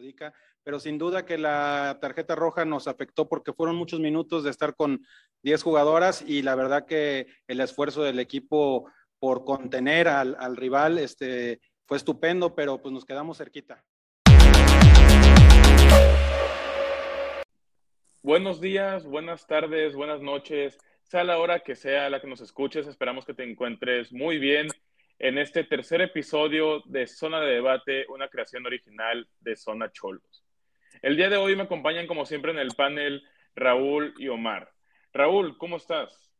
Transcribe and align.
perjudica, 0.00 0.32
pero 0.62 0.80
sin 0.80 0.98
duda 0.98 1.24
que 1.24 1.38
la 1.38 1.98
tarjeta 2.00 2.34
roja 2.34 2.64
nos 2.64 2.88
afectó 2.88 3.28
porque 3.28 3.52
fueron 3.52 3.76
muchos 3.76 4.00
minutos 4.00 4.44
de 4.44 4.50
estar 4.50 4.74
con 4.74 5.04
10 5.42 5.62
jugadoras 5.62 6.22
y 6.26 6.42
la 6.42 6.54
verdad 6.54 6.86
que 6.86 7.26
el 7.46 7.60
esfuerzo 7.60 8.02
del 8.02 8.18
equipo 8.18 8.90
por 9.18 9.44
contener 9.44 10.08
al, 10.08 10.36
al 10.38 10.56
rival 10.56 10.98
este, 10.98 11.60
fue 11.86 11.98
estupendo, 11.98 12.54
pero 12.54 12.80
pues 12.80 12.92
nos 12.92 13.04
quedamos 13.04 13.38
cerquita. 13.38 13.84
Buenos 18.22 18.60
días, 18.60 19.04
buenas 19.04 19.46
tardes, 19.46 19.94
buenas 19.94 20.20
noches, 20.20 20.78
sea 21.02 21.24
la 21.24 21.38
hora 21.38 21.60
que 21.60 21.74
sea 21.74 22.10
la 22.10 22.20
que 22.20 22.26
nos 22.26 22.40
escuches, 22.40 22.86
esperamos 22.86 23.24
que 23.24 23.34
te 23.34 23.44
encuentres 23.44 24.12
muy 24.12 24.38
bien 24.38 24.68
en 25.20 25.36
este 25.36 25.64
tercer 25.64 26.00
episodio 26.00 26.82
de 26.86 27.06
Zona 27.06 27.40
de 27.40 27.52
Debate, 27.52 28.06
una 28.08 28.28
creación 28.28 28.64
original 28.64 29.28
de 29.40 29.54
Zona 29.54 29.92
Cholos. 29.92 30.44
El 31.02 31.16
día 31.16 31.28
de 31.28 31.36
hoy 31.36 31.54
me 31.54 31.64
acompañan 31.64 32.06
como 32.06 32.24
siempre 32.24 32.52
en 32.52 32.58
el 32.58 32.74
panel 32.74 33.22
Raúl 33.54 34.14
y 34.18 34.28
Omar. 34.28 34.72
Raúl, 35.12 35.58
¿cómo 35.58 35.76
estás? 35.76 36.32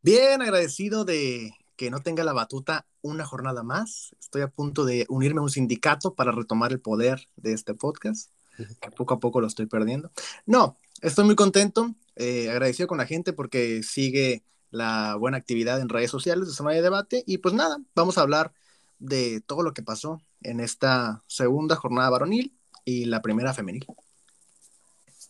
Bien, 0.00 0.40
agradecido 0.40 1.04
de 1.04 1.52
que 1.76 1.90
no 1.90 2.00
tenga 2.00 2.24
la 2.24 2.32
batuta 2.32 2.86
una 3.02 3.26
jornada 3.26 3.62
más. 3.62 4.16
Estoy 4.18 4.40
a 4.40 4.48
punto 4.48 4.86
de 4.86 5.04
unirme 5.10 5.40
a 5.40 5.44
un 5.44 5.50
sindicato 5.50 6.14
para 6.14 6.32
retomar 6.32 6.72
el 6.72 6.80
poder 6.80 7.20
de 7.36 7.52
este 7.52 7.74
podcast, 7.74 8.32
que 8.80 8.90
poco 8.90 9.12
a 9.12 9.20
poco 9.20 9.42
lo 9.42 9.46
estoy 9.46 9.66
perdiendo. 9.66 10.10
No, 10.46 10.78
Estoy 11.02 11.26
muy 11.26 11.34
contento, 11.34 11.94
eh, 12.16 12.48
agradecido 12.48 12.88
con 12.88 12.96
la 12.96 13.06
gente 13.06 13.34
porque 13.34 13.82
sigue 13.82 14.42
la 14.76 15.16
buena 15.16 15.38
actividad 15.38 15.80
en 15.80 15.88
redes 15.88 16.10
sociales 16.10 16.46
de 16.46 16.54
Zona 16.54 16.72
de 16.72 16.82
Debate. 16.82 17.24
Y 17.26 17.38
pues 17.38 17.54
nada, 17.54 17.78
vamos 17.94 18.18
a 18.18 18.22
hablar 18.22 18.52
de 18.98 19.40
todo 19.40 19.62
lo 19.62 19.72
que 19.72 19.82
pasó 19.82 20.20
en 20.42 20.60
esta 20.60 21.22
segunda 21.26 21.76
jornada 21.76 22.10
varonil 22.10 22.56
y 22.84 23.06
la 23.06 23.22
primera 23.22 23.52
femenil. 23.52 23.86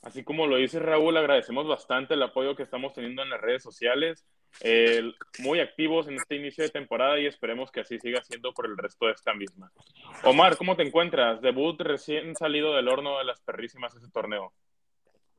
Así 0.03 0.23
como 0.23 0.47
lo 0.47 0.57
dice 0.57 0.79
Raúl, 0.79 1.17
agradecemos 1.17 1.66
bastante 1.66 2.15
el 2.15 2.23
apoyo 2.23 2.55
que 2.55 2.63
estamos 2.63 2.95
teniendo 2.95 3.23
en 3.23 3.30
las 3.30 3.41
redes 3.41 3.63
sociales, 3.63 4.25
muy 5.41 5.60
activos 5.60 6.07
en 6.07 6.15
este 6.15 6.37
inicio 6.37 6.63
de 6.63 6.71
temporada 6.71 7.19
y 7.19 7.27
esperemos 7.27 7.71
que 7.71 7.81
así 7.81 7.99
siga 7.99 8.23
siendo 8.23 8.53
por 8.53 8.66
el 8.66 8.77
resto 8.77 9.07
de 9.07 9.13
esta 9.13 9.35
misma. 9.35 9.73
Omar, 10.23 10.57
¿cómo 10.57 10.77
te 10.77 10.85
encuentras? 10.85 11.43
Debut 11.43 11.81
recién 11.81 12.37
salido 12.37 12.75
del 12.75 12.88
horno 12.88 13.19
de 13.19 13.25
las 13.25 13.41
perrísimas 13.41 13.97
ese 13.97 14.09
torneo. 14.10 14.53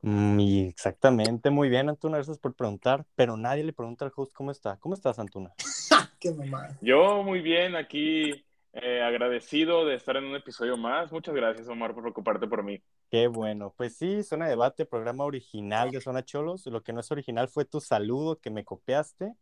Mm, 0.02 0.40
exactamente, 0.68 1.50
muy 1.50 1.68
bien, 1.68 1.88
Antuna, 1.88 2.18
gracias 2.18 2.38
por 2.38 2.54
preguntar, 2.54 3.04
pero 3.16 3.36
nadie 3.36 3.64
le 3.64 3.72
pregunta 3.72 4.04
al 4.04 4.12
host 4.14 4.32
cómo 4.32 4.50
está. 4.50 4.76
¿Cómo 4.78 4.94
estás, 4.94 5.18
Antuna? 5.18 5.52
Qué 6.20 6.32
mamá. 6.32 6.68
Yo 6.80 7.22
muy 7.22 7.40
bien, 7.40 7.76
aquí 7.76 8.44
eh, 8.72 9.02
agradecido 9.02 9.86
de 9.86 9.94
estar 9.94 10.16
en 10.16 10.24
un 10.24 10.36
episodio 10.36 10.76
más. 10.76 11.10
Muchas 11.10 11.34
gracias, 11.34 11.68
Omar, 11.68 11.94
por 11.94 12.02
preocuparte 12.02 12.46
por 12.46 12.62
mí. 12.62 12.80
Qué 13.10 13.26
bueno. 13.26 13.74
Pues 13.76 13.96
sí, 13.96 14.22
Zona 14.22 14.44
de 14.44 14.50
Debate, 14.52 14.84
programa 14.84 15.24
original 15.24 15.90
de 15.90 16.00
Zona 16.00 16.24
Cholos. 16.24 16.66
Lo 16.66 16.82
que 16.82 16.92
no 16.92 17.00
es 17.00 17.10
original 17.10 17.48
fue 17.48 17.64
tu 17.64 17.80
saludo 17.80 18.38
que 18.38 18.50
me 18.50 18.64
copiaste, 18.64 19.34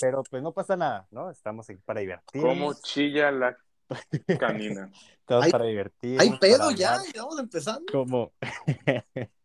pero 0.00 0.22
pues 0.24 0.42
no 0.42 0.52
pasa 0.52 0.76
nada, 0.76 1.06
¿no? 1.10 1.30
Estamos 1.30 1.68
aquí 1.70 1.80
para 1.84 2.00
divertir. 2.00 2.42
¿Cómo 2.42 2.74
chilla 2.82 3.30
la 3.30 3.56
canina? 4.38 4.90
Estamos 5.20 5.48
para 5.48 5.64
divertir. 5.64 6.20
Hay 6.20 6.36
pedo 6.38 6.70
ya, 6.72 6.98
ya 7.14 7.22
vamos 7.22 7.38
empezando. 7.38 7.90
Como... 7.90 8.32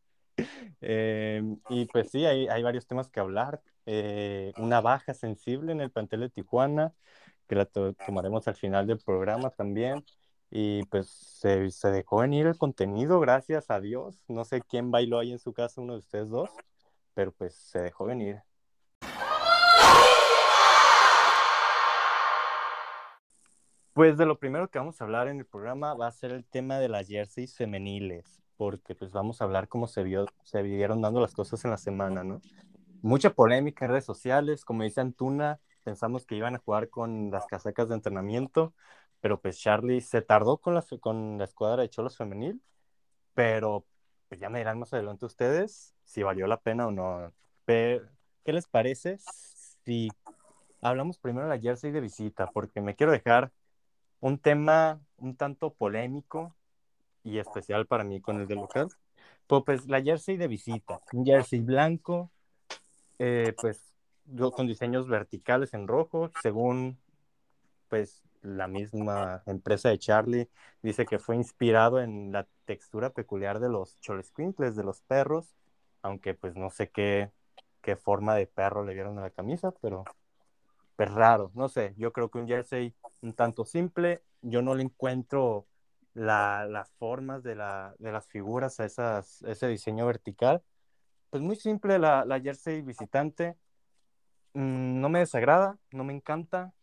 Em, 0.81 1.59
y 1.69 1.85
pues 1.85 2.09
sí, 2.11 2.25
hay, 2.25 2.47
hay, 2.47 2.63
varios 2.63 2.87
temas 2.87 3.09
que 3.09 3.19
hablar. 3.19 3.61
Eh, 3.85 4.53
una 4.57 4.81
baja 4.81 5.13
sensible 5.13 5.71
en 5.71 5.81
el 5.81 5.91
plantel 5.91 6.21
de 6.21 6.29
Tijuana, 6.29 6.93
que 7.47 7.55
la 7.55 7.65
tomaremos 7.65 8.47
al 8.47 8.55
final 8.55 8.87
del 8.87 8.99
programa 8.99 9.49
también. 9.49 10.03
Y 10.51 10.83
pues 10.85 11.09
se, 11.09 11.69
se, 11.71 11.91
dejó 11.91 12.17
venir 12.19 12.47
el 12.47 12.57
contenido, 12.57 13.19
gracias 13.19 13.69
a 13.69 13.79
Dios. 13.79 14.23
No 14.27 14.45
sé 14.45 14.61
quién 14.61 14.91
bailó 14.91 15.19
ahí 15.19 15.31
en 15.31 15.39
su 15.39 15.53
casa, 15.53 15.81
uno 15.81 15.93
de 15.93 15.99
ustedes 15.99 16.29
dos, 16.29 16.49
pero 17.13 17.31
pues 17.31 17.55
se 17.55 17.79
dejó 17.79 18.05
venir. 18.05 18.41
Pues 23.93 24.17
de 24.17 24.25
lo 24.25 24.39
primero 24.39 24.69
que 24.69 24.79
vamos 24.79 24.99
a 25.01 25.03
hablar 25.03 25.27
en 25.27 25.39
el 25.39 25.45
programa 25.45 25.93
va 25.93 26.07
a 26.07 26.11
ser 26.11 26.31
el 26.31 26.45
tema 26.45 26.79
de 26.79 26.89
las 26.89 27.07
jerseys 27.07 27.55
femeniles 27.55 28.41
porque 28.59 28.93
pues 28.93 29.13
vamos 29.13 29.39
a 29.39 29.45
hablar 29.45 29.69
cómo 29.69 29.87
se, 29.87 30.03
vio, 30.03 30.25
se 30.43 30.61
vieron 30.61 31.01
dando 31.01 31.21
las 31.21 31.33
cosas 31.33 31.63
en 31.63 31.71
la 31.71 31.77
semana, 31.77 32.25
¿no? 32.25 32.41
Mucha 33.01 33.29
polémica 33.29 33.85
en 33.85 33.91
redes 33.91 34.03
sociales, 34.03 34.65
como 34.65 34.83
dice 34.83 34.99
Antuna, 34.99 35.61
pensamos 35.85 36.25
que 36.25 36.35
iban 36.35 36.55
a 36.55 36.57
jugar 36.57 36.89
con 36.89 37.31
las 37.31 37.45
casacas 37.45 37.87
de 37.87 37.95
entrenamiento, 37.95 38.73
pero 39.21 39.39
pues 39.39 39.57
Charlie 39.57 40.01
se 40.01 40.21
tardó 40.21 40.57
con 40.57 40.75
la, 40.75 40.83
con 40.99 41.37
la 41.37 41.45
escuadra 41.45 41.83
de 41.83 41.89
Cholos 41.89 42.17
femenil, 42.17 42.61
pero 43.33 43.85
pues 44.27 44.41
ya 44.41 44.49
me 44.49 44.59
dirán 44.59 44.77
más 44.77 44.93
adelante 44.93 45.25
ustedes 45.25 45.95
si 46.03 46.23
valió 46.23 46.45
la 46.45 46.59
pena 46.59 46.87
o 46.87 46.91
no. 46.91 47.31
¿Qué 47.65 48.01
les 48.43 48.67
parece 48.67 49.19
si 49.85 50.09
hablamos 50.81 51.17
primero 51.17 51.47
de 51.47 51.55
la 51.55 51.61
jersey 51.61 51.91
de 51.91 52.01
visita? 52.01 52.47
Porque 52.47 52.81
me 52.81 52.97
quiero 52.97 53.13
dejar 53.13 53.53
un 54.19 54.37
tema 54.37 54.99
un 55.15 55.37
tanto 55.37 55.73
polémico 55.73 56.57
y 57.23 57.39
especial 57.39 57.85
para 57.85 58.03
mí 58.03 58.21
con 58.21 58.39
el 58.39 58.47
de 58.47 58.55
local. 58.55 58.89
Pues, 59.47 59.87
la 59.87 60.01
jersey 60.01 60.37
de 60.37 60.47
visita, 60.47 61.01
un 61.11 61.25
jersey 61.25 61.59
blanco, 61.59 62.31
eh, 63.17 63.53
pues 63.59 63.81
con 64.53 64.67
diseños 64.67 65.07
verticales 65.07 65.73
en 65.73 65.87
rojo, 65.87 66.29
según 66.41 66.99
pues 67.87 68.23
la 68.41 68.67
misma 68.67 69.41
empresa 69.47 69.89
de 69.89 69.97
Charlie 69.97 70.49
dice 70.81 71.05
que 71.05 71.19
fue 71.19 71.35
inspirado 71.35 71.99
en 71.99 72.31
la 72.31 72.47
textura 72.65 73.09
peculiar 73.09 73.59
de 73.59 73.69
los 73.69 73.99
cholesquinkles, 73.99 74.75
de 74.75 74.83
los 74.83 75.01
perros, 75.01 75.55
aunque 76.03 76.35
pues 76.35 76.55
no 76.55 76.69
sé 76.69 76.89
qué, 76.89 77.31
qué 77.81 77.95
forma 77.95 78.35
de 78.35 78.45
perro 78.47 78.85
le 78.85 78.93
dieron 78.93 79.17
a 79.17 79.23
la 79.23 79.31
camisa, 79.31 79.71
pero 79.81 80.05
pues 80.95 81.11
raro, 81.11 81.51
no 81.55 81.69
sé, 81.69 81.95
yo 81.97 82.13
creo 82.13 82.29
que 82.29 82.37
un 82.37 82.47
jersey 82.47 82.93
un 83.21 83.33
tanto 83.33 83.65
simple, 83.65 84.21
yo 84.41 84.61
no 84.61 84.75
le 84.75 84.83
encuentro 84.83 85.65
las 86.13 86.91
formas 86.93 87.43
de, 87.43 87.55
la, 87.55 87.95
de, 87.99 88.11
las 88.11 88.27
figuras 88.27 88.79
a 88.79 88.85
esas, 88.85 89.41
ese 89.43 89.67
diseño 89.67 90.05
vertical. 90.05 90.61
Pues 91.29 91.43
muy 91.43 91.55
simple 91.55 91.99
la, 91.99 92.25
la 92.25 92.39
jersey 92.39 92.81
visitante. 92.81 93.55
Mm, 94.53 94.99
no 94.99 95.09
me 95.09 95.19
desagrada, 95.19 95.77
no 95.91 96.03
me 96.03 96.13
encanta. 96.13 96.73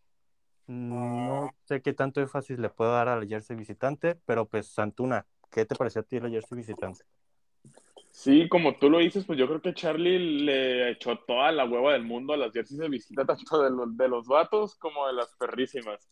No 0.67 1.51
sé 1.65 1.81
qué 1.81 1.93
tanto 1.93 2.21
énfasis 2.21 2.59
le 2.59 2.71
puedo 2.71 2.93
dar 2.93 3.09
a 3.09 3.21
la 3.21 3.27
jersey 3.27 3.57
visitante, 3.57 4.17
pero 4.27 4.49
pues 4.49 4.67
Santuna, 4.69 5.27
¿qué 5.51 5.65
te 5.65 5.77
pareció 5.77 6.01
a 6.01 6.05
ti 6.05 6.19
la 6.19 6.29
jersey 6.29 6.59
visitante? 6.59 7.05
Sí, 8.11 8.49
como 8.49 8.79
tú 8.79 8.89
lo 8.89 8.99
dices, 8.99 9.27
pues 9.27 9.39
yo 9.39 9.47
creo 9.47 9.61
que 9.61 9.75
Charlie 9.75 10.19
le 10.19 10.91
echó 10.93 11.19
toda 11.19 11.53
la 11.53 11.67
hueva 11.67 11.93
del 11.93 12.03
mundo 12.03 12.33
a 12.33 12.39
las 12.39 12.51
jerseys 12.51 12.81
de 12.81 12.89
visita, 12.89 13.25
tanto 13.27 13.63
de 13.63 13.71
los, 13.71 13.97
de 13.97 14.09
los 14.09 14.27
vatos 14.27 14.75
como 14.77 15.07
de 15.07 15.13
las 15.13 15.37
perrísimas. 15.37 16.09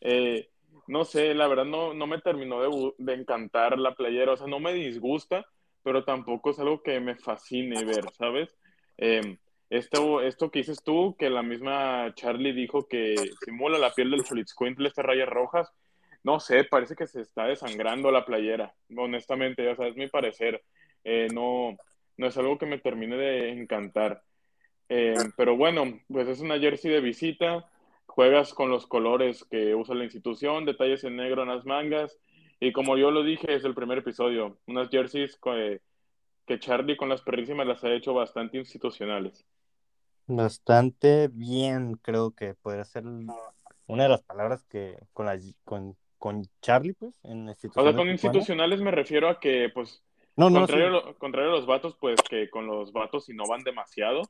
Eh, 0.00 0.50
no 0.86 1.04
sé, 1.04 1.34
la 1.34 1.46
verdad 1.46 1.66
no, 1.66 1.94
no 1.94 2.06
me 2.06 2.20
terminó 2.20 2.60
de, 2.96 3.14
encantar 3.14 3.78
la 3.78 3.94
playera, 3.94 4.32
o 4.32 4.36
sea, 4.36 4.46
no 4.46 4.58
me 4.58 4.72
disgusta, 4.72 5.46
pero 5.82 6.04
tampoco 6.04 6.50
es 6.50 6.58
algo 6.58 6.82
que 6.82 6.98
me 7.00 7.14
fascine 7.16 7.84
ver, 7.84 8.04
¿sabes? 8.12 8.56
Em, 8.96 9.36
esto, 9.70 10.22
esto 10.22 10.50
que 10.50 10.60
dices 10.60 10.82
tú, 10.82 11.14
que 11.18 11.28
la 11.28 11.42
misma 11.42 12.14
Charlie 12.14 12.52
dijo 12.52 12.88
que 12.88 13.14
simula 13.44 13.78
la 13.78 13.92
piel 13.92 14.10
del 14.10 14.24
Cholitzcuintle, 14.24 14.88
estas 14.88 15.04
rayas 15.04 15.28
rojas, 15.28 15.70
no 16.24 16.40
sé, 16.40 16.64
parece 16.64 16.96
que 16.96 17.06
se 17.06 17.20
está 17.20 17.44
desangrando 17.44 18.10
la 18.10 18.24
playera, 18.24 18.74
honestamente, 18.96 19.64
ya 19.64 19.76
sabes, 19.76 19.94
mi 19.94 20.08
parecer, 20.08 20.62
eh, 21.04 21.28
no, 21.32 21.76
no 22.16 22.26
es 22.26 22.36
algo 22.36 22.58
que 22.58 22.66
me 22.66 22.78
termine 22.78 23.16
de 23.16 23.50
encantar. 23.50 24.22
Em, 24.88 25.32
pero 25.36 25.56
bueno, 25.56 26.00
pues 26.08 26.28
es 26.28 26.40
una 26.40 26.58
jersey 26.58 26.90
de 26.90 27.00
visita, 27.00 27.66
juegas 28.08 28.52
con 28.54 28.70
los 28.70 28.86
colores 28.86 29.44
que 29.44 29.74
usa 29.74 29.94
la 29.94 30.04
institución, 30.04 30.64
detalles 30.64 31.04
en 31.04 31.16
negro 31.16 31.42
en 31.42 31.50
las 31.50 31.64
mangas, 31.64 32.18
y 32.58 32.72
como 32.72 32.96
yo 32.96 33.12
lo 33.12 33.22
dije, 33.22 33.54
es 33.54 33.64
el 33.64 33.74
primer 33.74 33.98
episodio, 33.98 34.58
unas 34.66 34.88
jerseys 34.88 35.38
que, 35.40 35.80
que 36.46 36.58
Charlie 36.58 36.96
con 36.96 37.08
las 37.08 37.22
perrísimas 37.22 37.66
las 37.66 37.84
ha 37.84 37.92
hecho 37.92 38.14
bastante 38.14 38.58
institucionales. 38.58 39.46
Bastante 40.26 41.28
bien, 41.28 41.94
creo 42.02 42.32
que 42.32 42.54
podría 42.54 42.84
ser 42.84 43.04
una 43.06 44.02
de 44.02 44.08
las 44.08 44.22
palabras 44.22 44.64
que 44.64 44.98
con, 45.12 45.26
la, 45.26 45.38
con, 45.64 45.96
con 46.18 46.42
Charlie, 46.60 46.94
pues, 46.94 47.14
en 47.22 47.48
institucionales. 47.48 47.94
O 47.94 47.96
sea, 47.96 47.96
con 47.96 48.10
institucionales 48.10 48.80
me 48.80 48.90
refiero 48.90 49.28
a 49.28 49.38
que, 49.38 49.70
pues, 49.72 50.02
no, 50.36 50.50
no, 50.50 50.60
contrario, 50.60 51.14
contrario 51.18 51.50
a 51.50 51.54
los 51.54 51.66
vatos, 51.66 51.96
pues, 52.00 52.20
que 52.28 52.50
con 52.50 52.66
los 52.66 52.92
vatos 52.92 53.28
innovan 53.28 53.62
demasiado, 53.62 54.22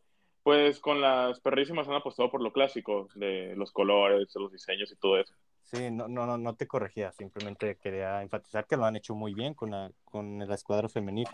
pues 0.43 0.81
con 0.81 1.00
las 1.00 1.40
perrísimas 1.40 1.88
han 1.88 1.94
apostado 1.94 2.31
por 2.31 2.43
lo 2.43 2.52
clásico, 2.52 3.08
de 3.14 3.55
los 3.56 3.73
colores, 3.73 4.29
los 4.35 4.52
diseños 4.52 4.90
y 4.93 4.96
todo 4.96 5.19
eso. 5.19 5.35
Sí, 5.64 5.90
no, 5.90 6.08
no, 6.08 6.26
no, 6.26 6.38
no 6.38 6.55
te 6.55 6.67
corregía, 6.67 7.12
simplemente 7.12 7.76
quería 7.76 8.23
enfatizar 8.23 8.67
que 8.67 8.76
lo 8.76 8.85
han 8.85 8.96
hecho 8.96 9.14
muy 9.14 9.35
bien 9.35 9.55
con 9.55 9.70
la, 9.70 9.90
con 10.05 10.38
la 10.38 10.55
escuadra 10.55 10.88
femenil. 10.88 11.29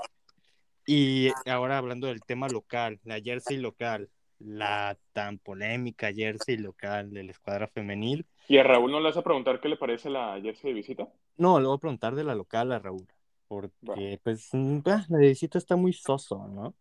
Y 0.86 1.30
ahora 1.46 1.78
hablando 1.78 2.08
del 2.08 2.22
tema 2.22 2.48
local, 2.48 3.00
la 3.04 3.20
jersey 3.20 3.56
local, 3.58 4.10
la 4.38 4.98
tan 5.12 5.38
polémica 5.38 6.12
jersey 6.12 6.56
local 6.56 7.10
de 7.10 7.24
la 7.24 7.30
escuadra 7.30 7.68
femenil. 7.68 8.26
¿Y 8.48 8.58
a 8.58 8.64
Raúl 8.64 8.90
no 8.90 8.98
le 8.98 9.06
vas 9.06 9.16
a 9.16 9.22
preguntar 9.22 9.60
qué 9.60 9.68
le 9.68 9.76
parece 9.76 10.10
la 10.10 10.38
jersey 10.42 10.70
de 10.70 10.74
visita? 10.74 11.08
No, 11.36 11.58
le 11.60 11.66
voy 11.66 11.76
a 11.76 11.80
preguntar 11.80 12.14
de 12.14 12.24
la 12.24 12.34
local 12.34 12.72
a 12.72 12.78
Raúl 12.78 13.06
porque 13.48 14.20
pues 14.22 14.48
mm, 14.52 14.80
la 15.08 15.18
visita 15.18 15.58
está 15.58 15.76
muy 15.76 15.92
soso, 15.92 16.48
¿no? 16.48 16.74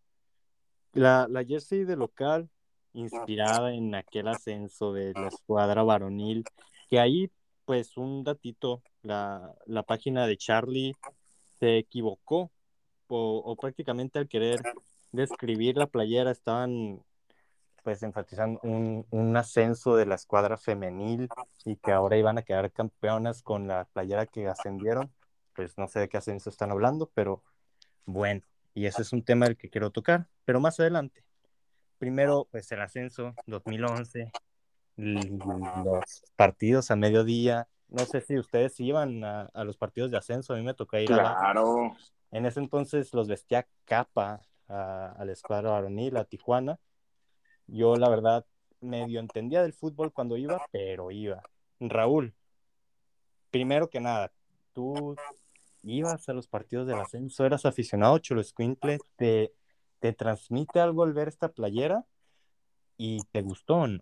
La, 0.93 1.27
la 1.29 1.43
jersey 1.43 1.83
de 1.85 1.95
local, 1.95 2.49
inspirada 2.93 3.73
en 3.73 3.95
aquel 3.95 4.27
ascenso 4.27 4.93
de 4.93 5.13
la 5.13 5.27
escuadra 5.27 5.83
varonil, 5.83 6.43
que 6.89 6.99
ahí, 6.99 7.31
pues 7.65 7.97
un 7.97 8.23
datito, 8.23 8.81
la, 9.01 9.53
la 9.65 9.83
página 9.83 10.27
de 10.27 10.37
Charlie 10.37 10.95
se 11.59 11.77
equivocó, 11.77 12.51
o, 13.07 13.41
o 13.45 13.55
prácticamente 13.55 14.19
al 14.19 14.27
querer 14.27 14.61
describir 15.11 15.77
la 15.77 15.87
playera 15.87 16.31
estaban 16.31 17.03
pues 17.83 18.01
enfatizando 18.01 18.59
un, 18.63 19.05
un, 19.11 19.35
ascenso 19.35 19.95
de 19.95 20.05
la 20.05 20.15
escuadra 20.15 20.57
femenil 20.57 21.27
y 21.65 21.75
que 21.75 21.91
ahora 21.91 22.17
iban 22.17 22.37
a 22.37 22.43
quedar 22.43 22.71
campeonas 22.71 23.43
con 23.43 23.67
la 23.67 23.85
playera 23.85 24.25
que 24.25 24.47
ascendieron. 24.47 25.11
Pues 25.53 25.77
no 25.77 25.87
sé 25.87 25.99
de 25.99 26.09
qué 26.09 26.17
ascenso 26.17 26.49
están 26.49 26.71
hablando, 26.71 27.11
pero 27.13 27.43
bueno, 28.05 28.41
y 28.73 28.85
ese 28.85 29.01
es 29.01 29.13
un 29.13 29.23
tema 29.23 29.45
del 29.45 29.57
que 29.57 29.69
quiero 29.69 29.91
tocar, 29.91 30.27
pero 30.45 30.59
más 30.59 30.79
adelante. 30.79 31.23
Primero, 31.97 32.47
pues 32.51 32.71
el 32.71 32.81
ascenso 32.81 33.33
2011, 33.47 34.31
los 34.97 36.23
partidos 36.35 36.91
a 36.91 36.95
mediodía. 36.95 37.67
No 37.87 38.05
sé 38.05 38.21
si 38.21 38.37
ustedes 38.37 38.79
iban 38.79 39.23
a, 39.23 39.43
a 39.53 39.63
los 39.63 39.77
partidos 39.77 40.11
de 40.11 40.17
ascenso, 40.17 40.53
a 40.53 40.57
mí 40.57 40.63
me 40.63 40.73
tocó 40.73 40.97
ir 40.97 41.07
claro. 41.07 41.85
a 41.85 41.97
En 42.31 42.45
ese 42.45 42.59
entonces 42.59 43.13
los 43.13 43.27
vestía 43.27 43.67
capa 43.85 44.41
a, 44.67 45.11
a 45.11 45.25
la 45.25 45.31
escuadra 45.31 45.71
varonil, 45.71 46.17
a 46.17 46.25
Tijuana 46.25 46.79
yo, 47.67 47.95
la 47.95 48.09
verdad, 48.09 48.45
medio 48.81 49.19
entendía 49.19 49.61
del 49.61 49.73
fútbol 49.73 50.11
cuando 50.11 50.37
iba, 50.37 50.65
pero 50.71 51.11
iba. 51.11 51.41
Raúl, 51.79 52.33
primero 53.49 53.89
que 53.89 53.99
nada, 53.99 54.31
tú 54.73 55.15
ibas 55.83 56.27
a 56.29 56.33
los 56.33 56.47
partidos 56.47 56.87
del 56.87 56.99
ascenso, 56.99 57.45
eras 57.45 57.65
aficionado 57.65 58.17
Cholo 58.19 58.41
Escuincle, 58.41 58.99
te, 59.15 59.53
te 59.99 60.13
transmite 60.13 60.79
algo 60.79 61.03
al 61.03 61.13
ver 61.13 61.27
esta 61.27 61.49
playera 61.49 62.05
y 62.97 63.19
te 63.31 63.41
gustó 63.41 63.75
o 63.75 63.87
no? 63.87 63.99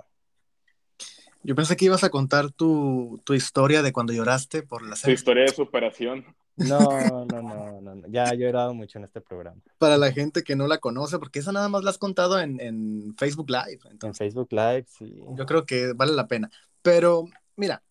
Yo 1.44 1.56
pensé 1.56 1.75
que 1.75 1.86
ibas 1.86 2.04
a 2.04 2.10
contar 2.10 2.51
tu, 2.51 3.19
tu 3.24 3.33
historia 3.33 3.81
de 3.81 3.92
cuando 3.92 4.13
lloraste 4.13 4.62
por 4.62 4.88
la 4.88 4.95
Tu 4.95 5.10
historia 5.10 5.44
de 5.44 5.51
superación. 5.51 6.24
No, 6.56 7.25
no, 7.25 7.42
no, 7.42 7.81
no, 7.81 8.07
ya 8.10 8.25
yo 8.25 8.31
he 8.34 8.38
llorado 8.38 8.75
mucho 8.75 9.00
en 9.00 9.06
este 9.06 9.22
programa. 9.22 9.60
Para 9.80 9.98
la 9.98 10.12
gente 10.12 10.44
que 10.44 10.56
no 10.56 10.68
la 10.68 10.77
conoce, 10.77 11.18
porque 11.18 11.39
esa 11.39 11.51
nada 11.51 11.68
más 11.69 11.84
la 11.84 11.89
has 11.89 11.98
contado 11.98 12.39
en, 12.39 12.60
en 12.60 13.16
Facebook 13.18 13.50
Live. 13.50 13.80
En 14.04 14.13
Facebook 14.13 14.50
Live, 14.51 14.86
sí. 14.88 15.19
Yo 15.36 15.45
creo 15.48 15.66
que 15.66 15.94
vale 15.94 16.12
la 16.12 16.27
pena. 16.27 16.51
Pero, 16.84 17.25
mira, 17.56 17.81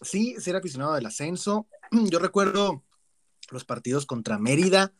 sí, 0.00 0.36
sí 0.38 0.50
era 0.50 0.60
aficionado 0.60 0.94
del 0.94 1.06
ascenso. 1.06 1.66
Yo 2.10 2.20
recuerdo 2.20 2.84
los 3.50 3.64
partidos 3.64 4.06
contra 4.06 4.38
Mérida, 4.38 4.92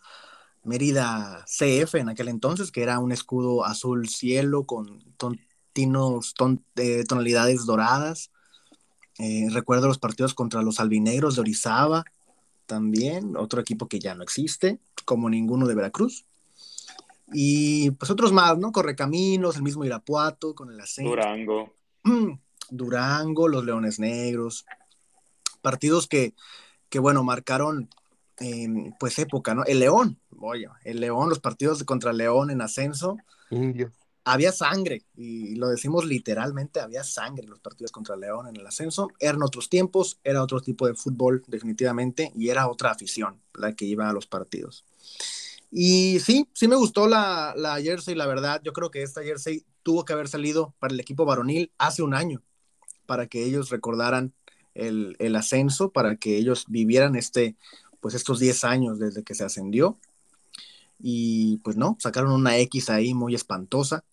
Mérida 0.65 1.45
CF 1.47 1.97
en 1.97 2.09
aquel 2.09 2.29
entonces, 2.29 2.73
que 2.73 2.83
era 2.83 2.99
un 2.99 3.13
escudo 3.13 3.65
azul 3.65 4.09
cielo 4.09 4.65
con 4.65 5.05
tontinos, 5.17 6.35
ton, 6.35 6.65
eh, 6.77 7.05
tonalidades 7.07 7.67
doradas. 7.67 8.31
Eh, 9.19 9.47
recuerdo 9.51 9.87
los 9.87 9.99
partidos 9.99 10.35
contra 10.35 10.63
los 10.63 10.81
albinegros 10.81 11.35
de 11.37 11.43
Orizaba, 11.43 12.05
también, 12.67 13.37
otro 13.37 13.61
equipo 13.61 13.89
que 13.89 14.01
ya 14.01 14.15
no 14.15 14.23
existe, 14.23 14.79
como 15.05 15.29
ninguno 15.29 15.67
de 15.67 15.75
Veracruz. 15.75 16.25
Y 17.33 17.91
pues 17.93 18.11
otros 18.11 18.33
más, 18.33 18.59
¿no? 18.59 18.73
Correcaminos, 18.73 19.57
el 19.57 19.63
mismo 19.63 19.85
Irapuato, 19.85 20.55
con 20.55 20.71
el 20.71 20.81
ascenso. 20.81 21.11
Durango. 21.11 21.75
Durango, 22.71 23.49
los 23.49 23.65
Leones 23.65 23.99
Negros. 23.99 24.65
Partidos 25.61 26.07
que, 26.07 26.35
que 26.89 26.99
bueno, 26.99 27.23
marcaron 27.23 27.89
eh, 28.41 28.93
pues 28.99 29.19
época, 29.19 29.55
¿no? 29.55 29.65
El 29.65 29.81
León, 29.81 30.19
oye, 30.39 30.69
el 30.85 31.01
León, 31.01 31.29
los 31.29 31.41
partidos 31.41 31.85
contra 31.85 32.13
León 32.13 32.51
en 32.51 32.61
ascenso. 32.61 33.17
Indio 33.51 33.93
había 34.25 34.53
sangre, 34.53 35.05
y 35.15 35.55
lo 35.57 35.69
decimos 35.69 36.07
literalmente, 36.07 36.81
había 36.81 37.05
sangre 37.05 37.45
en 37.45 37.51
los 37.51 37.61
partidos 37.61 37.93
contra 37.93 38.17
León 38.17 38.49
en 38.49 38.57
el 38.57 38.67
ascenso. 38.67 39.09
Eran 39.21 39.43
otros 39.43 39.69
tiempos, 39.69 40.19
era 40.25 40.43
otro 40.43 40.61
tipo 40.61 40.87
de 40.87 40.95
fútbol 40.95 41.45
definitivamente, 41.47 42.33
y 42.35 42.49
era 42.49 42.69
otra 42.69 42.91
afición 42.91 43.41
la 43.55 43.75
que 43.75 43.85
iba 43.85 44.09
a 44.09 44.13
los 44.15 44.27
partidos. 44.27 44.85
Y 45.71 46.21
sí, 46.21 46.49
sí 46.55 46.69
me 46.69 46.77
gustó 46.77 47.07
la, 47.07 47.53
la 47.57 47.81
jersey, 47.83 48.15
la 48.15 48.27
verdad. 48.27 48.63
Yo 48.65 48.73
creo 48.73 48.91
que 48.91 49.03
esta 49.03 49.23
jersey 49.23 49.65
tuvo 49.83 50.05
que 50.05 50.15
haber 50.15 50.29
salido 50.29 50.75
para 50.79 50.95
el 50.95 51.01
equipo 51.01 51.27
varonil 51.27 51.71
hace 51.77 52.03
un 52.03 52.15
año, 52.15 52.43
para 53.05 53.27
que 53.27 53.45
ellos 53.45 53.69
recordaran 53.69 54.33
el, 54.73 55.17
el 55.19 55.37
ascenso, 55.37 55.91
para 55.91 56.17
que 56.17 56.39
ellos 56.39 56.65
vivieran 56.69 57.15
este, 57.15 57.57
pues 58.05 58.13
estos 58.15 58.39
10 58.39 58.65
años 58.65 58.99
desde 58.99 59.23
que 59.23 59.35
se 59.35 59.45
ascendió. 59.45 59.97
Y 61.01 61.57
pues 61.65 61.79
no, 61.79 61.97
sacaron 61.99 62.33
una 62.33 62.59
X 62.59 62.91
ahí 62.91 63.15
muy 63.15 63.35
espantosa 63.35 64.05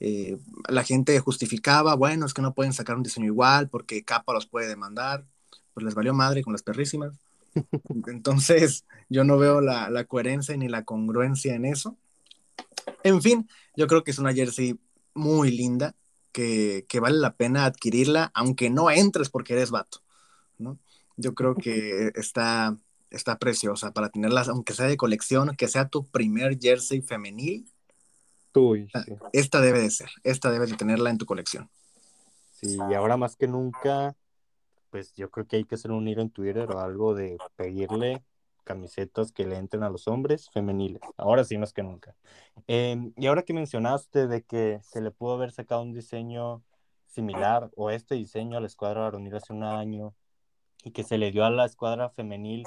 eh, 0.00 0.38
la 0.68 0.84
gente 0.84 1.18
justificaba, 1.18 1.94
bueno, 1.94 2.26
es 2.26 2.34
que 2.34 2.42
no 2.42 2.54
pueden 2.54 2.72
sacar 2.72 2.96
un 2.96 3.02
diseño 3.02 3.26
igual 3.26 3.68
porque 3.68 4.04
Capa 4.04 4.32
los 4.32 4.46
puede 4.46 4.68
demandar, 4.68 5.26
pues 5.74 5.84
les 5.84 5.94
valió 5.94 6.14
madre 6.14 6.42
con 6.42 6.52
las 6.52 6.62
perrísimas. 6.62 7.14
Entonces, 8.06 8.84
yo 9.08 9.24
no 9.24 9.38
veo 9.38 9.60
la, 9.60 10.04
coherencia 10.04 10.56
ni 10.56 10.68
la 10.68 10.84
congruencia 10.84 11.54
en 11.54 11.64
eso. 11.64 11.96
En 13.02 13.20
fin, 13.22 13.48
yo 13.76 13.86
creo 13.86 14.04
que 14.04 14.12
es 14.12 14.18
una 14.18 14.32
jersey 14.32 14.78
muy 15.14 15.50
linda, 15.50 15.94
que, 16.32 16.86
que 16.88 17.00
vale 17.00 17.18
la 17.18 17.34
pena 17.34 17.64
adquirirla, 17.64 18.30
aunque 18.34 18.70
no 18.70 18.90
entres 18.90 19.30
porque 19.30 19.54
eres 19.54 19.70
vato, 19.70 20.02
¿no? 20.58 20.78
Yo 21.16 21.34
creo 21.34 21.56
que 21.56 22.12
está, 22.14 22.76
está 23.10 23.38
preciosa 23.38 23.92
para 23.92 24.10
tenerla, 24.10 24.42
aunque 24.48 24.74
sea 24.74 24.86
de 24.86 24.96
colección, 24.96 25.56
que 25.56 25.68
sea 25.68 25.88
tu 25.88 26.06
primer 26.06 26.58
jersey 26.58 27.00
femenil, 27.02 27.66
Ah, 28.94 29.04
esta 29.32 29.60
debe 29.60 29.80
de 29.80 29.90
ser, 29.90 30.08
esta 30.24 30.50
debes 30.50 30.70
de 30.70 30.76
tenerla 30.76 31.10
en 31.10 31.18
tu 31.18 31.26
colección. 31.26 31.70
Sí, 32.50 32.76
y 32.90 32.94
ahora 32.94 33.16
más 33.16 33.36
que 33.36 33.46
nunca, 33.46 34.16
pues 34.90 35.12
yo 35.14 35.30
creo 35.30 35.46
que 35.46 35.56
hay 35.56 35.64
que 35.64 35.76
hacer 35.76 35.92
un 35.92 36.08
hilo 36.08 36.22
en 36.22 36.30
Twitter 36.30 36.68
o 36.70 36.80
algo 36.80 37.14
de 37.14 37.38
pedirle 37.56 38.22
camisetas 38.64 39.32
que 39.32 39.46
le 39.46 39.56
entren 39.56 39.82
a 39.82 39.90
los 39.90 40.08
hombres 40.08 40.50
femeniles. 40.50 41.00
Ahora 41.16 41.44
sí, 41.44 41.56
más 41.56 41.72
que 41.72 41.82
nunca. 41.82 42.14
Eh, 42.66 43.12
y 43.16 43.26
ahora 43.26 43.42
que 43.42 43.54
mencionaste 43.54 44.26
de 44.26 44.42
que 44.42 44.80
se 44.82 45.00
le 45.00 45.10
pudo 45.10 45.34
haber 45.34 45.52
sacado 45.52 45.82
un 45.82 45.92
diseño 45.92 46.62
similar 47.06 47.70
o 47.76 47.90
este 47.90 48.16
diseño 48.16 48.58
a 48.58 48.60
la 48.60 48.66
escuadra 48.66 49.02
varonil 49.02 49.34
hace 49.36 49.52
un 49.52 49.62
año 49.62 50.14
y 50.84 50.90
que 50.90 51.04
se 51.04 51.16
le 51.16 51.30
dio 51.30 51.44
a 51.44 51.50
la 51.50 51.64
escuadra 51.64 52.10
femenil 52.10 52.64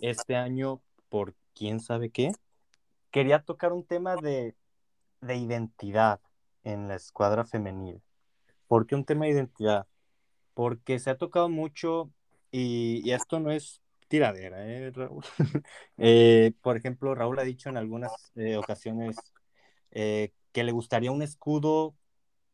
este 0.00 0.36
año 0.36 0.80
por 1.08 1.34
quién 1.54 1.80
sabe 1.80 2.10
qué, 2.10 2.32
quería 3.10 3.42
tocar 3.42 3.72
un 3.72 3.84
tema 3.84 4.16
de 4.16 4.54
de 5.24 5.36
identidad 5.36 6.20
en 6.62 6.88
la 6.88 6.96
escuadra 6.96 7.44
femenil. 7.44 8.02
¿Por 8.68 8.86
qué 8.86 8.94
un 8.94 9.04
tema 9.04 9.24
de 9.26 9.32
identidad? 9.32 9.86
Porque 10.54 10.98
se 10.98 11.10
ha 11.10 11.18
tocado 11.18 11.48
mucho 11.48 12.10
y, 12.50 13.10
esto 13.10 13.40
no 13.40 13.50
es 13.50 13.82
tiradera, 14.08 14.66
¿eh, 14.66 14.90
Raúl? 14.92 15.24
eh, 15.98 16.52
por 16.62 16.76
ejemplo, 16.76 17.14
Raúl 17.14 17.38
ha 17.38 17.42
dicho 17.42 17.68
en 17.68 17.76
algunas 17.76 18.12
eh, 18.36 18.56
ocasiones 18.56 19.16
eh, 19.90 20.32
que 20.52 20.64
le 20.64 20.72
gustaría 20.72 21.10
un 21.10 21.22
escudo 21.22 21.94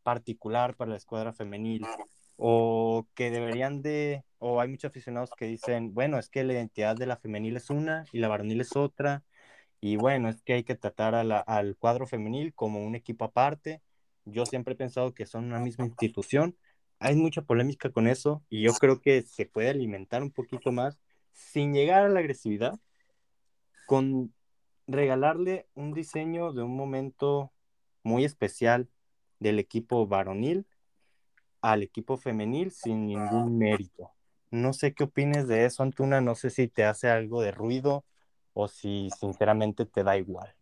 particular 0.03 0.77
para 0.77 0.93
la 0.93 0.97
escuadra 0.97 1.33
femenil 1.33 1.87
o 2.37 3.07
que 3.15 3.31
deberían 3.31 3.83
de, 3.83 4.25
o 4.41 4.61
hay 4.61 4.69
muchos 4.69 4.91
aficionados 4.91 5.31
que 5.37 5.45
dicen, 5.45 5.95
bueno, 5.95 6.19
es 6.19 6.29
que 6.29 6.43
la 6.43 6.55
identidad 6.55 6.97
de 6.97 7.07
la 7.07 7.17
femenil 7.17 7.57
es 7.57 7.71
una 7.71 8.05
y 8.13 8.19
la 8.19 8.29
varonil 8.29 8.61
es 8.61 8.75
otra, 8.75 9.23
y 9.81 9.97
bueno, 9.97 10.29
es 10.29 10.43
que 10.43 10.55
hay 10.55 10.65
que 10.65 10.75
tratar 10.75 11.15
a 11.15 11.25
la, 11.25 11.39
al 11.39 11.77
cuadro 11.77 12.07
femenil 12.07 12.53
como 12.55 12.85
un 12.85 12.95
equipo 12.95 13.25
aparte. 13.25 13.83
Yo 14.25 14.45
siempre 14.45 14.75
he 14.75 14.77
pensado 14.77 15.15
que 15.15 15.27
son 15.27 15.45
una 15.45 15.59
misma 15.59 15.87
institución. 15.87 16.57
Hay 16.99 17.17
mucha 17.17 17.43
polémica 17.43 17.91
con 17.91 18.07
eso 18.07 18.45
y 18.51 18.63
yo 18.63 18.73
creo 18.75 19.01
que 19.01 19.23
se 19.23 19.47
puede 19.47 19.71
alimentar 19.71 20.23
un 20.23 20.31
poquito 20.31 20.71
más 20.71 20.99
sin 21.33 21.73
llegar 21.73 22.05
a 22.05 22.09
la 22.11 22.21
agresividad, 22.21 22.79
con 23.87 24.35
regalarle 24.87 25.67
un 25.75 25.93
diseño 25.93 26.53
de 26.53 26.63
un 26.63 26.77
momento 26.77 27.53
muy 28.03 28.25
especial 28.25 28.89
del 29.39 29.59
equipo 29.59 30.07
varonil 30.07 30.67
al 31.63 31.83
equipo 31.83 32.17
femenil 32.17 32.71
sin 32.71 33.07
ningún 33.07 33.59
mérito. 33.59 34.11
No 34.51 34.73
sé 34.73 34.95
qué 34.95 35.05
opines 35.05 35.47
de 35.47 35.65
eso, 35.65 35.83
Antuna, 35.83 36.21
no 36.21 36.35
sé 36.35 36.51
si 36.51 36.69
te 36.69 36.85
hace 36.85 37.09
algo 37.09 37.41
de 37.43 37.53
ruido 37.53 38.05
o 38.53 38.69
si 38.69 39.09
sinceramente 39.19 39.87
te 39.87 40.03
da 40.03 40.17
igual? 40.17 40.55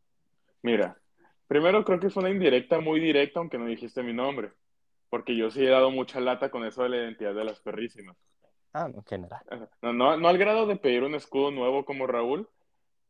Mira, 0.62 0.99
primero 1.47 1.85
creo 1.85 2.00
que 2.00 2.09
es 2.09 2.16
una 2.16 2.30
indirecta 2.30 2.80
muy 2.80 3.00
directa, 3.00 3.40
aunque 3.40 3.59
no 3.59 3.66
dijiste 3.66 4.02
mi 4.02 4.12
nombre, 4.12 4.52
porque 5.09 5.37
yo 5.37 5.50
sí 5.50 5.64
he 5.64 5.71
dado 5.71 5.90
mucha 5.90 6.21
lata 6.21 6.50
con 6.50 6.64
eso 6.64 6.83
de 6.83 6.90
la 6.90 6.97
identidad 6.99 7.35
de 7.35 7.45
las 7.45 7.61
perrísimas. 7.61 8.16
Ah, 8.73 8.90
en 8.95 9.02
general. 9.04 9.40
No, 9.83 9.92
no, 9.92 10.16
no 10.16 10.28
al 10.28 10.38
grado 10.38 10.66
de 10.66 10.76
pedir 10.76 11.02
un 11.02 11.14
escudo 11.14 11.50
nuevo 11.50 11.85
como 11.85 12.07
Raúl, 12.07 12.49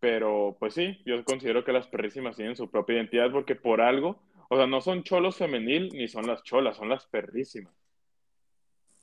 pero 0.01 0.57
pues 0.61 0.75
sí, 0.75 1.03
yo 1.05 1.25
considero 1.25 1.65
que 1.65 1.73
las 1.73 1.89
perrísimas 1.89 2.37
tienen 2.37 2.57
su 2.57 2.71
propia 2.71 2.97
identidad 2.97 3.33
porque 3.33 3.57
por 3.57 3.81
algo, 3.81 4.23
o 4.49 4.57
sea, 4.57 4.67
no 4.67 4.81
son 4.81 5.03
cholos 5.03 5.37
femenil 5.37 5.91
ni 5.93 6.07
son 6.07 6.27
las 6.27 6.43
cholas, 6.45 6.77
son 6.77 6.89
las 6.89 7.07
perrísimas. 7.07 7.75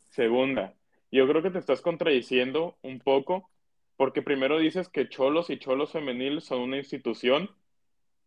Segunda, 0.10 0.74
yo 1.16 1.28
creo 1.28 1.42
que 1.44 1.52
te 1.52 1.60
estás 1.60 1.82
contradiciendo 1.82 2.78
un 2.82 3.00
poco 3.00 3.50
Porque 3.98 4.22
primero 4.22 4.60
dices 4.60 4.90
que 4.90 5.10
Cholos 5.10 5.50
y 5.50 5.60
Cholos 5.60 5.92
Femenil 5.94 6.42
son 6.42 6.62
una 6.62 6.78
institución 6.78 7.50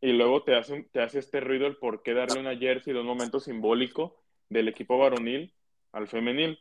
y 0.00 0.12
luego 0.12 0.45
te 0.45 0.57
hace, 0.57 0.85
te 0.92 1.02
hace 1.02 1.18
este 1.21 1.40
ruido 1.40 1.66
el 1.66 1.76
por 1.78 2.02
qué 2.02 2.14
darle 2.14 2.40
una 2.40 2.57
jersey 2.57 2.92
de 2.95 3.00
un 3.00 3.07
momento 3.07 3.40
simbólico 3.40 4.23
del 4.49 4.68
equipo 4.68 4.99
varonil 4.99 5.54
al 5.92 6.09
femenil. 6.09 6.61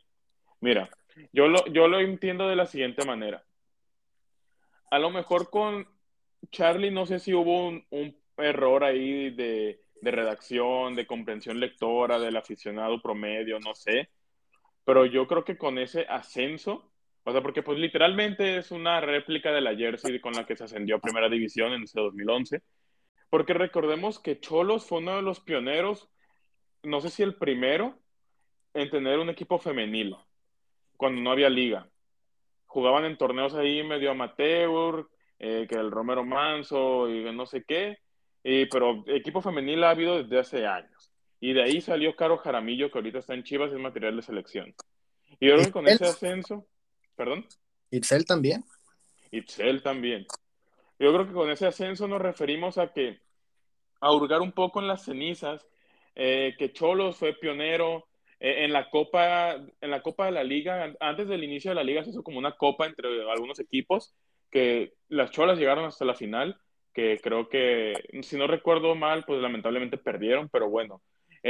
Mira, 0.60 0.90
yo 1.32 1.48
lo, 1.48 1.64
yo 1.66 1.88
lo 1.88 2.00
entiendo 2.00 2.48
de 2.48 2.56
la 2.56 2.66
siguiente 2.66 3.04
manera. 3.04 3.44
A 4.90 4.98
lo 4.98 5.10
mejor 5.10 5.50
con 5.50 5.86
Charlie 6.50 6.90
no 6.90 7.06
sé 7.06 7.18
si 7.18 7.34
hubo 7.34 7.68
un, 7.68 7.86
un 7.90 8.16
error 8.38 8.84
ahí 8.84 9.30
de, 9.30 9.82
de 10.00 10.10
redacción, 10.10 10.94
de 10.96 11.06
comprensión 11.06 11.60
lectora, 11.60 12.18
del 12.18 12.36
aficionado 12.36 13.00
promedio, 13.00 13.58
no 13.60 13.74
sé. 13.74 14.10
Pero 14.88 15.04
yo 15.04 15.26
creo 15.26 15.44
que 15.44 15.58
con 15.58 15.76
ese 15.76 16.06
ascenso, 16.08 16.90
o 17.22 17.30
sea, 17.30 17.42
porque 17.42 17.62
pues 17.62 17.78
literalmente 17.78 18.56
es 18.56 18.70
una 18.70 19.02
réplica 19.02 19.52
de 19.52 19.60
la 19.60 19.76
jersey 19.76 20.18
con 20.18 20.32
la 20.32 20.46
que 20.46 20.56
se 20.56 20.64
ascendió 20.64 20.96
a 20.96 20.98
Primera 20.98 21.28
División 21.28 21.74
en 21.74 21.82
ese 21.82 22.00
2011. 22.00 22.62
Porque 23.28 23.52
recordemos 23.52 24.18
que 24.18 24.40
Cholos 24.40 24.86
fue 24.86 25.00
uno 25.00 25.16
de 25.16 25.20
los 25.20 25.40
pioneros, 25.40 26.08
no 26.84 27.02
sé 27.02 27.10
si 27.10 27.22
el 27.22 27.34
primero, 27.34 27.98
en 28.72 28.88
tener 28.88 29.18
un 29.18 29.28
equipo 29.28 29.58
femenil, 29.58 30.16
cuando 30.96 31.20
no 31.20 31.32
había 31.32 31.50
liga. 31.50 31.86
Jugaban 32.64 33.04
en 33.04 33.18
torneos 33.18 33.52
ahí 33.52 33.82
medio 33.82 34.12
amateur, 34.12 35.06
eh, 35.38 35.66
que 35.68 35.74
el 35.74 35.90
Romero 35.90 36.24
Manso 36.24 37.10
y 37.10 37.30
no 37.30 37.44
sé 37.44 37.62
qué, 37.62 37.98
pero 38.42 39.04
equipo 39.08 39.42
femenil 39.42 39.84
ha 39.84 39.90
habido 39.90 40.22
desde 40.22 40.38
hace 40.38 40.66
años. 40.66 41.07
Y 41.40 41.52
de 41.52 41.62
ahí 41.62 41.80
salió 41.80 42.16
Caro 42.16 42.38
Jaramillo, 42.38 42.90
que 42.90 42.98
ahorita 42.98 43.18
está 43.18 43.34
en 43.34 43.44
Chivas, 43.44 43.72
es 43.72 43.78
material 43.78 44.16
de 44.16 44.22
selección. 44.22 44.74
Y 45.40 45.48
yo 45.48 45.54
creo 45.54 45.66
que 45.66 45.72
con 45.72 45.88
ese 45.88 46.04
ascenso, 46.04 46.66
perdón. 47.14 47.46
Itzel 47.90 48.24
también. 48.24 48.64
Itzel 49.30 49.82
también. 49.82 50.26
Yo 50.98 51.12
creo 51.12 51.26
que 51.26 51.32
con 51.32 51.50
ese 51.50 51.66
ascenso 51.66 52.08
nos 52.08 52.20
referimos 52.20 52.76
a 52.78 52.92
que, 52.92 53.20
a 54.00 54.12
hurgar 54.12 54.40
un 54.40 54.52
poco 54.52 54.80
en 54.80 54.88
las 54.88 55.04
cenizas, 55.04 55.64
eh, 56.14 56.54
que 56.58 56.72
Cholos 56.72 57.16
fue 57.16 57.34
pionero 57.34 58.08
eh, 58.40 58.64
en 58.64 58.72
la 58.72 58.90
Copa, 58.90 59.54
en 59.54 59.90
la 59.90 60.02
Copa 60.02 60.26
de 60.26 60.32
la 60.32 60.42
Liga, 60.42 60.92
antes 60.98 61.28
del 61.28 61.44
inicio 61.44 61.70
de 61.70 61.76
la 61.76 61.84
Liga 61.84 62.02
se 62.02 62.10
hizo 62.10 62.24
como 62.24 62.38
una 62.38 62.56
copa 62.56 62.86
entre 62.86 63.08
algunos 63.30 63.60
equipos, 63.60 64.16
que 64.50 64.94
las 65.08 65.30
Cholas 65.30 65.58
llegaron 65.58 65.84
hasta 65.84 66.04
la 66.04 66.14
final, 66.14 66.60
que 66.92 67.20
creo 67.22 67.48
que, 67.48 67.94
si 68.22 68.36
no 68.36 68.48
recuerdo 68.48 68.96
mal, 68.96 69.24
pues 69.24 69.40
lamentablemente 69.40 69.98
perdieron, 69.98 70.48
pero 70.48 70.68
bueno. 70.68 71.00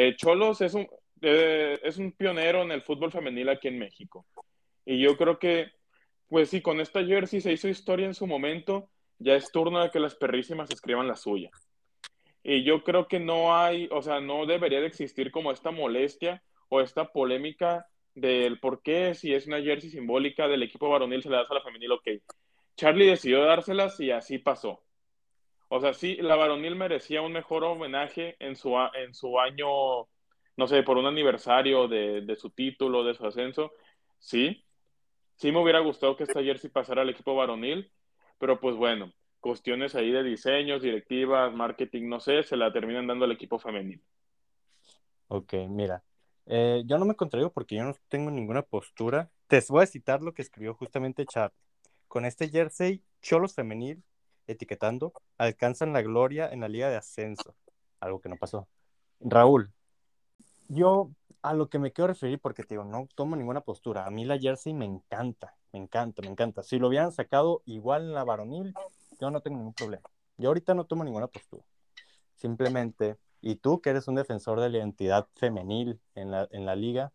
Eh, 0.00 0.14
Cholos 0.14 0.60
es 0.60 0.74
un, 0.74 0.86
es 1.20 1.98
un 1.98 2.12
pionero 2.12 2.62
en 2.62 2.70
el 2.70 2.82
fútbol 2.82 3.10
femenil 3.10 3.48
aquí 3.48 3.66
en 3.66 3.80
México. 3.80 4.26
Y 4.86 5.00
yo 5.00 5.16
creo 5.16 5.40
que, 5.40 5.72
pues 6.28 6.50
sí, 6.50 6.62
con 6.62 6.80
esta 6.80 7.04
jersey 7.04 7.40
se 7.40 7.50
hizo 7.52 7.66
historia 7.66 8.06
en 8.06 8.14
su 8.14 8.28
momento, 8.28 8.90
ya 9.18 9.34
es 9.34 9.50
turno 9.50 9.82
de 9.82 9.90
que 9.90 9.98
las 9.98 10.14
perrísimas 10.14 10.70
escriban 10.70 11.08
la 11.08 11.16
suya. 11.16 11.50
Y 12.44 12.62
yo 12.62 12.84
creo 12.84 13.08
que 13.08 13.18
no 13.18 13.56
hay, 13.56 13.88
o 13.90 14.00
sea, 14.00 14.20
no 14.20 14.46
debería 14.46 14.80
de 14.80 14.86
existir 14.86 15.32
como 15.32 15.50
esta 15.50 15.72
molestia 15.72 16.44
o 16.68 16.80
esta 16.80 17.10
polémica 17.10 17.88
del 18.14 18.60
por 18.60 18.82
qué, 18.82 19.16
si 19.16 19.34
es 19.34 19.48
una 19.48 19.60
jersey 19.60 19.90
simbólica 19.90 20.46
del 20.46 20.62
equipo 20.62 20.88
varonil, 20.88 21.24
se 21.24 21.28
la 21.28 21.38
das 21.38 21.50
a 21.50 21.54
la 21.54 21.62
femenil, 21.62 21.90
ok. 21.90 22.08
Charlie 22.76 23.06
decidió 23.06 23.44
dárselas 23.44 23.98
y 23.98 24.12
así 24.12 24.38
pasó. 24.38 24.80
O 25.68 25.80
sea, 25.80 25.92
sí, 25.92 26.16
la 26.16 26.36
varonil 26.36 26.76
merecía 26.76 27.20
un 27.20 27.32
mejor 27.32 27.62
homenaje 27.64 28.36
en 28.40 28.56
su, 28.56 28.74
en 28.94 29.14
su 29.14 29.38
año, 29.38 30.08
no 30.56 30.66
sé, 30.66 30.82
por 30.82 30.96
un 30.96 31.06
aniversario 31.06 31.88
de, 31.88 32.36
su 32.38 32.50
título, 32.50 33.04
de 33.04 33.14
su 33.14 33.26
ascenso. 33.26 33.72
Sí, 34.18 34.64
sí 35.36 35.52
me 35.52 35.62
hubiera 35.62 35.80
gustado 35.80 36.16
que 36.16 36.24
esta 36.24 36.42
jersey 36.42 36.70
pasara 36.70 37.02
al 37.02 37.10
equipo 37.10 37.34
varonil, 37.34 37.92
pero 38.38 38.58
pues 38.58 38.76
bueno, 38.76 39.12
cuestiones 39.40 39.94
ahí 39.94 40.10
de 40.10 40.22
diseños, 40.22 40.80
directivas, 40.80 41.52
marketing, 41.52 42.08
no 42.08 42.18
sé, 42.18 42.42
se 42.42 42.56
la 42.56 42.72
terminan 42.72 43.06
dando 43.06 43.26
al 43.26 43.32
equipo 43.32 43.58
femenino. 43.58 44.02
Ok, 45.28 45.52
mira, 45.68 46.02
eh, 46.46 46.82
yo 46.86 46.96
no 46.96 47.04
me 47.04 47.14
contraigo 47.14 47.52
porque 47.52 47.76
yo 47.76 47.84
no 47.84 47.94
tengo 48.08 48.30
ninguna 48.30 48.62
postura. 48.62 49.30
Te 49.46 49.62
voy 49.68 49.82
a 49.82 49.86
citar 49.86 50.22
lo 50.22 50.32
que 50.32 50.40
escribió 50.40 50.72
justamente 50.72 51.26
Chad. 51.26 51.52
Con 52.06 52.24
este 52.24 52.48
jersey, 52.48 53.02
Cholos 53.20 53.54
femenil, 53.54 54.02
etiquetando, 54.48 55.12
alcanzan 55.36 55.92
la 55.92 56.02
gloria 56.02 56.48
en 56.50 56.60
la 56.60 56.68
liga 56.68 56.90
de 56.90 56.96
ascenso. 56.96 57.54
Algo 58.00 58.20
que 58.20 58.28
no 58.28 58.36
pasó. 58.36 58.66
Raúl, 59.20 59.72
yo 60.68 61.10
a 61.42 61.54
lo 61.54 61.68
que 61.68 61.78
me 61.78 61.92
quiero 61.92 62.08
referir, 62.08 62.40
porque 62.40 62.64
te 62.64 62.74
digo, 62.74 62.84
no 62.84 63.06
tomo 63.14 63.36
ninguna 63.36 63.60
postura. 63.60 64.06
A 64.06 64.10
mí 64.10 64.24
la 64.24 64.38
jersey 64.38 64.74
me 64.74 64.84
encanta, 64.84 65.54
me 65.72 65.78
encanta, 65.78 66.22
me 66.22 66.28
encanta. 66.28 66.62
Si 66.62 66.78
lo 66.78 66.88
hubieran 66.88 67.12
sacado 67.12 67.62
igual 67.64 68.02
en 68.02 68.14
la 68.14 68.24
varonil, 68.24 68.74
yo 69.20 69.30
no 69.30 69.40
tengo 69.40 69.58
ningún 69.58 69.74
problema. 69.74 70.08
Yo 70.36 70.48
ahorita 70.48 70.74
no 70.74 70.84
tomo 70.84 71.04
ninguna 71.04 71.28
postura. 71.28 71.64
Simplemente, 72.34 73.18
y 73.40 73.56
tú 73.56 73.80
que 73.80 73.90
eres 73.90 74.08
un 74.08 74.14
defensor 74.14 74.60
de 74.60 74.68
la 74.68 74.78
identidad 74.78 75.28
femenil 75.34 76.00
en 76.14 76.30
la, 76.30 76.48
en 76.50 76.66
la 76.66 76.76
liga, 76.76 77.12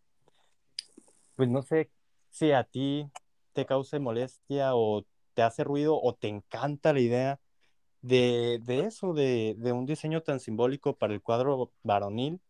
pues 1.35 1.49
no 1.49 1.61
sé 1.61 1.89
si 2.29 2.51
a 2.51 2.63
ti 2.63 3.09
te 3.53 3.65
cause 3.65 3.99
molestia 3.99 4.75
o 4.75 5.05
te 5.33 5.41
hace 5.41 5.63
ruido 5.63 5.99
o 6.01 6.13
te 6.15 6.27
encanta 6.27 6.93
la 6.93 6.99
idea 6.99 7.39
de, 8.01 8.59
de 8.63 8.81
eso, 8.81 9.13
de, 9.13 9.55
de, 9.57 9.71
un 9.71 9.85
diseño 9.85 10.21
tan 10.21 10.39
simbólico 10.39 10.97
para 10.97 11.13
el 11.13 11.21
cuadro 11.21 11.71
varonil, 11.83 12.41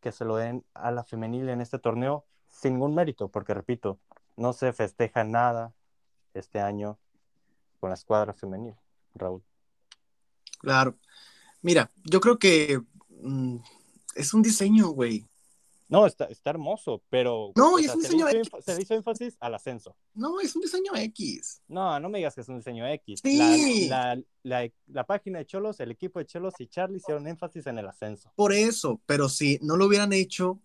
que 0.00 0.12
se 0.12 0.24
lo 0.24 0.36
den 0.36 0.64
a 0.74 0.90
la 0.90 1.04
femenil 1.04 1.48
en 1.48 1.60
este 1.60 1.78
torneo 1.78 2.24
sin 2.48 2.74
ningún 2.74 2.94
mérito, 2.94 3.28
porque 3.28 3.54
repito, 3.54 3.98
no 4.36 4.52
se 4.52 4.72
festeja 4.72 5.24
nada 5.24 5.72
este 6.34 6.60
año 6.60 6.98
con 7.80 7.90
la 7.90 7.94
escuadra 7.94 8.34
femenil, 8.34 8.74
Raúl. 9.14 9.42
Claro. 10.60 10.96
Mira, 11.62 11.90
yo 12.04 12.20
creo 12.20 12.38
que 12.38 12.80
mm, 13.22 13.56
es 14.14 14.34
un 14.34 14.42
diseño, 14.42 14.88
güey. 14.88 15.26
No, 15.88 16.04
está, 16.06 16.26
está 16.26 16.50
hermoso, 16.50 17.02
pero. 17.08 17.52
No, 17.56 17.78
es 17.78 17.88
un 17.94 18.00
diseño 18.02 18.26
se 18.28 18.36
X. 18.36 18.46
hizo, 18.48 18.62
se 18.62 18.74
le 18.74 18.82
hizo 18.82 18.94
énfasis 18.94 19.36
al 19.40 19.54
ascenso. 19.54 19.96
No, 20.14 20.38
es 20.40 20.54
un 20.54 20.62
diseño 20.62 20.92
X. 20.94 21.62
No, 21.66 21.98
no 21.98 22.08
me 22.10 22.18
digas 22.18 22.34
que 22.34 22.42
es 22.42 22.48
un 22.48 22.56
diseño 22.58 22.86
X. 22.86 23.20
Sí. 23.22 23.88
La, 23.88 24.14
la, 24.14 24.22
la, 24.42 24.70
la, 24.86 25.04
página 25.04 25.38
de 25.38 25.46
Cholos, 25.46 25.80
el 25.80 25.90
equipo 25.90 26.18
de 26.18 26.26
Cholos 26.26 26.54
y 26.58 26.66
Charlie 26.66 26.98
hicieron 26.98 27.26
énfasis 27.26 27.66
en 27.66 27.78
el 27.78 27.86
ascenso. 27.88 28.30
Por 28.36 28.52
eso, 28.52 29.00
pero 29.06 29.28
si 29.30 29.58
no 29.62 29.76
lo 29.76 29.86
hubieran 29.86 30.12
hecho, 30.12 30.60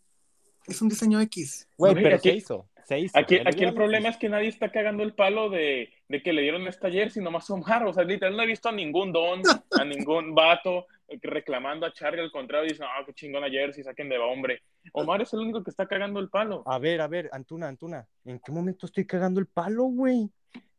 es 0.67 0.81
un 0.81 0.89
diseño 0.89 1.21
X. 1.21 1.67
Güey, 1.77 1.95
No, 1.95 2.01
pero 2.01 2.15
aquí- 2.17 2.29
se 2.29 2.35
hizo. 2.35 2.69
Se 2.85 2.99
hizo. 2.99 3.17
Aquí, 3.17 3.37
aquí 3.45 3.63
el 3.63 3.73
problema 3.73 4.09
es 4.09 4.17
que 4.17 4.27
nadie 4.27 4.49
está 4.49 4.69
cagando 4.69 5.03
el 5.03 5.13
palo 5.13 5.49
de, 5.49 5.89
de 6.09 6.21
que 6.21 6.33
le 6.33 6.41
dieron 6.41 6.67
esta 6.67 6.91
jersey, 6.91 7.23
nomás 7.23 7.49
Omar. 7.49 7.85
O 7.85 7.93
sea, 7.93 8.03
literal, 8.03 8.35
no 8.35 8.43
he 8.43 8.47
visto 8.47 8.67
a 8.67 8.73
ningún 8.73 9.13
don, 9.13 9.41
a 9.71 9.85
ningún 9.85 10.35
vato 10.35 10.85
reclamando 11.21 11.85
a 11.85 11.93
Charlie. 11.93 12.21
Al 12.21 12.31
contrario, 12.31 12.69
dicen, 12.69 12.85
ah, 12.89 13.03
qué 13.05 13.13
chingona 13.13 13.49
jersey, 13.49 13.83
saquen 13.83 14.09
de 14.09 14.17
hombre. 14.17 14.61
Omar 14.93 15.21
es 15.21 15.33
el 15.33 15.39
único 15.39 15.63
que 15.63 15.69
está 15.69 15.85
cagando 15.87 16.19
el 16.19 16.29
palo. 16.29 16.63
A 16.65 16.79
ver, 16.79 17.01
a 17.01 17.07
ver, 17.07 17.29
Antuna, 17.31 17.67
Antuna, 17.67 18.07
¿en 18.25 18.39
qué 18.39 18.51
momento 18.51 18.85
estoy 18.85 19.05
cagando 19.05 19.39
el 19.39 19.47
palo, 19.47 19.83
güey? 19.83 20.29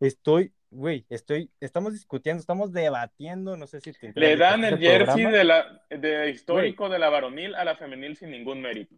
Estoy, 0.00 0.52
güey, 0.70 1.04
estoy, 1.08 1.50
estamos 1.60 1.92
discutiendo, 1.92 2.40
estamos 2.40 2.72
debatiendo, 2.72 3.56
no 3.56 3.66
sé 3.66 3.80
si 3.80 3.92
te 3.92 4.12
Le 4.14 4.36
dan 4.36 4.64
el 4.64 4.74
este 4.74 4.86
jersey 4.86 5.24
programa, 5.24 5.38
de 5.38 5.44
la, 5.44 5.82
de 5.90 6.30
histórico 6.30 6.88
de 6.88 6.98
la 6.98 7.08
varonil 7.10 7.54
a 7.54 7.64
la 7.64 7.76
femenil 7.76 8.16
sin 8.16 8.30
ningún 8.30 8.60
mérito. 8.60 8.94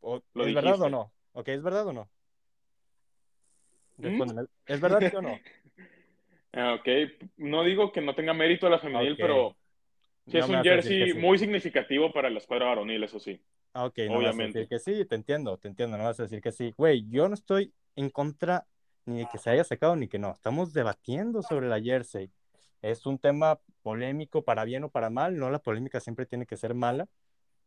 o- 0.00 0.22
lo 0.34 0.46
¿Es 0.46 0.54
verdad 0.54 0.80
o 0.82 0.88
no? 0.90 1.12
Ok, 1.32 1.48
¿es 1.48 1.62
verdad 1.62 1.86
o 1.86 1.92
no? 1.92 2.08
¿Mm? 3.98 4.22
¿Es 4.66 4.80
verdad 4.80 5.00
sí 5.08 5.16
o 5.16 5.22
no? 5.22 5.38
Ah, 6.56 6.74
Ok, 6.74 6.86
no 7.36 7.64
digo 7.64 7.90
que 7.90 8.00
no 8.00 8.14
tenga 8.14 8.32
mérito 8.32 8.68
a 8.68 8.70
la 8.70 8.78
femenil, 8.78 9.16
pero 9.16 9.56
sí 10.26 10.38
es 10.38 10.46
No 10.46 10.52
me 10.52 10.58
un 10.58 10.64
jersey 10.64 11.12
sí. 11.12 11.18
muy 11.18 11.38
significativo 11.38 12.12
para 12.12 12.30
la 12.30 12.38
escuadra 12.38 12.66
varonil, 12.66 13.02
eso 13.04 13.18
sí. 13.18 13.40
Ah, 13.72 13.86
ok, 13.86 13.98
no 14.08 14.18
Obviamente. 14.18 14.26
vas 14.26 14.38
a 14.38 14.42
decir 14.46 14.68
que 14.68 14.78
sí, 14.78 15.04
te 15.04 15.14
entiendo, 15.16 15.58
te 15.58 15.68
entiendo, 15.68 15.98
no 15.98 16.04
vas 16.04 16.20
a 16.20 16.24
decir 16.24 16.40
que 16.40 16.52
sí. 16.52 16.72
Güey, 16.76 17.08
yo 17.08 17.28
no 17.28 17.34
estoy 17.34 17.72
en 17.96 18.10
contra 18.10 18.66
ni 19.06 19.18
de 19.18 19.28
que 19.30 19.38
se 19.38 19.50
haya 19.50 19.64
sacado 19.64 19.96
ni 19.96 20.08
que 20.08 20.18
no. 20.18 20.32
Estamos 20.32 20.72
debatiendo 20.72 21.42
sobre 21.42 21.68
la 21.68 21.80
jersey. 21.80 22.30
Es 22.82 23.06
un 23.06 23.18
tema 23.18 23.58
polémico 23.82 24.44
para 24.44 24.64
bien 24.64 24.84
o 24.84 24.90
para 24.90 25.10
mal, 25.10 25.36
no 25.36 25.50
la 25.50 25.58
polémica 25.58 26.00
siempre 26.00 26.26
tiene 26.26 26.46
que 26.46 26.56
ser 26.56 26.74
mala. 26.74 27.08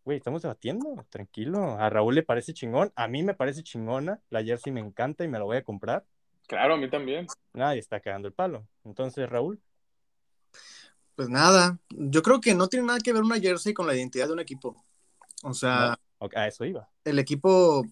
Güey, 0.06 0.18
estamos 0.18 0.42
debatiendo, 0.42 1.06
tranquilo. 1.10 1.78
A 1.80 1.90
Raúl 1.90 2.16
le 2.16 2.24
parece 2.24 2.54
chingón, 2.54 2.94
a 2.96 3.08
mí 3.10 3.24
me 3.24 3.34
parece 3.34 3.62
chingona, 3.62 4.22
la 4.30 4.44
jersey 4.44 4.72
me 4.72 4.80
encanta 4.80 5.26
y 5.26 5.28
me 5.28 5.38
la 5.38 5.44
voy 5.44 5.58
a 5.58 5.64
comprar. 5.64 6.06
Claro, 6.48 6.76
a 6.76 6.78
mí 6.78 6.90
también. 6.90 7.28
Nadie 7.54 7.80
está 7.80 8.00
cagando 8.00 8.30
el 8.30 8.34
palo. 8.34 8.66
Entonces, 8.86 9.30
Raúl, 9.30 9.60
Pues 11.18 11.30
nada, 11.30 11.80
yo 11.90 12.22
creo 12.22 12.40
que 12.40 12.54
no 12.54 12.68
tiene 12.68 12.86
nada 12.86 13.00
que 13.00 13.12
ver 13.12 13.24
una 13.24 13.40
jersey 13.40 13.74
con 13.74 13.88
la 13.88 13.96
identidad 13.96 14.28
de 14.28 14.34
un 14.34 14.40
equipo. 14.40 14.86
O 15.42 15.52
sea, 15.52 16.00
a 16.36 16.48
eso 16.48 16.64
iba. 16.64 16.88
el 17.06 17.18
equipo, 17.18 17.88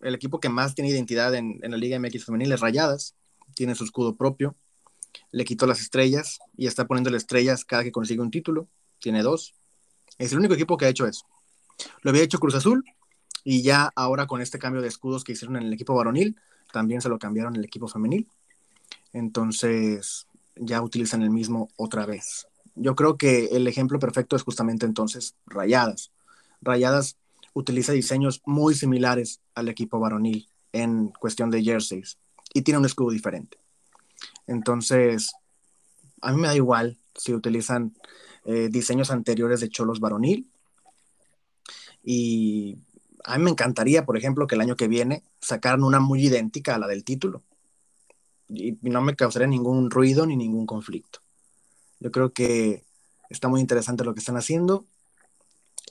el 0.00 0.14
equipo 0.14 0.40
que 0.40 0.48
más 0.48 0.74
tiene 0.74 0.88
identidad 0.88 1.34
en, 1.34 1.60
en 1.62 1.70
la 1.70 1.76
Liga 1.76 1.98
MX 1.98 2.24
femenil 2.24 2.50
es 2.50 2.60
Rayadas, 2.60 3.14
tiene 3.54 3.74
su 3.74 3.84
escudo 3.84 4.16
propio, 4.16 4.56
le 5.32 5.44
quitó 5.44 5.66
las 5.66 5.80
estrellas 5.82 6.38
y 6.56 6.66
está 6.66 6.86
poniéndole 6.86 7.18
estrellas 7.18 7.66
cada 7.66 7.84
que 7.84 7.92
consigue 7.92 8.22
un 8.22 8.30
título, 8.30 8.68
tiene 9.00 9.22
dos. 9.22 9.52
Es 10.16 10.32
el 10.32 10.38
único 10.38 10.54
equipo 10.54 10.78
que 10.78 10.86
ha 10.86 10.88
hecho 10.88 11.06
eso. 11.06 11.26
Lo 12.00 12.08
había 12.08 12.22
hecho 12.22 12.38
Cruz 12.38 12.54
Azul 12.54 12.82
y 13.44 13.60
ya 13.60 13.92
ahora 13.94 14.26
con 14.26 14.40
este 14.40 14.58
cambio 14.58 14.80
de 14.80 14.88
escudos 14.88 15.24
que 15.24 15.32
hicieron 15.32 15.58
en 15.58 15.64
el 15.64 15.72
equipo 15.74 15.94
varonil, 15.94 16.40
también 16.72 17.02
se 17.02 17.10
lo 17.10 17.18
cambiaron 17.18 17.52
en 17.54 17.58
el 17.58 17.66
equipo 17.66 17.86
femenil. 17.86 18.26
Entonces, 19.12 20.26
ya 20.56 20.80
utilizan 20.80 21.20
el 21.20 21.28
mismo 21.28 21.68
otra 21.76 22.06
vez. 22.06 22.46
Yo 22.74 22.94
creo 22.94 23.16
que 23.16 23.46
el 23.52 23.66
ejemplo 23.66 23.98
perfecto 23.98 24.36
es 24.36 24.42
justamente 24.42 24.86
entonces 24.86 25.34
Rayadas. 25.46 26.10
Rayadas 26.60 27.16
utiliza 27.54 27.92
diseños 27.92 28.40
muy 28.46 28.74
similares 28.74 29.40
al 29.54 29.68
equipo 29.68 29.98
varonil 29.98 30.48
en 30.72 31.08
cuestión 31.08 31.50
de 31.50 31.62
jerseys 31.62 32.18
y 32.54 32.62
tiene 32.62 32.78
un 32.78 32.86
escudo 32.86 33.10
diferente. 33.10 33.58
Entonces, 34.46 35.32
a 36.20 36.32
mí 36.32 36.40
me 36.40 36.48
da 36.48 36.54
igual 36.54 36.98
si 37.14 37.34
utilizan 37.34 37.94
eh, 38.44 38.68
diseños 38.70 39.10
anteriores 39.10 39.60
de 39.60 39.68
Cholos 39.68 40.00
varonil. 40.00 40.48
Y 42.02 42.78
a 43.24 43.38
mí 43.38 43.44
me 43.44 43.50
encantaría, 43.50 44.04
por 44.04 44.16
ejemplo, 44.16 44.46
que 44.46 44.54
el 44.54 44.60
año 44.60 44.76
que 44.76 44.88
viene 44.88 45.22
sacaran 45.40 45.84
una 45.84 46.00
muy 46.00 46.26
idéntica 46.26 46.74
a 46.74 46.78
la 46.78 46.88
del 46.88 47.04
título. 47.04 47.42
Y 48.48 48.76
no 48.82 49.00
me 49.00 49.16
causaría 49.16 49.48
ningún 49.48 49.90
ruido 49.90 50.26
ni 50.26 50.36
ningún 50.36 50.66
conflicto. 50.66 51.20
Yo 52.02 52.10
creo 52.10 52.32
que 52.32 52.84
está 53.30 53.46
muy 53.46 53.60
interesante 53.60 54.02
lo 54.02 54.12
que 54.12 54.18
están 54.18 54.36
haciendo. 54.36 54.84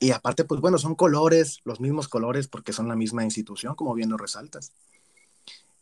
Y 0.01 0.11
aparte, 0.11 0.43
pues 0.43 0.59
bueno, 0.59 0.77
son 0.77 0.95
colores, 0.95 1.61
los 1.63 1.79
mismos 1.79 2.09
colores, 2.09 2.49
porque 2.49 2.73
son 2.73 2.89
la 2.89 2.97
misma 2.97 3.23
institución, 3.23 3.75
como 3.75 3.93
bien 3.93 4.09
lo 4.09 4.17
resaltas. 4.17 4.73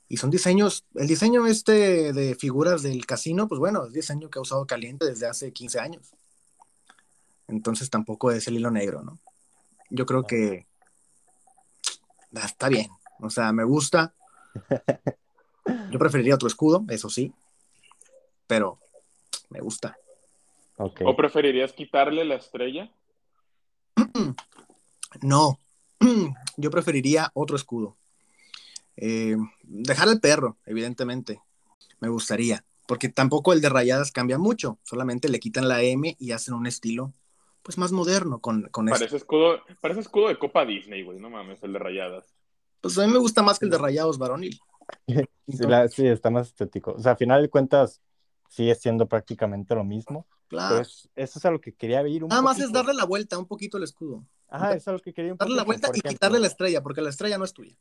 Y 0.08 0.18
son 0.18 0.30
diseños, 0.30 0.86
el 0.94 1.08
diseño 1.08 1.48
este 1.48 2.14
de 2.14 2.36
figuras 2.36 2.84
del 2.84 3.08
casino, 3.08 3.48
pues 3.48 3.58
bueno, 3.58 3.86
es 3.86 3.94
diseño 3.94 4.30
que 4.30 4.38
ha 4.38 4.42
usado 4.44 4.68
caliente 4.68 5.06
desde 5.06 5.26
hace 5.26 5.52
15 5.52 5.80
años. 5.80 6.12
Entonces 7.48 7.90
tampoco 7.90 8.30
es 8.30 8.48
el 8.48 8.58
hilo 8.58 8.70
negro, 8.70 9.02
¿no? 9.02 9.18
Yo 9.90 10.06
creo 10.06 10.28
que 10.28 10.68
está 12.32 12.70
bien. 12.70 12.90
O 13.20 13.32
sea, 13.32 13.52
me 13.52 13.64
gusta. 13.64 14.14
Yo 15.92 15.98
preferiría 15.98 16.36
otro 16.36 16.48
escudo, 16.48 16.86
eso 16.90 17.10
sí. 17.10 17.34
Pero 18.46 18.78
me 19.50 19.60
gusta. 19.60 19.98
¿O 20.80 21.16
preferirías 21.16 21.74
quitarle 21.74 22.24
la 22.26 22.36
estrella? 22.36 22.92
No. 25.22 25.60
Yo 26.58 26.70
preferiría 26.70 27.32
otro 27.34 27.56
escudo. 27.56 27.98
Eh, 28.96 29.36
dejar 29.64 30.08
el 30.08 30.20
perro, 30.20 30.58
evidentemente, 30.68 31.42
me 32.00 32.10
gustaría, 32.10 32.64
porque 32.88 33.10
tampoco 33.10 33.52
el 33.52 33.60
de 33.60 33.70
rayadas 33.70 34.12
cambia 34.12 34.38
mucho, 34.38 34.78
solamente 34.84 35.30
le 35.30 35.40
quitan 35.40 35.68
la 35.68 35.82
M 35.82 36.16
y 36.20 36.32
hacen 36.32 36.54
un 36.54 36.68
estilo 36.68 37.14
pues 37.64 37.78
más 37.78 37.92
moderno 37.92 38.40
con, 38.40 38.64
con 38.70 38.86
parece 38.86 39.18
escudo 39.18 39.62
Parece 39.82 40.02
escudo 40.02 40.28
de 40.28 40.38
Copa 40.38 40.66
Disney, 40.66 41.04
güey, 41.04 41.20
no 41.20 41.30
mames, 41.30 41.62
el 41.64 41.74
de 41.74 41.80
rayadas. 41.80 42.36
Pues 42.82 42.98
a 42.98 43.06
mí 43.06 43.12
me 43.12 43.20
gusta 43.20 43.42
más 43.42 43.58
que 43.58 43.66
el 43.66 43.72
de 43.72 43.78
rayados 43.78 44.18
varonil. 44.18 44.60
sí, 45.90 46.08
está 46.08 46.30
más 46.30 46.48
estético. 46.48 46.94
O 46.94 47.00
sea, 47.00 47.14
a 47.14 47.16
final 47.16 47.42
de 47.42 47.50
cuentas 47.50 48.02
sigue 48.50 48.76
siendo 48.76 49.08
prácticamente 49.08 49.74
lo 49.76 49.86
mismo. 49.86 50.28
Claro. 50.50 50.82
eso 50.82 51.10
es 51.16 51.46
a 51.46 51.52
lo 51.52 51.62
que 51.62 51.74
quería 51.74 52.02
ver. 52.02 52.24
Nada 52.24 52.42
más 52.42 52.60
es 52.60 52.72
darle 52.72 52.96
la 52.96 53.06
vuelta 53.06 53.38
un 53.38 53.46
poquito 53.46 53.78
al 53.78 53.84
escudo. 53.84 54.26
Ajá, 54.48 54.70
eso 54.70 54.78
es 54.78 54.88
a 54.88 54.92
lo 54.94 55.00
que 55.00 55.14
quería 55.14 55.32
un 55.32 55.38
Darle 55.38 55.56
la 55.56 55.64
vuelta 55.64 55.92
y 55.94 56.02
quitarle 56.02 56.40
la 56.40 56.48
estrella, 56.48 56.82
porque 56.82 57.02
la 57.02 57.10
estrella 57.10 57.38
no 57.38 57.46
es 57.46 57.54
tuya. 57.54 57.78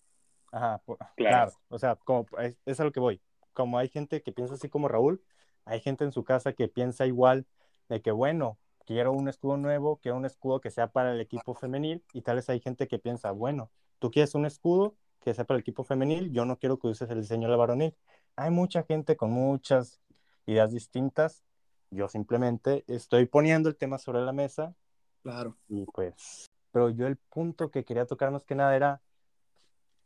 Ajá, 0.52 0.82
claro. 1.16 1.52
O 1.68 1.78
sea, 1.78 1.96
como, 1.96 2.26
es, 2.40 2.56
es, 2.66 2.78
a 2.78 2.84
lo 2.84 2.92
que 2.92 3.00
voy. 3.00 3.20
Como 3.54 3.78
hay 3.78 3.88
gente 3.88 4.22
que 4.22 4.32
piensa 4.32 4.54
así 4.54 4.68
como 4.68 4.86
Raúl, 4.86 5.22
hay 5.64 5.80
gente 5.80 6.04
en 6.04 6.12
su 6.12 6.24
casa 6.24 6.52
que 6.52 6.68
piensa 6.68 7.06
igual 7.06 7.46
de 7.88 8.02
que, 8.02 8.10
bueno, 8.10 8.58
quiero 8.84 9.12
un 9.12 9.28
escudo 9.28 9.56
nuevo, 9.56 9.98
quiero 10.02 10.16
un 10.16 10.26
escudo 10.26 10.60
que 10.60 10.70
sea 10.70 10.92
para 10.92 11.12
el 11.12 11.20
equipo 11.20 11.54
femenil, 11.54 12.04
y 12.12 12.22
tal 12.22 12.36
vez 12.36 12.48
hay 12.50 12.60
gente 12.60 12.86
que 12.86 12.98
piensa, 12.98 13.30
bueno, 13.32 13.70
tú 13.98 14.10
quieres 14.10 14.34
un 14.34 14.46
escudo 14.46 14.94
que 15.20 15.34
sea 15.34 15.44
para 15.44 15.56
el 15.56 15.62
equipo 15.62 15.84
femenil, 15.84 16.32
yo 16.32 16.44
no 16.44 16.58
quiero 16.58 16.78
que 16.78 16.88
uses 16.88 17.10
el 17.10 17.20
diseño 17.20 17.48
de 17.48 17.52
la 17.52 17.56
varonil. 17.56 17.94
Hay 18.36 18.50
mucha 18.50 18.82
gente 18.84 19.16
con 19.16 19.30
muchas 19.30 20.00
ideas 20.50 20.72
distintas. 20.72 21.42
Yo 21.90 22.08
simplemente 22.08 22.84
estoy 22.86 23.26
poniendo 23.26 23.68
el 23.68 23.76
tema 23.76 23.98
sobre 23.98 24.20
la 24.20 24.32
mesa. 24.32 24.74
Claro. 25.22 25.56
Y 25.68 25.84
pues, 25.86 26.46
pero 26.70 26.90
yo 26.90 27.06
el 27.06 27.16
punto 27.16 27.70
que 27.70 27.84
quería 27.84 28.06
tocar 28.06 28.30
más 28.30 28.44
que 28.44 28.54
nada 28.54 28.74
era 28.76 29.00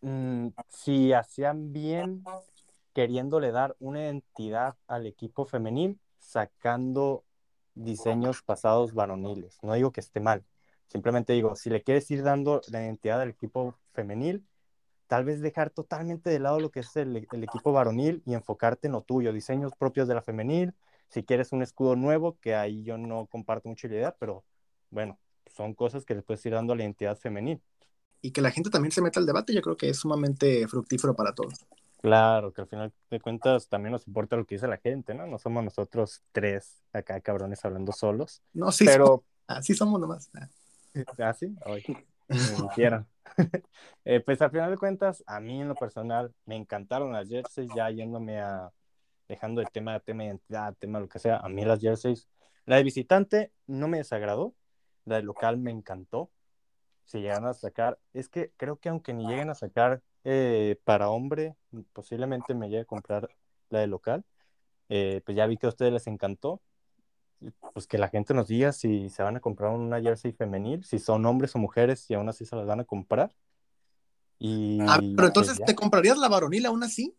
Mm, 0.03 0.49
si 0.69 1.13
hacían 1.13 1.73
bien 1.73 2.25
queriéndole 2.93 3.53
dar 3.53 3.77
una 3.79 4.03
identidad 4.03 4.77
al 4.89 5.07
equipo 5.07 5.47
femenil, 5.47 5.99
sacando 6.19 7.25
diseños 7.75 8.43
pasados 8.43 8.93
varoniles. 8.93 9.59
No 9.63 9.75
digo 9.75 9.93
que 9.93 10.01
esté 10.01 10.21
mal, 10.21 10.45
simplemente 10.89 11.33
digo, 11.33 11.55
si 11.55 11.71
le 11.71 11.83
quieres 11.83 12.11
ir 12.11 12.23
dando 12.25 12.61
la 12.69 12.83
identidad 12.83 13.21
al 13.21 13.31
equipo 13.31 13.77
femenil, 13.93 14.45
tal 15.13 15.27
vez 15.27 15.43
dejar 15.43 15.69
totalmente 15.69 16.31
de 16.31 16.39
lado 16.39 16.59
lo 16.59 16.71
que 16.71 16.81
es 16.81 16.97
el, 16.97 17.29
el, 17.31 17.45
equipo 17.45 17.71
varonil 17.71 18.23
y 18.25 18.33
enfocarte 18.33 18.87
en 18.87 18.95
lo 18.95 19.03
tuyo, 19.03 19.31
diseños 19.31 19.75
propios 19.79 20.09
de 20.09 20.15
la 20.15 20.23
femenil, 20.23 20.73
si 21.11 21.23
quieres 21.23 21.53
un 21.53 21.61
escudo 21.61 21.97
nuevo, 21.97 22.39
que 22.41 22.55
ahí 22.55 22.83
yo 22.83 22.97
no 22.97 23.27
comparto 23.27 23.69
mucho 23.69 23.89
la 23.89 23.95
idea, 23.95 24.17
pero 24.19 24.43
bueno, 24.89 25.19
son 25.55 25.75
cosas 25.75 26.07
que 26.07 26.15
le 26.15 26.23
puedes 26.23 26.47
ir 26.47 26.55
dando 26.55 26.73
a 26.73 26.77
la 26.77 26.85
identidad 26.85 27.19
femenil 27.19 27.61
y 28.23 28.31
que 28.31 28.41
la 28.41 28.51
gente 28.51 28.71
también 28.71 28.91
se 28.91 29.03
meta 29.03 29.21
al 29.21 29.27
debate, 29.27 29.53
yo 29.53 29.61
creo 29.61 29.77
que 29.77 29.91
es 29.91 29.99
sumamente 29.99 30.67
fructífero 30.67 31.15
para 31.15 31.35
todos. 31.35 31.67
Claro, 32.01 32.55
que 32.55 32.63
al 32.63 32.69
final 32.69 32.91
de 33.11 33.21
cuentas 33.21 33.69
también 33.69 33.93
nos 33.93 34.07
importa 34.07 34.37
lo 34.37 34.47
que 34.47 34.55
dice 34.55 34.67
la 34.67 34.79
gente, 34.79 35.13
¿no? 35.13 35.27
No 35.27 35.39
somos 35.39 35.63
nosotros 35.63 36.23
tres 36.33 36.83
acá 36.91 37.21
cabrones 37.21 37.63
hablando 37.67 37.93
solos. 37.93 38.41
No, 38.55 38.73
sí, 38.73 38.87
pero... 38.87 39.25
así 39.47 39.75
somos 39.75 40.01
nomás. 40.01 40.31
¿Ah, 41.19 41.35
sí? 41.35 41.55
Quieran. 42.75 43.07
eh, 44.05 44.21
pues 44.21 44.43
al 44.43 44.51
final 44.51 44.71
de 44.71 44.77
cuentas, 44.77 45.23
a 45.27 45.41
mí 45.41 45.61
en 45.61 45.69
lo 45.69 45.75
personal 45.75 46.35
me 46.45 46.57
encantaron 46.57 47.13
las 47.13 47.29
jerseys, 47.29 47.71
ya 47.75 47.91
yéndome 47.91 48.41
a, 48.41 48.71
dejando 49.29 49.61
el 49.61 49.71
tema 49.71 49.99
tema 50.01 50.23
de 50.23 50.29
identidad, 50.31 50.75
tema 50.79 51.01
lo 51.01 51.09
que 51.09 51.19
sea, 51.19 51.39
a 51.39 51.49
mí 51.49 51.65
las 51.65 51.81
jerseys, 51.81 52.29
la 52.67 52.77
de 52.77 52.83
visitante 52.83 53.53
no 53.67 53.89
me 53.89 53.99
desagradó, 53.99 54.55
la 55.05 55.17
de 55.17 55.23
local 55.23 55.59
me 55.59 55.71
encantó, 55.71 56.31
si 57.05 57.21
llegan 57.21 57.47
a 57.47 57.55
sacar, 57.55 57.99
es 58.13 58.29
que 58.29 58.53
creo 58.57 58.77
que 58.79 58.89
aunque 58.89 59.13
ni 59.13 59.27
lleguen 59.27 59.51
a 59.51 59.55
sacar 59.55 60.03
eh, 60.25 60.79
para 60.85 61.11
hombre, 61.11 61.57
posiblemente 61.93 62.55
me 62.55 62.69
llegue 62.69 62.83
a 62.83 62.85
comprar 62.85 63.29
la 63.71 63.81
de 63.81 63.87
local. 63.87 64.25
Eh, 64.89 65.23
pues 65.25 65.37
ya 65.37 65.47
vi 65.47 65.57
que 65.57 65.67
a 65.67 65.71
ustedes 65.71 65.93
les 65.93 66.07
encantó. 66.07 66.63
Pues 67.73 67.87
que 67.87 67.99
la 67.99 68.09
gente 68.09 68.35
nos 68.35 68.49
diga 68.49 68.73
si 68.73 69.09
se 69.09 69.23
van 69.23 69.37
a 69.37 69.41
comprar 69.41 69.71
una 69.71 70.01
jersey 70.01 70.33
femenil, 70.33 70.85
si 70.85 70.99
son 70.99 71.25
hombres 71.27 71.55
o 71.57 71.59
mujeres, 71.59 72.09
y 72.11 72.15
aún 72.15 72.29
así 72.29 72.45
se 72.45 72.57
las 72.57 72.67
van 72.67 72.81
a 72.81 72.85
comprar. 72.85 73.35
Y, 74.39 74.79
ah, 74.83 74.97
pero 74.99 75.15
pues 75.17 75.27
entonces, 75.29 75.65
¿te 75.65 75.75
comprarías 75.75 76.19
la 76.19 76.29
varonil 76.29 76.67
aún 76.67 76.83
así? 76.83 77.17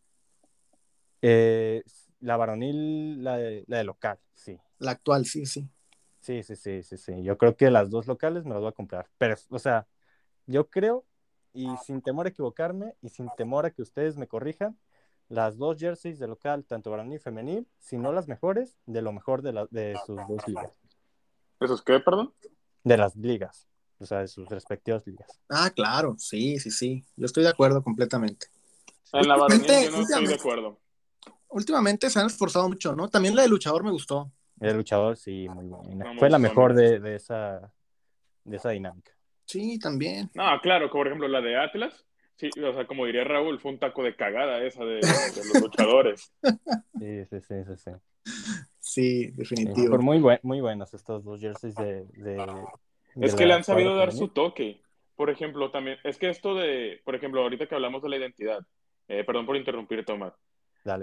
Eh, 1.22 1.82
la 2.20 2.38
varonil, 2.38 3.24
la 3.24 3.38
de, 3.38 3.64
la 3.68 3.78
de 3.78 3.84
local, 3.84 4.20
sí. 4.34 4.60
La 4.80 4.92
actual, 4.92 5.26
sí, 5.26 5.46
sí. 5.46 5.70
Sí, 6.20 6.44
sí, 6.44 6.56
sí, 6.56 6.84
sí, 6.84 6.98
sí. 6.98 7.24
Yo 7.24 7.38
creo 7.38 7.56
que 7.56 7.70
las 7.70 7.90
dos 7.90 8.08
locales 8.08 8.46
me 8.46 8.52
las 8.52 8.60
voy 8.60 8.70
a 8.70 8.74
comprar. 8.74 9.10
Pero, 9.18 9.36
o 9.50 9.60
sea, 9.60 9.88
yo 10.46 10.70
creo, 10.70 11.06
y 11.54 11.76
sin 11.78 12.02
temor 12.02 12.26
a 12.26 12.30
equivocarme, 12.30 12.96
y 13.02 13.10
sin 13.10 13.30
temor 13.36 13.66
a 13.66 13.72
que 13.72 13.82
ustedes 13.82 14.18
me 14.18 14.28
corrijan, 14.28 14.78
las 15.30 15.58
dos 15.58 15.78
jerseys 15.80 16.20
de 16.20 16.28
local, 16.28 16.66
tanto 16.66 16.92
varonil 16.92 17.16
y 17.16 17.20
femenil, 17.20 17.68
si 17.80 17.98
no 17.98 18.12
las 18.12 18.28
mejores, 18.28 18.78
de 18.86 19.02
lo 19.02 19.12
mejor 19.12 19.42
de, 19.42 19.54
la, 19.54 19.68
de 19.72 19.98
sus 20.06 20.18
dos 20.28 20.48
ligas. 20.48 20.72
¿De 21.60 21.68
sus 21.68 21.82
qué, 21.82 22.00
perdón? 22.00 22.34
De 22.84 22.98
las 22.98 23.16
ligas, 23.16 23.68
o 24.00 24.06
sea, 24.06 24.20
de 24.20 24.28
sus 24.28 24.50
respectivas 24.50 25.06
ligas. 25.08 25.40
Ah, 25.50 25.72
claro, 25.74 26.16
sí, 26.18 26.60
sí, 26.60 26.72
sí. 26.72 27.06
Yo 27.16 27.26
estoy 27.26 27.44
de 27.44 27.50
acuerdo 27.50 27.84
completamente. 27.84 28.48
En 29.14 29.28
la 29.28 29.38
varonil 29.38 29.66
yo 29.66 29.92
no 29.92 30.02
estoy 30.02 30.28
de 30.28 30.34
acuerdo. 30.34 30.80
Últimamente 31.50 32.10
se 32.10 32.20
han 32.20 32.26
esforzado 32.26 32.68
mucho, 32.68 32.96
¿no? 32.96 33.08
También 33.08 33.36
la 33.36 33.44
de 33.44 33.48
luchador 33.48 33.84
me 33.84 33.92
gustó. 33.92 34.32
El 34.60 34.78
luchador, 34.78 35.18
sí, 35.18 35.48
muy 35.50 35.66
buena. 35.66 36.14
Fue 36.18 36.30
la 36.30 36.40
mejor 36.40 36.74
de, 36.74 37.00
de, 37.00 37.16
esa, 37.16 37.72
de 38.44 38.58
esa 38.58 38.70
dinámica. 38.72 39.12
Sí, 39.46 39.78
también. 39.78 40.32
No, 40.34 40.46
claro, 40.62 40.90
como 40.90 41.02
por 41.02 41.08
ejemplo 41.08 41.28
la 41.28 41.42
de 41.42 41.58
Atlas. 41.58 42.06
Sí, 42.36 42.50
o 42.62 42.74
sea, 42.74 42.88
como 42.88 43.06
diría 43.06 43.24
Raúl, 43.24 43.60
fue 43.60 43.72
un 43.72 43.80
taco 43.80 44.04
de 44.04 44.15
cagada 44.15 44.63
esa 44.63 44.84
de, 44.84 44.96
los 45.02 45.62
luchadores. 45.62 46.34
Sí, 47.00 47.26
sí, 47.26 47.41
sí, 47.41 47.56
sí. 47.76 47.91
Sí, 48.24 49.24
sí 49.26 49.32
definitivo. 49.32 49.98
muy, 49.98 50.22
muy 50.41 50.62
buenas 50.62 50.93
estos 50.93 51.24
dos 51.26 51.41
jerseys 51.41 51.76
de... 51.76 52.06
de, 52.13 52.46
es 53.19 53.36
que 53.36 53.46
le 53.46 53.54
han 53.54 53.63
sabido 53.63 53.96
dar 53.96 54.13
su 54.13 54.30
toque. 54.30 54.82
Por 55.15 55.30
ejemplo, 55.30 55.69
también, 55.69 55.98
es 56.04 56.17
que 56.17 56.30
esto 56.30 56.56
de, 56.56 57.02
por 57.04 57.15
ejemplo, 57.15 57.41
ahorita 57.41 57.67
que 57.67 57.76
hablamos 57.76 58.02
de 58.02 58.10
la 58.10 58.17
identidad, 58.17 58.65
eh, 59.08 59.24
perdón 59.24 59.46
por 59.46 59.58
interrumpir, 59.58 60.06
Tomás, 60.06 60.34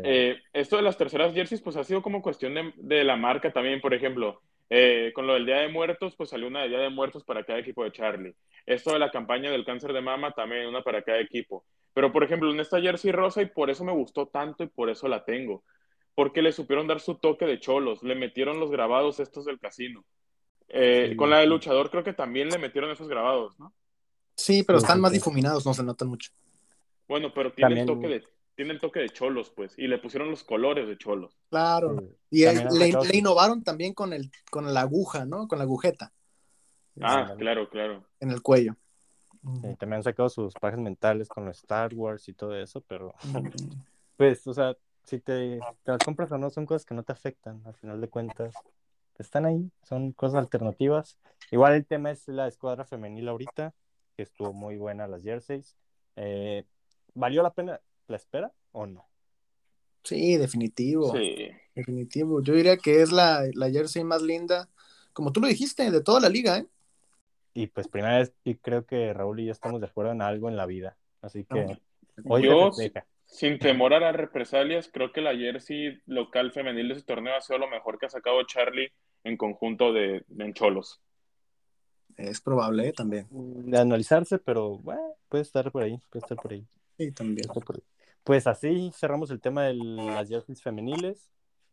eh, 0.05 0.39
esto 0.53 0.77
de 0.77 0.83
las 0.83 0.97
terceras 0.97 1.33
jerseys, 1.33 1.63
pues 1.63 1.77
ha 1.77 1.85
sido 1.85 2.03
como 2.03 2.23
cuestión 2.23 2.75
de, 2.77 3.05
la 3.05 3.17
marca 3.17 3.53
también, 3.53 3.81
por 3.81 3.95
ejemplo. 3.95 4.43
Eh, 4.73 5.11
con 5.15 5.27
lo 5.27 5.35
del 5.35 5.47
Día 5.47 5.57
de 5.57 5.69
Muertos, 5.69 6.15
pues 6.17 6.31
salió 6.31 6.47
una 6.47 6.63
de 6.63 6.69
Día 6.69 6.79
de 6.79 6.91
Muertos 6.91 7.25
para 7.25 7.45
cada 7.45 7.59
equipo 7.59 7.83
de 7.83 7.91
Charlie. 7.91 8.37
Esto 8.65 8.93
de 8.93 9.01
la 9.01 9.11
campaña 9.11 9.51
del 9.51 9.65
cáncer 9.65 9.93
de 9.93 10.01
mama, 10.01 10.31
también 10.33 10.69
una 10.69 10.83
para 10.83 11.03
cada 11.03 11.19
equipo. 11.19 11.65
Pero, 11.93 12.13
por 12.13 12.23
ejemplo, 12.23 12.51
en 12.53 12.61
esta 12.61 12.81
jersey 12.81 13.11
rosa, 13.11 13.43
y 13.43 13.47
por 13.47 13.69
eso 13.69 13.85
me 13.85 13.93
gustó 13.93 14.29
tanto 14.29 14.63
y 14.63 14.69
por 14.69 14.89
eso 14.89 15.09
la 15.09 15.25
tengo. 15.25 15.65
Porque 16.15 16.41
le 16.41 16.53
supieron 16.53 16.87
dar 16.87 17.01
su 17.01 17.17
toque 17.17 17.47
de 17.47 17.59
cholos, 17.59 18.05
le 18.05 18.15
metieron 18.15 18.61
los 18.61 18.71
grabados 18.71 19.19
estos 19.19 19.45
del 19.45 19.59
casino. 19.59 20.05
Eh, 20.69 21.15
con 21.17 21.31
la 21.31 21.39
de 21.39 21.47
luchador 21.47 21.91
creo 21.91 22.05
que 22.05 22.13
también 22.13 22.49
le 22.49 22.59
metieron 22.59 22.93
esos 22.93 23.09
grabados, 23.09 23.59
¿no? 23.59 23.75
Sí, 24.37 24.63
pero 24.63 24.79
están 24.79 25.01
más 25.01 25.11
difuminados, 25.11 25.67
no 25.67 25.75
se 25.75 25.83
notan 25.83 26.09
mucho. 26.09 26.31
Bueno, 27.09 27.35
pero 27.35 27.53
tiene 27.53 27.81
el 27.81 27.87
toque 27.87 28.07
de 28.07 28.23
tiene 28.61 28.75
el 28.75 28.79
toque 28.79 29.01
de 29.01 29.09
cholos, 29.09 29.51
pues, 29.57 29.73
y 29.79 29.87
le 29.87 29.97
pusieron 29.97 30.31
los 30.31 30.45
colores 30.45 30.87
de 30.87 30.99
cholos. 30.99 31.35
Claro. 31.49 31.97
Y 32.29 32.45
le, 32.45 33.17
innovaron 33.17 33.65
también 33.65 33.95
con, 33.95 34.13
el, 34.13 34.31
con 34.51 34.75
la 34.75 34.83
aguja, 34.83 35.25
¿no? 35.25 35.49
Con 35.49 35.57
la 35.57 35.65
agujeta. 35.65 36.13
Ah, 37.01 37.35
claro, 37.39 37.71
claro. 37.71 38.05
En 38.21 38.31
el 38.31 38.43
cuello. 38.43 38.77
también 39.79 39.95
han 39.95 40.03
sacado 40.03 40.29
sus 40.29 40.53
pajes 40.53 40.79
mentales 40.79 41.27
con 41.27 41.47
los 41.47 41.57
Star 41.57 41.95
Wars 41.95 42.29
y 42.29 42.35
todo 42.35 42.55
eso, 42.55 42.83
pero 42.83 43.15
pues, 44.19 44.47
o 44.47 44.53
sea, 44.53 44.77
si 45.05 45.21
te, 45.21 45.59
te, 45.83 45.93
las 45.93 46.05
compras 46.05 46.31
o 46.31 46.37
no, 46.37 46.51
son 46.51 46.67
cosas 46.67 46.85
que 46.85 46.93
no 46.93 47.03
te 47.03 47.13
afectan, 47.13 47.63
al 47.65 47.73
final 47.73 47.99
de 47.99 48.11
cuentas. 48.11 48.53
Están 49.17 49.47
ahí, 49.47 49.71
son 49.85 50.13
cosas 50.13 50.37
alternativas. 50.37 51.17
Igual 51.51 51.73
el 51.73 51.87
tema 51.87 52.11
es 52.11 52.29
la 52.29 52.47
escuadra 52.47 52.85
femenil 52.85 53.27
ahorita, 53.27 53.73
que 54.19 54.23
estuvo 54.23 54.53
muy 54.53 54.77
buena 54.77 55.09
las 55.09 55.23
jerseys. 55.23 55.79
Eh, 56.17 56.67
¿Valió 57.15 57.43
la 57.43 57.55
pena 57.55 57.81
la 58.11 58.17
espera 58.17 58.53
o 58.73 58.87
no? 58.87 59.09
Sí, 60.03 60.37
definitivo. 60.37 61.13
Sí. 61.13 61.49
Definitivo. 61.75 62.43
Yo 62.43 62.55
diría 62.55 62.77
que 62.77 63.03
es 63.03 63.13
la, 63.13 63.49
la 63.55 63.71
jersey 63.71 64.05
más 64.05 64.23
linda, 64.23 64.69
como 65.13 65.33
tú 65.33 65.41
lo 65.41 65.49
dijiste, 65.49 65.91
de 65.91 66.03
toda 66.03 66.21
la 66.21 66.29
liga, 66.29 66.59
¿eh? 66.59 66.67
Y 67.53 67.67
pues 67.67 67.89
primera 67.89 68.19
vez 68.19 68.33
y 68.45 68.55
creo 68.55 68.87
que 68.87 69.13
Raúl 69.13 69.41
y 69.41 69.47
yo 69.47 69.53
estamos 69.53 69.81
de 69.81 69.87
acuerdo 69.89 70.13
en 70.13 70.23
algo 70.23 70.49
en 70.49 70.57
la 70.57 70.67
vida. 70.67 70.97
Así 71.21 71.45
que 71.45 71.79
hoy 72.25 72.45
yo, 72.45 72.71
sin 73.27 73.59
temor 73.59 73.93
a 73.93 74.01
las 74.01 74.15
represalias, 74.15 74.89
creo 74.93 75.13
que 75.13 75.21
la 75.21 75.37
jersey 75.37 76.01
local 76.07 76.53
femenil 76.53 76.89
de 76.89 76.95
ese 76.95 77.03
torneo 77.03 77.35
ha 77.35 77.41
sido 77.41 77.59
lo 77.59 77.69
mejor 77.69 77.99
que 77.99 78.07
ha 78.07 78.11
sacado 78.11 78.43
Charlie 78.45 78.93
en 79.25 79.37
conjunto 79.37 79.93
de, 79.93 80.25
de 80.29 80.53
Cholos. 80.55 81.01
Es 82.17 82.41
probable 82.41 82.89
¿eh? 82.89 82.93
también. 82.93 83.27
De 83.31 83.79
analizarse, 83.79 84.39
pero 84.39 84.79
bueno, 84.79 85.15
puede 85.29 85.43
estar 85.43 85.71
por 85.73 85.83
ahí, 85.83 86.01
puede 86.11 86.23
estar 86.25 86.39
por 86.39 86.53
ahí. 86.53 86.67
Sí, 86.97 87.13
también. 87.13 87.49
Pues 88.25 88.47
así 88.47 88.91
cerramos 88.95 89.31
el 89.31 89.41
tema 89.41 89.65
de 89.65 89.75
las 89.75 90.29
jerseys 90.29 90.63
femeniles. 90.63 91.31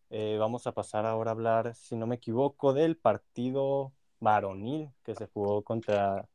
Eh, 0.10 0.38
vamos 0.40 0.66
a 0.66 0.72
pasar 0.72 1.06
ahora 1.06 1.32
a 1.32 1.34
hablar, 1.34 1.76
si 1.76 1.96
no 1.96 2.08
me 2.08 2.16
equivoco, 2.16 2.74
del 2.74 2.96
partido 2.96 3.92
varonil 4.20 4.90
que 5.04 5.14
se 5.14 5.28
jugó 5.28 5.62
contra 5.64 6.28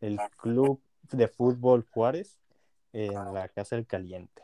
el 0.00 0.18
Club 0.36 0.82
de 1.12 1.28
Fútbol 1.28 1.86
Juárez 1.88 2.40
en 2.92 3.14
la 3.14 3.48
Casa 3.48 3.76
del 3.76 3.86
Caliente. 3.86 4.42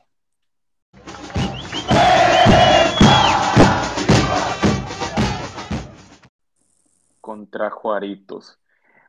Contra 7.20 7.70
Juaritos. 7.70 8.58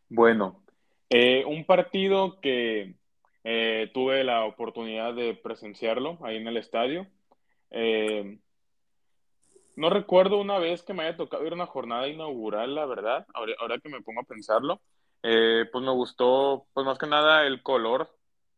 Bueno, 0.09 0.63
eh, 1.09 1.45
un 1.45 1.65
partido 1.65 2.41
que 2.41 2.98
eh, 3.43 3.89
tuve 3.93 4.23
la 4.23 4.45
oportunidad 4.45 5.13
de 5.13 5.35
presenciarlo 5.35 6.17
ahí 6.23 6.37
en 6.37 6.47
el 6.47 6.57
estadio. 6.57 7.07
Eh, 7.71 8.39
no 9.75 9.89
recuerdo 9.89 10.39
una 10.39 10.59
vez 10.59 10.83
que 10.83 10.93
me 10.93 11.03
haya 11.03 11.17
tocado 11.17 11.45
ir 11.45 11.53
a 11.53 11.55
una 11.55 11.65
jornada 11.65 12.07
inaugural, 12.07 12.75
la 12.75 12.85
verdad, 12.85 13.25
ahora, 13.33 13.79
que 13.79 13.89
me 13.89 14.01
pongo 14.01 14.21
a 14.21 14.25
pensarlo. 14.25 14.81
pues 15.21 15.83
me 15.83 15.91
gustó, 15.91 16.67
pues 16.73 16.85
más 16.85 16.97
que 16.97 17.07
nada 17.07 17.45
el 17.45 17.63
color 17.63 18.09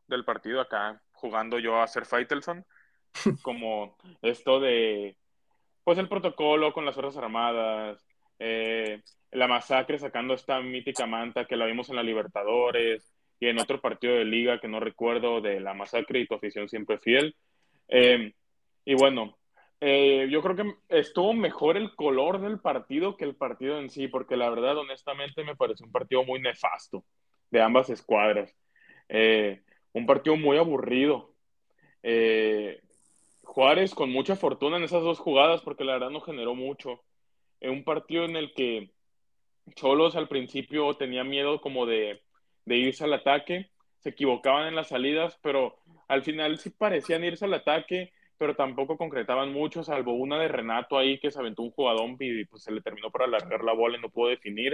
del 0.08 0.26
partido 0.26 0.62
acá, 0.62 1.02
jugando 1.14 1.60
yo 1.60 1.82
a 1.82 1.88
ser 1.88 2.06
Faitelson, 2.06 2.66
como 3.44 3.98
esto 4.22 4.60
de, 4.60 5.18
pues 5.84 5.98
el 5.98 6.08
protocolo 6.08 6.74
con 6.74 6.86
las 6.86 6.96
Fuerzas 6.96 7.18
Armadas, 7.18 8.06
eh, 8.40 9.02
la 9.32 9.48
masacre 9.48 9.98
sacando 10.00 10.34
esta 10.34 10.60
mítica 10.62 11.06
manta 11.06 11.46
que 11.46 11.56
la 11.56 11.66
vimos 11.66 11.90
en 11.90 11.96
la 11.96 12.04
Libertadores 12.04 13.14
y 13.42 13.48
en 13.48 13.60
otro 13.60 13.82
partido 13.82 14.14
de 14.14 14.24
liga 14.24 14.60
que 14.62 14.68
no 14.68 14.80
recuerdo 14.80 15.42
de 15.42 15.60
la 15.60 15.74
masacre 15.74 16.20
y 16.20 16.28
tu 16.28 16.36
afición 16.36 16.70
siempre 16.70 17.00
fiel. 17.00 17.36
Eh, 17.88 18.34
y 18.86 18.94
bueno, 18.94 19.36
eh, 19.82 20.28
yo 20.30 20.44
creo 20.44 20.56
que 20.56 20.76
estuvo 20.90 21.34
mejor 21.34 21.76
el 21.76 21.96
color 21.96 22.40
del 22.40 22.60
partido 22.60 23.18
que 23.18 23.26
el 23.26 23.36
partido 23.36 23.80
en 23.80 23.90
sí, 23.90 24.08
porque 24.08 24.38
la 24.38 24.48
verdad, 24.52 24.78
honestamente, 24.78 25.44
me 25.44 25.56
pareció 25.56 25.88
un 25.88 25.92
partido 25.92 26.24
muy 26.24 26.40
nefasto 26.40 27.04
de 27.50 27.62
ambas 27.64 27.90
escuadras. 27.90 28.56
Eh, 29.10 29.64
un 29.94 30.06
partido 30.06 30.38
muy 30.38 30.58
aburrido. 30.58 31.34
Juárez 33.44 33.96
con 33.96 34.12
mucha 34.12 34.36
fortuna 34.36 34.78
en 34.78 34.84
esas 34.84 35.02
dos 35.02 35.18
jugadas, 35.18 35.62
porque 35.62 35.84
la 35.84 35.94
verdad 35.94 36.12
no 36.12 36.22
generó 36.22 36.54
mucho. 36.54 37.02
un 37.62 37.84
partido 37.84 38.24
en 38.26 38.36
el 38.36 38.54
que 38.54 38.92
Cholos 39.74 40.16
al 40.16 40.28
principio 40.28 40.94
tenía 40.94 41.24
miedo 41.24 41.60
como 41.60 41.88
de, 41.88 42.22
irse 42.66 43.04
al 43.04 43.14
ataque, 43.14 43.70
se 44.00 44.10
equivocaban 44.10 44.68
en 44.68 44.76
las 44.76 44.90
salidas, 44.90 45.38
pero 45.42 45.78
al 46.08 46.24
final 46.24 46.58
sí 46.58 46.70
parecían 46.70 47.24
irse 47.24 47.46
al 47.46 47.54
ataque, 47.54 48.12
pero 48.38 48.56
tampoco 48.56 48.98
concretaban 48.98 49.54
mucho, 49.54 49.84
salvo 49.84 50.14
una 50.14 50.40
de 50.40 50.48
Renato 50.48 50.98
ahí 50.98 51.20
que 51.20 51.32
se 51.32 51.40
aventó 51.40 51.62
un 51.62 51.72
jugador 51.72 52.10
y 52.20 52.46
pues 52.46 52.64
se 52.64 52.72
le 52.72 52.82
terminó 52.82 53.12
por 53.12 53.24
alargar 53.24 53.64
la 53.64 53.74
bola 53.74 53.98
y 53.98 54.02
no 54.02 54.10
pudo 54.10 54.30
definir. 54.30 54.74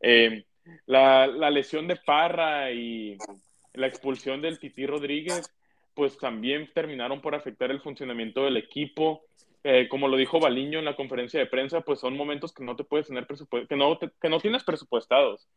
Eh, 0.00 0.44
la, 0.86 1.26
la, 1.26 1.50
lesión 1.50 1.86
de 1.86 1.96
Parra 1.96 2.72
y 2.72 3.16
la 3.74 3.86
expulsión 3.86 4.40
del 4.40 4.58
Titi 4.58 4.86
Rodríguez, 4.86 5.54
pues 5.94 6.18
también 6.18 6.70
terminaron 6.74 7.20
por 7.20 7.34
afectar 7.34 7.70
el 7.70 7.80
funcionamiento 7.80 8.44
del 8.44 8.56
equipo. 8.56 9.22
Eh, 9.62 9.88
como 9.88 10.08
lo 10.08 10.16
dijo 10.16 10.40
Baliño 10.40 10.78
en 10.78 10.84
la 10.84 10.96
conferencia 10.96 11.40
de 11.40 11.46
prensa, 11.46 11.80
pues 11.80 12.00
son 12.00 12.16
momentos 12.16 12.52
que 12.52 12.64
no 12.64 12.76
te 12.76 12.84
puedes 12.84 13.08
tener 13.08 13.26
que 13.26 13.76
no, 13.76 13.98
que 13.98 14.28
no 14.28 14.40
tienes 14.40 14.64
presupuestados. 14.64 15.48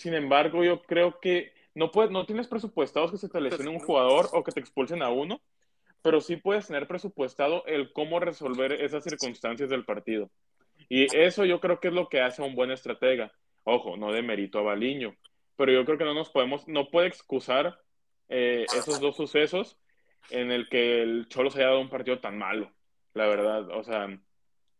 Sin 0.00 0.14
embargo, 0.14 0.64
yo 0.64 0.82
creo 0.82 1.20
que 1.20 1.52
no, 1.74 1.90
puedes, 1.90 2.10
no 2.10 2.26
tienes 2.26 2.48
presupuestados 2.48 3.10
que 3.10 3.18
se 3.18 3.28
te 3.28 3.40
lesione 3.40 3.70
un 3.70 3.78
jugador 3.78 4.28
o 4.32 4.42
que 4.42 4.52
te 4.52 4.60
expulsen 4.60 5.02
a 5.02 5.10
uno, 5.10 5.40
pero 6.02 6.20
sí 6.20 6.36
puedes 6.36 6.66
tener 6.66 6.86
presupuestado 6.86 7.64
el 7.66 7.92
cómo 7.92 8.20
resolver 8.20 8.72
esas 8.72 9.04
circunstancias 9.04 9.70
del 9.70 9.84
partido. 9.84 10.30
Y 10.88 11.14
eso 11.16 11.44
yo 11.44 11.60
creo 11.60 11.80
que 11.80 11.88
es 11.88 11.94
lo 11.94 12.08
que 12.08 12.20
hace 12.20 12.42
a 12.42 12.46
un 12.46 12.54
buen 12.54 12.70
estratega. 12.70 13.32
Ojo, 13.64 13.96
no 13.96 14.12
de 14.12 14.22
mérito 14.22 14.58
a 14.58 14.62
Baliño, 14.62 15.14
pero 15.56 15.72
yo 15.72 15.84
creo 15.84 15.98
que 15.98 16.04
no 16.04 16.14
nos 16.14 16.30
podemos, 16.30 16.66
no 16.66 16.90
puede 16.90 17.08
excusar 17.08 17.78
eh, 18.28 18.64
esos 18.74 19.00
dos 19.00 19.16
sucesos 19.16 19.78
en 20.30 20.50
el 20.50 20.68
que 20.68 21.02
el 21.02 21.28
Cholo 21.28 21.50
se 21.50 21.58
haya 21.58 21.68
dado 21.68 21.80
un 21.80 21.90
partido 21.90 22.20
tan 22.20 22.38
malo 22.38 22.72
la 23.14 23.26
verdad. 23.26 23.68
O 23.70 23.82
sea, 23.82 24.08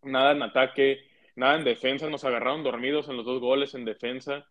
nada 0.03 0.33
en 0.33 0.43
ataque, 0.43 1.01
nada 1.37 1.57
en 1.57 1.65
defensa. 1.65 2.09
Nos 2.09 2.25
agarraron 2.25 2.63
dormidos 2.63 3.09
en 3.09 3.17
los 3.17 3.27
dos 3.27 3.41
goles 3.41 3.75
en 3.75 3.85
defensa. 3.85 4.47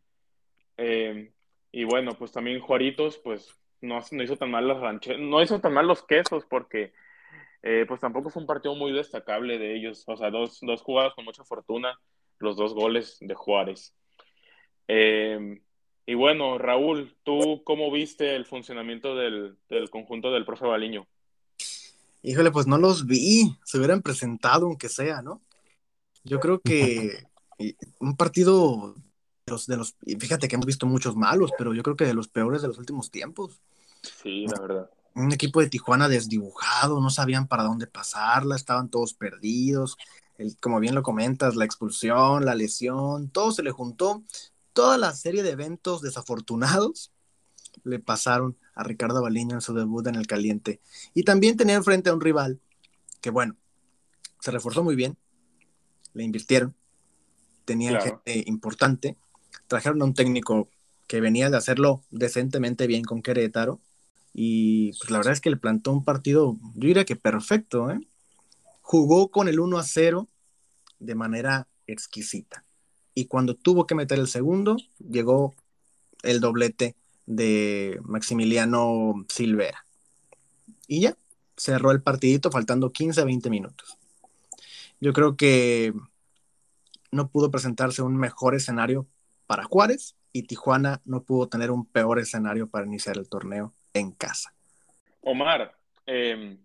Eh, 0.82 1.34
y 1.74 1.84
bueno, 1.84 2.14
pues 2.14 2.32
también 2.32 2.62
Juaritos, 2.62 3.18
pues 3.18 3.54
no, 3.82 4.00
no 4.12 4.24
hizo 4.24 4.38
tan 4.38 4.50
mal 4.50 4.68
las 4.68 4.80
rancheras, 4.80 5.22
no 5.22 5.42
hizo 5.42 5.60
tan 5.60 5.74
mal 5.74 5.88
los 5.88 6.04
quesos 6.04 6.46
porque 6.50 6.94
eh, 7.62 7.84
pues 7.86 8.00
tampoco 8.00 8.30
fue 8.30 8.42
un 8.42 8.48
partido 8.48 8.76
muy 8.76 8.94
destacable 8.94 9.58
de 9.58 9.76
ellos. 9.76 10.04
O 10.08 10.16
sea, 10.16 10.32
dos, 10.32 10.60
dos 10.62 10.82
jugadas 10.82 11.14
con 11.16 11.26
mucha 11.26 11.44
fortuna, 11.44 12.00
los 12.40 12.56
dos 12.56 12.74
goles 12.74 13.18
de 13.20 13.36
Juárez. 13.36 13.94
Eh, 14.88 15.62
y 16.06 16.14
bueno, 16.16 16.58
Raúl, 16.58 17.16
¿tú 17.24 17.62
cómo 17.66 17.92
viste 17.92 18.36
el 18.36 18.46
funcionamiento 18.46 19.16
del, 19.16 19.58
del 19.70 19.90
conjunto 19.90 20.32
del 20.32 20.46
profe 20.46 20.66
Baliño? 20.66 21.06
Híjole, 22.24 22.52
pues 22.52 22.68
no 22.68 22.78
los 22.78 23.06
vi, 23.06 23.54
se 23.66 23.78
hubieran 23.78 24.02
presentado 24.02 24.66
aunque 24.66 24.90
sea, 24.90 25.22
¿no? 25.22 25.42
Yo 26.24 26.40
creo 26.40 26.60
que 26.60 27.24
un 28.00 28.16
partido 28.16 28.96
los, 29.50 29.68
de 29.68 29.78
los, 29.78 29.96
fíjate 30.20 30.48
que 30.48 30.56
hemos 30.56 30.66
visto 30.66 30.86
muchos 30.86 31.16
malos, 31.16 31.52
pero 31.58 31.74
yo 31.74 31.84
creo 31.84 31.96
que 31.96 32.06
de 32.06 32.14
los 32.14 32.28
peores 32.28 32.62
de 32.62 32.68
los 32.68 32.78
últimos 32.78 33.12
tiempos. 33.12 33.62
Sí, 34.22 34.46
la 34.48 34.60
verdad. 34.60 34.90
Un 35.16 35.32
equipo 35.32 35.60
de 35.60 35.70
Tijuana 35.70 36.08
desdibujado, 36.08 37.02
no 37.02 37.10
sabían 37.10 37.48
para 37.48 37.64
dónde 37.64 37.88
pasarla, 37.88 38.56
estaban 38.56 38.90
todos 38.90 39.14
perdidos. 39.14 39.98
El, 40.38 40.58
como 40.58 40.80
bien 40.80 40.96
lo 40.96 41.04
comentas, 41.04 41.56
la 41.56 41.66
expulsión, 41.66 42.46
la 42.46 42.56
lesión, 42.56 43.30
todo 43.30 43.52
se 43.52 43.64
le 43.64 43.72
juntó. 43.72 44.24
Toda 44.74 44.98
la 44.98 45.14
serie 45.14 45.44
de 45.44 45.52
eventos 45.52 46.02
desafortunados 46.02 47.12
le 47.84 48.00
pasaron 48.00 48.58
a 48.76 48.84
Ricardo 48.84 49.22
Baliño 49.22 49.56
en 49.56 49.62
su 49.62 49.74
debut 49.74 50.08
en 50.08 50.16
el 50.16 50.28
caliente. 50.28 50.80
Y 51.14 51.24
también 51.24 51.58
tener 51.58 51.84
frente 51.84 52.10
a 52.10 52.14
un 52.14 52.22
rival 52.22 52.60
que, 53.22 53.30
bueno, 53.30 53.56
se 54.40 54.52
reforzó 54.52 54.84
muy 54.84 54.96
bien, 54.96 55.18
le 56.14 56.24
invirtieron, 56.24 56.76
tenía 57.66 58.00
gente 58.02 58.44
importante, 58.48 59.18
trajeron 59.70 60.02
a 60.02 60.06
un 60.06 60.14
técnico 60.14 60.68
que 61.08 61.22
venía 61.22 61.50
de 61.50 61.56
hacerlo 61.56 62.04
decentemente 62.12 62.88
bien 62.88 63.04
con 63.04 63.22
Querétaro. 63.22 63.80
Y 64.34 64.92
pues 65.00 65.10
la 65.10 65.20
verdad 65.20 65.34
es 65.34 65.42
que 65.42 65.50
le 65.50 65.58
plantó 65.58 65.94
un 65.94 66.04
partido, 66.04 66.58
yo 66.76 66.88
diría 66.88 67.06
que 67.06 67.16
perfecto, 67.16 67.90
¿eh? 67.90 68.00
Jugó 68.82 69.30
con 69.30 69.48
el 69.48 69.60
1 69.60 69.78
a 69.78 69.84
0 69.84 70.28
de 71.00 71.16
manera 71.16 71.68
exquisita. 71.88 72.66
Y 73.14 73.26
cuando 73.26 73.56
tuvo 73.56 73.88
que 73.88 73.96
meter 73.96 74.20
el 74.20 74.28
segundo, 74.28 74.78
llegó 75.00 75.56
el 76.24 76.40
doblete 76.40 76.96
de 77.26 78.00
Maximiliano 78.04 79.26
Silvera. 79.30 79.86
Y 80.88 81.02
ya, 81.02 81.18
cerró 81.58 81.92
el 81.92 82.02
partidito 82.02 82.52
faltando 82.52 82.92
15 82.92 83.22
a 83.22 83.26
20 83.26 83.50
minutos. 83.50 83.98
Yo 85.00 85.14
creo 85.14 85.36
que 85.36 85.94
no 87.12 87.30
pudo 87.30 87.52
presentarse 87.52 88.02
un 88.02 88.18
mejor 88.18 88.56
escenario 88.56 89.08
para 89.50 89.64
Juárez 89.64 90.16
y 90.32 90.44
Tijuana 90.44 91.02
no 91.06 91.24
pudo 91.24 91.50
tener 91.50 91.72
un 91.72 91.84
peor 91.88 92.20
escenario 92.20 92.70
para 92.70 92.86
iniciar 92.86 93.18
el 93.18 93.28
torneo 93.28 93.74
en 93.96 94.12
casa. 94.12 94.54
Omar, 95.22 95.76
eh, 96.06 96.56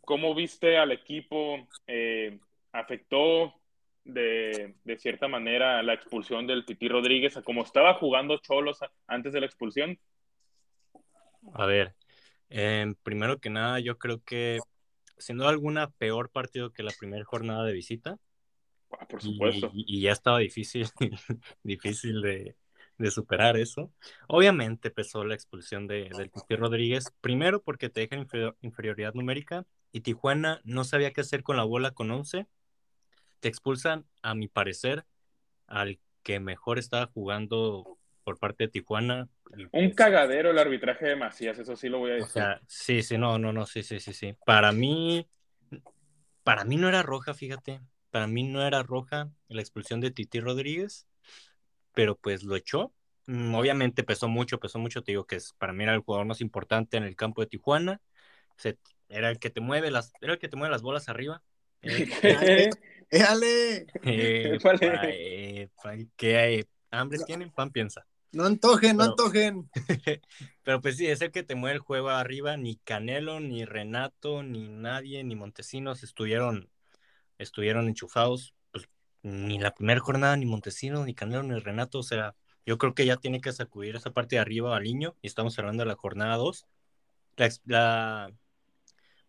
¿cómo 0.00 0.34
viste 0.34 0.78
al 0.78 0.90
equipo? 0.90 1.68
Eh, 1.86 2.40
¿Afectó 2.72 3.54
de, 4.02 4.74
de, 4.82 4.98
cierta 4.98 5.28
manera 5.28 5.80
la 5.84 5.94
expulsión 5.94 6.44
del 6.44 6.64
Titi 6.64 6.88
Rodríguez 6.88 7.36
a 7.36 7.42
cómo 7.42 7.62
estaba 7.62 7.94
jugando 7.94 8.36
Cholos 8.38 8.80
antes 9.06 9.32
de 9.32 9.38
la 9.38 9.46
expulsión? 9.46 9.96
A 11.54 11.66
ver, 11.66 11.94
eh, 12.50 12.92
primero 13.04 13.38
que 13.38 13.48
nada, 13.48 13.78
yo 13.78 13.96
creo 13.98 14.20
que 14.24 14.58
siendo 15.18 15.46
alguna 15.46 15.90
peor 15.92 16.30
partido 16.30 16.72
que 16.72 16.82
la 16.82 16.90
primera 16.98 17.24
jornada 17.24 17.64
de 17.64 17.72
visita. 17.72 18.18
Ah, 18.98 19.06
por 19.06 19.22
supuesto. 19.22 19.70
Y, 19.74 19.98
y, 19.98 20.02
ya 20.02 20.12
estaba 20.12 20.38
difícil, 20.38 20.88
difícil 21.62 22.22
de, 22.22 22.56
de, 22.98 23.10
superar 23.10 23.56
eso. 23.56 23.92
Obviamente 24.28 24.90
pesó 24.90 25.24
la 25.24 25.34
expulsión 25.34 25.86
de, 25.86 26.10
del 26.16 26.30
Titi 26.30 26.56
Rodríguez, 26.56 27.12
primero 27.20 27.62
porque 27.62 27.88
te 27.88 28.00
deja 28.00 28.16
inferior, 28.16 28.56
inferioridad 28.60 29.14
numérica 29.14 29.66
y 29.92 30.00
Tijuana 30.00 30.60
no 30.64 30.84
sabía 30.84 31.12
qué 31.12 31.20
hacer 31.20 31.42
con 31.42 31.56
la 31.56 31.64
bola 31.64 31.92
con 31.92 32.10
11. 32.10 32.46
Te 33.40 33.48
expulsan, 33.48 34.06
a 34.22 34.34
mi 34.34 34.48
parecer, 34.48 35.04
al 35.66 35.98
que 36.22 36.40
mejor 36.40 36.78
estaba 36.78 37.06
jugando 37.06 37.98
por 38.24 38.38
parte 38.38 38.64
de 38.64 38.68
Tijuana. 38.68 39.28
Un 39.72 39.90
cagadero 39.90 40.50
el 40.50 40.58
arbitraje 40.58 41.06
de 41.06 41.16
Macías, 41.16 41.58
eso 41.58 41.76
sí 41.76 41.88
lo 41.88 41.98
voy 41.98 42.12
a 42.12 42.14
decir. 42.14 42.28
O 42.28 42.32
sea, 42.32 42.60
sí, 42.66 43.02
sí, 43.02 43.18
no, 43.18 43.38
no, 43.38 43.52
no, 43.52 43.66
sí, 43.66 43.82
sí, 43.82 44.00
sí, 44.00 44.12
sí. 44.12 44.34
Para 44.46 44.72
mí, 44.72 45.26
para 46.42 46.64
mí 46.64 46.76
no 46.76 46.88
era 46.88 47.02
roja, 47.02 47.34
fíjate. 47.34 47.80
Para 48.12 48.26
mí 48.26 48.44
no 48.44 48.64
era 48.64 48.82
roja 48.82 49.32
la 49.48 49.62
expulsión 49.62 50.00
de 50.00 50.10
Titi 50.10 50.38
Rodríguez, 50.38 51.08
pero 51.94 52.14
pues 52.14 52.44
lo 52.44 52.54
echó. 52.54 52.92
Obviamente 53.26 54.04
pesó 54.04 54.28
mucho, 54.28 54.60
pesó 54.60 54.78
mucho, 54.78 55.02
te 55.02 55.12
digo 55.12 55.26
que 55.26 55.36
es, 55.36 55.54
para 55.54 55.72
mí 55.72 55.82
era 55.82 55.94
el 55.94 56.00
jugador 56.00 56.26
más 56.26 56.42
importante 56.42 56.98
en 56.98 57.04
el 57.04 57.16
campo 57.16 57.40
de 57.40 57.46
Tijuana. 57.46 58.02
Se, 58.56 58.78
era 59.08 59.30
el 59.30 59.38
que 59.38 59.48
te 59.48 59.62
mueve 59.62 59.90
las, 59.90 60.12
era 60.20 60.34
el 60.34 60.38
que 60.38 60.48
te 60.48 60.56
mueve 60.56 60.70
las 60.72 60.82
bolas 60.82 61.08
arriba. 61.08 61.42
Eh, 61.80 62.70
¡Éale! 63.10 63.86
Eh, 64.02 64.58
eh, 64.82 65.68
¿Qué 66.14 66.36
hay? 66.36 66.64
¿Hambre 66.90 67.18
tienen? 67.26 67.50
Pan 67.50 67.70
piensa. 67.70 68.06
No 68.32 68.44
antojen, 68.44 68.98
no 68.98 69.04
antojen. 69.04 69.70
Pero 70.62 70.82
pues 70.82 70.98
sí, 70.98 71.06
es 71.06 71.22
el 71.22 71.30
que 71.30 71.42
te 71.42 71.54
mueve 71.54 71.76
el 71.76 71.80
juego 71.80 72.10
arriba. 72.10 72.58
Ni 72.58 72.76
Canelo, 72.76 73.40
ni 73.40 73.64
Renato, 73.64 74.42
ni 74.42 74.68
nadie, 74.68 75.24
ni 75.24 75.34
Montesinos 75.34 76.02
estuvieron, 76.02 76.70
estuvieron 77.38 77.88
enchufados. 77.88 78.54
Pues 78.70 78.88
ni 79.22 79.58
la 79.58 79.74
primera 79.74 80.00
jornada, 80.00 80.36
ni 80.36 80.46
Montesinos, 80.46 81.06
ni 81.06 81.14
Canelo, 81.14 81.42
ni 81.42 81.58
Renato. 81.58 81.98
O 81.98 82.02
sea, 82.02 82.34
yo 82.66 82.78
creo 82.78 82.94
que 82.94 83.06
ya 83.06 83.16
tiene 83.16 83.40
que 83.40 83.52
sacudir 83.52 83.96
esa 83.96 84.12
parte 84.12 84.36
de 84.36 84.40
arriba 84.40 84.76
al 84.76 84.84
niño. 84.84 85.16
Y 85.22 85.26
estamos 85.28 85.58
hablando 85.58 85.82
de 85.82 85.88
la 85.88 85.96
jornada 85.96 86.36
2. 86.36 86.66
La, 87.36 87.50
la, 87.64 88.32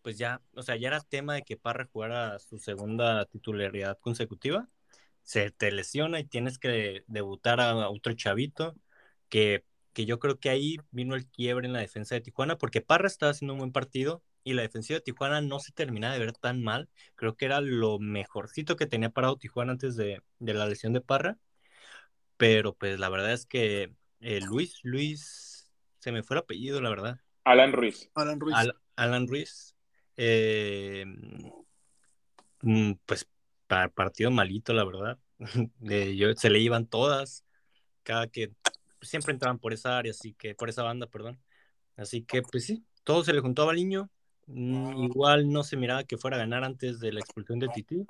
pues 0.02 0.18
ya, 0.18 0.42
o 0.54 0.62
sea, 0.62 0.76
ya 0.76 0.88
era 0.88 1.00
tema 1.00 1.34
de 1.34 1.42
que 1.44 1.56
Parra 1.56 1.88
jugara 1.92 2.38
su 2.38 2.58
segunda 2.58 3.24
titularidad 3.26 3.98
consecutiva. 4.00 4.68
Se 5.22 5.50
te 5.50 5.72
lesiona 5.72 6.20
y 6.20 6.24
tienes 6.24 6.58
que 6.58 7.04
debutar 7.06 7.60
a 7.60 7.88
otro 7.88 8.12
chavito 8.14 8.74
que, 9.30 9.64
que 9.94 10.06
yo 10.06 10.18
creo 10.18 10.38
que 10.38 10.50
ahí 10.50 10.78
vino 10.90 11.14
el 11.14 11.26
quiebre 11.26 11.66
en 11.66 11.72
la 11.72 11.80
defensa 11.80 12.14
de 12.14 12.20
Tijuana, 12.20 12.58
porque 12.58 12.82
Parra 12.82 13.06
estaba 13.06 13.32
haciendo 13.32 13.54
un 13.54 13.60
buen 13.60 13.72
partido 13.72 14.22
y 14.44 14.52
la 14.52 14.62
defensiva 14.62 14.98
de 14.98 15.02
Tijuana 15.02 15.40
no 15.40 15.58
se 15.58 15.72
terminaba 15.72 16.14
de 16.14 16.20
ver 16.20 16.32
tan 16.32 16.62
mal. 16.62 16.88
Creo 17.16 17.34
que 17.34 17.46
era 17.46 17.60
lo 17.60 17.98
mejorcito 17.98 18.76
que 18.76 18.86
tenía 18.86 19.10
parado 19.10 19.38
Tijuana 19.38 19.72
antes 19.72 19.96
de, 19.96 20.22
de 20.38 20.54
la 20.54 20.66
lesión 20.66 20.92
de 20.92 21.00
Parra. 21.00 21.38
Pero 22.36 22.74
pues 22.74 22.98
la 22.98 23.08
verdad 23.08 23.32
es 23.32 23.46
que 23.46 23.94
eh, 24.20 24.40
Luis, 24.40 24.80
Luis, 24.82 25.70
se 25.98 26.12
me 26.12 26.22
fue 26.22 26.36
el 26.36 26.42
apellido, 26.42 26.80
la 26.80 26.90
verdad. 26.90 27.20
Alan 27.44 27.72
Ruiz. 27.72 28.10
Alan 28.14 28.40
Ruiz. 28.40 28.54
Al, 28.56 28.74
Alan 28.96 29.26
Ruiz. 29.26 29.74
Eh, 30.16 31.04
pues 33.06 33.28
para 33.66 33.88
partido 33.88 34.30
malito, 34.30 34.72
la 34.72 34.84
verdad. 34.84 35.18
De, 35.78 36.16
yo, 36.16 36.32
se 36.34 36.50
le 36.50 36.60
iban 36.60 36.86
todas. 36.86 37.44
Cada 38.02 38.28
que 38.28 38.52
siempre 39.00 39.32
entraban 39.32 39.58
por 39.58 39.72
esa 39.72 39.98
área, 39.98 40.10
así 40.10 40.34
que, 40.34 40.54
por 40.54 40.68
esa 40.68 40.82
banda, 40.82 41.06
perdón. 41.06 41.40
Así 41.96 42.24
que, 42.24 42.42
pues 42.42 42.64
sí, 42.64 42.84
todo 43.04 43.24
se 43.24 43.32
le 43.32 43.40
juntó 43.40 43.62
a 43.62 43.66
Baliño. 43.66 44.10
Igual 44.48 45.50
no 45.50 45.62
se 45.62 45.76
miraba 45.76 46.04
que 46.04 46.18
fuera 46.18 46.36
a 46.36 46.40
ganar 46.40 46.64
antes 46.64 47.00
de 47.00 47.12
la 47.12 47.20
expulsión 47.20 47.58
de 47.58 47.68
Titi. 47.68 48.04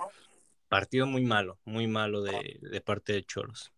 Partido 0.69 1.07
muy 1.07 1.23
malo, 1.23 1.59
muy 1.65 1.87
malo 1.87 2.23
de, 2.23 2.59
de 2.61 2.81
parte 2.81 3.13
de 3.13 3.25
Choros. 3.25 3.73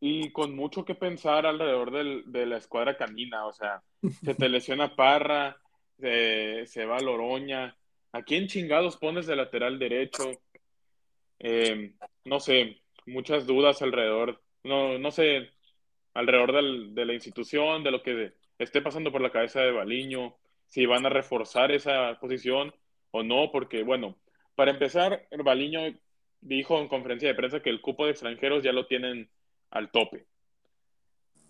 Y 0.00 0.30
con 0.30 0.54
mucho 0.54 0.84
que 0.84 0.94
pensar 0.94 1.44
alrededor 1.46 1.90
del, 1.90 2.24
de 2.26 2.46
la 2.46 2.56
escuadra 2.56 2.96
canina, 2.96 3.46
o 3.46 3.52
sea, 3.52 3.82
se 4.24 4.34
te 4.34 4.48
lesiona 4.48 4.94
Parra, 4.96 5.56
se, 5.98 6.66
se 6.66 6.86
va 6.86 7.00
Loroña. 7.00 7.76
¿A 8.12 8.22
quién 8.22 8.46
chingados 8.46 8.96
pones 8.96 9.26
de 9.26 9.36
lateral 9.36 9.78
derecho? 9.78 10.30
Eh, 11.38 11.94
no 12.24 12.40
sé, 12.40 12.82
muchas 13.06 13.46
dudas 13.46 13.82
alrededor. 13.82 14.42
No, 14.64 14.98
no 14.98 15.10
sé, 15.10 15.50
alrededor 16.14 16.52
del, 16.52 16.94
de 16.94 17.04
la 17.04 17.14
institución, 17.14 17.84
de 17.84 17.90
lo 17.90 18.02
que 18.02 18.34
esté 18.58 18.80
pasando 18.82 19.12
por 19.12 19.20
la 19.20 19.32
cabeza 19.32 19.60
de 19.60 19.72
Baliño, 19.72 20.36
si 20.70 20.86
van 20.86 21.04
a 21.04 21.10
reforzar 21.10 21.72
esa 21.72 22.18
posición 22.20 22.72
o 23.10 23.22
no, 23.22 23.50
porque, 23.50 23.82
bueno, 23.82 24.16
para 24.54 24.70
empezar, 24.70 25.26
Baliño 25.44 25.80
dijo 26.40 26.80
en 26.80 26.88
conferencia 26.88 27.28
de 27.28 27.34
prensa 27.34 27.60
que 27.60 27.70
el 27.70 27.80
cupo 27.80 28.04
de 28.04 28.12
extranjeros 28.12 28.62
ya 28.62 28.72
lo 28.72 28.86
tienen 28.86 29.30
al 29.70 29.90
tope. 29.90 30.26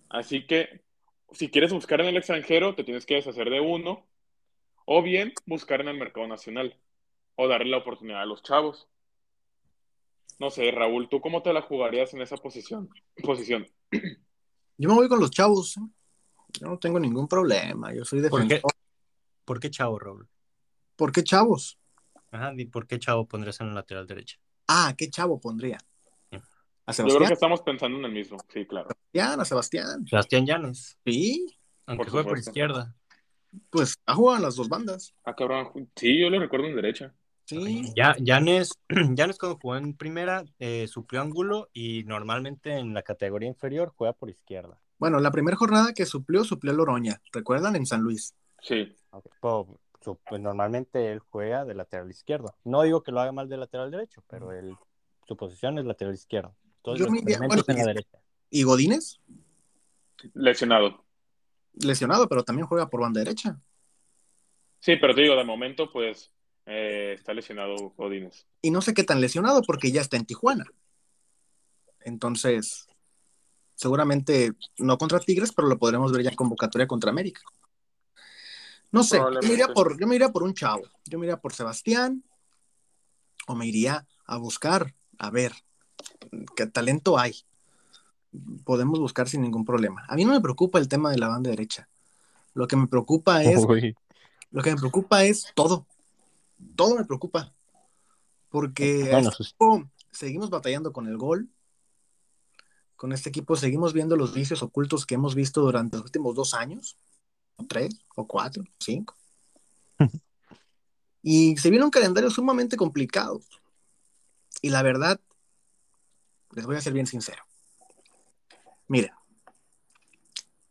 Así 0.08 0.46
que, 0.46 0.82
si 1.32 1.50
quieres 1.50 1.72
buscar 1.72 2.00
en 2.00 2.08
el 2.08 2.16
extranjero, 2.16 2.74
te 2.74 2.82
tienes 2.82 3.04
que 3.04 3.16
deshacer 3.16 3.50
de 3.50 3.60
uno, 3.60 4.08
o 4.86 5.02
bien 5.02 5.34
buscar 5.46 5.82
en 5.82 5.88
el 5.88 5.98
mercado 5.98 6.26
nacional, 6.26 6.76
o 7.36 7.46
darle 7.46 7.70
la 7.70 7.78
oportunidad 7.78 8.22
a 8.22 8.26
los 8.26 8.42
chavos. 8.42 8.88
No 10.38 10.50
sé, 10.50 10.70
Raúl, 10.70 11.10
¿tú 11.10 11.20
cómo 11.20 11.42
te 11.42 11.52
la 11.52 11.60
jugarías 11.60 12.14
en 12.14 12.22
esa 12.22 12.38
posición? 12.38 12.88
posición? 13.22 13.68
Yo 14.78 14.88
me 14.88 14.94
voy 14.94 15.08
con 15.08 15.20
los 15.20 15.30
chavos. 15.30 15.76
¿eh? 15.76 15.80
Yo 16.58 16.68
no 16.68 16.78
tengo 16.78 16.98
ningún 16.98 17.28
problema. 17.28 17.92
Yo 17.94 18.02
soy 18.06 18.20
defensor. 18.20 18.62
¿Por 18.62 18.72
qué, 18.72 18.79
¿Por 19.50 19.58
qué 19.58 19.68
chavo, 19.68 19.98
Raúl? 19.98 20.28
¿Por 20.94 21.10
qué 21.10 21.24
chavos? 21.24 21.76
Ajá, 22.30 22.52
¿y 22.56 22.66
por 22.66 22.86
qué 22.86 23.00
chavo 23.00 23.26
pondrías 23.26 23.60
en 23.60 23.66
la 23.66 23.74
lateral 23.74 24.06
derecha? 24.06 24.38
Ah, 24.68 24.94
¿qué 24.96 25.10
chavo 25.10 25.40
pondría? 25.40 25.76
¿A 26.86 26.92
Yo 26.92 27.04
creo 27.04 27.26
que 27.26 27.32
estamos 27.32 27.60
pensando 27.62 27.98
en 27.98 28.04
el 28.04 28.12
mismo, 28.12 28.38
sí, 28.48 28.64
claro. 28.64 28.90
Sebastián, 29.12 29.40
a 29.40 29.44
Sebastián. 29.44 30.06
Sebastián 30.06 30.46
Llanes. 30.46 30.96
Sí. 31.04 31.46
Aunque 31.86 32.04
por 32.04 32.12
juegue 32.12 32.28
por 32.28 32.38
izquierda. 32.38 32.94
Pues 33.70 33.96
ha 34.06 34.14
jugado 34.14 34.36
en 34.36 34.44
las 34.44 34.54
dos 34.54 34.68
bandas. 34.68 35.16
Ah, 35.24 35.34
cabrón. 35.34 35.90
Sí, 35.96 36.20
yo 36.20 36.30
lo 36.30 36.38
recuerdo 36.38 36.68
en 36.68 36.76
derecha. 36.76 37.12
Sí. 37.44 37.92
Ya, 37.96 38.14
Llanes, 38.20 38.78
Llanes 39.16 39.36
cuando 39.36 39.58
jugó 39.60 39.74
en 39.74 39.96
primera 39.96 40.44
eh, 40.60 40.86
suplió 40.86 41.22
ángulo 41.22 41.70
y 41.72 42.04
normalmente 42.04 42.78
en 42.78 42.94
la 42.94 43.02
categoría 43.02 43.48
inferior 43.48 43.92
juega 43.96 44.12
por 44.12 44.30
izquierda. 44.30 44.80
Bueno, 44.96 45.18
la 45.18 45.32
primera 45.32 45.56
jornada 45.56 45.92
que 45.92 46.06
suplió, 46.06 46.44
suplió 46.44 46.72
Loroña. 46.72 47.20
¿Recuerdan? 47.32 47.74
En 47.74 47.84
San 47.84 48.02
Luis. 48.02 48.36
Sí. 48.62 48.96
Okay. 49.10 49.32
Pues, 49.40 49.66
pues, 50.28 50.40
normalmente 50.40 51.12
él 51.12 51.18
juega 51.18 51.64
de 51.64 51.74
lateral 51.74 52.10
izquierdo. 52.10 52.54
No 52.64 52.82
digo 52.82 53.02
que 53.02 53.12
lo 53.12 53.20
haga 53.20 53.32
mal 53.32 53.48
de 53.48 53.56
lateral 53.56 53.90
derecho, 53.90 54.22
pero 54.28 54.52
él, 54.52 54.76
su 55.26 55.36
posición 55.36 55.78
es 55.78 55.84
lateral 55.84 56.14
izquierdo. 56.14 56.54
Entonces, 56.76 57.06
Yo 57.06 57.14
iría, 57.14 57.38
bueno, 57.38 57.62
en 57.66 57.76
la 57.76 57.84
derecha. 57.84 58.18
¿Y 58.48 58.62
Godínez? 58.62 59.20
Lesionado. 60.34 61.04
Lesionado, 61.74 62.28
pero 62.28 62.42
también 62.42 62.66
juega 62.66 62.88
por 62.88 63.00
banda 63.00 63.20
derecha. 63.20 63.60
Sí, 64.80 64.96
pero 64.96 65.14
te 65.14 65.22
digo, 65.22 65.36
de 65.36 65.44
momento, 65.44 65.90
pues 65.92 66.32
eh, 66.66 67.14
está 67.18 67.34
lesionado 67.34 67.92
Godínez. 67.96 68.46
Y 68.62 68.70
no 68.70 68.80
sé 68.80 68.94
qué 68.94 69.04
tan 69.04 69.20
lesionado 69.20 69.62
porque 69.62 69.92
ya 69.92 70.00
está 70.00 70.16
en 70.16 70.24
Tijuana. 70.24 70.64
Entonces, 72.00 72.86
seguramente 73.74 74.52
no 74.78 74.96
contra 74.98 75.20
Tigres, 75.20 75.52
pero 75.52 75.68
lo 75.68 75.78
podremos 75.78 76.12
ver 76.12 76.22
ya 76.22 76.30
en 76.30 76.36
convocatoria 76.36 76.86
contra 76.86 77.10
América. 77.10 77.42
No 78.92 79.04
sé, 79.04 79.18
yo 79.18 79.30
me, 79.42 79.52
iría 79.52 79.68
por, 79.68 79.98
yo 80.00 80.06
me 80.06 80.16
iría 80.16 80.30
por 80.30 80.42
un 80.42 80.54
chavo. 80.54 80.82
Yo 81.04 81.18
me 81.18 81.26
iría 81.26 81.38
por 81.38 81.52
Sebastián 81.52 82.24
o 83.46 83.54
me 83.54 83.66
iría 83.66 84.06
a 84.26 84.36
buscar, 84.36 84.94
a 85.18 85.30
ver, 85.30 85.52
qué 86.56 86.66
talento 86.66 87.18
hay. 87.18 87.34
Podemos 88.64 88.98
buscar 88.98 89.28
sin 89.28 89.42
ningún 89.42 89.64
problema. 89.64 90.04
A 90.08 90.16
mí 90.16 90.24
no 90.24 90.32
me 90.32 90.40
preocupa 90.40 90.78
el 90.78 90.88
tema 90.88 91.10
de 91.10 91.18
la 91.18 91.28
banda 91.28 91.50
derecha. 91.50 91.88
Lo 92.54 92.66
que 92.66 92.76
me 92.76 92.86
preocupa 92.86 93.42
es. 93.42 93.64
Uy. 93.66 93.96
Lo 94.50 94.62
que 94.62 94.70
me 94.70 94.76
preocupa 94.76 95.24
es 95.24 95.46
todo. 95.54 95.86
Todo 96.76 96.96
me 96.96 97.04
preocupa. 97.04 97.52
Porque 98.48 99.08
bueno, 99.10 99.30
este 99.30 99.44
equipo, 99.44 99.88
seguimos 100.10 100.50
batallando 100.50 100.92
con 100.92 101.06
el 101.06 101.16
gol. 101.16 101.48
Con 102.96 103.12
este 103.12 103.30
equipo 103.30 103.56
seguimos 103.56 103.92
viendo 103.92 104.16
los 104.16 104.34
vicios 104.34 104.62
ocultos 104.62 105.06
que 105.06 105.14
hemos 105.14 105.34
visto 105.34 105.62
durante 105.62 105.96
los 105.96 106.06
últimos 106.06 106.34
dos 106.34 106.54
años. 106.54 106.98
O 107.60 107.66
tres, 107.66 107.94
o 108.16 108.26
cuatro, 108.26 108.62
o 108.62 108.66
cinco. 108.78 109.14
y 111.22 111.56
se 111.58 111.70
viene 111.70 111.84
un 111.84 111.90
calendario 111.90 112.30
sumamente 112.30 112.76
complicado. 112.76 113.40
Y 114.62 114.70
la 114.70 114.82
verdad, 114.82 115.20
les 116.52 116.66
voy 116.66 116.76
a 116.76 116.80
ser 116.80 116.92
bien 116.92 117.06
sincero. 117.06 117.44
Miren, 118.88 119.12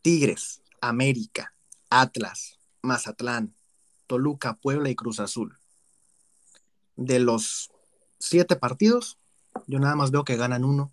Tigres, 0.01 0.61
América, 0.81 1.53
Atlas, 1.89 2.59
Mazatlán, 2.81 3.55
Toluca, 4.07 4.55
Puebla 4.55 4.89
y 4.89 4.95
Cruz 4.95 5.19
Azul. 5.19 5.57
De 6.95 7.19
los 7.19 7.71
siete 8.17 8.55
partidos, 8.55 9.17
yo 9.67 9.79
nada 9.79 9.95
más 9.95 10.11
veo 10.11 10.23
que 10.23 10.37
ganan 10.37 10.65
uno. 10.65 10.91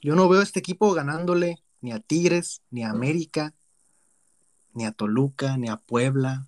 Yo 0.00 0.14
no 0.14 0.28
veo 0.28 0.40
a 0.40 0.44
este 0.44 0.60
equipo 0.60 0.92
ganándole 0.94 1.62
ni 1.80 1.92
a 1.92 2.00
Tigres, 2.00 2.62
ni 2.70 2.84
a 2.84 2.90
América, 2.90 3.54
ni 4.72 4.84
a 4.84 4.92
Toluca, 4.92 5.56
ni 5.56 5.68
a 5.68 5.76
Puebla, 5.76 6.46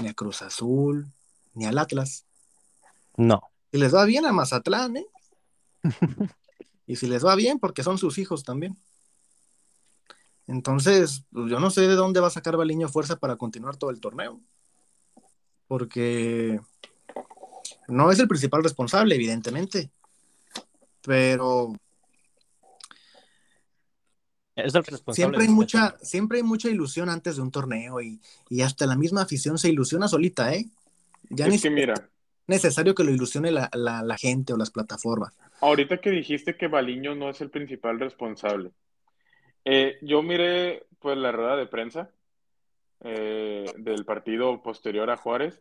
ni 0.00 0.08
a 0.08 0.14
Cruz 0.14 0.42
Azul, 0.42 1.06
ni 1.54 1.66
al 1.66 1.78
Atlas. 1.78 2.24
No. 3.16 3.40
Y 3.72 3.78
les 3.78 3.94
va 3.94 4.04
bien 4.04 4.26
a 4.26 4.32
Mazatlán, 4.32 4.96
¿eh? 4.96 5.06
y 6.86 6.96
si 6.96 7.06
les 7.06 7.24
va 7.24 7.34
bien, 7.34 7.58
porque 7.58 7.82
son 7.82 7.98
sus 7.98 8.18
hijos 8.18 8.44
también. 8.44 8.76
Entonces, 10.46 11.24
pues, 11.32 11.50
yo 11.50 11.58
no 11.58 11.70
sé 11.70 11.82
de 11.82 11.94
dónde 11.94 12.20
va 12.20 12.28
a 12.28 12.30
sacar 12.30 12.56
Baliño 12.56 12.88
fuerza 12.88 13.16
para 13.16 13.36
continuar 13.36 13.76
todo 13.76 13.90
el 13.90 14.00
torneo. 14.00 14.40
Porque 15.66 16.60
no 17.88 18.10
es 18.12 18.18
el 18.20 18.28
principal 18.28 18.62
responsable, 18.62 19.14
evidentemente. 19.14 19.90
Pero 21.02 21.72
Es 24.56 24.74
el 24.74 24.84
responsable. 24.84 25.14
siempre 25.14 25.40
hay 25.42 25.44
este 25.46 25.54
mucha, 25.54 25.96
siempre 26.02 26.38
hay 26.38 26.42
mucha 26.42 26.68
ilusión 26.70 27.08
antes 27.10 27.36
de 27.36 27.42
un 27.42 27.50
torneo 27.50 28.00
y, 28.00 28.20
y 28.48 28.62
hasta 28.62 28.86
la 28.86 28.96
misma 28.96 29.22
afición 29.22 29.58
se 29.58 29.68
ilusiona 29.68 30.08
solita, 30.08 30.52
¿eh? 30.54 30.64
Ya 31.30 31.46
ni 31.46 31.56
Es 31.56 31.62
que 31.62 31.70
mira, 31.70 31.92
es 31.94 32.02
necesario 32.46 32.94
que 32.94 33.04
lo 33.04 33.10
ilusione 33.10 33.50
la, 33.50 33.68
la- 33.74 34.02
la 34.02 34.16
gente 34.16 34.52
o 34.52 34.56
las 34.56 34.70
plataformas. 34.70 35.34
ahorita 35.60 35.98
que 35.98 36.10
dijiste 36.10 36.56
que 36.56 36.68
Baliño 36.68 37.14
no 37.14 37.28
es 37.30 37.40
el 37.40 37.50
principal 37.50 38.00
responsable, 38.00 38.70
eh, 39.64 39.98
yo 40.02 40.22
miré 40.22 40.86
pues 41.00 41.18
la 41.18 41.32
rueda 41.32 41.56
de 41.56 41.66
prensa 41.66 42.10
eh, 43.00 43.66
del 43.76 44.04
partido 44.04 44.62
posterior 44.62 45.10
a 45.10 45.16
Juárez 45.16 45.60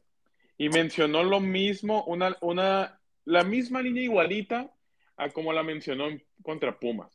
y 0.58 0.70
mencionó 0.70 1.24
lo 1.24 1.42
mismo, 1.42 2.04
una, 2.06 2.38
una, 2.42 3.00
la 3.26 3.44
misma 3.44 3.82
línea 3.82 4.04
igualita 4.04 4.72
a 5.18 5.30
como 5.30 5.52
la 5.54 5.64
mencionó 5.64 6.08
en- 6.08 6.24
contra 6.44 6.80
Pumas. 6.80 7.15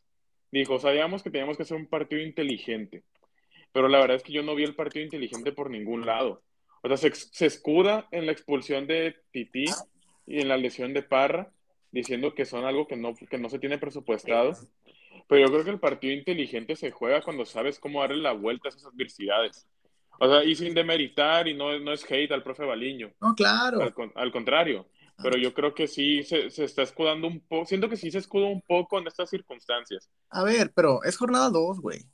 Dijo, 0.52 0.78
sabíamos 0.78 1.22
que 1.22 1.30
teníamos 1.30 1.56
que 1.56 1.62
hacer 1.62 1.76
un 1.76 1.86
partido 1.86 2.22
inteligente, 2.22 3.04
pero 3.72 3.88
la 3.88 4.00
verdad 4.00 4.16
es 4.16 4.22
que 4.22 4.32
yo 4.32 4.42
no 4.42 4.54
vi 4.54 4.64
el 4.64 4.74
partido 4.74 5.04
inteligente 5.04 5.52
por 5.52 5.70
ningún 5.70 6.04
lado. 6.06 6.42
O 6.82 6.88
sea, 6.88 6.96
se, 6.96 7.14
se 7.14 7.46
escuda 7.46 8.08
en 8.10 8.26
la 8.26 8.32
expulsión 8.32 8.86
de 8.86 9.16
Tití 9.30 9.66
y 10.26 10.40
en 10.40 10.48
la 10.48 10.56
lesión 10.56 10.92
de 10.94 11.02
Parra, 11.02 11.52
diciendo 11.92 12.34
que 12.34 12.44
son 12.44 12.64
algo 12.64 12.86
que 12.86 12.96
no, 12.96 13.14
que 13.14 13.38
no 13.38 13.48
se 13.48 13.58
tiene 13.58 13.78
presupuestado. 13.78 14.52
Pero 15.28 15.46
yo 15.46 15.52
creo 15.52 15.64
que 15.64 15.70
el 15.70 15.80
partido 15.80 16.12
inteligente 16.14 16.74
se 16.74 16.90
juega 16.90 17.22
cuando 17.22 17.44
sabes 17.44 17.78
cómo 17.78 18.00
darle 18.00 18.16
la 18.16 18.32
vuelta 18.32 18.68
a 18.68 18.70
esas 18.70 18.86
adversidades. 18.86 19.68
O 20.18 20.28
sea, 20.28 20.44
y 20.44 20.54
sin 20.54 20.74
demeritar, 20.74 21.48
y 21.48 21.54
no, 21.54 21.78
no 21.78 21.92
es 21.92 22.04
hate 22.10 22.32
al 22.32 22.42
profe 22.42 22.64
Baliño, 22.64 23.12
No, 23.20 23.34
claro. 23.34 23.80
al 24.14 24.32
contrario. 24.32 24.86
Pero 25.22 25.37
yo 25.38 25.52
creo 25.54 25.74
que 25.74 25.87
sí 25.87 26.22
se, 26.22 26.50
se 26.50 26.64
está 26.64 26.83
escudando 26.83 27.26
un 27.26 27.40
poco, 27.40 27.66
siento 27.66 27.88
que 27.88 27.96
sí 27.96 28.11
se 28.11 28.18
escuda 28.18 28.46
un 28.46 28.62
poco 28.62 28.98
en 28.98 29.06
estas 29.06 29.28
circunstancias. 29.30 30.09
A 30.30 30.42
ver, 30.44 30.72
pero 30.74 31.02
es 31.04 31.16
jornada 31.16 31.50
2, 31.50 31.80
güey. 31.80 32.04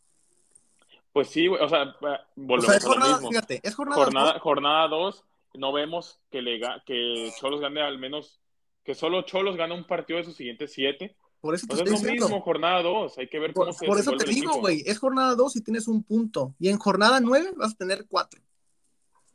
Pues 1.12 1.29
sí, 1.29 1.47
güey, 1.47 1.62
o 1.62 1.69
sea, 1.69 1.85
va- 2.05 2.21
O 2.21 2.31
volvemos 2.37 2.66
sea, 2.66 2.77
es 2.77 2.85
a 2.85 2.87
lo 2.88 2.92
jornada, 2.92 3.12
mismo. 3.14 3.29
fíjate, 3.31 3.61
es 3.62 3.75
jornada, 3.75 4.05
Jornada, 4.05 4.33
dos. 4.35 4.42
jornada 4.42 4.88
2, 4.88 5.25
no 5.55 5.73
vemos 5.73 6.21
que, 6.31 6.42
le, 6.42 6.61
que 6.85 7.31
Cholos 7.40 7.61
gane 7.61 7.81
al 7.81 7.99
menos, 7.99 8.40
que 8.85 8.95
solo 8.95 9.23
Cholos 9.23 9.57
gana 9.57 9.75
un 9.75 9.87
partido 9.87 10.19
de 10.19 10.25
sus 10.25 10.37
siguientes 10.37 10.73
siete. 10.73 11.16
Por 11.40 11.55
eso 11.55 11.66
te 11.66 11.75
O 11.75 11.77
sea, 11.77 11.85
es 11.85 11.90
estoy 11.92 12.03
lo 12.09 12.12
diciendo. 12.12 12.27
mismo, 12.29 12.42
jornada 12.42 12.83
2, 12.83 13.19
hay 13.19 13.29
que 13.29 13.38
ver 13.38 13.53
cómo 13.55 13.66
Por, 13.66 13.75
se 13.75 13.87
por 13.87 13.99
eso 13.99 14.12
te 14.16 14.25
digo, 14.27 14.59
güey, 14.61 14.83
es 14.85 14.99
jornada 14.99 15.35
2 15.35 15.57
y 15.57 15.61
tienes 15.62 15.87
un 15.88 16.03
punto. 16.03 16.55
Y 16.59 16.69
en 16.69 16.79
jornada 16.79 17.21
9 17.21 17.53
vas 17.57 17.73
a 17.73 17.77
tener 17.77 18.07
4. 18.09 18.40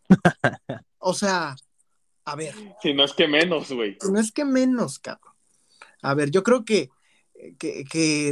o 0.99 1.13
sea, 1.13 1.55
a 2.25 2.35
ver, 2.35 2.53
Si 2.81 2.93
no 2.93 3.03
es 3.03 3.13
que 3.13 3.27
menos, 3.27 3.71
güey. 3.71 3.97
no 4.09 4.19
es 4.19 4.31
que 4.31 4.45
menos, 4.45 4.99
cabrón. 4.99 5.33
A 6.01 6.13
ver, 6.13 6.31
yo 6.31 6.43
creo 6.43 6.63
que, 6.65 6.89
que, 7.57 7.83
que, 7.85 8.29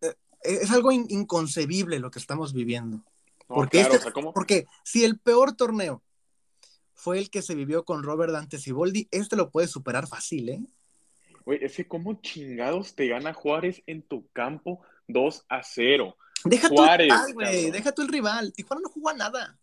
eh, 0.00 0.14
es 0.42 0.70
algo 0.70 0.92
in- 0.92 1.06
inconcebible 1.08 1.98
lo 1.98 2.10
que 2.10 2.18
estamos 2.18 2.52
viviendo. 2.52 2.98
No, 3.48 3.56
Porque, 3.56 3.78
claro, 3.80 3.94
este- 3.94 3.98
o 3.98 4.02
sea, 4.04 4.12
¿cómo? 4.12 4.32
porque 4.32 4.66
si 4.84 5.04
el 5.04 5.18
peor 5.18 5.54
torneo 5.54 6.02
fue 6.94 7.18
el 7.18 7.30
que 7.30 7.42
se 7.42 7.54
vivió 7.54 7.84
con 7.84 8.02
Robert 8.02 8.32
Dante 8.32 8.58
Siboldi, 8.58 9.08
este 9.10 9.36
lo 9.36 9.50
puede 9.50 9.68
superar 9.68 10.06
fácil, 10.06 10.48
¿eh? 10.48 10.62
Güey, 11.44 11.58
es 11.64 11.74
que 11.76 11.88
cómo 11.88 12.20
chingados 12.22 12.94
te 12.94 13.08
gana 13.08 13.34
Juárez 13.34 13.82
en 13.86 14.02
tu 14.02 14.28
campo 14.32 14.80
2 15.08 15.44
a 15.48 15.62
0. 15.64 16.16
Deja 16.44 16.68
Juárez, 16.68 17.08
tú 17.08 17.14
el 17.14 17.20
rival, 17.26 17.34
güey. 17.34 17.70
Deja 17.72 17.92
tú 17.92 18.02
el 18.02 18.08
rival. 18.08 18.52
Tijuana 18.52 18.82
no 18.82 18.88
jugó 18.90 19.08
a 19.10 19.14
nada. 19.14 19.58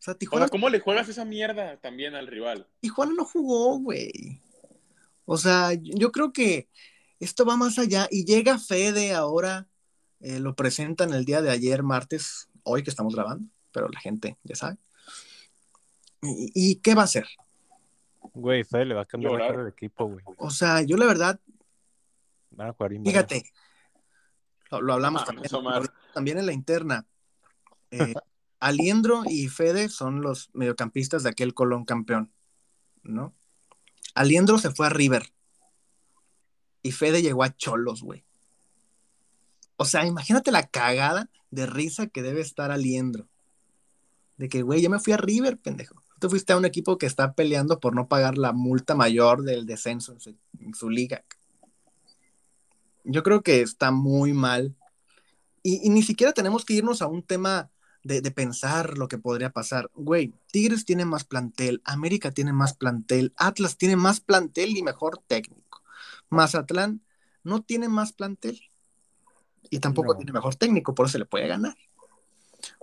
O 0.00 0.02
sea, 0.02 0.14
Tijuana, 0.14 0.48
¿cómo 0.48 0.70
le 0.70 0.80
juegas 0.80 1.10
esa 1.10 1.26
mierda 1.26 1.76
también 1.76 2.14
al 2.14 2.26
rival? 2.26 2.66
Tijuana 2.80 3.12
no 3.14 3.26
jugó, 3.26 3.78
güey. 3.78 4.40
O 5.26 5.36
sea, 5.36 5.74
yo 5.74 6.10
creo 6.10 6.32
que 6.32 6.70
esto 7.18 7.44
va 7.44 7.58
más 7.58 7.78
allá. 7.78 8.08
Y 8.10 8.24
llega 8.24 8.58
Fede 8.58 9.12
ahora, 9.12 9.68
eh, 10.20 10.40
lo 10.40 10.56
presentan 10.56 11.12
el 11.12 11.26
día 11.26 11.42
de 11.42 11.50
ayer, 11.50 11.82
martes, 11.82 12.48
hoy 12.62 12.82
que 12.82 12.88
estamos 12.88 13.14
grabando, 13.14 13.46
pero 13.72 13.90
la 13.90 14.00
gente 14.00 14.38
ya 14.42 14.56
sabe. 14.56 14.78
¿Y, 16.22 16.50
y 16.54 16.76
qué 16.76 16.94
va 16.94 17.02
a 17.02 17.04
hacer? 17.04 17.26
Güey, 18.32 18.64
Fede 18.64 18.86
le 18.86 18.94
va 18.94 19.02
a 19.02 19.06
cambiar 19.06 19.32
Llorar. 19.32 19.46
la 19.48 19.52
cara 19.52 19.64
del 19.64 19.72
equipo, 19.74 20.06
güey. 20.06 20.24
O 20.38 20.48
sea, 20.48 20.80
yo 20.80 20.96
la 20.96 21.04
verdad, 21.04 21.38
Van 22.52 22.68
a 22.68 22.72
jugar 22.72 22.92
fíjate, 23.04 23.44
lo, 24.70 24.80
lo 24.80 24.94
hablamos 24.94 25.22
Ah, 25.22 25.26
también, 25.26 25.50
también 26.14 26.38
en 26.38 26.46
la 26.46 26.52
interna. 26.54 27.06
Eh, 27.90 28.14
Aliendro 28.60 29.22
y 29.26 29.48
Fede 29.48 29.88
son 29.88 30.20
los 30.20 30.50
mediocampistas 30.52 31.22
de 31.22 31.30
aquel 31.30 31.54
Colón 31.54 31.86
campeón, 31.86 32.30
¿no? 33.02 33.34
Aliendro 34.14 34.58
se 34.58 34.70
fue 34.70 34.86
a 34.86 34.90
River 34.90 35.32
y 36.82 36.92
Fede 36.92 37.22
llegó 37.22 37.42
a 37.42 37.56
Cholos, 37.56 38.02
güey. 38.02 38.24
O 39.76 39.86
sea, 39.86 40.06
imagínate 40.06 40.52
la 40.52 40.66
cagada 40.66 41.30
de 41.50 41.66
risa 41.66 42.06
que 42.06 42.22
debe 42.22 42.42
estar 42.42 42.70
Aliendro. 42.70 43.28
De 44.36 44.48
que, 44.48 44.62
güey, 44.62 44.82
yo 44.82 44.90
me 44.90 45.00
fui 45.00 45.12
a 45.12 45.16
River, 45.16 45.58
pendejo. 45.58 46.02
Tú 46.18 46.28
fuiste 46.28 46.52
a 46.52 46.56
un 46.58 46.66
equipo 46.66 46.98
que 46.98 47.06
está 47.06 47.32
peleando 47.32 47.80
por 47.80 47.94
no 47.94 48.08
pagar 48.08 48.36
la 48.36 48.52
multa 48.52 48.94
mayor 48.94 49.42
del 49.42 49.64
descenso 49.64 50.16
en 50.58 50.74
su, 50.74 50.90
liga. 50.90 51.24
Yo 53.04 53.22
creo 53.22 53.42
que 53.42 53.62
está 53.62 53.90
muy 53.90 54.34
mal. 54.34 54.76
Y 55.62 55.88
ni 55.88 56.02
siquiera 56.02 56.32
tenemos 56.32 56.64
que 56.64 56.74
irnos 56.74 57.00
a 57.00 57.06
un 57.06 57.22
tema 57.22 57.70
de, 58.02 58.20
de 58.20 58.30
pensar 58.30 58.96
lo 58.98 59.08
que 59.08 59.18
podría 59.18 59.50
pasar. 59.50 59.90
Güey, 59.94 60.32
Tigres 60.50 60.84
tiene 60.84 61.04
más 61.04 61.24
plantel, 61.24 61.82
América 61.84 62.30
tiene 62.30 62.52
más 62.52 62.74
plantel, 62.74 63.32
Atlas 63.36 63.76
tiene 63.76 63.96
más 63.96 64.20
plantel 64.20 64.76
y 64.76 64.82
mejor 64.82 65.22
técnico. 65.26 65.82
Mazatlán 66.28 67.02
no 67.42 67.62
tiene 67.62 67.88
más 67.88 68.12
plantel 68.12 68.60
y 69.70 69.78
tampoco 69.80 70.12
No. 70.12 70.18
tiene 70.18 70.32
mejor 70.32 70.54
técnico, 70.56 70.94
por 70.94 71.06
eso 71.06 71.12
se 71.12 71.18
le 71.18 71.26
puede 71.26 71.48
ganar. 71.48 71.76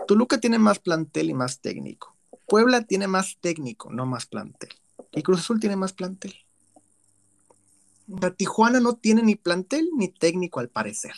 Toluca 0.08 0.40
tiene 0.40 0.58
más 0.60 0.80
plantel 0.80 1.30
y 1.30 1.34
más 1.34 1.60
técnico. 1.60 2.16
Puebla 2.48 2.82
tiene 2.84 3.08
más 3.08 3.38
técnico, 3.42 3.92
no 3.92 4.06
más 4.06 4.26
plantel. 4.26 4.70
Y 5.12 5.22
Cruz 5.22 5.40
Azul 5.42 5.60
tiene 5.60 5.76
más 5.76 5.94
plantel. 5.94 6.34
Sea, 8.20 8.32
Tijuana 8.32 8.80
no 8.80 8.96
tiene 8.96 9.22
ni 9.22 9.36
plantel 9.36 9.90
ni 9.98 10.08
técnico 10.08 10.60
al 10.60 10.70
parecer. 10.70 11.14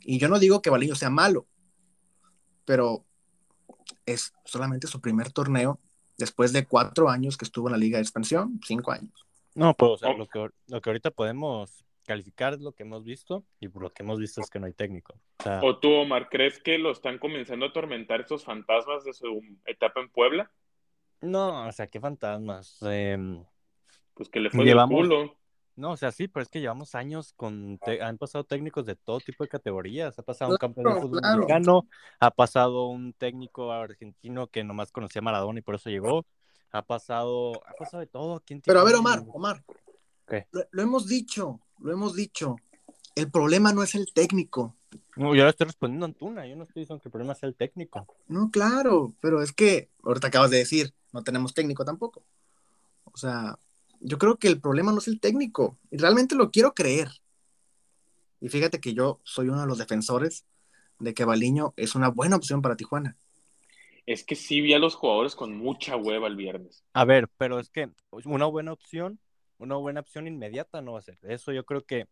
Y 0.00 0.18
yo 0.18 0.28
no 0.28 0.38
digo 0.38 0.62
que 0.62 0.70
Baliño 0.70 0.94
sea 0.94 1.10
malo, 1.10 1.46
pero 2.72 3.04
es 4.06 4.32
solamente 4.46 4.86
su 4.86 4.98
primer 5.02 5.30
torneo 5.30 5.78
después 6.16 6.54
de 6.54 6.64
cuatro 6.66 7.10
años 7.10 7.36
que 7.36 7.44
estuvo 7.44 7.68
en 7.68 7.72
la 7.72 7.76
Liga 7.78 7.98
de 7.98 8.02
Expansión, 8.02 8.58
cinco 8.64 8.92
años. 8.92 9.26
No, 9.54 9.74
pues 9.74 9.90
o 9.90 9.96
sea, 9.98 10.14
lo, 10.14 10.26
que, 10.26 10.48
lo 10.68 10.80
que 10.80 10.88
ahorita 10.88 11.10
podemos 11.10 11.84
calificar 12.06 12.54
es 12.54 12.60
lo 12.60 12.72
que 12.72 12.84
hemos 12.84 13.04
visto 13.04 13.44
y 13.60 13.68
por 13.68 13.82
lo 13.82 13.90
que 13.92 14.02
hemos 14.04 14.18
visto 14.18 14.40
es 14.40 14.48
que 14.48 14.58
no 14.58 14.64
hay 14.64 14.72
técnico. 14.72 15.12
O 15.40 15.42
sea, 15.42 15.60
¿O 15.62 15.76
tú, 15.76 15.92
Omar, 15.92 16.30
crees 16.30 16.62
que 16.62 16.78
lo 16.78 16.92
están 16.92 17.18
comenzando 17.18 17.66
a 17.66 17.68
atormentar 17.68 18.22
estos 18.22 18.42
fantasmas 18.42 19.04
de 19.04 19.12
su 19.12 19.42
etapa 19.66 20.00
en 20.00 20.08
Puebla? 20.08 20.50
no, 21.20 21.68
o 21.68 21.72
sea, 21.72 21.88
qué 21.88 22.00
fantasmas. 22.00 22.78
Em, 22.80 23.44
Pues 24.14 24.30
que 24.30 24.40
le 24.40 24.48
fue 24.48 24.64
Llevamos- 24.64 25.06
del 25.06 25.18
culo. 25.18 25.36
No, 25.76 25.92
o 25.92 25.96
sea, 25.96 26.12
sí, 26.12 26.28
pero 26.28 26.42
es 26.42 26.48
que 26.48 26.60
llevamos 26.60 26.94
años 26.94 27.32
con, 27.34 27.78
te- 27.78 28.02
han 28.02 28.18
pasado 28.18 28.44
técnicos 28.44 28.84
de 28.86 28.96
todo 28.96 29.20
tipo 29.20 29.44
de 29.44 29.48
categorías. 29.48 30.18
Ha 30.18 30.22
pasado 30.22 30.52
un 30.52 30.56
campeón 30.58 30.94
de 30.94 31.00
fútbol 31.00 31.20
claro. 31.20 31.38
mexicano, 31.38 31.86
ha 32.20 32.30
pasado 32.30 32.86
un 32.86 33.12
técnico 33.14 33.72
argentino 33.72 34.46
que 34.48 34.64
nomás 34.64 34.92
conocía 34.92 35.20
a 35.20 35.22
Maradona 35.24 35.58
y 35.58 35.62
por 35.62 35.74
eso 35.76 35.90
llegó. 35.90 36.26
Ha 36.72 36.82
pasado, 36.82 37.52
ha 37.66 37.72
pasado 37.74 38.00
de 38.00 38.06
todo. 38.06 38.36
aquí 38.36 38.54
en 38.54 38.60
Pero 38.62 38.80
a 38.80 38.84
ver. 38.84 38.94
Omar, 38.94 39.22
Omar, 39.32 39.62
¿Qué? 40.26 40.46
lo, 40.52 40.62
lo 40.70 40.82
hemos 40.82 41.06
dicho, 41.06 41.60
lo 41.80 41.92
hemos 41.92 42.14
dicho. 42.14 42.56
El 43.14 43.30
problema 43.30 43.72
no 43.74 43.82
es 43.82 43.94
el 43.94 44.10
técnico. 44.12 44.74
No, 45.16 45.34
yo 45.34 45.44
le 45.44 45.50
estoy 45.50 45.66
respondiendo 45.66 46.06
a 46.06 46.08
Antuna, 46.08 46.46
yo 46.46 46.56
no 46.56 46.64
estoy 46.64 46.82
diciendo 46.82 47.02
que 47.02 47.08
el 47.08 47.12
problema 47.12 47.34
sea 47.34 47.48
el 47.48 47.54
técnico. 47.54 48.06
No, 48.28 48.50
claro, 48.50 49.12
pero 49.20 49.42
es 49.42 49.52
que 49.52 49.90
ahorita 50.02 50.28
acabas 50.28 50.50
de 50.50 50.58
decir, 50.58 50.94
no 51.12 51.22
tenemos 51.22 51.52
técnico 51.52 51.84
tampoco. 51.84 52.22
O 53.04 53.16
sea, 53.18 53.58
yo 54.02 54.18
creo 54.18 54.36
que 54.38 54.48
el 54.48 54.60
problema 54.60 54.92
no 54.92 54.98
es 54.98 55.08
el 55.08 55.20
técnico, 55.20 55.78
y 55.90 55.98
realmente 55.98 56.34
lo 56.34 56.50
quiero 56.50 56.74
creer. 56.74 57.10
Y 58.40 58.48
fíjate 58.48 58.80
que 58.80 58.92
yo 58.94 59.20
soy 59.24 59.48
uno 59.48 59.60
de 59.62 59.66
los 59.66 59.78
defensores 59.78 60.44
de 60.98 61.14
que 61.14 61.24
Baliño 61.24 61.72
es 61.76 61.94
una 61.94 62.08
buena 62.08 62.36
opción 62.36 62.60
para 62.62 62.76
Tijuana. 62.76 63.16
es 64.06 64.24
que 64.24 64.34
sí 64.34 64.60
vi 64.60 64.74
a 64.74 64.78
los 64.78 64.94
jugadores 64.94 65.34
con 65.36 65.56
mucha 65.56 65.96
hueva 65.96 66.26
el 66.28 66.36
viernes. 66.36 66.84
A 66.92 67.04
ver, 67.04 67.28
pero 67.38 67.58
es 67.58 67.70
que 67.70 67.90
una 68.24 68.46
buena 68.46 68.72
opción, 68.72 69.18
una 69.58 69.76
buena 69.76 70.00
opción 70.00 70.26
inmediata 70.26 70.82
no 70.82 70.92
va 70.92 70.98
a 70.98 71.02
ser. 71.02 71.18
Eso 71.22 71.52
yo 71.52 71.64
creo 71.64 71.84
que, 71.84 72.06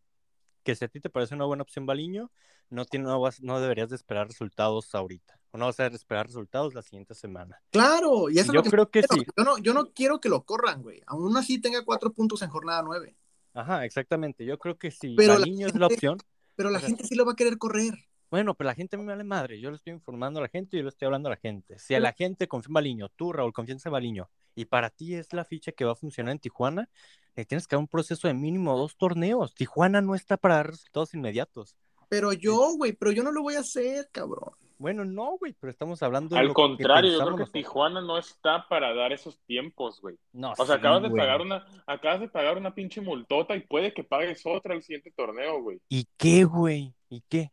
que 0.64 0.76
si 0.76 0.84
a 0.84 0.88
ti 0.88 1.01
te 1.01 1.11
parece 1.11 1.34
una 1.34 1.47
buena 1.47 1.64
opción 1.64 1.86
Baliño, 1.86 2.30
no, 2.70 2.84
tiene, 2.84 3.07
no, 3.07 3.20
vas- 3.20 3.43
no 3.43 3.61
deberías 3.61 3.91
de 3.91 3.97
esperar 3.97 4.28
resultados 4.28 4.95
ahorita. 4.95 5.39
O 5.53 5.59
no 5.59 5.66
vas 5.66 5.80
a 5.80 5.86
esperar 5.88 6.26
resultados 6.26 6.74
la 6.74 6.82
siguiente 6.82 7.14
semana. 7.14 7.61
Claro, 7.70 8.30
y 8.30 8.34
eso 8.38 8.42
es 8.42 8.46
Yo 8.48 8.53
lo 8.55 8.62
que 8.62 8.70
creo 8.70 8.90
que 8.90 9.03
quiero. 9.03 9.22
sí. 9.24 9.30
Yo 9.36 9.44
no, 9.44 9.59
yo 9.59 9.74
no 9.74 9.92
quiero 9.92 10.20
que 10.20 10.28
lo 10.28 10.44
corran, 10.44 10.82
güey. 10.82 11.03
Aún 11.07 11.36
así 11.36 11.61
tenga 11.61 11.84
cuatro 11.84 12.12
puntos 12.12 12.42
en 12.42 12.51
jornada 12.51 12.82
nueve. 12.84 13.16
Ajá, 13.53 13.84
exactamente. 13.84 14.44
Yo 14.44 14.59
creo 14.59 14.78
que 14.78 14.90
si 14.92 15.16
Pero 15.16 15.32
la 15.34 15.38
Baliño 15.40 15.66
es 15.66 15.74
la 15.74 15.88
gente- 15.88 15.94
opción, 15.94 16.18
Pero 16.55 16.70
la 16.70 16.76
O 16.78 16.80
sea, 16.80 16.88
gente 16.88 17.05
sí 17.05 17.14
lo 17.16 17.24
va 17.24 17.32
a 17.32 17.36
querer 17.36 17.59
correr. 17.59 17.94
Bueno, 18.30 18.55
pero 18.55 18.68
la 18.68 18.76
gente 18.76 18.96
me 18.96 19.05
vale 19.07 19.24
madre. 19.24 19.61
Yo 19.61 19.70
le 19.70 19.76
estoy 19.76 19.92
informando 19.92 20.38
a 20.38 20.42
la 20.42 20.48
gente 20.48 20.76
y 20.76 20.78
yo 20.80 20.84
le 20.84 20.90
estoy 20.90 21.07
hablando 21.07 21.28
a 21.28 21.30
la 21.30 21.36
gente. 21.36 21.76
Si 21.80 21.94
a 21.96 22.01
la 22.01 22.12
gente 22.12 22.46
confía 22.46 22.68
en 22.68 22.74
Baliño, 22.74 23.09
tú, 23.16 23.32
Raúl, 23.32 23.53
confías 23.53 23.84
en 23.84 23.90
Baliño, 23.90 24.30
y 24.55 24.66
para 24.66 24.88
ti 24.90 25.14
es 25.14 25.32
la 25.32 25.44
ficha 25.44 25.72
que 25.72 25.84
va 25.84 25.92
a 25.92 25.96
funcionar 25.96 26.30
en 26.30 26.38
Tijuana, 26.38 26.88
le 27.34 27.44
tienes 27.44 27.66
que 27.66 27.74
dar 27.74 27.80
un 27.80 27.88
proceso 27.88 28.28
de 28.28 28.34
mínimo 28.34 28.78
dos 28.78 28.96
torneos. 28.96 29.53
Tijuana 29.55 30.01
no 30.01 30.14
está 30.14 30.36
para 30.36 30.57
dar 30.57 30.68
resultados 30.70 31.12
inmediatos. 31.14 31.74
Pero 32.11 32.32
yo, 32.32 32.74
güey, 32.76 32.92
pero 32.92 33.12
yo 33.12 33.22
no 33.22 33.30
lo 33.32 33.40
voy 33.40 33.54
a 33.54 33.61
hacer, 33.61 34.11
cabrón. 34.12 34.50
Bueno, 34.78 35.04
no, 35.04 35.38
güey, 35.38 35.54
pero 35.61 35.70
estamos 35.70 36.02
hablando 36.02 36.34
de 36.34 36.40
Al 36.40 36.48
lo 36.48 36.54
contrario, 36.54 37.12
yo 37.12 37.24
creo 37.24 37.36
que. 37.36 37.52
Tijuana 37.52 38.00
no 38.00 38.18
está 38.18 38.66
para 38.68 38.92
dar 38.94 39.12
esos 39.12 39.38
tiempos, 39.46 40.00
güey. 40.00 40.16
No, 40.32 40.52
O 40.52 40.56
sea, 40.56 40.66
sí, 40.66 40.72
acabas 40.72 41.02
de 41.02 41.11
pagar 41.11 41.40
una, 41.40 41.64
acabas 41.86 42.20
de 42.20 42.28
pagar 42.28 42.56
una 42.56 42.74
pinche 42.74 43.00
multota 43.00 43.54
y 43.54 43.61
puede 43.61 43.94
que 43.94 44.02
pagues 44.02 44.42
otra 44.44 44.74
el 44.74 44.82
siguiente 44.82 45.12
torneo, 45.14 45.62
güey. 45.62 45.80
¿Y 45.88 46.08
qué, 46.16 46.44
güey? 46.44 46.94
¿Y 47.08 47.22
qué? 47.28 47.52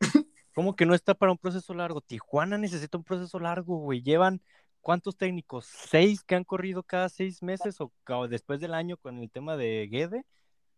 ¿Cómo 0.54 0.76
que 0.76 0.84
no 0.84 0.94
está 0.94 1.14
para 1.14 1.32
un 1.32 1.38
proceso 1.38 1.72
largo? 1.72 2.00
Tijuana 2.02 2.58
necesita 2.58 2.98
un 2.98 3.04
proceso 3.04 3.38
largo, 3.38 3.78
güey. 3.78 4.02
Llevan 4.02 4.42
¿cuántos 4.82 5.16
técnicos? 5.16 5.66
¿Seis 5.66 6.22
que 6.22 6.34
han 6.34 6.44
corrido 6.44 6.82
cada 6.82 7.08
seis 7.08 7.42
meses 7.42 7.80
o 7.80 7.92
ca- 8.04 8.26
después 8.28 8.60
del 8.60 8.74
año 8.74 8.96
con 8.98 9.18
el 9.18 9.30
tema 9.30 9.56
de 9.56 9.88
Guede? 9.90 10.24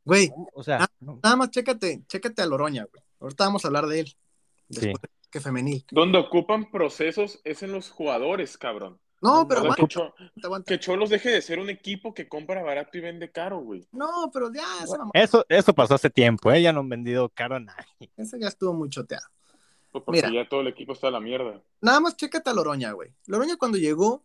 Güey, 0.09 0.31
O 0.55 0.63
sea, 0.65 0.87
no. 1.01 1.21
nada 1.23 1.37
más 1.37 1.51
chécate, 1.51 2.03
chécate 2.09 2.41
a 2.43 2.47
Loroña, 2.47 2.85
güey. 2.91 3.03
Ahorita 3.21 3.45
vamos 3.45 3.65
a 3.65 3.69
hablar 3.69 3.87
de 3.87 4.01
él. 4.01 4.07
Sí. 4.71 4.87
Después 4.87 5.13
que 5.31 5.41
femenil. 5.41 5.85
Donde 5.91 6.17
ocupan 6.19 6.71
procesos 6.71 7.41
es 7.45 7.63
en 7.63 7.73
los 7.73 7.91
jugadores, 7.91 8.57
cabrón. 8.57 8.99
No, 9.21 9.47
pero 9.47 9.61
aguanta, 9.61 9.83
que, 9.83 9.89
Cho- 9.89 10.15
aguanta. 10.43 10.67
que 10.73 10.81
Cholos 10.81 11.11
deje 11.11 11.29
de 11.31 11.43
ser 11.43 11.59
un 11.59 11.69
equipo 11.69 12.15
que 12.15 12.27
compra 12.29 12.63
barato 12.63 12.97
y 12.97 13.01
vende 13.03 13.31
caro, 13.31 13.59
güey. 13.61 13.87
No, 13.93 14.31
pero 14.33 14.51
ya, 14.53 14.65
esa, 14.83 14.97
mamá- 14.97 15.11
Eso, 15.13 15.45
eso 15.49 15.75
pasó 15.75 15.95
hace 15.97 16.09
tiempo, 16.09 16.51
¿eh? 16.53 16.63
Ya 16.63 16.73
no 16.73 16.81
han 16.81 16.89
vendido 16.89 17.29
caro 17.29 17.57
a 17.57 17.61
nadie. 17.61 18.11
esa 18.17 18.39
ya 18.39 18.49
estuvo 18.49 18.73
muy 18.73 18.89
choteada. 18.89 19.31
Pues 19.93 20.05
porque 20.05 20.23
Mira. 20.27 20.43
ya 20.45 20.49
todo 20.49 20.61
el 20.63 20.69
equipo 20.69 20.93
está 20.93 21.09
a 21.09 21.11
la 21.11 21.21
mierda. 21.21 21.61
Nada 21.83 22.01
más 22.01 22.17
chécate 22.17 22.49
a 22.49 22.55
Loroña, 22.55 22.93
güey. 22.93 23.13
Loroña 23.27 23.57
cuando 23.57 23.77
llegó, 23.77 24.25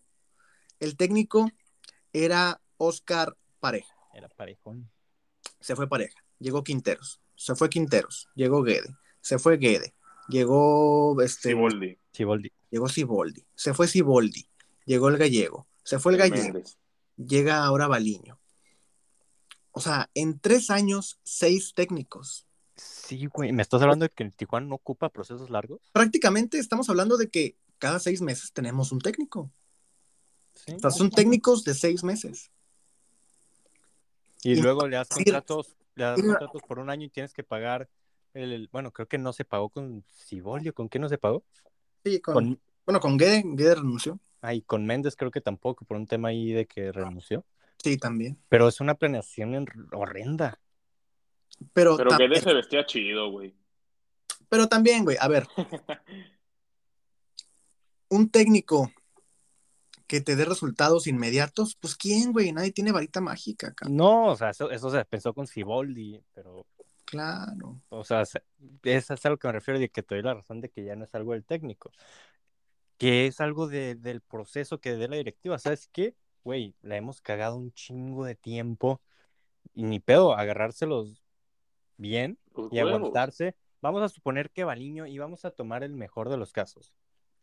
el 0.79 0.95
técnico 0.95 1.49
era 2.13 2.61
Oscar 2.77 3.35
Pareja. 3.59 3.93
Era 4.13 4.29
parejón. 4.29 4.89
Se 5.63 5.77
fue 5.77 5.87
Pareja. 5.87 6.21
Llegó 6.39 6.61
Quinteros. 6.61 7.21
Se 7.35 7.55
fue 7.55 7.69
Quinteros. 7.69 8.27
Llegó 8.35 8.63
Guede. 8.63 8.97
Se 9.21 9.39
fue 9.39 9.55
Guede. 9.55 9.93
Llegó 10.27 11.21
este. 11.21 11.49
Siboldi, 11.49 11.97
Siboldi. 12.11 12.51
Llegó 12.69 12.89
Siboldi. 12.89 13.45
Se 13.55 13.73
fue 13.73 13.87
Siboldi. 13.87 14.45
Llegó 14.85 15.07
el 15.07 15.17
gallego. 15.17 15.65
Se 15.83 15.99
fue 15.99 16.11
el 16.11 16.17
gallego. 16.17 16.61
Llega 17.15 17.63
ahora 17.63 17.87
Baliño. 17.87 18.37
O 19.71 19.79
sea, 19.79 20.09
en 20.13 20.37
tres 20.37 20.69
años, 20.69 21.21
seis 21.23 21.73
técnicos. 21.73 22.45
Sí, 22.75 23.27
güey. 23.27 23.53
¿Me 23.53 23.61
estás 23.61 23.81
hablando 23.81 24.03
de 24.03 24.09
que 24.09 24.23
el 24.23 24.33
Tijuana 24.33 24.67
no 24.67 24.75
ocupa 24.75 25.09
procesos 25.09 25.49
largos? 25.49 25.79
Prácticamente 25.93 26.59
estamos 26.59 26.89
hablando 26.89 27.15
de 27.15 27.29
que 27.29 27.55
cada 27.77 27.99
seis 27.99 28.21
meses 28.21 28.51
tenemos 28.51 28.91
un 28.91 28.99
técnico. 28.99 29.49
Sí. 30.55 30.73
O 30.73 30.79
sea, 30.79 30.91
son 30.91 31.09
técnicos 31.09 31.63
de 31.63 31.73
seis 31.73 32.03
meses. 32.03 32.51
Y 34.43 34.53
Y- 34.53 34.61
luego 34.61 34.87
le 34.87 34.97
das 34.97 35.09
contratos, 35.09 35.75
le 35.95 36.03
das 36.03 36.21
contratos 36.21 36.61
por 36.67 36.79
un 36.79 36.89
año 36.89 37.05
y 37.05 37.09
tienes 37.09 37.33
que 37.33 37.43
pagar 37.43 37.89
el, 38.33 38.51
el- 38.51 38.69
bueno, 38.71 38.91
creo 38.91 39.07
que 39.07 39.17
no 39.17 39.31
se 39.33 39.45
pagó 39.45 39.69
con 39.69 40.03
Siboldi, 40.09 40.71
¿con 40.71 40.89
qué 40.89 40.99
no 40.99 41.07
se 41.09 41.17
pagó? 41.17 41.43
Sí, 42.03 42.19
con, 42.19 42.33
Con, 42.33 42.61
bueno, 42.85 42.99
con 42.99 43.17
Guede, 43.17 43.43
Guede 43.45 43.75
renunció. 43.75 44.19
ay, 44.41 44.61
con 44.61 44.85
Méndez 44.85 45.15
creo 45.15 45.31
que 45.31 45.39
tampoco, 45.41 45.85
por 45.85 45.95
un 45.97 46.07
tema 46.07 46.29
ahí 46.29 46.51
de 46.51 46.65
que 46.65 46.91
renunció. 46.91 47.45
Sí, 47.81 47.97
también. 47.97 48.37
Pero 48.49 48.67
es 48.67 48.79
una 48.81 48.95
planeación 48.95 49.55
en- 49.55 49.67
horrenda. 49.93 50.59
Pero, 51.73 51.95
Pero 51.97 52.09
también, 52.09 52.41
se 52.41 52.53
vestía 52.53 52.85
chido, 52.85 53.29
güey. 53.31 53.55
pero 54.49 54.67
también, 54.67 55.03
güey, 55.03 55.17
a 55.19 55.27
ver, 55.27 55.47
un 58.09 58.29
técnico 58.29 58.91
que 60.13 60.21
te 60.21 60.35
dé 60.35 60.45
resultados 60.45 61.07
inmediatos, 61.07 61.75
pues 61.75 61.95
quién, 61.95 62.33
güey, 62.33 62.51
nadie 62.51 62.71
tiene 62.71 62.91
varita 62.91 63.19
mágica, 63.19 63.73
cabrón. 63.73 63.97
No, 63.97 64.27
o 64.27 64.35
sea, 64.35 64.51
eso, 64.51 64.69
eso 64.69 64.91
se 64.91 65.03
pensó 65.05 65.33
con 65.33 65.47
Siboldi, 65.47 66.21
pero, 66.35 66.67
Claro. 67.03 67.81
o 67.89 68.03
sea, 68.03 68.23
se- 68.23 68.43
eso 68.83 69.15
es 69.15 69.25
a 69.25 69.29
lo 69.31 69.39
que 69.39 69.47
me 69.47 69.53
refiero 69.53 69.79
de 69.79 69.89
que 69.89 70.03
te 70.03 70.13
doy 70.13 70.23
la 70.23 70.35
razón 70.35 70.61
de 70.61 70.69
que 70.69 70.83
ya 70.85 70.95
no 70.95 71.05
es 71.05 71.15
algo 71.15 71.31
del 71.33 71.43
técnico, 71.43 71.91
que 72.99 73.25
es 73.25 73.41
algo 73.41 73.67
de- 73.67 73.95
del 73.95 74.21
proceso 74.21 74.79
que 74.79 74.93
dé 74.95 75.07
la 75.07 75.15
directiva. 75.15 75.57
¿Sabes 75.57 75.89
qué? 75.91 76.15
Güey, 76.43 76.75
la 76.83 76.95
hemos 76.95 77.19
cagado 77.19 77.55
un 77.57 77.73
chingo 77.73 78.23
de 78.23 78.35
tiempo 78.35 79.01
y 79.73 79.81
ni 79.81 79.99
pedo, 79.99 80.35
agarrárselos 80.35 81.23
bien 81.97 82.37
Pues 82.51 82.67
y 82.71 82.75
huevos. 82.75 82.93
aguantarse. 82.97 83.55
Vamos 83.81 84.03
a 84.03 84.09
suponer 84.09 84.51
que 84.51 84.63
Baliño, 84.63 85.07
y 85.07 85.17
vamos 85.17 85.43
a 85.43 85.49
tomar 85.49 85.83
el 85.83 85.95
mejor 85.95 86.29
de 86.29 86.37
los 86.37 86.51
casos, 86.51 86.93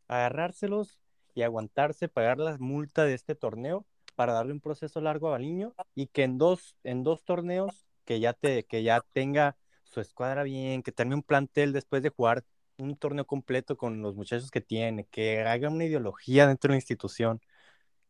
agarrárselos 0.07 1.01
y 1.35 1.43
aguantarse, 1.43 2.09
pagar 2.09 2.39
la 2.39 2.57
multa 2.59 3.05
de 3.05 3.15
este 3.15 3.35
torneo 3.35 3.87
para 4.15 4.33
darle 4.33 4.53
un 4.53 4.61
proceso 4.61 5.01
largo 5.01 5.29
a 5.29 5.33
Baliño 5.33 5.75
y 5.95 6.07
que 6.09 6.25
en 6.25 6.39
dos, 6.39 6.77
en 6.85 7.03
dos 7.03 7.25
torneos 7.25 7.87
que 8.05 8.21
ya 8.21 8.33
te, 8.33 8.65
que 8.65 8.83
ya 8.83 9.03
tenga 9.13 9.57
su 9.85 10.01
escuadra 10.01 10.43
bien, 10.43 10.83
que 10.83 10.93
termine 10.93 11.17
un 11.17 11.23
plantel 11.23 11.73
después 11.73 12.03
de 12.03 12.11
jugar 12.11 12.45
un 12.79 12.97
torneo 12.97 13.27
completo 13.27 13.77
con 13.77 14.03
los 14.03 14.15
muchachos 14.15 14.51
que 14.51 14.61
tiene, 14.61 15.05
que 15.05 15.41
haga 15.41 15.69
una 15.69 15.85
ideología 15.85 16.47
dentro 16.47 16.69
de 16.69 16.75
la 16.75 16.79
institución, 16.79 17.41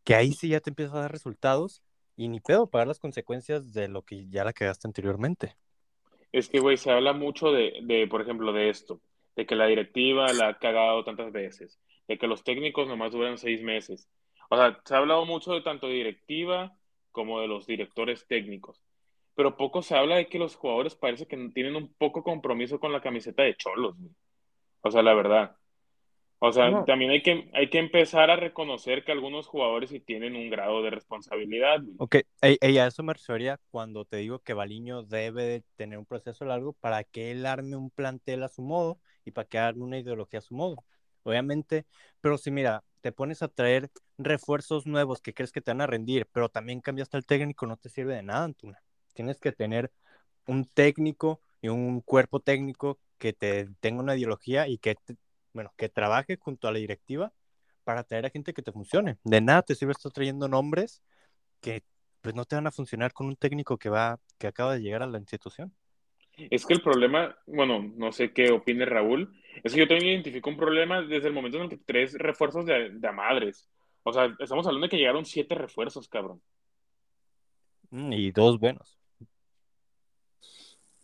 que 0.04 0.14
ahí 0.14 0.32
sí 0.32 0.48
ya 0.48 0.60
te 0.60 0.70
empieza 0.70 0.96
a 0.96 1.02
dar 1.02 1.12
resultados 1.12 1.82
y 2.16 2.28
ni 2.28 2.40
pedo 2.40 2.68
pagar 2.68 2.88
las 2.88 2.98
consecuencias 2.98 3.72
de 3.72 3.88
lo 3.88 4.02
que 4.02 4.28
ya 4.28 4.44
la 4.44 4.52
cagaste 4.52 4.86
anteriormente. 4.86 5.56
Es 6.32 6.48
que, 6.48 6.60
güey, 6.60 6.76
se 6.76 6.90
habla 6.90 7.12
mucho 7.12 7.50
de, 7.50 7.80
de, 7.82 8.06
por 8.06 8.20
ejemplo, 8.22 8.52
de 8.52 8.68
esto, 8.68 9.00
de 9.36 9.46
que 9.46 9.56
la 9.56 9.66
directiva 9.66 10.32
la 10.32 10.48
ha 10.48 10.58
cagado 10.58 11.04
tantas 11.04 11.32
veces, 11.32 11.80
de 12.10 12.18
que 12.18 12.26
los 12.26 12.42
técnicos 12.42 12.88
nomás 12.88 13.12
duran 13.12 13.38
seis 13.38 13.62
meses. 13.62 14.08
O 14.50 14.56
sea, 14.56 14.80
se 14.84 14.94
ha 14.94 14.98
hablado 14.98 15.24
mucho 15.26 15.52
de 15.52 15.60
tanto 15.62 15.86
directiva 15.86 16.76
como 17.12 17.40
de 17.40 17.46
los 17.46 17.68
directores 17.68 18.26
técnicos, 18.26 18.82
pero 19.36 19.56
poco 19.56 19.80
se 19.80 19.94
habla 19.94 20.16
de 20.16 20.26
que 20.26 20.40
los 20.40 20.56
jugadores 20.56 20.96
parece 20.96 21.26
que 21.28 21.36
tienen 21.54 21.76
un 21.76 21.94
poco 21.94 22.24
compromiso 22.24 22.80
con 22.80 22.92
la 22.92 23.00
camiseta 23.00 23.44
de 23.44 23.54
Cholos, 23.54 23.96
güey. 23.96 24.12
O 24.80 24.90
sea, 24.90 25.02
la 25.02 25.14
verdad. 25.14 25.54
O 26.40 26.50
sea, 26.52 26.70
No. 26.70 26.84
también 26.84 27.12
hay 27.12 27.22
que, 27.22 27.48
hay 27.52 27.70
que 27.70 27.78
empezar 27.78 28.28
a 28.30 28.34
reconocer 28.34 29.04
que 29.04 29.12
algunos 29.12 29.46
jugadores 29.46 29.90
sí 29.90 30.00
tienen 30.00 30.34
un 30.34 30.50
grado 30.50 30.82
de 30.82 30.90
responsabilidad, 30.90 31.80
güey. 31.80 31.94
Ok, 31.98 32.16
e- 32.42 32.58
y 32.72 32.78
a 32.78 32.88
eso 32.88 33.04
me 33.04 33.12
refería 33.12 33.60
cuando 33.70 34.04
te 34.04 34.16
digo 34.16 34.40
que 34.40 34.54
Baliño 34.54 35.04
debe 35.04 35.44
de 35.44 35.62
tener 35.76 35.98
un 35.98 36.06
proceso 36.06 36.44
largo 36.44 36.72
para 36.72 37.04
que 37.04 37.30
él 37.30 37.46
arme 37.46 37.76
un 37.76 37.90
plantel 37.90 38.42
a 38.42 38.48
su 38.48 38.62
modo 38.62 38.98
y 39.24 39.30
para 39.30 39.46
que 39.46 39.58
arme 39.58 39.84
una 39.84 39.98
ideología 39.98 40.38
a 40.40 40.42
su 40.42 40.54
modo. 40.56 40.82
Obviamente, 41.22 41.86
pero 42.20 42.38
si 42.38 42.50
mira, 42.50 42.84
te 43.00 43.12
pones 43.12 43.42
a 43.42 43.48
traer 43.48 43.90
refuerzos 44.18 44.86
nuevos 44.86 45.20
que 45.22 45.34
crees 45.34 45.52
que 45.52 45.60
te 45.60 45.70
van 45.70 45.80
a 45.80 45.86
rendir, 45.86 46.26
pero 46.32 46.48
también 46.48 46.80
cambiaste 46.80 47.16
al 47.16 47.26
técnico, 47.26 47.66
no 47.66 47.76
te 47.76 47.88
sirve 47.88 48.14
de 48.14 48.22
nada, 48.22 48.44
Antuna. 48.44 48.82
Tienes 49.14 49.38
que 49.38 49.52
tener 49.52 49.90
un 50.46 50.64
técnico 50.66 51.40
y 51.62 51.68
un 51.68 52.00
cuerpo 52.00 52.40
técnico 52.40 52.98
que 53.18 53.32
te 53.32 53.68
tenga 53.80 54.02
una 54.02 54.16
ideología 54.16 54.68
y 54.68 54.78
que, 54.78 54.94
te- 54.96 55.16
bueno, 55.52 55.72
que 55.76 55.88
trabaje 55.88 56.36
junto 56.38 56.68
a 56.68 56.72
la 56.72 56.78
directiva 56.78 57.32
para 57.84 58.04
traer 58.04 58.26
a 58.26 58.30
gente 58.30 58.52
que 58.54 58.62
te 58.62 58.72
funcione. 58.72 59.18
De 59.24 59.40
nada 59.40 59.62
te 59.62 59.74
sirve 59.74 59.92
estar 59.92 60.12
trayendo 60.12 60.48
nombres 60.48 61.02
que 61.60 61.84
pues 62.22 62.34
no 62.34 62.44
te 62.44 62.56
van 62.56 62.66
a 62.66 62.72
funcionar 62.72 63.12
con 63.12 63.26
un 63.28 63.36
técnico 63.36 63.78
que 63.78 63.88
va, 63.90 64.20
que 64.38 64.46
acaba 64.48 64.74
de 64.74 64.82
llegar 64.82 65.02
a 65.02 65.06
la 65.06 65.18
institución. 65.18 65.74
Es 66.50 66.64
que 66.66 66.74
el 66.74 66.82
problema, 66.82 67.36
bueno, 67.46 67.82
no 67.96 68.12
sé 68.12 68.32
qué 68.32 68.50
opine 68.50 68.84
Raúl, 68.86 69.32
es 69.62 69.72
que 69.74 69.80
yo 69.80 69.88
también 69.88 70.12
identifico 70.12 70.48
un 70.50 70.56
problema 70.56 71.02
desde 71.02 71.28
el 71.28 71.34
momento 71.34 71.58
en 71.58 71.64
el 71.64 71.68
que 71.70 71.76
tres 71.78 72.14
refuerzos 72.14 72.64
de, 72.66 72.90
de 72.90 73.08
a 73.08 73.12
madres. 73.12 73.68
O 74.04 74.12
sea, 74.12 74.34
estamos 74.38 74.66
hablando 74.66 74.86
de 74.86 74.90
que 74.90 74.96
llegaron 74.96 75.26
siete 75.26 75.54
refuerzos, 75.54 76.08
cabrón. 76.08 76.40
Mm, 77.90 78.12
Y 78.12 78.30
dos 78.30 78.58
buenos. 78.58 78.98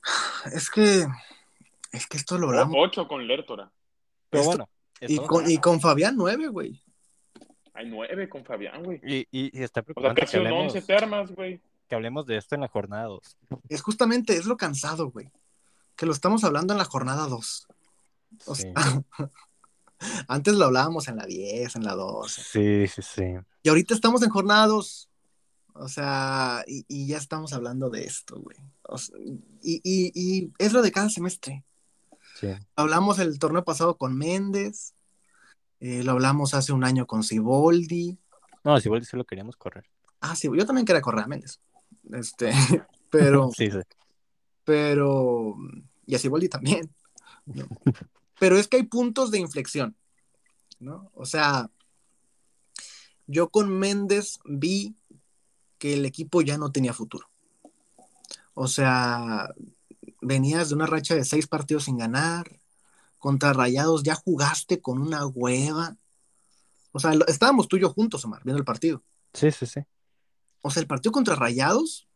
Es 0.53 0.71
que, 0.71 1.05
es 1.93 2.07
que 2.07 2.17
esto 2.17 2.39
lo 2.39 2.49
hablamos. 2.49 2.75
ocho 2.79 3.09
con 3.09 3.27
Lertora. 3.27 3.71
Pero 4.31 4.43
Esto- 4.43 4.51
bueno, 4.57 4.69
Y 5.01 5.17
con, 5.19 5.51
y 5.51 5.59
con 5.59 5.81
Fabián 5.81 6.15
nueve, 6.17 6.49
güey. 6.49 6.81
Hay 7.75 7.87
nueve 7.91 8.29
con 8.29 8.45
Fabián, 8.45 8.83
güey. 8.83 9.01
y, 9.05 9.19
y- 9.31 9.59
y 9.59 9.63
está 9.63 9.81
O 9.81 9.85
sea, 9.85 9.95
preocupante 9.95 10.21
casi 10.23 10.33
que 10.33 10.41
un 10.41 10.47
hablemos, 10.47 10.75
once 10.75 10.87
te 10.87 10.95
armas, 10.95 11.33
güey. 11.35 11.61
Que 11.89 11.95
hablemos 11.95 12.27
de 12.27 12.37
esto 12.37 12.55
en 12.55 12.61
la 12.63 12.69
jornada 12.69 13.05
2. 13.05 13.39
Es 13.69 13.83
justamente, 13.83 14.37
es 14.37 14.47
lo 14.47 14.57
cansado, 14.57 15.11
güey. 15.11 15.31
Que 15.97 16.07
lo 16.07 16.13
estamos 16.13 16.45
hablando 16.45 16.73
en 16.75 16.79
la 16.79 16.85
jornada 16.85 17.27
2. 17.27 17.67
O 18.47 18.55
Sí. 18.55 18.63
sea, 18.63 18.75
Antes 20.29 20.55
lo 20.55 20.67
hablábamos 20.67 21.09
en 21.09 21.17
la 21.17 21.25
10, 21.27 21.77
en 21.77 21.85
la 21.85 21.95
12. 21.95 22.43
Sí, 22.43 22.87
sí, 22.89 23.03
sí. 23.03 23.23
Y 23.63 23.69
ahorita 23.69 23.95
estamos 23.95 24.23
en 24.23 24.31
jornadas. 24.31 25.09
O 25.73 25.89
sea, 25.89 26.65
y, 26.67 26.85
y 26.89 27.07
ya 27.07 27.19
estamos 27.19 27.53
hablando 27.53 27.89
de 27.91 28.05
esto, 28.05 28.41
güey. 28.41 28.57
O 28.83 28.99
sea, 28.99 29.17
y, 29.63 29.81
y, 29.83 30.13
y 30.15 30.53
es 30.59 30.73
lo 30.73 30.83
de 30.83 30.93
cada 30.93 31.09
semestre. 31.09 31.65
sí. 32.39 32.49
Hablamos 32.77 33.19
el 33.19 33.39
torneo 33.39 33.65
pasado 33.65 33.97
con 33.97 34.17
Méndez. 34.17 34.95
eh, 35.81 36.03
lo 36.05 36.13
hablamos 36.13 36.55
hace 36.55 36.73
un 36.73 36.85
año 36.85 37.07
con 37.07 37.23
Ciboldi. 37.23 38.19
No, 38.65 38.79
vuelve 38.87 39.05
sí 39.07 39.17
lo 39.17 39.25
queríamos 39.25 39.57
correr. 39.57 39.85
Ah, 40.21 40.35
sí, 40.35 40.49
yo 40.55 40.67
también 40.67 40.85
quería 40.87 41.03
correr 41.03 41.25
a 41.25 41.29
Méndez. 41.29 41.61
Este, 42.13 42.53
pero, 43.11 43.51
Sí, 43.57 43.71
sí. 43.71 43.79
pero, 44.65 45.57
y 46.07 46.15
a 46.15 46.19
Ciboldi 46.19 46.49
también. 46.49 46.91
¿no? 47.47 47.67
Pero 48.39 48.59
es 48.59 48.69
que 48.69 48.77
hay 48.77 48.83
puntos 48.85 49.31
de 49.31 49.39
inflexión, 49.39 49.97
¿no? 50.79 51.11
O 51.15 51.25
sea, 51.25 51.71
yo 53.27 53.49
con 53.51 53.71
Méndez 53.71 54.39
vi 54.45 54.95
que 55.79 55.95
el 55.95 56.05
equipo 56.05 56.43
ya 56.43 56.59
no 56.59 56.73
tenía 56.73 56.93
futuro. 56.93 57.29
O 58.55 58.69
sea, 58.69 59.55
venías 60.21 60.69
de 60.69 60.75
una 60.75 60.87
racha 60.87 61.15
de 61.15 61.25
seis 61.25 61.47
partidos 61.47 61.85
sin 61.85 61.99
ganar, 61.99 62.61
contra 63.19 63.53
Rayados 63.53 64.03
ya 64.03 64.15
jugaste 64.15 64.81
con 64.81 64.99
una 65.01 65.27
hueva. 65.27 65.97
O 66.93 66.99
sea, 66.99 67.13
estábamos 67.29 67.69
tú 67.69 67.77
y 67.77 67.81
yo 67.81 67.91
juntos, 67.91 68.25
Omar, 68.25 68.43
viendo 68.45 68.59
el 68.59 68.65
partido. 68.65 69.03
Sí, 69.35 69.51
sí, 69.51 69.67
sí. 69.67 69.81
O 70.67 70.71
sea, 70.71 70.81
el 70.83 70.87
partido 70.87 71.13
contra 71.13 71.35
Rayados, 71.37 72.07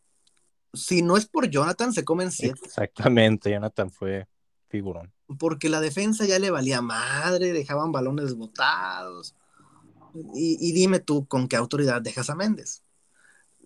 si 0.74 1.02
no 1.02 1.16
es 1.16 1.26
por 1.26 1.48
Jonathan, 1.48 1.92
se 1.92 2.04
comen 2.04 2.30
siete. 2.30 2.60
Exactamente, 2.64 3.50
Jonathan 3.50 3.90
fue 3.90 4.26
figurón. 4.68 5.12
porque 5.38 5.68
la 5.68 5.80
defensa 5.80 6.24
ya 6.26 6.38
le 6.38 6.50
valía 6.50 6.80
madre, 6.82 7.52
dejaban 7.52 7.92
balones 7.92 8.34
botados. 8.34 9.34
Y, 10.34 10.56
y 10.60 10.72
dime 10.72 10.98
tú, 11.00 11.26
¿con 11.26 11.46
qué 11.48 11.56
autoridad 11.56 12.02
dejas 12.02 12.30
a 12.30 12.34
Méndez? 12.34 12.82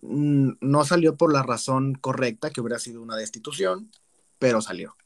Mm, 0.02 0.52
No 0.60 0.84
salió 0.84 1.16
por 1.16 1.32
la 1.32 1.42
razón 1.42 1.94
correcta, 1.94 2.50
que 2.50 2.60
hubiera 2.60 2.78
sido 2.78 3.00
una 3.02 3.16
destitución, 3.16 3.90
pero 4.38 4.60
salió. 4.60 4.96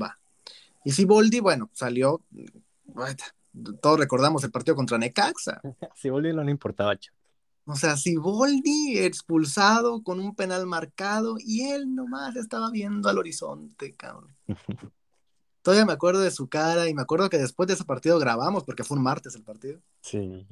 Va. 0.00 0.18
Y 0.84 0.92
si 0.92 1.04
Boldi, 1.04 1.40
bueno, 1.40 1.70
salió. 1.72 2.22
Todos 3.80 3.98
recordamos 3.98 4.44
el 4.44 4.50
partido 4.50 4.76
contra 4.76 4.98
Necaxa. 4.98 5.60
Si 5.96 6.10
volvió 6.10 6.34
no 6.34 6.44
le 6.44 6.50
importaba, 6.50 6.96
chaval. 6.96 7.15
O 7.68 7.74
sea, 7.74 7.96
si 7.96 8.16
Boldi 8.16 8.98
expulsado 8.98 10.02
con 10.04 10.20
un 10.20 10.34
penal 10.36 10.66
marcado 10.66 11.36
y 11.38 11.62
él 11.62 11.94
nomás 11.94 12.36
estaba 12.36 12.70
viendo 12.70 13.08
al 13.08 13.18
horizonte, 13.18 13.92
cabrón. 13.94 14.36
Todavía 15.62 15.84
me 15.84 15.92
acuerdo 15.92 16.20
de 16.20 16.30
su 16.30 16.48
cara 16.48 16.88
y 16.88 16.94
me 16.94 17.02
acuerdo 17.02 17.28
que 17.28 17.38
después 17.38 17.66
de 17.66 17.74
ese 17.74 17.84
partido 17.84 18.20
grabamos, 18.20 18.62
porque 18.62 18.84
fue 18.84 18.96
un 18.96 19.02
martes 19.02 19.34
el 19.34 19.42
partido, 19.42 19.80
Sí. 20.00 20.46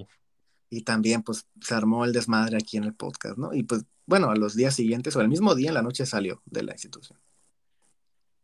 y 0.70 0.82
también 0.82 1.22
pues 1.22 1.46
se 1.60 1.74
armó 1.74 2.04
el 2.04 2.12
desmadre 2.12 2.56
aquí 2.56 2.78
en 2.78 2.84
el 2.84 2.94
podcast, 2.94 3.38
¿no? 3.38 3.54
Y 3.54 3.62
pues 3.62 3.84
bueno, 4.06 4.30
a 4.30 4.34
los 4.36 4.56
días 4.56 4.74
siguientes 4.74 5.14
o 5.14 5.20
el 5.20 5.28
mismo 5.28 5.54
día 5.54 5.68
en 5.68 5.74
la 5.74 5.82
noche 5.82 6.04
salió 6.06 6.42
de 6.46 6.64
la 6.64 6.72
institución. 6.72 7.18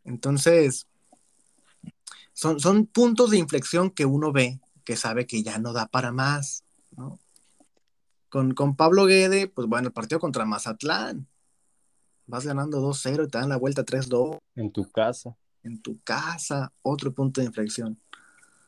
Entonces, 0.04 0.86
son, 2.32 2.60
son 2.60 2.86
puntos 2.86 3.30
de 3.30 3.38
inflexión 3.38 3.90
que 3.90 4.06
uno 4.06 4.30
ve, 4.32 4.60
que 4.84 4.96
sabe 4.96 5.26
que 5.26 5.42
ya 5.42 5.58
no 5.58 5.72
da 5.72 5.86
para 5.88 6.12
más, 6.12 6.62
¿no? 6.96 7.18
Con, 8.30 8.54
con 8.54 8.76
Pablo 8.76 9.04
Guede, 9.06 9.48
pues 9.48 9.68
bueno, 9.68 9.88
el 9.88 9.92
partido 9.92 10.20
contra 10.20 10.44
Mazatlán, 10.46 11.26
vas 12.26 12.46
ganando 12.46 12.80
2-0 12.80 13.24
y 13.24 13.28
te 13.28 13.38
dan 13.38 13.48
la 13.48 13.56
vuelta 13.58 13.84
3-2 13.84 14.38
En 14.54 14.70
tu 14.70 14.88
casa. 14.90 15.36
en 15.62 15.82
tu 15.82 16.00
casa, 16.02 16.72
otro 16.82 17.12
punto 17.12 17.40
de 17.40 17.48
inflexión. 17.48 17.98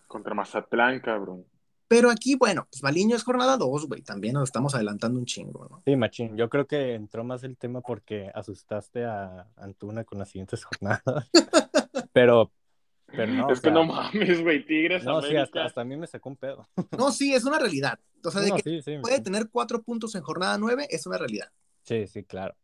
Contra 0.09 0.35
Mazatlán, 0.35 1.01
cabrón. 1.01 1.47
Pero 1.89 2.11
aquí, 2.11 2.37
bueno, 2.37 2.67
pues 2.71 2.81
Baliño 2.81 3.15
es 3.15 3.23
jornada 3.23 3.57
2, 3.57 3.87
güey, 3.87 4.03
también 4.03 4.35
nos 4.35 4.45
estamos 4.45 4.75
adelantando 4.75 5.19
un 5.19 5.27
chingo, 5.27 5.69
¿no? 5.71 5.83
Sí, 5.85 5.95
machín. 5.95 6.37
Yo 6.37 6.49
creo 6.49 6.67
que 6.67 6.95
entró 6.95 7.23
más 7.23 7.45
el 7.45 7.57
tema 7.57 7.83
porque 7.83 8.31
asustaste 8.35 9.05
a 9.05 9.47
Antuna 9.57 10.05
con 10.05 10.19
las 10.19 10.31
siguientes 10.31 10.65
jornadas. 10.65 11.31
pero, 12.13 12.51
pero 13.15 13.33
no. 13.33 13.47
o 13.47 13.53
es 13.53 13.61
que 13.61 13.69
sea, 13.69 13.73
no 13.73 13.85
mames, 13.85 14.43
güey. 14.43 14.65
Tigres, 14.65 15.05
No, 15.05 15.23
sí, 15.23 15.37
hasta, 15.37 15.65
hasta 15.65 15.81
a 15.81 15.85
mí 15.85 15.97
me 15.97 16.07
sacó 16.07 16.29
un 16.29 16.37
pedo. 16.37 16.69
No, 16.99 17.13
sí, 17.13 17.35
es 17.35 17.45
una 17.45 17.59
realidad. 17.59 17.99
O 18.25 18.31
sea, 18.31 18.41
de 18.41 18.49
No, 18.51 18.57
que 18.57 18.63
sí, 18.63 18.83
sí, 18.83 18.99
puede 19.01 19.21
tener 19.21 19.49
cuatro 19.51 19.83
puntos 19.83 20.15
en 20.15 20.23
jornada 20.23 20.59
9 20.59 20.87
es 20.91 21.07
una 21.07 21.19
realidad. 21.19 21.51
sí, 21.83 22.07
sí, 22.07 22.25
claro. 22.25 22.55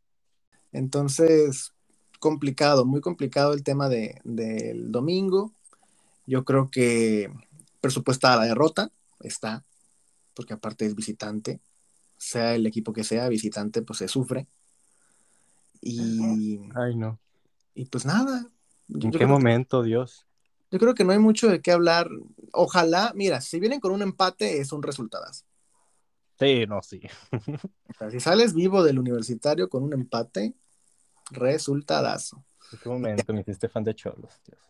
Entonces, 0.73 1.73
complicado, 2.19 2.85
muy 2.85 3.01
complicado 3.01 3.55
el 3.55 3.63
tema 3.63 3.89
de, 3.89 4.21
del 4.25 4.91
domingo. 4.93 5.53
Yo 6.27 6.45
creo 6.45 6.71
que 6.71 7.33
presupuestada 7.81 8.37
la 8.37 8.45
derrota 8.47 8.91
está, 9.21 9.65
porque 10.35 10.55
aparte 10.55 10.85
es 10.85 10.95
visitante, 10.95 11.61
sea 12.17 12.55
el 12.55 12.67
equipo 12.67 12.93
que 12.93 13.05
sea, 13.05 13.29
visitante, 13.29 13.83
pues 13.83 14.01
se 14.01 14.09
sufre. 14.09 14.47
Y, 15.81 16.61
Ay, 16.75 16.97
no. 16.97 17.19
y 17.75 17.87
pues 17.87 18.05
nada. 18.05 18.47
¿En 18.89 19.11
qué 19.11 19.27
momento, 19.27 19.83
Dios? 19.83 20.27
Yo 20.71 20.79
creo 20.79 20.95
que 20.95 21.05
no 21.05 21.13
hay 21.13 21.19
mucho 21.19 21.49
de 21.49 21.61
qué 21.63 21.73
hablar. 21.73 22.09
Ojalá, 22.53 23.13
mira, 23.15 23.41
si 23.41 23.59
vienen 23.61 23.81
con 23.81 23.93
un 23.93 24.03
empate 24.03 24.59
es 24.59 24.73
un 24.73 24.83
resultadazo. 24.83 25.45
Sí, 26.39 26.67
no, 26.67 26.83
sí. 26.83 27.01
O 27.91 27.95
sea, 27.99 28.11
si 28.11 28.21
sales 28.21 28.55
vivo 28.55 28.85
del 28.85 28.99
universitario 28.99 29.69
con 29.69 29.83
un 29.83 29.93
empate, 29.93 30.55
resultadazo. 31.33 32.45
¿En 32.73 32.79
qué 32.79 32.89
momento 32.89 33.33
me 33.33 33.41
hiciste 33.41 33.69
fan 33.69 33.83
de 33.83 33.95
Cholos, 33.95 34.41
Dios? 34.47 34.61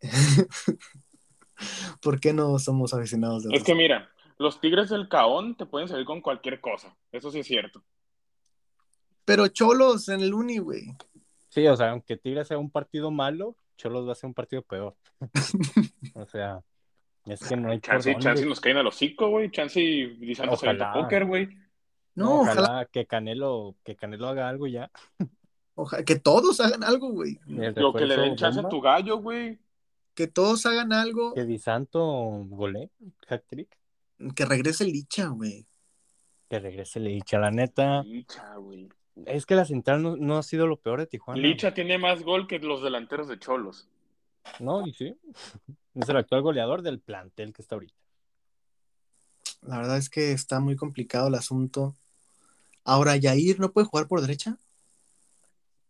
¿Por 2.00 2.18
qué 2.18 2.32
no 2.32 2.58
somos 2.58 2.92
aficionados 2.92 3.44
de 3.44 3.50
Es 3.50 3.60
otros? 3.62 3.66
que 3.66 3.74
mira, 3.74 4.10
los 4.38 4.60
Tigres 4.60 4.90
del 4.90 5.08
Caón 5.08 5.56
te 5.56 5.66
pueden 5.66 5.86
salir 5.88 6.04
con 6.04 6.20
cualquier 6.20 6.60
cosa. 6.60 6.96
Eso 7.12 7.30
sí 7.30 7.40
es 7.40 7.46
cierto. 7.46 7.84
Pero 9.24 9.46
Cholos 9.48 10.08
en 10.08 10.20
el 10.20 10.34
uni, 10.34 10.58
güey. 10.58 10.96
Sí, 11.50 11.64
o 11.68 11.76
sea, 11.76 11.90
aunque 11.90 12.16
Tigres 12.16 12.48
sea 12.48 12.58
un 12.58 12.70
partido 12.70 13.10
malo, 13.12 13.56
Cholos 13.76 14.06
va 14.06 14.12
a 14.12 14.14
ser 14.14 14.28
un 14.28 14.34
partido 14.34 14.62
peor. 14.62 14.96
o 16.14 16.26
sea, 16.26 16.62
es 17.26 17.40
que 17.48 17.56
no 17.56 17.70
hay 17.70 17.80
Chance, 17.80 18.16
chance 18.18 18.44
nos 18.46 18.60
caen 18.60 18.76
al 18.76 18.86
hocico, 18.86 19.28
güey. 19.28 19.50
Chance 19.50 20.16
se 20.34 20.48
Ojalá. 20.48 20.92
póker, 20.92 21.24
güey. 21.26 21.46
No, 22.14 22.24
No, 22.26 22.40
ojalá, 22.42 22.62
ojalá 22.62 22.84
que 22.86 23.06
Canelo, 23.06 23.76
que 23.84 23.96
Canelo 23.96 24.28
haga 24.28 24.48
algo 24.48 24.66
ya. 24.66 24.90
ojalá- 25.74 26.04
que 26.04 26.18
todos 26.18 26.60
hagan 26.60 26.84
algo, 26.84 27.10
güey. 27.10 27.38
El 27.48 27.74
O 27.82 27.92
que 27.92 28.04
le 28.04 28.16
den 28.16 28.36
chance 28.36 28.60
a 28.60 28.68
tu 28.68 28.80
gallo, 28.80 29.18
güey. 29.18 29.58
Que 30.14 30.26
todos 30.26 30.66
hagan 30.66 30.92
algo. 30.92 31.32
Que 31.32 31.44
Di 31.44 31.58
Santo 31.58 32.00
gole, 32.48 32.90
hat 33.28 33.42
trick, 33.48 33.78
Que 34.36 34.44
regrese 34.44 34.84
Licha, 34.84 35.28
güey. 35.28 35.66
que 36.50 36.58
regrese 36.60 37.00
Licha. 37.00 37.38
La 37.38 37.50
neta, 37.50 38.02
Licha, 38.02 38.56
güey. 38.56 38.88
Es 39.26 39.46
que 39.46 39.54
la 39.54 39.64
central 39.64 40.02
no, 40.02 40.16
no 40.16 40.38
ha 40.38 40.42
sido 40.42 40.66
lo 40.66 40.76
peor 40.78 41.00
de 41.00 41.06
Tijuana. 41.06 41.40
Licha 41.40 41.74
tiene 41.74 41.98
más 41.98 42.22
gol 42.22 42.46
que 42.46 42.58
los 42.58 42.82
delanteros 42.82 43.28
de 43.28 43.38
Cholos. 43.38 43.88
No, 44.60 44.86
y 44.86 44.92
sí. 44.92 45.14
Es 45.94 46.08
el 46.08 46.16
actual 46.16 46.40
goleador 46.40 46.80
del 46.80 47.00
plantel 47.00 47.52
que 47.52 47.60
está 47.60 47.74
ahorita. 47.74 47.94
La 49.60 49.76
verdad 49.76 49.98
es 49.98 50.08
que 50.08 50.32
está 50.32 50.58
muy 50.58 50.74
complicado 50.74 51.28
el 51.28 51.34
asunto. 51.34 51.94
Ahora, 52.82 53.16
Yair 53.16 53.60
no 53.60 53.72
puede 53.72 53.86
jugar 53.86 54.08
por 54.08 54.22
derecha. 54.22 54.56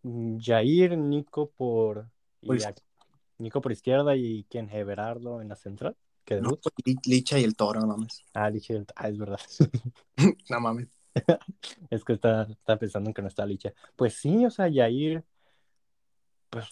Mm, 0.03 0.39
Jair, 0.41 0.99
Nico 0.99 1.51
por. 1.51 2.09
y 2.43 2.51
Nico 3.39 3.61
por 3.61 3.73
izquierda 3.73 4.17
y 4.17 4.45
quién, 4.51 4.69
Everardo 4.71 5.41
en 5.41 5.49
la 5.49 5.57
central. 5.57 5.97
Que 6.25 6.41
No, 6.41 6.59
Licha 7.05 7.39
y 7.39 7.45
el 7.45 7.57
toro, 7.57 7.81
no 7.81 7.87
mames. 7.87 8.25
Ah, 8.35 8.51
dije, 8.51 8.75
el- 8.75 8.87
ah, 8.97 9.09
es 9.09 9.19
verdad. 9.19 9.41
No 10.51 10.61
mames. 10.61 10.89
Es 11.91 12.05
que 12.05 12.15
está, 12.15 12.43
está 12.45 12.77
pensando 12.79 13.11
en 13.11 13.15
que 13.15 13.23
no 13.23 13.29
está 13.29 13.45
Licha. 13.47 13.73
Pues 13.97 14.15
sí, 14.15 14.45
o 14.47 14.51
sea, 14.51 14.69
Yair, 14.69 15.25
pues 16.51 16.67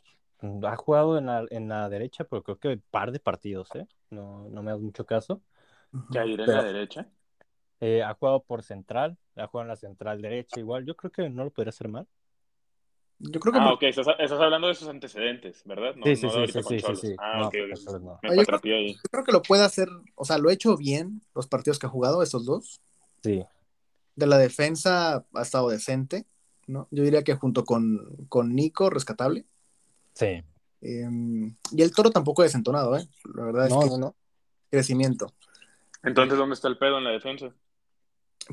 ha 0.63 0.77
jugado 0.77 1.19
en 1.19 1.27
la, 1.27 1.45
en 1.51 1.69
la 1.69 1.89
derecha, 1.89 2.25
pero 2.25 2.43
creo 2.43 2.59
que 2.59 2.81
par 2.91 3.13
de 3.13 3.21
partidos, 3.21 3.69
¿eh? 3.75 3.87
No, 4.11 4.49
no 4.49 4.63
me 4.63 4.71
das 4.71 4.81
mucho 4.81 5.05
caso. 5.05 5.43
Ujú. 5.93 6.07
Ya 6.11 6.25
iré 6.25 6.43
en 6.45 6.47
Pero- 6.47 6.59
la 6.63 6.65
derecha. 6.65 7.09
Eh, 7.83 8.03
ha 8.03 8.13
jugado 8.13 8.43
por 8.43 8.63
central, 8.63 9.17
ha 9.37 9.47
jugado 9.47 9.63
en 9.65 9.69
la 9.69 9.77
central 9.77 10.21
derecha 10.21 10.61
igual. 10.61 10.85
Yo 10.85 10.95
creo 10.97 11.11
que 11.11 11.31
no 11.31 11.45
lo 11.45 11.51
podría 11.51 11.71
hacer 11.71 11.89
mal. 11.89 12.07
Yo 13.19 13.41
creo 13.41 13.55
que 13.55 13.59
Ah, 13.59 13.73
ok, 13.73 13.83
estás, 13.85 14.07
estás 14.19 14.39
hablando 14.41 14.69
de 14.69 14.75
sus 14.75 14.89
antecedentes, 14.89 15.63
¿verdad? 15.65 15.95
No, 15.95 16.05
sí, 16.05 16.15
sí, 16.17 16.27
no 16.27 16.33
sí, 16.47 16.63
sí, 16.63 16.81
sí, 16.81 16.97
sí. 16.97 17.15
Ah, 17.19 17.39
No, 17.41 17.49
ok, 17.49 17.55
no. 18.03 18.19
Me 18.23 18.29
Ah, 18.31 18.35
yo 18.35 18.75
ahí. 18.75 18.95
yo 18.95 19.03
creo 19.11 19.25
que 19.25 19.33
lo 19.33 19.41
puede 19.43 19.63
hacer. 19.63 19.89
O 20.15 20.25
sea, 20.27 20.37
lo 20.37 20.51
ha 20.51 20.53
hecho 20.53 20.77
bien 20.77 21.23
los 21.35 21.47
partidos 21.47 21.79
que 21.79 21.87
ha 21.87 21.91
jugado, 21.91 22.23
esos 22.23 22.45
dos. 22.45 22.81
Sí, 23.23 23.45
De 24.17 24.27
la 24.27 24.39
defensa 24.39 25.25
ha 25.35 25.43
estado 25.43 25.69
decente, 25.71 26.27
¿no? 26.67 26.89
Yo 26.91 27.03
diría 27.05 27.23
que 27.25 27.35
junto 27.35 27.65
con, 27.65 28.27
con 28.29 28.55
Nico, 28.55 28.91
rescatable. 28.91 29.47
sí. 30.15 30.43
Eh, 30.83 31.07
y 31.73 31.83
el 31.83 31.93
toro 31.93 32.11
tampoco 32.11 32.43
desentonado, 32.43 32.97
¿eh? 32.97 33.07
La 33.35 33.45
verdad 33.45 33.67
es 33.67 33.71
No, 33.73 33.81
que 33.81 33.87
no, 33.87 33.99
no. 33.99 34.17
crecimiento. 34.71 35.35
Entonces, 36.03 36.39
¿dónde 36.39 36.55
está 36.55 36.69
el 36.69 36.79
pedo 36.79 36.97
en 36.97 37.05
la 37.05 37.11
defensa? 37.11 37.55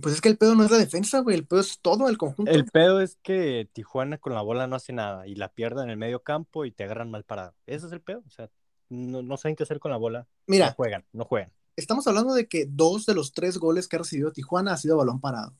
Pues 0.01 0.13
es 0.15 0.19
que 0.19 0.27
el 0.27 0.37
pedo 0.37 0.53
no 0.53 0.65
es 0.65 0.69
la 0.71 0.77
defensa, 0.77 1.19
güey. 1.21 1.37
El 1.37 1.47
pedo 1.47 1.61
es 1.61 1.79
todo 1.79 2.09
el 2.09 2.17
conjunto. 2.17 2.51
El 2.51 2.65
pedo 2.65 2.99
es 2.99 3.17
que 3.23 3.69
Tijuana 3.71 4.17
con 4.17 4.33
la 4.33 4.41
bola 4.41 4.67
no 4.67 4.75
hace 4.75 4.91
nada 4.91 5.25
y 5.25 5.35
la 5.35 5.47
pierda 5.47 5.83
en 5.83 5.89
el 5.89 5.95
medio 5.95 6.21
campo 6.21 6.65
y 6.65 6.71
te 6.71 6.83
agarran 6.83 7.09
mal 7.09 7.23
parado. 7.23 7.55
Ese 7.65 7.85
es 7.87 7.93
el 7.93 8.01
pedo. 8.01 8.21
O 8.27 8.29
sea, 8.29 8.49
no, 8.89 9.21
no 9.23 9.37
saben 9.37 9.55
qué 9.55 9.63
hacer 9.63 9.79
con 9.79 9.91
la 9.91 9.97
bola. 9.97 10.19
No 10.19 10.27
Mira, 10.47 10.73
juegan, 10.73 11.05
no 11.13 11.23
juegan. 11.23 11.53
Estamos 11.77 12.05
hablando 12.07 12.33
de 12.33 12.47
que 12.47 12.65
dos 12.67 13.05
de 13.05 13.13
los 13.13 13.31
tres 13.31 13.57
goles 13.57 13.87
que 13.87 13.95
ha 13.95 13.99
recibido 13.99 14.33
Tijuana 14.33 14.73
ha 14.73 14.77
sido 14.77 14.97
balón 14.97 15.21
parado. 15.21 15.53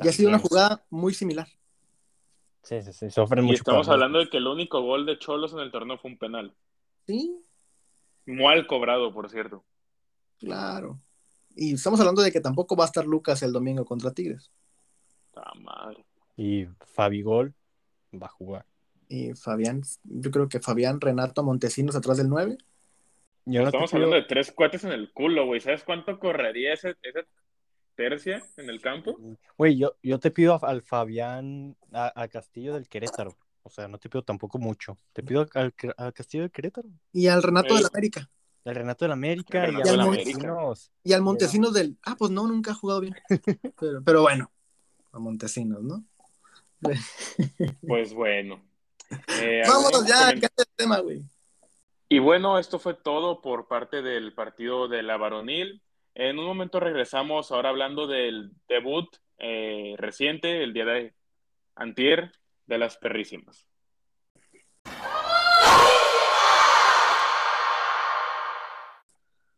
Y 0.00 0.08
ha 0.08 0.12
sido 0.12 0.30
una 0.30 0.38
jugada 0.38 0.84
muy 0.90 1.14
similar. 1.14 1.46
Sí, 2.62 2.82
sí, 2.82 2.92
sí, 2.92 3.10
sufren 3.10 3.44
mucho. 3.44 3.54
Y 3.54 3.56
estamos 3.56 3.88
hablando 3.88 4.18
de 4.18 4.28
que 4.28 4.38
el 4.38 4.46
único 4.46 4.80
gol 4.80 5.06
de 5.06 5.18
Cholos 5.18 5.52
en 5.52 5.60
el 5.60 5.70
torneo 5.70 5.98
fue 5.98 6.10
un 6.10 6.18
penal. 6.18 6.54
Sí. 7.06 7.38
Mal 8.26 8.66
cobrado, 8.66 9.12
por 9.12 9.30
cierto. 9.30 9.64
Claro. 10.38 10.98
Y 11.54 11.74
estamos 11.74 12.00
hablando 12.00 12.22
de 12.22 12.32
que 12.32 12.40
tampoco 12.40 12.74
va 12.74 12.84
a 12.84 12.86
estar 12.86 13.04
Lucas 13.04 13.42
el 13.42 13.52
domingo 13.52 13.84
contra 13.84 14.12
Tigres. 14.12 14.50
Ah, 15.36 15.52
madre. 15.60 16.04
Y 16.36 16.66
Fabigol 16.80 17.54
va 18.14 18.26
a 18.26 18.30
jugar. 18.30 18.66
Y 19.08 19.34
Fabián, 19.34 19.82
yo 20.04 20.30
creo 20.30 20.48
que 20.48 20.60
Fabián 20.60 21.00
Renato 21.00 21.42
Montesinos 21.42 21.96
atrás 21.96 22.16
del 22.16 22.28
9. 22.28 22.56
Estamos 23.44 23.92
hablando 23.92 24.16
de 24.16 24.22
tres 24.22 24.52
cuates 24.52 24.84
en 24.84 24.92
el 24.92 25.12
culo, 25.12 25.46
güey. 25.46 25.60
¿Sabes 25.60 25.82
cuánto 25.84 26.18
correría 26.18 26.74
ese, 26.74 26.96
ese 27.02 27.26
tercia 27.94 28.42
en 28.56 28.70
el 28.70 28.80
campo? 28.80 29.18
Güey, 29.58 29.76
yo, 29.76 29.96
yo 30.02 30.20
te 30.20 30.30
pido 30.30 30.58
al 30.64 30.82
Fabián, 30.82 31.76
a, 31.92 32.28
Castillo 32.28 32.74
del 32.74 32.88
Querétaro. 32.88 33.36
O 33.64 33.70
sea, 33.70 33.88
no 33.88 33.98
te 33.98 34.08
pido 34.08 34.22
tampoco 34.22 34.58
mucho. 34.58 34.98
Te 35.12 35.22
pido 35.22 35.46
al, 35.54 35.74
Castillo 36.12 36.44
del 36.44 36.52
Querétaro. 36.52 36.88
Y 37.12 37.26
al 37.26 37.42
Renato 37.42 37.74
del 37.74 37.86
América. 37.86 38.30
Al 38.64 38.74
Renato 38.76 39.04
del 39.04 39.12
América 39.12 39.68
y, 39.68 39.88
al 39.88 39.98
Montesinos. 39.98 40.92
Y 41.02 41.12
al 41.12 41.22
Montesinos 41.22 41.74
del. 41.74 41.98
Ah, 42.04 42.14
pues 42.16 42.30
no, 42.30 42.46
nunca 42.46 42.70
ha 42.70 42.74
jugado 42.74 43.00
bien. 43.00 43.14
pero, 43.80 44.02
pero 44.04 44.22
bueno, 44.22 44.52
a 45.12 45.18
Montesinos, 45.18 45.82
¿no? 45.82 46.04
pues 47.86 48.14
bueno. 48.14 48.62
Eh, 49.40 49.62
Vámonos 49.66 50.06
ya, 50.06 50.30
el 50.30 50.40
tema, 50.74 51.00
güey. 51.00 51.22
Y 52.12 52.18
bueno, 52.18 52.58
esto 52.58 52.78
fue 52.78 52.92
todo 52.92 53.40
por 53.40 53.68
parte 53.68 54.02
del 54.02 54.34
partido 54.34 54.86
de 54.86 55.02
la 55.02 55.16
varonil. 55.16 55.82
En 56.14 56.38
un 56.38 56.44
momento 56.44 56.78
regresamos 56.78 57.50
ahora 57.50 57.70
hablando 57.70 58.06
del 58.06 58.52
debut 58.68 59.08
eh, 59.38 59.94
reciente, 59.96 60.62
el 60.62 60.74
día 60.74 60.84
de 60.84 61.14
antier, 61.74 62.30
de 62.66 62.76
las 62.76 62.98
perrísimas. 62.98 63.66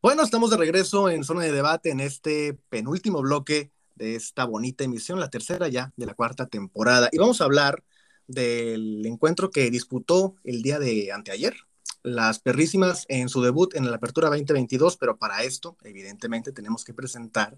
Bueno, 0.00 0.22
estamos 0.22 0.48
de 0.50 0.56
regreso 0.56 1.10
en 1.10 1.24
zona 1.24 1.40
de 1.40 1.50
debate 1.50 1.90
en 1.90 1.98
este 1.98 2.56
penúltimo 2.68 3.20
bloque 3.20 3.72
de 3.96 4.14
esta 4.14 4.44
bonita 4.44 4.84
emisión, 4.84 5.18
la 5.18 5.28
tercera 5.28 5.66
ya 5.66 5.92
de 5.96 6.06
la 6.06 6.14
cuarta 6.14 6.46
temporada. 6.46 7.08
Y 7.10 7.18
vamos 7.18 7.40
a 7.40 7.46
hablar 7.46 7.82
del 8.28 9.04
encuentro 9.06 9.50
que 9.50 9.72
disputó 9.72 10.36
el 10.44 10.62
día 10.62 10.78
de 10.78 11.10
anteayer, 11.10 11.56
las 12.04 12.38
perrísimas 12.38 13.06
en 13.08 13.30
su 13.30 13.40
debut 13.42 13.74
en 13.74 13.90
la 13.90 13.96
Apertura 13.96 14.28
2022, 14.28 14.98
pero 14.98 15.16
para 15.16 15.42
esto, 15.42 15.76
evidentemente, 15.82 16.52
tenemos 16.52 16.84
que 16.84 16.92
presentar 16.92 17.56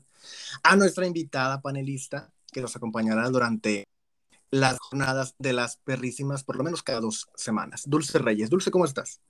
a 0.63 0.77
nuestra 0.77 1.05
invitada 1.05 1.61
panelista 1.61 2.31
que 2.53 2.61
nos 2.61 2.77
acompañará 2.77 3.29
durante 3.29 3.89
las 4.53 4.79
jornadas 4.79 5.35
de 5.39 5.53
las 5.53 5.79
perrísimas, 5.79 6.45
por 6.45 6.57
lo 6.57 6.63
menos 6.63 6.85
cada 6.85 7.01
dos 7.01 7.29
semanas. 7.35 7.83
Dulce 7.87 8.19
Reyes. 8.19 8.49
Dulce, 8.49 8.71
¿cómo 8.71 8.85
estás? 8.85 9.21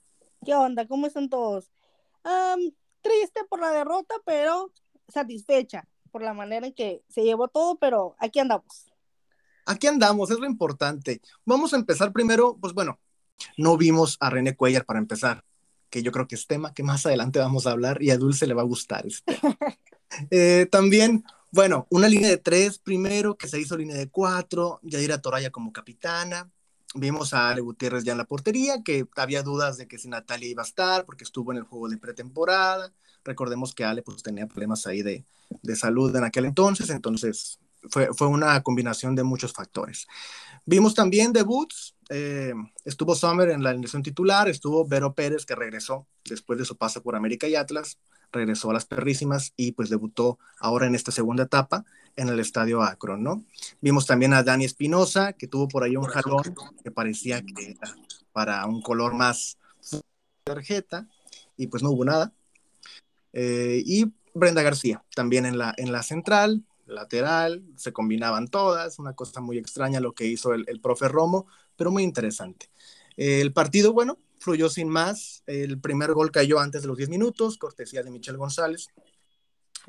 ¿Qué 0.45 0.55
onda? 0.55 0.87
¿Cómo 0.87 1.07
están 1.07 1.29
todos? 1.29 1.71
triste 3.03 3.45
por 3.49 3.61
la 3.61 3.71
derrota, 3.71 4.17
pero 4.25 4.73
satisfecha 5.07 5.87
por 6.11 6.23
la 6.23 6.35
manera 6.35 6.67
en 6.67 6.75
que 6.75 7.05
se 7.09 7.23
llevó 7.23 7.47
todo, 7.47 7.77
pero 7.77 8.17
aquí 8.19 8.41
andamos. 8.41 8.93
Aquí 9.64 9.87
andamos, 9.87 10.31
es 10.31 10.39
lo 10.39 10.47
importante. 10.47 11.21
Vamos 11.45 11.73
a 11.73 11.77
empezar 11.77 12.12
primero, 12.12 12.59
pues 12.61 12.73
bueno, 12.75 12.99
no 13.57 13.76
vimos 13.76 14.16
a 14.20 14.30
René 14.30 14.57
Cuellar 14.57 14.84
para 14.84 14.99
empezar, 14.99 15.45
que 15.91 16.03
yo 16.03 16.12
creo 16.12 16.26
que 16.26 16.34
es 16.34 16.47
tema 16.47 16.74
que 16.74 16.82
más 16.82 17.07
adelante 17.07 17.39
vamos 17.39 17.66
a 17.66 17.72
hablar 17.72 18.03
y 18.03 18.11
a 18.11 18.18
Dulce 18.18 18.47
le 18.47 18.55
va 18.55 18.62
a 18.62 18.66
gustar. 18.66 19.07
Este. 19.07 19.39
Eh, 20.30 20.68
también, 20.70 21.24
bueno, 21.51 21.87
una 21.91 22.09
línea 22.09 22.30
de 22.30 22.39
tres 22.39 22.78
primero, 22.78 23.37
que 23.37 23.49
se 23.49 23.61
hizo 23.61 23.76
línea 23.76 23.97
de 23.97 24.09
cuatro, 24.09 24.78
Yadira 24.82 25.20
Toraya 25.20 25.51
como 25.51 25.72
capitana. 25.72 26.49
Vimos 26.95 27.34
a 27.34 27.51
Ale 27.51 27.61
Gutiérrez 27.61 28.05
ya 28.05 28.12
en 28.12 28.18
la 28.18 28.24
portería, 28.24 28.82
que 28.84 29.07
había 29.16 29.43
dudas 29.43 29.76
de 29.76 29.89
que 29.89 29.99
si 29.99 30.09
Natalia 30.09 30.49
iba 30.49 30.62
a 30.62 30.64
estar, 30.64 31.05
porque 31.05 31.24
estuvo 31.24 31.53
en 31.53 31.59
el 31.59 31.64
juego 31.64 31.89
de 31.89 31.99
pretemporada. 31.99 32.95
Recordemos 33.24 33.74
que 33.74 33.84
Ale 33.84 34.03
pues 34.03 34.22
tenía 34.22 34.47
problemas 34.47 34.87
ahí 34.87 35.03
de, 35.03 35.24
de 35.62 35.76
salud 35.76 36.14
en 36.14 36.24
aquel 36.24 36.45
entonces, 36.45 36.89
entonces 36.89 37.59
fue, 37.91 38.09
fue 38.14 38.28
una 38.28 38.62
combinación 38.62 39.14
de 39.14 39.24
muchos 39.24 39.53
factores. 39.53 40.07
Vimos 40.64 40.95
también 40.95 41.32
debuts, 41.32 41.95
eh, 42.09 42.55
estuvo 42.85 43.15
Summer 43.15 43.51
en 43.51 43.63
la 43.63 43.71
alineación 43.71 44.03
titular, 44.03 44.49
estuvo 44.49 44.87
Vero 44.87 45.15
Pérez 45.15 45.45
que 45.45 45.55
regresó 45.55 46.07
después 46.25 46.59
de 46.59 46.65
su 46.65 46.77
paso 46.77 47.03
por 47.03 47.17
América 47.17 47.49
y 47.49 47.55
Atlas, 47.55 47.99
regresó 48.33 48.71
a 48.71 48.75
las 48.75 48.85
perrísimas 48.85 49.53
y 49.57 49.73
pues 49.73 49.89
debutó 49.89 50.39
ahora 50.61 50.87
en 50.87 50.95
esta 50.95 51.13
segunda 51.13 51.45
etapa 51.45 51.85
en 52.17 52.29
el 52.29 52.41
estadio 52.41 52.83
Akron, 52.83 53.23
¿no? 53.23 53.45
Vimos 53.81 54.07
también 54.07 54.33
a 54.33 54.43
Dani 54.43 54.65
Espinosa 54.65 55.33
que 55.33 55.49
tuvo 55.49 55.69
por 55.69 55.83
ahí 55.83 55.97
un 55.97 56.05
jalón 56.05 56.43
que 56.83 56.91
parecía 56.91 57.43
que 57.43 57.73
era 57.73 57.95
para 58.33 58.65
un 58.67 58.83
color 58.83 59.15
más 59.15 59.59
tarjeta 60.45 61.07
y 61.57 61.67
pues 61.67 61.83
no 61.83 61.91
hubo 61.91 62.05
nada. 62.05 62.33
Eh, 63.33 63.83
y 63.85 64.13
Brenda 64.33 64.63
García 64.63 65.03
también 65.15 65.45
en 65.45 65.59
la, 65.59 65.75
en 65.77 65.93
la 65.93 66.03
central, 66.03 66.65
lateral, 66.87 67.64
se 67.76 67.93
combinaban 67.93 68.49
todas, 68.49 68.99
una 68.99 69.14
cosa 69.14 69.41
muy 69.41 69.59
extraña 69.59 70.01
lo 70.01 70.12
que 70.12 70.26
hizo 70.26 70.55
el, 70.55 70.64
el 70.68 70.80
profe 70.80 71.09
Romo, 71.09 71.47
pero 71.76 71.91
muy 71.91 72.03
interesante. 72.03 72.70
El 73.16 73.53
partido, 73.53 73.93
bueno, 73.93 74.18
fluyó 74.39 74.68
sin 74.68 74.89
más. 74.89 75.43
El 75.47 75.80
primer 75.80 76.12
gol 76.12 76.30
cayó 76.30 76.61
antes 76.61 76.82
de 76.82 76.89
los 76.89 76.97
10 76.97 77.09
minutos, 77.09 77.59
cortesía 77.59 78.03
de 78.03 78.11
Michel 78.11 78.37
González. 78.37 78.89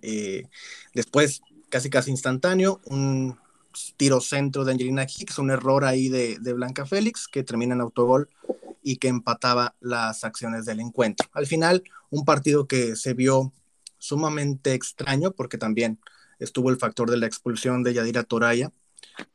Eh, 0.01 0.47
después, 0.93 1.41
casi 1.69 1.89
casi 1.89 2.11
instantáneo, 2.11 2.81
un 2.85 3.37
tiro 3.97 4.21
centro 4.21 4.65
de 4.65 4.71
Angelina 4.71 5.03
Hicks, 5.03 5.37
un 5.39 5.51
error 5.51 5.85
ahí 5.85 6.09
de, 6.09 6.37
de, 6.39 6.53
Blanca 6.53 6.85
Félix 6.85 7.27
que 7.27 7.43
termina 7.43 7.75
en 7.75 7.81
autogol 7.81 8.29
y 8.81 8.97
que 8.97 9.07
empataba 9.07 9.75
las 9.79 10.23
acciones 10.23 10.65
del 10.65 10.79
encuentro. 10.79 11.27
Al 11.33 11.45
final, 11.45 11.83
un 12.09 12.25
partido 12.25 12.67
que 12.67 12.95
se 12.95 13.13
vio 13.13 13.53
sumamente 13.99 14.73
extraño 14.73 15.31
porque 15.31 15.57
también 15.57 15.99
estuvo 16.39 16.69
el 16.69 16.77
factor 16.77 17.09
de 17.09 17.17
la 17.17 17.27
expulsión 17.27 17.83
de 17.83 17.93
Yadira 17.93 18.23
Toraya 18.23 18.71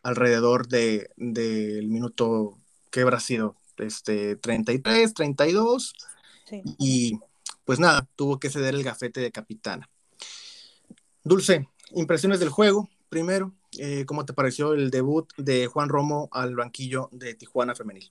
alrededor 0.03 0.69
del 0.69 1.09
de, 1.17 1.83
minuto 1.85 2.59
que 2.91 3.01
habrá 3.01 3.21
sido 3.21 3.57
este 3.79 4.37
33, 4.37 5.15
32 5.15 5.95
sí. 6.45 6.63
y 6.79 7.19
pues 7.65 7.79
nada, 7.79 8.09
tuvo 8.17 8.39
que 8.39 8.51
ceder 8.51 8.75
el 8.75 8.83
gafete 8.83 9.21
de 9.21 9.33
capitana. 9.33 9.89
Dulce, 11.25 11.69
impresiones 11.93 12.41
del 12.41 12.49
juego, 12.49 12.89
primero, 13.09 13.53
eh, 13.79 14.05
¿cómo 14.07 14.25
te 14.25 14.33
pareció 14.33 14.75
el 14.75 14.91
debut 14.91 15.33
de 15.37 15.67
Juan 15.67 15.89
Romo 15.89 16.29
al 16.33 16.57
banquillo 16.57 17.09
de 17.13 17.35
Tijuana 17.35 17.75
Femenil? 17.75 18.11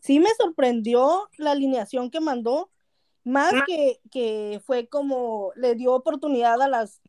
Sí 0.00 0.20
me 0.20 0.28
sorprendió 0.38 1.30
la 1.38 1.52
alineación 1.52 2.10
que 2.10 2.20
mandó, 2.20 2.70
más 3.24 3.54
que, 3.66 4.00
que 4.10 4.60
fue 4.66 4.86
como 4.86 5.52
le 5.56 5.74
dio 5.74 5.94
oportunidad 5.94 6.60
a 6.60 6.68
las, 6.68 7.00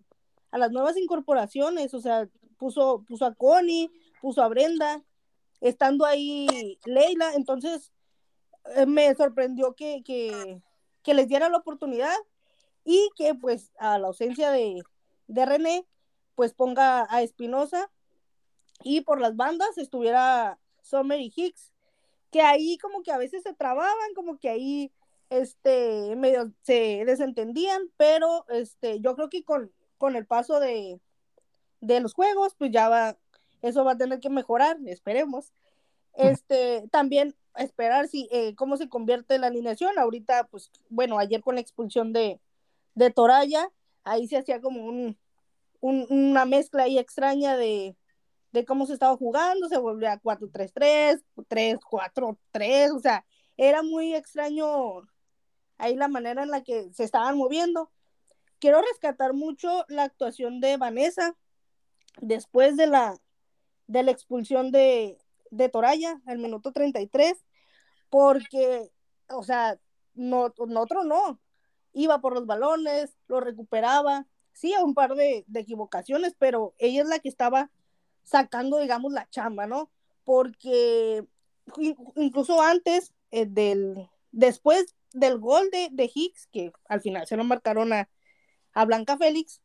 a 0.56 0.58
las 0.58 0.72
nuevas 0.72 0.96
incorporaciones, 0.96 1.94
o 1.94 2.00
sea, 2.00 2.30
puso, 2.58 3.04
puso 3.06 3.26
a 3.26 3.36
Connie, 3.36 3.92
puso 4.22 4.42
a 4.42 4.48
Brenda, 4.48 5.04
estando 5.60 6.06
ahí 6.06 6.80
Leila, 6.86 7.34
entonces 7.34 7.92
eh, 8.78 8.86
me 8.86 9.14
sorprendió 9.16 9.76
que, 9.76 10.02
que, 10.06 11.14
les 11.14 11.28
diera 11.28 11.50
la 11.50 11.58
oportunidad 11.58 12.16
y 12.86 13.10
que 13.18 13.36
pues 13.36 13.74
a 13.80 14.00
la 14.00 14.08
ausencia 14.08 14.50
de, 14.50 14.82
de 15.28 15.46
René, 15.46 15.86
pues 16.36 16.54
ponga 16.54 17.06
a 17.10 17.22
Espinosa 17.22 17.92
y 18.82 19.02
por 19.02 19.20
las 19.20 19.36
bandas 19.36 19.78
estuviera 19.78 20.58
Sommer 20.84 21.20
y 21.20 21.34
Hicks, 21.36 21.74
que 22.32 22.40
ahí 22.40 22.78
como 22.78 23.04
que 23.04 23.12
a 23.12 23.18
veces 23.18 23.44
se 23.44 23.54
trababan, 23.54 24.14
como 24.16 24.40
que 24.40 24.48
ahí 24.48 24.94
este, 25.30 26.16
medio 26.16 26.54
se 26.62 27.04
desentendían, 27.06 27.92
pero 27.98 28.46
este, 28.48 29.02
yo 29.02 29.18
creo 29.18 29.28
que 29.28 29.44
con, 29.44 29.74
con 29.98 30.16
el 30.16 30.26
paso 30.26 30.60
de, 30.60 31.00
de 31.82 32.00
los 32.00 32.14
juegos, 32.14 32.56
pues 32.56 32.72
ya 32.72 32.90
va, 32.90 33.18
eso 33.62 33.84
va 33.84 33.94
a 33.94 33.98
tener 33.98 34.20
que 34.20 34.30
mejorar, 34.30 34.78
esperemos. 34.86 35.54
Este, 36.18 36.88
también 36.92 37.36
esperar 37.58 38.08
si, 38.08 38.30
eh, 38.32 38.56
cómo 38.56 38.78
se 38.78 38.88
convierte 38.88 39.38
la 39.38 39.48
alineación. 39.48 40.00
Ahorita, 40.00 40.48
pues, 40.48 40.72
bueno, 40.88 41.20
ayer 41.20 41.42
con 41.42 41.56
la 41.56 41.62
expulsión 41.62 42.14
de, 42.14 42.40
de 42.94 43.12
Toraya, 43.12 43.70
ahí 44.06 44.26
se 44.30 44.38
hacía 44.38 44.62
como 44.62 44.86
un, 44.86 45.18
un, 45.82 46.08
una 46.10 46.46
mezcla 46.46 46.84
ahí 46.84 46.98
extraña 46.98 47.58
de, 47.58 47.98
de 48.54 48.66
cómo 48.66 48.86
se 48.86 48.94
estaba 48.94 49.18
jugando, 49.18 49.68
se 49.68 49.78
volvía 49.78 50.14
a 50.14 50.22
4-3-3, 50.22 51.22
3-4-3, 51.50 52.96
o 52.96 53.00
sea, 53.00 53.26
era 53.58 53.84
muy 53.84 54.16
extraño 54.16 55.02
ahí 55.78 55.96
la 55.96 56.08
manera 56.08 56.44
en 56.44 56.52
la 56.52 56.64
que 56.64 56.92
se 56.94 57.04
estaban 57.04 57.38
moviendo. 57.38 57.92
Quiero 58.60 58.82
rescatar 58.82 59.34
mucho 59.34 59.86
la 59.88 60.04
actuación 60.04 60.60
de 60.60 60.78
Vanessa 60.78 61.36
después 62.22 62.78
de 62.78 62.88
la, 62.88 63.18
de 63.88 64.04
la 64.04 64.12
expulsión 64.12 64.72
de, 64.72 65.18
de 65.52 65.70
Toraya 65.70 66.22
al 66.26 66.40
minuto 66.40 66.72
33, 66.72 67.44
porque, 68.10 68.92
o 69.30 69.44
sea, 69.44 69.80
no, 70.14 70.54
nosotros 70.68 71.06
no. 71.06 71.40
iba 71.94 72.20
por 72.22 72.34
los 72.34 72.46
balones, 72.46 73.16
lo 73.28 73.40
recuperaba, 73.40 74.26
sí, 74.54 74.74
a 74.74 74.84
un 74.84 74.94
par 74.94 75.16
de, 75.16 75.46
equivocaciones, 75.54 76.36
pero 76.38 76.74
ella 76.78 77.04
es 77.04 77.08
la 77.08 77.20
que 77.20 77.30
estaba 77.30 77.72
sacando, 78.24 78.80
digamos, 78.80 79.14
la 79.14 79.30
chamba, 79.30 79.68
¿no? 79.68 79.92
Porque 80.24 81.24
incluso 82.16 82.62
antes 82.62 83.14
eh, 83.32 83.46
del, 83.46 84.10
después 84.32 84.96
del 85.14 85.40
gol 85.40 85.70
de, 85.72 85.90
de, 85.92 86.10
Hicks, 86.14 86.48
que 86.48 86.72
al 86.88 87.02
final 87.02 87.28
se 87.28 87.38
lo 87.38 87.44
marcaron 87.44 87.94
a, 87.94 88.10
a 88.76 88.86
Blanca 88.86 89.18
Félix, 89.18 89.62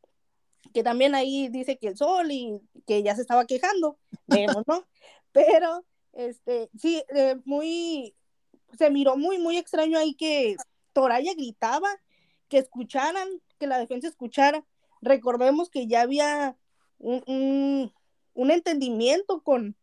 que 0.72 0.82
también 0.82 1.14
ahí 1.14 1.48
dice 1.48 1.78
que 1.78 1.88
el 1.88 1.96
sol 1.96 2.30
y 2.30 2.61
que 2.86 3.02
ya 3.02 3.14
se 3.14 3.22
estaba 3.22 3.44
quejando, 3.44 3.98
vemos, 4.26 4.64
¿no? 4.66 4.86
Pero, 5.32 5.84
este, 6.12 6.70
sí, 6.78 7.02
eh, 7.14 7.36
muy, 7.44 8.14
se 8.78 8.90
miró 8.90 9.16
muy, 9.16 9.38
muy 9.38 9.58
extraño 9.58 9.98
ahí 9.98 10.14
que 10.14 10.56
Toraya 10.92 11.34
gritaba, 11.34 11.88
que 12.48 12.58
escucharan, 12.58 13.28
que 13.58 13.66
la 13.66 13.78
defensa 13.78 14.08
escuchara. 14.08 14.64
Recordemos 15.02 15.70
que 15.70 15.86
ya 15.86 16.02
había 16.02 16.56
un, 16.98 17.92
un, 18.34 18.50
entendimiento 18.50 19.42
con, 19.42 19.76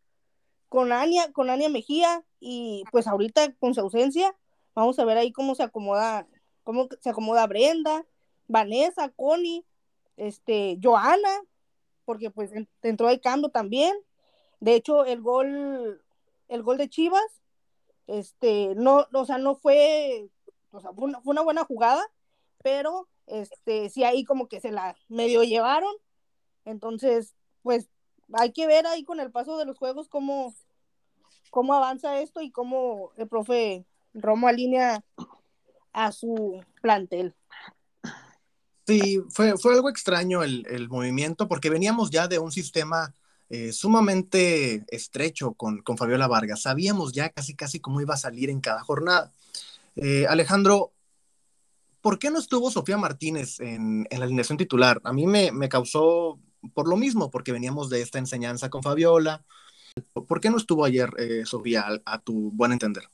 con 0.68 0.92
Ania, 0.92 1.32
con 1.32 1.50
Ania 1.50 1.68
Mejía, 1.68 2.24
y 2.40 2.84
pues 2.92 3.06
ahorita 3.06 3.52
con 3.54 3.74
su 3.74 3.80
ausencia, 3.80 4.34
vamos 4.74 4.98
a 4.98 5.04
ver 5.04 5.18
ahí 5.18 5.32
cómo 5.32 5.54
se 5.54 5.64
acomoda, 5.64 6.26
cómo 6.62 6.88
se 7.00 7.10
acomoda 7.10 7.46
Brenda, 7.46 8.06
Vanessa, 8.48 9.10
Connie, 9.10 9.64
este, 10.16 10.78
Joana, 10.82 11.42
porque 12.04 12.30
pues 12.30 12.50
entró 12.82 13.08
de 13.08 13.20
cambio 13.20 13.50
también. 13.50 13.94
De 14.60 14.74
hecho, 14.74 15.04
el 15.04 15.20
gol, 15.20 16.02
el 16.48 16.62
gol 16.62 16.78
de 16.78 16.88
Chivas, 16.88 17.42
este, 18.06 18.74
no, 18.74 19.06
o 19.12 19.24
sea, 19.24 19.38
no 19.38 19.54
fue, 19.54 20.28
o 20.72 20.80
sea, 20.80 20.92
fue 20.92 21.12
una, 21.22 21.42
buena 21.42 21.64
jugada, 21.64 22.04
pero 22.62 23.06
este, 23.26 23.90
sí 23.90 24.02
ahí 24.02 24.24
como 24.24 24.48
que 24.48 24.60
se 24.60 24.72
la 24.72 24.96
medio 25.08 25.44
llevaron. 25.44 25.94
Entonces, 26.64 27.34
pues 27.62 27.88
hay 28.32 28.52
que 28.52 28.66
ver 28.66 28.86
ahí 28.86 29.04
con 29.04 29.20
el 29.20 29.30
paso 29.30 29.58
de 29.58 29.66
los 29.66 29.78
juegos 29.78 30.08
cómo, 30.08 30.54
cómo 31.50 31.74
avanza 31.74 32.20
esto 32.20 32.40
y 32.40 32.50
cómo 32.50 33.12
el 33.16 33.28
profe 33.28 33.86
Romo 34.14 34.48
alinea 34.48 35.04
a 35.92 36.12
su 36.12 36.62
plantel. 36.80 37.34
Sí, 38.88 39.22
fue, 39.28 39.58
fue 39.58 39.74
algo 39.74 39.90
extraño 39.90 40.42
el, 40.42 40.88
movimiento 40.88 41.46
porque 41.46 41.68
veníamos 41.68 42.08
ya 42.08 42.26
de 42.26 42.38
un 42.38 42.50
sistema 42.50 43.14
eh, 43.50 43.70
sumamente 43.70 44.82
estrecho 44.88 45.52
con, 45.52 45.82
con, 45.82 45.98
Fabiola 45.98 46.26
Vargas. 46.26 46.62
Sabíamos 46.62 47.12
ya 47.12 47.28
casi 47.28 47.54
casi 47.54 47.80
cómo 47.80 48.00
iba 48.00 48.14
a 48.14 48.16
salir 48.16 48.48
en 48.48 48.62
cada 48.62 48.82
jornada. 48.82 49.30
Eh, 49.94 50.26
Alejandro, 50.26 50.92
¿por 52.00 52.18
qué 52.18 52.30
no 52.30 52.38
estuvo 52.38 52.70
Sofía 52.70 52.96
Martínez 52.96 53.60
en, 53.60 54.06
la 54.10 54.24
alineación 54.24 54.56
titular? 54.56 55.02
A 55.04 55.12
mí 55.12 55.26
me, 55.26 55.68
causó 55.68 56.38
por 56.72 56.88
lo 56.88 56.96
mismo, 56.96 57.30
porque 57.30 57.52
veníamos 57.52 57.90
de 57.90 58.00
esta 58.00 58.18
enseñanza 58.18 58.70
con 58.70 58.82
Fabiola. 58.82 59.44
¿Por 60.14 60.40
qué 60.40 60.48
no 60.48 60.56
estuvo 60.56 60.86
ayer 60.86 61.10
eh, 61.18 61.44
Sofía, 61.44 61.84
a 62.06 62.20
tu 62.22 62.52
buen 62.52 62.72
entender? 62.72 63.04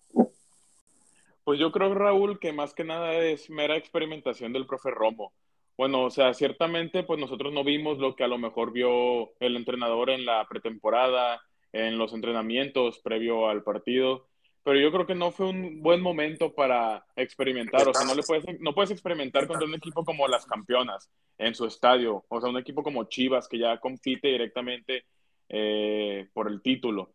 Pues 1.42 1.58
yo 1.58 1.72
creo, 1.72 1.92
Raúl, 1.94 2.38
que 2.38 2.52
más 2.52 2.74
que 2.74 2.84
nada 2.84 3.12
es 3.16 3.50
mera 3.50 3.76
experimentación 3.76 4.52
del 4.52 4.66
profe 4.66 4.92
Romo. 4.92 5.32
Bueno, 5.76 6.04
o 6.04 6.10
sea, 6.10 6.34
ciertamente 6.34 7.02
pues 7.02 7.18
nosotros 7.18 7.52
no 7.52 7.64
vimos 7.64 7.98
lo 7.98 8.14
que 8.14 8.24
a 8.24 8.28
lo 8.28 8.38
mejor 8.38 8.72
vio 8.72 9.32
el 9.40 9.56
entrenador 9.56 10.10
en 10.10 10.24
la 10.24 10.46
pretemporada, 10.48 11.42
en 11.72 11.98
los 11.98 12.12
entrenamientos 12.12 13.00
previo 13.00 13.48
al 13.48 13.64
partido, 13.64 14.28
pero 14.62 14.78
yo 14.78 14.92
creo 14.92 15.06
que 15.06 15.14
no 15.14 15.30
fue 15.32 15.48
un 15.48 15.82
buen 15.82 16.00
momento 16.00 16.54
para 16.54 17.04
experimentar, 17.16 17.86
o 17.88 17.92
sea, 17.92 18.06
no, 18.06 18.14
le 18.14 18.22
puedes, 18.22 18.44
no 18.60 18.72
puedes 18.72 18.92
experimentar 18.92 19.46
contra 19.46 19.66
un 19.66 19.74
equipo 19.74 20.04
como 20.04 20.28
las 20.28 20.46
campeonas 20.46 21.10
en 21.38 21.54
su 21.54 21.66
estadio, 21.66 22.24
o 22.28 22.40
sea, 22.40 22.50
un 22.50 22.58
equipo 22.58 22.82
como 22.82 23.04
Chivas 23.04 23.48
que 23.48 23.58
ya 23.58 23.78
compite 23.78 24.28
directamente 24.28 25.04
eh, 25.48 26.28
por 26.32 26.48
el 26.48 26.62
título. 26.62 27.12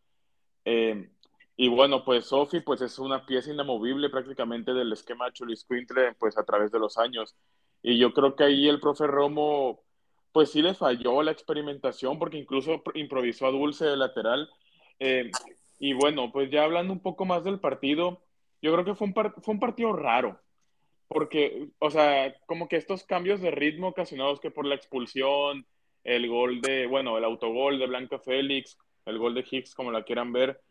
Eh, 0.66 1.10
y 1.56 1.68
bueno, 1.68 2.06
pues 2.06 2.26
Sofi 2.28 2.62
pues 2.62 2.82
es 2.82 3.00
una 3.00 3.26
pieza 3.26 3.52
inamovible 3.52 4.10
prácticamente 4.10 4.74
del 4.74 4.94
esquema 4.94 5.32
Chulis 5.32 5.66
Quintle 5.66 6.14
pues 6.20 6.38
a 6.38 6.46
través 6.46 6.72
de 6.72 6.80
los 6.80 6.98
años. 6.98 7.36
Y 7.82 7.98
yo 7.98 8.14
creo 8.14 8.36
que 8.36 8.44
ahí 8.44 8.68
el 8.68 8.80
profe 8.80 9.08
Romo, 9.08 9.82
pues 10.32 10.52
sí 10.52 10.62
le 10.62 10.74
falló 10.74 11.24
la 11.24 11.32
experimentación, 11.32 12.20
porque 12.20 12.38
incluso 12.38 12.84
improvisó 12.94 13.48
a 13.48 13.52
Dulce 13.52 13.86
de 13.86 13.98
lateral. 13.98 14.50
Eh, 15.00 15.32
y 15.80 15.94
bueno, 15.94 16.32
pues 16.32 16.52
ya 16.52 16.64
hablando 16.64 16.94
un 16.94 17.02
poco 17.02 17.26
más 17.26 17.44
del 17.44 17.60
partido, 17.60 18.22
yo 18.62 18.74
creo 18.74 18.86
que 18.86 18.96
fue 18.96 19.08
un, 19.08 19.14
fue 19.14 19.54
un 19.54 19.60
partido 19.60 19.94
raro, 19.94 20.40
porque, 21.08 21.70
o 21.80 21.90
sea, 21.90 22.36
como 22.46 22.68
que 22.68 22.76
estos 22.76 23.04
cambios 23.06 23.42
de 23.42 23.52
ritmo 23.52 23.88
ocasionados 23.88 24.40
que 24.40 24.52
por 24.52 24.66
la 24.66 24.76
expulsión, 24.76 25.66
el 26.04 26.28
gol 26.28 26.62
de, 26.62 26.86
bueno, 26.88 27.18
el 27.18 27.24
autogol 27.24 27.80
de 27.80 27.88
Blanca 27.88 28.20
Félix, 28.20 28.78
el 29.06 29.18
gol 29.18 29.34
de 29.34 29.46
Hicks, 29.50 29.74
como 29.74 29.92
la 29.92 30.04
quieran 30.04 30.34
ver, 30.34 30.62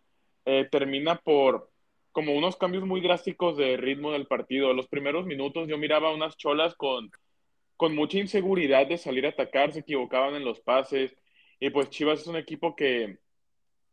eh, 0.45 0.69
termina 0.71 1.17
por, 1.17 1.71
como 2.19 2.35
unos 2.35 2.57
cambios 2.57 2.85
muy 2.85 3.01
drásticos 3.01 3.57
de 3.57 3.77
ritmo 3.77 4.11
del 4.11 4.27
partido. 4.27 4.75
Los 4.75 4.89
primeros 4.89 5.25
minutos 5.25 5.69
yo 5.69 5.79
miraba 5.79 6.13
unas 6.13 6.37
cholas 6.37 6.75
con, 6.75 7.13
con 7.77 7.95
mucha 7.95 8.19
inseguridad 8.19 8.89
de 8.89 8.99
salir 8.99 9.25
a 9.25 9.29
atacar, 9.29 9.73
se 9.73 9.79
equivocaban 9.79 10.35
en 10.35 10.45
los 10.45 10.59
pases. 10.59 11.15
Y 11.61 11.71
pues 11.71 11.91
Chivas 11.91 12.23
es 12.23 12.27
un 12.27 12.35
equipo 12.35 12.75
que, 12.75 13.19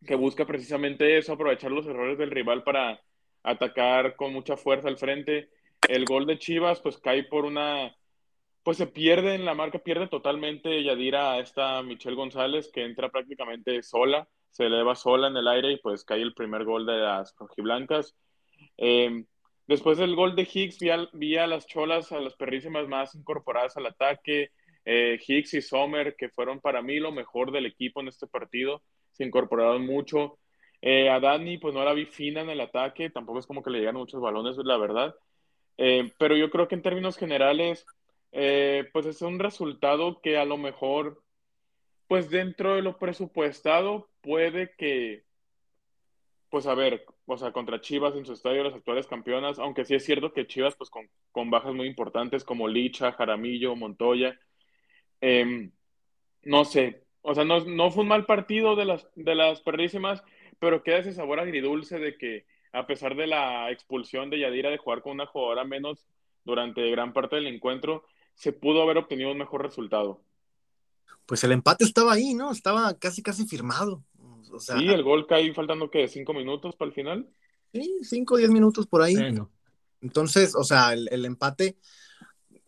que 0.07 0.15
busca 0.15 0.43
precisamente 0.47 1.19
eso, 1.19 1.33
aprovechar 1.33 1.69
los 1.69 1.85
errores 1.85 2.17
del 2.17 2.31
rival 2.31 2.63
para 2.63 2.99
atacar 3.43 4.15
con 4.15 4.33
mucha 4.33 4.57
fuerza 4.57 4.87
al 4.87 4.97
frente. 4.97 5.51
El 5.87 6.05
gol 6.05 6.25
de 6.25 6.39
Chivas 6.39 6.79
pues 6.81 6.97
cae 6.97 7.25
por 7.25 7.45
una, 7.45 7.95
pues 8.63 8.77
se 8.77 8.87
pierde 8.87 9.35
en 9.35 9.45
la 9.45 9.53
marca, 9.53 9.77
pierde 9.77 10.07
totalmente 10.07 10.83
Yadira 10.83 11.37
esta 11.37 11.83
Michelle 11.83 12.15
González 12.15 12.71
que 12.73 12.85
entra 12.85 13.09
prácticamente 13.09 13.83
sola 13.83 14.27
se 14.55 14.67
eleva 14.67 14.95
sola 14.95 15.27
en 15.27 15.35
el 15.35 15.49
aire 15.49 15.73
y 15.73 15.77
pues 15.77 16.05
cae 16.05 16.21
el 16.21 16.33
primer 16.33 16.63
gol 16.63 16.85
de 16.85 16.97
las 16.97 17.35
rojiblancas. 17.37 18.15
Eh, 18.77 19.25
después 19.67 19.97
del 19.97 20.15
gol 20.15 20.33
de 20.33 20.47
Higgs, 20.49 20.79
vi 21.11 21.35
a, 21.35 21.45
las 21.45 21.67
cholas, 21.67 22.13
a 22.13 22.21
las 22.21 22.35
perrísimas 22.35 22.87
más 22.87 23.15
incorporadas 23.15 23.75
al 23.75 23.87
ataque. 23.87 24.51
Eh, 24.85 25.19
Higgs 25.27 25.55
y 25.55 25.61
Sommer, 25.61 26.15
que 26.15 26.29
fueron 26.29 26.61
para 26.61 26.81
mí 26.81 26.99
lo 26.99 27.11
mejor 27.11 27.51
del 27.51 27.65
equipo 27.65 27.99
en 27.99 28.07
este 28.07 28.27
partido, 28.27 28.81
se 29.11 29.25
incorporaron 29.25 29.85
mucho. 29.85 30.39
Eh, 30.81 31.09
a 31.09 31.19
Dani, 31.19 31.57
pues 31.57 31.73
no 31.73 31.83
la 31.83 31.91
vi 31.91 32.05
fina 32.05 32.39
en 32.39 32.49
el 32.49 32.61
ataque, 32.61 33.09
tampoco 33.09 33.39
es 33.39 33.45
como 33.45 33.61
que 33.61 33.71
le 33.71 33.79
llegan 33.79 33.95
muchos 33.95 34.21
balones, 34.21 34.55
la 34.55 34.77
verdad. 34.77 35.15
pero 36.17 36.37
yo 36.37 36.49
creo 36.49 36.69
que 36.69 36.75
en 36.75 36.81
términos 36.81 37.17
generales, 37.17 37.85
pues 38.31 39.05
es 39.05 39.21
un 39.21 39.37
resultado 39.37 40.21
que 40.21 40.37
a 40.37 40.45
lo 40.45 40.55
mejor, 40.55 41.24
pues 42.07 42.29
dentro 42.29 42.75
de 42.75 42.81
lo 42.81 42.97
presupuestado, 42.97 44.09
puede 44.21 44.71
que, 44.77 45.23
pues 46.49 46.67
a 46.67 46.75
ver, 46.75 47.05
o 47.25 47.37
sea, 47.37 47.51
contra 47.51 47.81
Chivas 47.81 48.15
en 48.15 48.25
su 48.25 48.33
estadio, 48.33 48.63
las 48.63 48.75
actuales 48.75 49.07
campeonas, 49.07 49.59
aunque 49.59 49.85
sí 49.85 49.95
es 49.95 50.05
cierto 50.05 50.33
que 50.33 50.47
Chivas, 50.47 50.75
pues 50.75 50.89
con, 50.89 51.09
con 51.31 51.49
bajas 51.49 51.73
muy 51.73 51.87
importantes 51.87 52.43
como 52.43 52.67
Licha, 52.67 53.11
Jaramillo, 53.13 53.75
Montoya, 53.75 54.39
em, 55.21 55.71
no 56.43 56.65
sé, 56.65 57.05
o 57.21 57.33
sea, 57.33 57.43
no, 57.43 57.65
no, 57.65 57.91
fue 57.91 58.03
un 58.03 58.09
mal 58.09 58.25
partido 58.25 58.75
de 58.75 58.85
las, 58.85 59.07
de 59.15 59.35
las 59.35 59.61
perrísimas, 59.61 60.23
pero 60.59 60.83
queda 60.83 60.99
ese 60.99 61.13
sabor 61.13 61.39
agridulce 61.39 61.99
de 61.99 62.17
que 62.17 62.45
a 62.71 62.85
pesar 62.87 63.15
de 63.15 63.27
la 63.27 63.71
expulsión 63.71 64.29
de 64.29 64.39
Yadira 64.39 64.69
de 64.69 64.77
jugar 64.77 65.01
con 65.01 65.13
una 65.13 65.25
jugadora 65.25 65.63
menos 65.63 66.05
durante 66.43 66.89
gran 66.91 67.13
parte 67.13 67.37
del 67.37 67.47
encuentro, 67.47 68.05
se 68.33 68.51
pudo 68.51 68.81
haber 68.81 68.97
obtenido 68.97 69.31
un 69.31 69.37
mejor 69.37 69.63
resultado. 69.63 70.24
Pues 71.25 71.43
el 71.43 71.51
empate 71.51 71.85
estaba 71.85 72.13
ahí, 72.13 72.33
¿no? 72.33 72.51
Estaba 72.51 72.93
casi, 72.97 73.21
casi 73.21 73.47
firmado 73.47 74.03
sí, 74.59 74.87
el 74.89 75.03
gol 75.03 75.27
cae 75.27 75.53
faltando 75.53 75.89
que 75.89 76.07
cinco 76.07 76.33
minutos 76.33 76.75
para 76.75 76.89
el 76.89 76.95
final. 76.95 77.29
Sí, 77.73 77.97
cinco 78.03 78.35
o 78.35 78.37
diez 78.37 78.49
minutos 78.49 78.87
por 78.87 79.01
ahí. 79.01 79.15
Entonces, 80.01 80.55
o 80.55 80.63
sea, 80.63 80.93
el, 80.93 81.25
empate, 81.25 81.77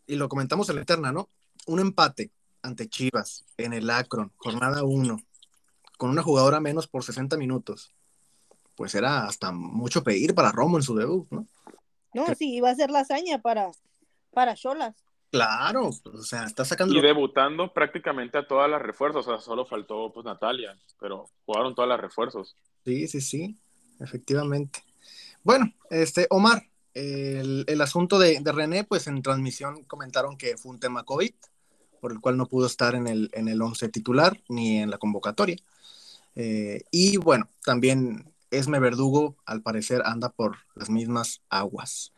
y 0.08 0.16
lo 0.16 0.28
comentamos 0.28 0.70
en 0.70 0.78
la 0.78 0.82
eterna, 0.82 1.12
¿no? 1.12 1.30
Un 1.68 1.80
empate 1.80 2.32
ante 2.62 2.88
Chivas 2.88 3.46
en 3.58 3.74
el 3.74 3.90
Akron, 3.90 4.34
jornada 4.38 4.84
uno, 4.84 5.18
con 5.98 6.10
una 6.10 6.24
jugadora 6.24 6.60
menos 6.60 6.88
por 6.88 7.04
60 7.04 7.38
minutos. 7.38 7.94
Pues 8.76 8.96
era 8.96 9.26
hasta 9.26 9.52
mucho 9.52 10.04
pedir 10.04 10.36
para 10.36 10.52
Romo 10.52 10.78
en 10.78 10.84
su 10.84 10.96
debut, 10.96 11.28
¿no? 11.32 11.48
No, 12.14 12.26
sí, 12.36 12.56
iba 12.56 12.70
a 12.70 12.76
ser 12.76 12.90
la 12.90 13.00
hazaña 13.00 13.42
para, 13.42 13.72
para 14.32 14.56
Cholas. 14.56 14.96
Claro, 15.30 15.89
o 15.89 16.23
sea, 16.23 16.45
está 16.45 16.63
sacando. 16.63 16.95
Y 16.95 17.01
debutando 17.01 17.73
prácticamente 17.73 18.38
a 18.38 18.47
todas 18.47 18.69
las 18.69 18.82
refuerzos, 18.82 19.28
o 19.28 19.30
sea, 19.30 19.39
solo 19.39 19.65
faltó 19.65 20.11
pues 20.13 20.25
Natalia, 20.25 20.78
pero 20.99 21.30
jugaron 21.45 21.75
todas 21.75 21.89
las 21.89 21.99
refuerzos. 21.99 22.55
Sí, 22.86 23.07
sí, 23.07 23.19
sí, 23.19 23.57
efectivamente. 23.99 24.84
Bueno, 25.43 25.73
este, 25.89 26.28
Omar, 26.30 26.63
el, 26.93 27.82
asunto 27.82 28.17
de, 28.19 28.41
René, 28.43 28.84
pues 28.84 29.07
en 29.07 29.21
transmisión 29.21 29.84
comentaron 29.84 30.38
que 30.38 30.57
fue 30.57 30.71
un 30.71 30.80
tema 30.80 31.03
COVID, 31.03 31.34
por 31.99 32.11
el 32.11 32.19
cual 32.19 32.38
no 32.38 32.47
pudo 32.47 32.65
estar 32.65 32.95
en 32.95 33.07
el, 33.07 33.30
en 33.34 33.47
el 33.47 33.61
once 33.61 33.89
titular 33.89 34.39
ni 34.47 34.78
en 34.80 34.89
la 34.89 34.97
convocatoria. 34.97 35.57
Eh, 36.36 36.82
y 36.91 37.17
bueno, 37.17 37.49
también 37.63 38.32
Esme 38.51 38.80
Verdugo, 38.80 39.36
al 39.45 39.61
parecer, 39.61 40.01
anda 40.05 40.30
por 40.30 40.57
las 40.75 40.89
mismas 40.89 41.41
aguas. 41.49 42.13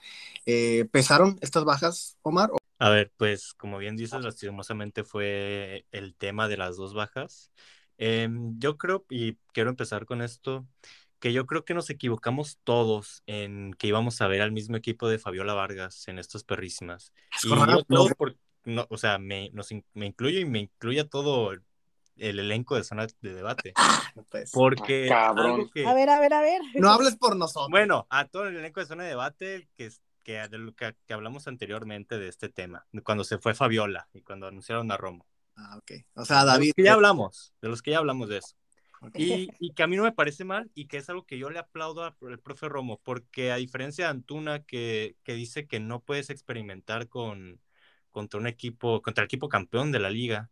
Eh, 0.45 0.87
¿Pesaron 0.91 1.37
estas 1.41 1.63
bajas, 1.63 2.17
Omar? 2.21 2.51
A 2.79 2.89
ver, 2.89 3.11
pues 3.17 3.53
como 3.53 3.77
bien 3.77 3.95
dices, 3.97 4.21
lastimosamente 4.23 5.03
fue 5.03 5.85
el 5.91 6.15
tema 6.15 6.47
de 6.47 6.57
las 6.57 6.77
dos 6.77 6.93
bajas. 6.93 7.51
Em, 7.97 8.57
yo 8.57 8.77
creo, 8.77 9.05
y 9.09 9.35
quiero 9.53 9.69
empezar 9.69 10.05
con 10.05 10.21
esto, 10.21 10.65
que 11.19 11.33
yo 11.33 11.45
creo 11.45 11.65
que 11.65 11.73
nos 11.73 11.89
equivocamos 11.89 12.59
todos 12.63 13.23
en 13.25 13.73
que 13.73 13.87
íbamos 13.87 14.21
a 14.21 14.27
ver 14.27 14.41
al 14.41 14.53
mismo 14.53 14.77
equipo 14.77 15.09
de 15.09 15.19
Fabiola 15.19 15.53
Vargas 15.53 16.07
en 16.07 16.17
estas 16.19 16.45
perrísimas. 16.45 17.11
Y 17.43 17.49
yo 17.49 17.83
todos 17.83 18.13
por- 18.15 18.37
no, 18.63 18.87
o 18.89 18.97
sea, 18.97 19.17
me, 19.19 19.49
nos 19.51 19.69
me 19.93 20.05
incluyo 20.05 20.39
y 20.39 20.45
me 20.45 20.59
incluye 20.59 21.01
a 21.01 21.07
todo 21.07 21.51
el, 21.51 21.61
el 22.15 22.39
elenco 22.39 22.75
de 22.75 22.83
zona 22.85 23.07
de 23.21 23.33
debate. 23.33 23.73
Pues, 24.31 24.51
Porque 24.51 25.09
Ah, 25.11 25.33
cabrón. 25.33 25.69
que, 25.73 25.85
A 25.85 25.93
ver, 25.93 26.09
a 26.09 26.19
ver, 26.19 26.33
a 26.33 26.41
ver. 26.41 26.61
no 26.75 26.89
hables 26.91 27.15
por 27.17 27.35
nosotros. 27.35 27.69
bueno, 27.69 28.07
a 28.09 28.25
todo 28.27 28.47
el 28.47 28.55
elenco 28.55 28.79
de 28.79 28.85
zona 28.85 29.03
de 29.03 29.09
debate 29.09 29.67
que, 29.75 29.87
es- 29.87 30.01
que, 30.23 30.33
de 30.47 30.57
lo 30.57 30.73
que, 30.75 30.95
que 31.05 31.13
hablamos 31.13 31.47
anteriormente 31.47 32.17
de 32.17 32.27
este 32.27 32.49
tema, 32.49 32.85
cuando 33.03 33.23
se 33.23 33.37
fue 33.37 33.53
Fabiola 33.55 34.09
y 34.13 34.21
cuando 34.21 34.47
anunciaron 34.47 34.91
a 34.91 34.97
Romo. 34.97 35.25
Ah, 35.55 35.77
ok. 35.77 35.91
O 36.15 36.25
sea, 36.25 36.45
De 36.45 36.45
David. 36.45 36.67
los 36.67 36.75
que 36.75 36.83
ya 36.83 36.93
hablamos, 36.93 37.53
de 37.61 37.69
los 37.69 37.81
que 37.81 37.91
ya 37.91 37.97
hablamos 37.99 38.29
de 38.29 38.37
eso. 38.37 38.55
Ok. 39.01 39.15
Y, 39.17 39.49
y 39.59 39.73
que 39.73 39.83
a 39.83 39.87
mí 39.87 39.95
no 39.95 40.03
me 40.03 40.11
parece 40.11 40.43
mal 40.43 40.69
y 40.73 40.87
que 40.87 40.97
es 40.97 41.09
algo 41.09 41.25
que 41.25 41.37
yo 41.37 41.49
le 41.49 41.59
aplaudo 41.59 42.03
al 42.03 42.39
profe 42.39 42.67
Romo, 42.69 42.99
porque 43.03 43.51
a 43.51 43.55
diferencia 43.57 44.05
de 44.05 44.11
Antuna 44.11 44.63
que, 44.63 45.15
que 45.23 45.33
dice 45.35 45.67
que 45.67 45.79
no 45.79 46.01
puedes 46.01 46.29
experimentar 46.29 47.07
con, 47.07 47.61
contra 48.11 48.39
un 48.39 48.47
equipo, 48.47 49.01
contra 49.01 49.23
el 49.23 49.25
equipo 49.27 49.49
campeón 49.49 49.91
de 49.91 49.99
la 49.99 50.09
liga, 50.09 50.49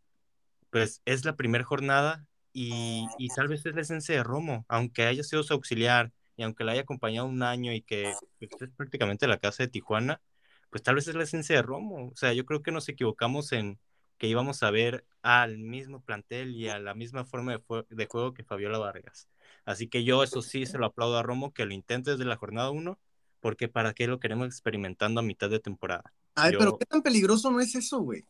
pues 0.69 1.01
es 1.05 1.25
la 1.25 1.35
primera 1.35 1.63
jornada 1.63 2.25
y, 2.53 3.07
y 3.17 3.29
tal 3.29 3.47
vez 3.49 3.65
es 3.65 3.75
la 3.75 3.81
esencia 3.81 4.15
de 4.15 4.23
Romo, 4.23 4.65
aunque 4.69 5.05
haya 5.05 5.23
sido 5.23 5.43
su 5.43 5.53
auxiliar 5.53 6.11
y 6.37 6.43
aunque 6.43 6.63
la 6.63 6.73
haya 6.73 6.81
acompañado 6.81 7.27
un 7.27 7.41
año 7.43 7.73
y 7.73 7.81
que 7.81 8.13
pues, 8.39 8.51
es 8.61 8.69
prácticamente 8.69 9.27
la 9.27 9.39
casa 9.39 9.63
de 9.63 9.69
Tijuana, 9.69 10.21
pues 10.69 10.83
tal 10.83 10.95
vez 10.95 11.07
es 11.07 11.15
la 11.15 11.23
esencia 11.23 11.55
de 11.55 11.63
Romo. 11.63 12.09
O 12.09 12.15
sea, 12.15 12.31
yo 12.33 12.45
creo 12.45 12.61
que 12.61 12.71
nos 12.71 12.87
equivocamos 12.87 13.51
en 13.51 13.79
que 14.17 14.27
íbamos 14.27 14.61
a 14.63 14.71
ver 14.71 15.05
al 15.23 15.57
mismo 15.57 16.01
plantel 16.01 16.55
y 16.55 16.69
a 16.69 16.79
la 16.79 16.93
misma 16.93 17.25
forma 17.25 17.59
de, 17.89 18.05
juego 18.05 18.33
que 18.33 18.43
Fabiola 18.43 18.77
Vargas. 18.77 19.27
Así 19.65 19.87
que 19.87 20.03
yo 20.03 20.23
eso 20.23 20.41
sí 20.41 20.65
se 20.65 20.77
lo 20.77 20.85
aplaudo 20.85 21.17
a 21.17 21.23
Romo 21.23 21.53
que 21.53 21.65
lo 21.65 21.73
intente 21.73 22.11
desde 22.11 22.25
la 22.25 22.37
jornada 22.37 22.69
1, 22.69 22.99
porque 23.39 23.67
para 23.67 23.93
qué 23.93 24.07
lo 24.07 24.19
queremos 24.19 24.47
experimentando 24.47 25.19
a 25.19 25.23
mitad 25.23 25.49
de 25.49 25.59
temporada. 25.59 26.13
A 26.35 26.45
ver, 26.45 26.53
yo- 26.53 26.59
pero 26.59 26.77
¿qué 26.77 26.85
tan 26.85 27.01
peligroso 27.01 27.51
no 27.51 27.59
es 27.59 27.73
eso, 27.75 27.99
güey? 27.99 28.23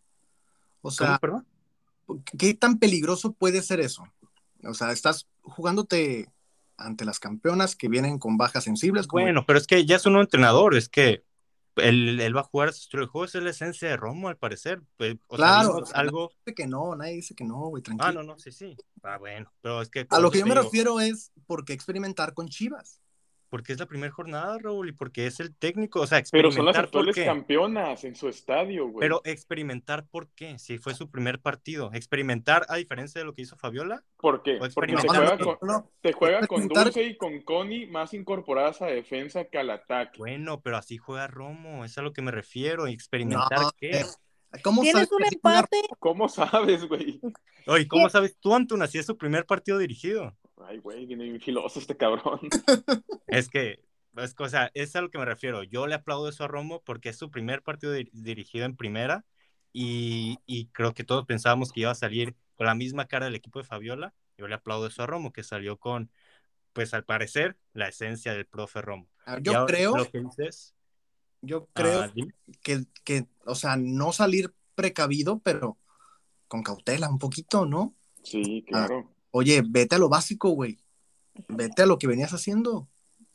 O 0.82 0.92
¿Cómo, 0.96 1.20
sea? 1.20 1.20
¿qué 2.38 2.54
tan 2.54 2.80
peligroso 2.80 3.34
puede 3.34 3.62
ser 3.62 3.82
eso? 3.82 4.04
O 4.64 4.74
sea, 4.74 4.92
estás 4.92 5.28
jugándote 5.42 6.30
ante 6.78 7.06
las 7.06 7.20
campeonas 7.20 7.76
que 7.76 7.88
vienen 7.90 8.20
con 8.20 8.38
bajas 8.38 8.64
sensibles. 8.64 9.08
como- 9.08 9.24
Bueno, 9.24 9.46
pero 9.46 9.60
es 9.60 9.68
que 9.68 9.86
ya 9.86 9.96
es 9.96 10.06
un 10.06 10.18
entrenador, 10.18 10.76
es 10.76 10.90
que 10.90 11.24
él, 11.76 12.20
él 12.20 12.36
va 12.36 12.42
a 12.42 12.46
jugar 12.46 12.74
su 12.74 12.82
estilo 12.82 13.04
de 13.04 13.08
juego, 13.10 13.26
es 13.26 13.36
la 13.36 13.50
esencia 13.50 13.88
de 13.90 13.98
Romo, 13.98 14.30
al 14.30 14.38
parecer. 14.38 14.82
Pues, 14.98 15.16
o 15.28 15.36
Claro, 15.36 15.84
algo. 15.94 16.32
dice 16.46 16.56
que 16.56 16.68
no, 16.68 16.96
nadie 16.96 17.14
dice 17.14 17.36
que 17.36 17.44
no, 17.44 17.68
güey, 17.68 17.84
tranquilo. 17.84 18.10
Ah, 18.20 18.24
no, 18.24 18.24
no, 18.24 18.40
sí, 18.40 18.52
sí. 18.52 18.76
Ah, 19.04 19.18
bueno, 19.18 19.52
pero 19.62 19.82
es 19.82 19.90
que. 19.90 20.08
A 20.10 20.20
lo 20.20 20.28
eso 20.28 20.32
que 20.32 20.40
yo 20.40 20.48
me 20.48 20.56
refiero 20.56 21.00
es 21.00 21.32
por 21.46 21.66
qué 21.66 21.74
experimentar 21.74 22.34
con 22.34 22.48
Chivas. 22.48 23.00
Porque 23.50 23.72
es 23.72 23.80
la 23.80 23.86
primera 23.86 24.12
jornada, 24.12 24.58
Raúl, 24.62 24.90
y 24.90 24.92
porque 24.92 25.26
es 25.26 25.40
el 25.40 25.56
técnico. 25.56 26.02
O 26.02 26.08
sea, 26.08 26.22
Pero 26.32 26.52
son 26.52 26.66
las 26.66 26.76
experimentar 26.76 26.82
por 26.92 27.00
actuales 27.10 27.16
qué. 27.16 27.26
campeonas 27.26 28.04
en 28.04 28.16
su 28.16 28.28
estadio, 28.28 28.88
güey. 28.90 29.00
Pero 29.00 29.22
experimentar 29.24 30.06
por 30.06 30.28
qué, 30.30 30.60
si 30.60 30.78
fue 30.78 30.94
su 30.94 31.10
primer 31.10 31.40
partido. 31.40 31.90
Experimentar 31.94 32.66
a 32.68 32.76
diferencia 32.76 33.20
de 33.22 33.26
lo 33.26 33.34
que 33.34 33.44
hizo 33.44 33.56
Fabiola. 33.56 34.04
¿Por 34.18 34.44
qué? 34.44 34.58
Porque 34.58 34.66
experimentar. 34.94 35.08
te 35.12 35.18
juega, 35.18 35.38
con, 35.58 35.68
no, 35.68 35.74
no. 35.80 35.92
te 36.02 36.12
juega 36.14 36.48
con 36.48 36.62
Experimentar- 36.64 36.84
Dulce 36.86 37.04
y 37.04 37.18
con 37.18 37.42
Connie 37.44 37.88
más 37.88 38.14
incorporadas 38.14 38.82
a 38.82 38.88
defensa 38.88 39.46
que 39.46 39.58
al 39.58 39.70
ataque. 39.70 40.18
Bueno, 40.18 40.60
pero 40.62 40.76
así 40.78 40.98
juega 40.98 41.28
Romo, 41.28 41.86
es 41.86 41.98
a 41.98 42.02
lo 42.02 42.12
que 42.12 42.22
me 42.22 42.32
refiero. 42.32 42.88
¿Y 42.88 42.94
experimentar 42.94 43.62
No, 43.62 43.72
qué? 43.78 43.92
eh, 44.02 44.06
¿Cómo 44.64 44.82
Tienes 44.82 45.08
sabes 45.08 45.12
un 45.14 45.24
empate. 45.34 45.82
¿Cómo 46.00 46.28
sabes, 46.30 46.86
güey? 46.88 47.22
Oye, 47.66 47.88
¿cómo 47.88 48.10
sabes 48.10 48.36
tú, 48.40 48.54
Antuna, 48.56 48.88
si 48.88 48.98
es 48.98 49.06
su 49.06 49.18
primer 49.18 49.46
partido 49.46 49.78
dirigido? 49.78 50.36
Ay, 50.68 50.80
güey, 50.80 51.06
viene 51.06 51.24
bien 51.24 51.40
filoso 51.40 51.80
este 51.80 51.96
cabrón. 51.96 52.40
Es 53.28 53.50
que, 53.50 53.80
es, 54.18 54.36
o 54.38 54.50
sea, 54.50 54.72
es 54.74 54.96
a 54.96 55.02
lo 55.02 55.10
que 55.10 55.18
me 55.18 55.26
refiero. 55.26 55.64
Yo 55.64 55.88
le 55.88 55.96
aplaudo 55.96 56.28
eso 56.30 56.44
a 56.44 56.48
Romo 56.48 56.82
porque 56.84 57.10
es 57.10 57.18
su 57.18 57.30
primer 57.30 57.62
partido 57.62 57.94
di- 57.94 58.10
dirigido 58.14 58.66
en 58.66 58.76
primera 58.76 59.26
y, 59.74 60.40
y 60.46 60.68
creo 60.68 60.94
que 60.94 61.04
todos 61.04 61.26
pensábamos 61.26 61.72
que 61.72 61.82
iba 61.82 61.92
a 61.92 61.96
salir 61.96 62.36
con 62.56 62.68
la 62.68 62.76
misma 62.76 63.06
cara 63.06 63.26
del 63.26 63.36
equipo 63.36 63.60
de 63.60 63.66
Fabiola. 63.66 64.14
Yo 64.38 64.48
le 64.48 64.56
aplaudo 64.56 64.88
eso 64.88 65.04
a 65.04 65.08
Romo, 65.08 65.32
que 65.32 65.44
salió 65.44 65.78
con, 65.78 66.12
pues 66.74 66.94
al 66.94 67.06
parecer, 67.06 67.58
la 67.74 67.88
esencia 67.88 68.34
del 68.34 68.46
profe 68.46 68.82
Romo. 68.82 69.08
Ah, 69.26 69.40
Yo 69.42 69.54
ahora, 69.54 69.74
creo, 69.74 69.98
Lo 69.98 70.10
que 70.10 70.20
dices, 70.20 70.76
yo 71.42 71.68
creo 71.74 72.02
ah, 72.02 72.12
dime. 72.14 72.34
que, 72.62 72.86
que, 73.04 73.28
o 73.46 73.56
sea, 73.56 73.76
no 73.78 74.12
salir 74.12 74.54
precavido, 74.76 75.40
pero 75.40 75.78
con 76.48 76.64
cautela 76.64 77.10
un 77.10 77.20
poquito, 77.20 77.66
¿no? 77.66 77.96
Sí, 78.24 78.64
claro. 78.68 79.17
Oye, 79.32 79.62
vete 79.68 79.96
a 79.96 80.00
lo 80.00 80.10
básico, 80.10 80.50
güey. 80.50 80.78
Vete 81.48 81.84
a 81.84 81.86
lo 81.86 81.98
que 82.00 82.08
venías 82.08 82.34
haciendo. 82.34 82.88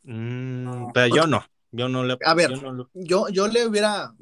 Mm, 0.03 0.91
pero 0.93 1.15
yo 1.15 1.27
no, 1.27 1.45
yo 1.71 1.89
no 1.89 2.03
le... 2.05 2.19
A 2.25 2.35
ver, 2.35 2.51
yo 2.51 2.61
no 2.63 2.73
lo- 2.73 2.91
Yo, 2.95 3.29
yo 3.29 3.47
le 3.49 3.67
hubiera, 3.67 4.15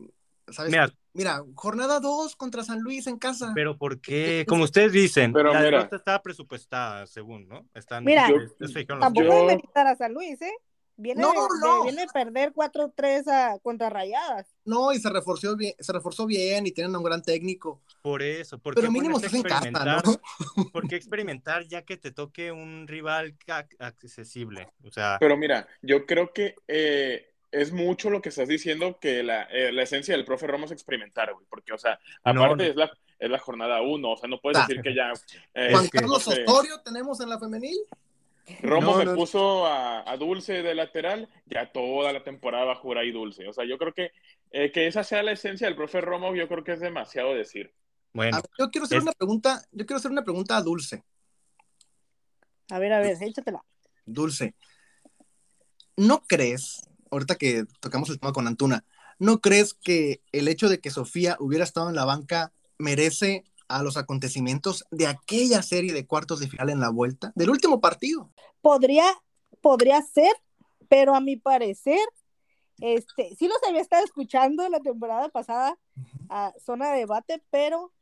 ¿sabes? 0.49 0.71
Mira, 0.71 0.93
Mira, 1.13 1.43
jornada 1.57 1.99
2 1.99 2.37
contra 2.37 2.63
San 2.63 2.81
Luis 2.83 3.09
en 3.09 3.19
casa. 3.19 3.51
pero 3.53 3.77
¿por 3.77 4.01
qué? 4.01 4.45
Como 4.47 4.63
ustedes 4.63 4.93
dicen, 4.93 5.33
Pero 5.33 5.53
la 5.53 5.59
mira. 5.59 5.79
derrota 5.79 5.97
estaba 5.97 6.23
presupuestada, 6.23 7.05
según, 7.09 7.49
¿no? 7.49 7.67
Están, 7.75 8.05
Mira, 8.05 8.27
dijeron 8.29 8.49
los 8.61 8.73
Tampoco 9.01 9.25
Yo- 9.27 9.49
a 9.75 9.97
San 9.97 10.15
Luis, 10.15 10.41
¿eh? 10.41 10.53
Viene, 11.01 11.23
No, 11.23 11.29
de, 11.33 11.37
de- 11.37 11.47
no. 11.67 11.83
viene 11.85 12.03
de 12.03 12.09
perder 12.13 12.53
4-3 12.53 13.27
a- 13.29 13.59
contra 13.61 13.89
Rayadas. 13.89 14.47
No, 14.67 14.93
y 14.93 14.99
se 14.99 15.09
reforzó 15.09 15.57
bien, 15.57 15.75
se 15.79 15.93
reforzó 15.93 16.27
bien 16.27 16.67
y 16.67 16.73
tienen 16.73 16.95
a 16.95 16.99
un 16.99 17.05
gran 17.05 17.23
técnico. 17.23 17.81
Por 18.03 18.23
eso, 18.23 18.59
¿por 18.59 18.75
Pero 18.75 18.91
mínimo 18.93 19.17
a 19.17 19.21
estás 19.21 19.33
en 19.35 19.43
casa, 19.43 19.55
experimentar? 19.69 20.05
¿no? 20.57 20.71
¿Por 20.71 20.87
qué 20.89 20.97
experimentar 20.97 21.67
ya 21.67 21.83
que 21.83 21.97
te 21.97 22.11
toque 22.13 22.53
un 22.53 22.87
rival 22.87 23.35
accesible? 23.79 24.69
O 24.85 24.91
sea, 24.91 25.17
Pero 25.21 25.37
mira, 25.37 25.67
yo 25.83 26.05
creo 26.07 26.33
que 26.33 26.55
eh, 26.69 27.33
es 27.51 27.73
mucho 27.73 28.11
lo 28.11 28.21
que 28.23 28.29
estás 28.29 28.49
diciendo 28.49 28.99
que 29.01 29.23
la, 29.23 29.45
eh, 29.45 29.73
la 29.73 29.83
esencia 29.83 30.15
del 30.15 30.25
profe 30.25 30.47
Romo 30.47 30.67
es 30.67 30.73
experimentar, 30.73 31.33
güey. 31.33 31.47
Porque, 31.49 31.73
o 31.73 31.79
sea, 31.79 31.99
aparte 32.23 32.57
no. 32.57 32.71
Es, 32.71 32.77
la, 32.77 32.91
es 33.19 33.31
la 33.31 33.39
jornada 33.39 33.81
uno, 33.83 34.13
o 34.13 34.17
sea, 34.17 34.29
no 34.29 34.39
puedes 34.41 34.59
decir 34.67 34.83
que 34.83 34.95
ya. 34.95 35.13
eh, 35.55 35.69
Juan 35.73 35.85
que- 35.89 35.99
Carlos 35.99 36.27
no 36.27 36.33
sé, 36.35 36.45
Osorio 36.47 36.81
tenemos 36.83 37.21
en 37.21 37.29
la 37.31 37.39
femenil. 37.39 37.77
Romo 38.63 38.93
No, 38.93 38.99
me 38.99 39.05
no. 39.05 39.15
puso 39.15 39.67
a, 39.67 40.11
a 40.11 40.17
Dulce 40.17 40.63
de 40.63 40.75
lateral, 40.75 41.29
ya 41.47 41.71
toda 41.73 42.13
la 42.13 42.23
temporada 42.25 42.65
va 42.65 42.73
a 42.73 42.77
jugar 42.77 42.99
ahí 42.99 43.13
Dulce. 43.13 43.47
O 43.49 43.53
sea, 43.53 43.65
yo 43.65 43.79
creo 43.79 43.93
que 43.95 44.11
eh, 44.51 44.73
que 44.73 44.87
esa 44.87 45.05
sea 45.05 45.23
la 45.23 45.33
esencia 45.33 45.67
del 45.67 45.77
profe 45.77 46.01
Romo, 46.01 46.35
yo 46.35 46.49
creo 46.49 46.65
que 46.65 46.73
es 46.73 46.81
demasiado 46.81 47.35
decir. 47.35 47.73
bueno, 48.13 48.37
ver, 48.39 48.51
yo 48.59 48.71
quiero 48.71 48.85
hacer 48.87 48.99
es- 48.99 49.03
una 49.05 49.13
pregunta, 49.13 49.63
yo 49.71 49.87
quiero 49.87 49.99
hacer 49.99 50.11
una 50.11 50.25
pregunta 50.25 50.57
a 50.57 50.63
Dulce. 50.63 51.05
A 52.71 52.79
ver, 52.79 52.93
a 52.93 53.01
ver, 53.01 53.17
échatela. 53.21 53.63
Dulce, 54.07 54.55
¿no 55.97 56.23
crees, 56.27 56.81
ahorita 57.11 57.37
que 57.37 57.65
tocamos 57.81 58.11
el 58.11 58.19
tema 58.19 58.33
con 58.33 58.47
Antuna, 58.47 58.85
¿no 59.19 59.41
crees 59.41 59.75
que 59.75 60.23
el 60.33 60.49
hecho 60.49 60.69
de 60.69 60.81
que 60.81 60.91
Sofía 60.91 61.37
hubiera 61.41 61.65
estado 61.65 61.89
en 61.89 61.97
la 61.97 62.05
banca 62.05 62.53
merece 62.79 63.45
a 63.71 63.83
los 63.83 63.97
acontecimientos 63.97 64.85
de 64.91 65.07
aquella 65.07 65.63
serie 65.63 65.93
de 65.93 66.07
cuartos 66.07 66.41
de 66.41 66.49
final 66.49 66.71
en 66.71 66.81
la 66.81 66.91
vuelta, 66.91 67.33
del 67.37 67.51
último 67.51 67.81
partido? 67.81 68.31
Podría, 68.61 69.05
podría 69.61 70.03
ser, 70.03 70.33
pero 70.89 71.15
a 71.15 71.21
mi 71.21 71.37
parecer, 71.37 72.01
este, 72.81 73.35
sí 73.39 73.47
los 73.47 73.59
había 73.69 73.81
estado 73.81 74.05
escuchando 74.05 74.69
la 74.69 74.81
temporada 74.81 75.29
pasada 75.29 75.79
a 76.29 76.53
zona 76.65 76.93
de 76.93 76.99
debate, 77.01 77.43
pero 77.51 77.93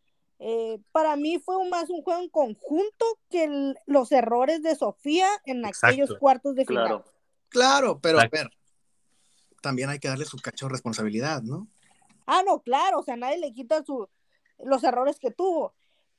eh, 0.40 0.78
para 0.92 1.16
mí 1.16 1.38
fue 1.40 1.56
un- 1.56 1.68
más 1.68 1.90
un 1.90 2.00
juego 2.02 2.20
en 2.22 2.28
conjunto 2.28 3.04
que 3.28 3.44
el- 3.44 3.76
los 3.86 4.12
errores 4.12 4.62
de 4.62 4.76
Sofía 4.76 5.28
en 5.44 5.64
Exacto. 5.64 5.86
aquellos 5.88 6.18
cuartos 6.18 6.54
de 6.54 6.64
final. 6.64 6.86
Claro. 6.86 7.04
Claro, 7.48 7.98
pero 8.00 8.20
a 8.20 8.28
ver, 8.28 8.48
también 9.60 9.90
hay 9.90 9.98
que 9.98 10.08
darle 10.08 10.24
su 10.26 10.36
cacho 10.38 10.66
de 10.66 10.72
responsabilidad, 10.72 11.42
¿no? 11.42 11.66
Ah, 12.26 12.42
no, 12.46 12.60
claro, 12.60 13.00
o 13.00 13.02
sea, 13.02 13.16
nadie 13.16 13.38
le 13.38 13.52
quita 13.52 13.82
su, 13.84 14.08
los 14.64 14.84
errores 14.84 15.18
que 15.18 15.30
tuvo, 15.30 15.74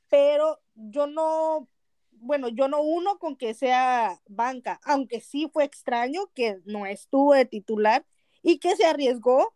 pero 0.10 0.60
yo 0.76 1.08
no, 1.08 1.68
bueno, 2.12 2.50
yo 2.50 2.68
no 2.68 2.82
uno 2.82 3.20
con 3.20 3.36
que 3.36 3.54
sea 3.54 4.22
banca, 4.28 4.80
aunque 4.84 5.22
sí 5.22 5.50
fue 5.52 5.64
extraño 5.64 6.32
que 6.34 6.62
no 6.66 6.86
estuvo 6.86 7.34
de 7.34 7.46
titular 7.46 8.06
y 8.42 8.60
que 8.60 8.76
se 8.76 8.86
arriesgó 8.86 9.54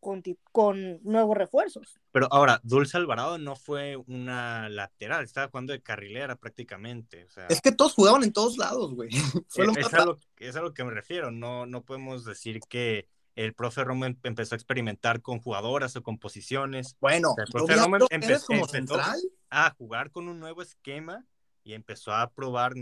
con, 0.00 0.22
con 0.52 1.02
nuevos 1.02 1.36
refuerzos. 1.36 1.98
pero 2.12 2.28
ahora, 2.30 2.60
Dulce 2.62 2.96
Alvarado 2.96 3.38
no 3.38 3.56
fue 3.56 3.96
una 3.96 4.68
lateral, 4.68 5.24
estaba 5.24 5.48
jugando 5.48 5.72
de 5.72 5.82
carrilera 5.82 6.36
prácticamente. 6.36 7.24
O 7.24 7.28
sea, 7.28 7.46
Es 7.48 7.60
que 7.60 7.72
todos 7.72 7.94
jugaban 7.94 8.22
en 8.22 8.32
todos 8.32 8.56
lados, 8.58 8.94
güey. 8.94 9.10
Lo 9.56 9.72
es, 9.72 9.78
es 9.78 9.94
a 9.94 10.04
lo, 10.04 10.18
es 10.38 10.56
a 10.56 10.62
lo 10.62 10.72
que 10.72 10.84
me 10.84 10.92
refiero. 10.92 11.30
No, 11.30 11.66
no 11.66 11.84
podemos 11.84 12.24
decir 12.24 12.60
que 12.68 13.08
el 13.44 13.54
profe 13.54 13.84
Romo 13.84 14.04
em- 14.04 14.18
empezó 14.24 14.54
a 14.54 14.58
experimentar 14.58 15.22
con 15.22 15.38
jugadoras 15.40 15.94
o 15.96 16.02
con 16.02 16.18
posiciones, 16.18 16.96
Bueno, 17.00 17.34
El 17.38 17.44
profe 17.52 17.74
Romo 17.76 17.96
Flor 17.96 18.08
empe- 18.10 18.20
Pérez 18.26 18.44
como 18.44 18.58
empezó- 18.60 18.72
central. 18.72 19.20
a 19.50 19.74
jugar 19.78 20.10
con 20.10 20.28
un 20.28 20.40
nuevo 20.40 20.60
esquema 20.60 21.24
y 21.62 21.74
empezó 21.74 22.12
a 22.12 22.30
probar 22.30 22.74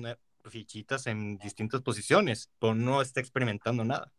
fichitas 0.46 1.06
en 1.06 1.36
distintas 1.38 1.82
posiciones, 1.82 2.50
pero 2.58 2.74
no 2.74 3.02
está 3.02 3.20
experimentando 3.20 3.84
nada. 3.84 4.12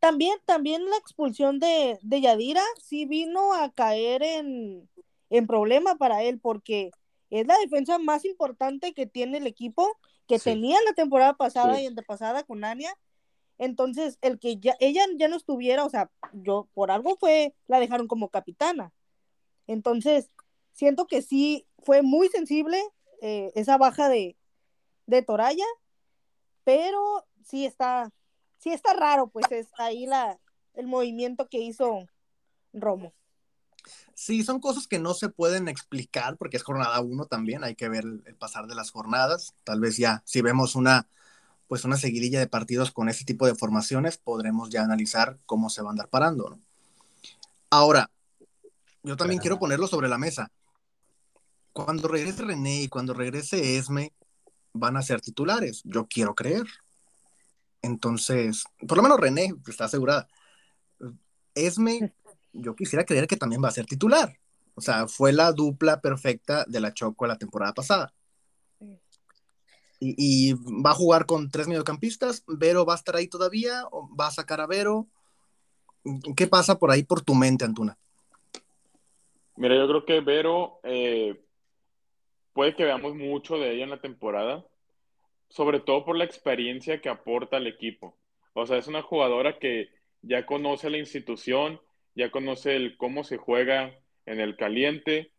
También, 0.00 0.36
también 0.44 0.84
la 0.90 0.96
expulsión 0.96 1.58
de, 1.60 1.98
de 2.02 2.20
Yadira 2.20 2.62
sí 2.82 3.06
vino 3.06 3.54
a 3.54 3.70
caer 3.72 4.22
en, 4.22 4.88
en 5.30 5.46
problema 5.46 5.94
para 5.96 6.22
él, 6.22 6.40
porque 6.40 6.90
es 7.30 7.46
la 7.46 7.56
defensa 7.58 7.98
más 7.98 8.24
importante 8.24 8.92
que 8.94 9.06
tiene 9.06 9.38
el 9.38 9.46
equipo, 9.46 9.96
que 10.26 10.38
Sí. 10.38 10.44
tenía 10.50 10.78
la 10.86 10.92
temporada 10.94 11.34
pasada 11.34 11.76
Sí. 11.76 11.82
y 11.82 11.86
antepasada 11.86 12.42
con 12.42 12.64
Ania. 12.64 12.92
Entonces, 13.58 14.18
el 14.20 14.38
que 14.38 14.58
ya, 14.58 14.76
ella 14.80 15.04
ya 15.16 15.28
no 15.28 15.36
estuviera, 15.36 15.84
o 15.84 15.90
sea, 15.90 16.10
yo 16.32 16.68
por 16.74 16.90
algo 16.90 17.16
fue, 17.16 17.54
la 17.66 17.80
dejaron 17.80 18.08
como 18.08 18.28
capitana. 18.28 18.92
Entonces, 19.66 20.30
siento 20.72 21.06
que 21.06 21.22
sí 21.22 21.66
fue 21.78 22.02
muy 22.02 22.28
sensible 22.28 22.82
eh, 23.20 23.52
esa 23.54 23.78
baja 23.78 24.08
de, 24.08 24.36
de 25.06 25.22
Toraya, 25.22 25.64
pero 26.64 27.24
sí 27.44 27.64
está, 27.64 28.10
sí 28.58 28.70
está 28.70 28.94
raro, 28.94 29.28
pues 29.28 29.46
es 29.50 29.68
ahí 29.78 30.06
la, 30.06 30.38
el 30.74 30.86
movimiento 30.86 31.48
que 31.48 31.60
hizo 31.60 32.08
Romo. 32.72 33.12
Sí, 34.14 34.42
son 34.42 34.60
cosas 34.60 34.86
que 34.86 34.98
no 34.98 35.12
se 35.12 35.28
pueden 35.28 35.68
explicar 35.68 36.36
porque 36.38 36.56
es 36.56 36.62
jornada 36.62 37.00
uno 37.00 37.26
también, 37.26 37.64
hay 37.64 37.74
que 37.74 37.88
ver 37.88 38.04
el, 38.04 38.22
el 38.26 38.34
pasar 38.34 38.66
de 38.66 38.74
las 38.74 38.90
jornadas. 38.90 39.54
Tal 39.62 39.80
vez 39.80 39.96
ya, 39.96 40.22
si 40.24 40.40
vemos 40.40 40.74
una, 40.74 41.08
pues 41.68 41.84
una 41.84 41.96
seguidilla 41.96 42.38
de 42.38 42.46
partidos 42.46 42.90
con 42.90 43.08
ese 43.08 43.24
tipo 43.24 43.46
de 43.46 43.54
formaciones, 43.54 44.18
podremos 44.18 44.70
ya 44.70 44.82
analizar 44.82 45.38
cómo 45.46 45.70
se 45.70 45.82
va 45.82 45.88
a 45.88 45.92
andar 45.92 46.08
parando. 46.08 46.50
¿no? 46.50 46.60
Ahora, 47.70 48.10
yo 49.02 49.16
también 49.16 49.40
quiero 49.40 49.58
ponerlo 49.58 49.86
sobre 49.86 50.08
la 50.08 50.18
mesa. 50.18 50.50
Cuando 51.72 52.08
regrese 52.08 52.42
René 52.42 52.82
y 52.82 52.88
cuando 52.88 53.14
regrese 53.14 53.76
Esme, 53.76 54.12
van 54.72 54.96
a 54.96 55.02
ser 55.02 55.20
titulares. 55.20 55.82
Yo 55.84 56.06
quiero 56.06 56.34
creer. 56.34 56.66
Entonces, 57.82 58.64
por 58.86 58.96
lo 58.96 59.02
menos 59.02 59.20
René 59.20 59.54
está 59.66 59.86
asegurada. 59.86 60.28
Esme, 61.54 62.14
yo 62.52 62.74
quisiera 62.74 63.04
creer 63.04 63.26
que 63.26 63.36
también 63.36 63.62
va 63.62 63.68
a 63.68 63.72
ser 63.72 63.86
titular. 63.86 64.38
O 64.74 64.80
sea, 64.80 65.06
fue 65.06 65.32
la 65.32 65.52
dupla 65.52 66.00
perfecta 66.00 66.64
de 66.66 66.80
la 66.80 66.94
Choco 66.94 67.26
la 67.26 67.38
temporada 67.38 67.74
pasada. 67.74 68.12
Y, 70.04 70.52
va 70.52 70.90
a 70.90 70.94
jugar 70.94 71.26
con 71.26 71.50
tres 71.50 71.68
mediocampistas. 71.68 72.44
Vero 72.46 72.84
va 72.84 72.94
a 72.94 72.96
estar 72.96 73.16
ahí 73.16 73.28
todavía. 73.28 73.84
¿O 73.90 74.08
va 74.14 74.28
a 74.28 74.32
sacar 74.32 74.60
a 74.60 74.66
Vero. 74.66 75.06
¿Qué 76.36 76.46
pasa 76.46 76.78
por 76.78 76.90
ahí 76.90 77.02
por 77.02 77.22
tu 77.22 77.34
mente, 77.34 77.64
Antuna? 77.64 77.96
Mira, 79.56 79.76
yo 79.76 79.86
creo 79.88 80.04
que 80.04 80.20
Vero 80.20 80.80
eh, 80.82 81.40
puede 82.52 82.74
que 82.74 82.84
veamos 82.84 83.14
mucho 83.14 83.56
de 83.56 83.72
ella 83.72 83.84
en 83.84 83.90
la 83.90 84.00
temporada, 84.00 84.66
sobre 85.48 85.80
todo 85.80 86.04
por 86.04 86.16
la 86.16 86.24
experiencia 86.24 87.00
que 87.00 87.08
aporta 87.08 87.56
al 87.56 87.66
equipo. 87.66 88.18
O 88.52 88.66
sea, 88.66 88.76
es 88.76 88.86
una 88.86 89.02
jugadora 89.02 89.58
que 89.58 89.88
ya 90.22 90.44
conoce 90.44 90.90
la 90.90 90.98
institución, 90.98 91.80
ya 92.14 92.30
conoce 92.30 92.76
el 92.76 92.96
cómo 92.96 93.24
se 93.24 93.36
juega 93.36 93.98
en 94.26 94.40
el 94.40 94.56
caliente, 94.56 95.32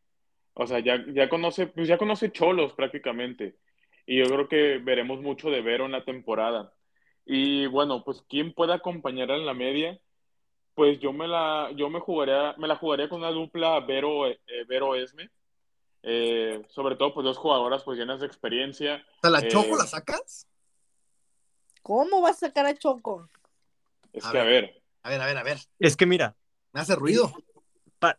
o 0.53 0.68
sea, 0.68 0.80
ya, 0.80 1.03
ya 1.07 1.30
conoce, 1.30 1.68
pues 1.68 1.88
ya 1.88 1.97
conoce 1.97 2.32
Cholos 2.32 2.74
prácticamente. 2.74 3.55
Y 4.05 4.19
yo 4.19 4.25
creo 4.27 4.47
que 4.47 4.77
veremos 4.79 5.21
mucho 5.21 5.49
de 5.49 5.61
Vero 5.61 5.85
en 5.85 5.91
la 5.93 6.05
temporada. 6.05 6.73
Y 7.25 7.65
bueno, 7.67 8.03
pues 8.03 8.23
quién 8.29 8.53
puede 8.53 8.73
acompañarla 8.73 9.35
en 9.35 9.45
la 9.45 9.53
media, 9.53 9.99
pues 10.75 10.99
yo 10.99 11.11
me 11.13 11.27
la, 11.27 11.71
yo 11.75 11.89
me 11.89 11.99
jugaría, 11.99 12.53
me 12.57 12.67
la 12.67 12.75
jugaría 12.75 13.09
con 13.09 13.19
una 13.19 13.31
dupla 13.31 13.79
Vero, 13.79 14.27
eh, 14.27 14.39
Vero 14.67 14.95
Esme. 14.95 15.29
Eh, 16.03 16.61
sobre 16.69 16.95
todo, 16.97 17.13
pues 17.15 17.23
dos 17.23 17.37
jugadoras 17.37 17.83
pues 17.83 17.97
llenas 17.97 18.19
de 18.19 18.27
experiencia. 18.27 19.03
Sea, 19.21 19.31
¿la 19.31 19.39
Eh, 19.39 19.47
Choco 19.47 19.75
la 19.75 19.87
sacas? 19.87 20.47
¿Cómo 21.81 22.21
vas 22.21 22.43
a 22.43 22.47
sacar 22.47 22.65
a 22.67 22.75
Choco? 22.75 23.27
Es 24.13 24.25
A 24.25 24.31
que, 24.31 24.39
a 24.39 24.43
ver. 24.43 24.81
A 25.01 25.09
ver, 25.09 25.21
a 25.21 25.25
ver, 25.25 25.37
a 25.37 25.43
ver. 25.43 25.57
Es 25.79 25.95
que 25.97 26.05
mira, 26.05 26.35
Me 26.73 26.81
hace 26.81 26.95
ruido. 26.95 27.31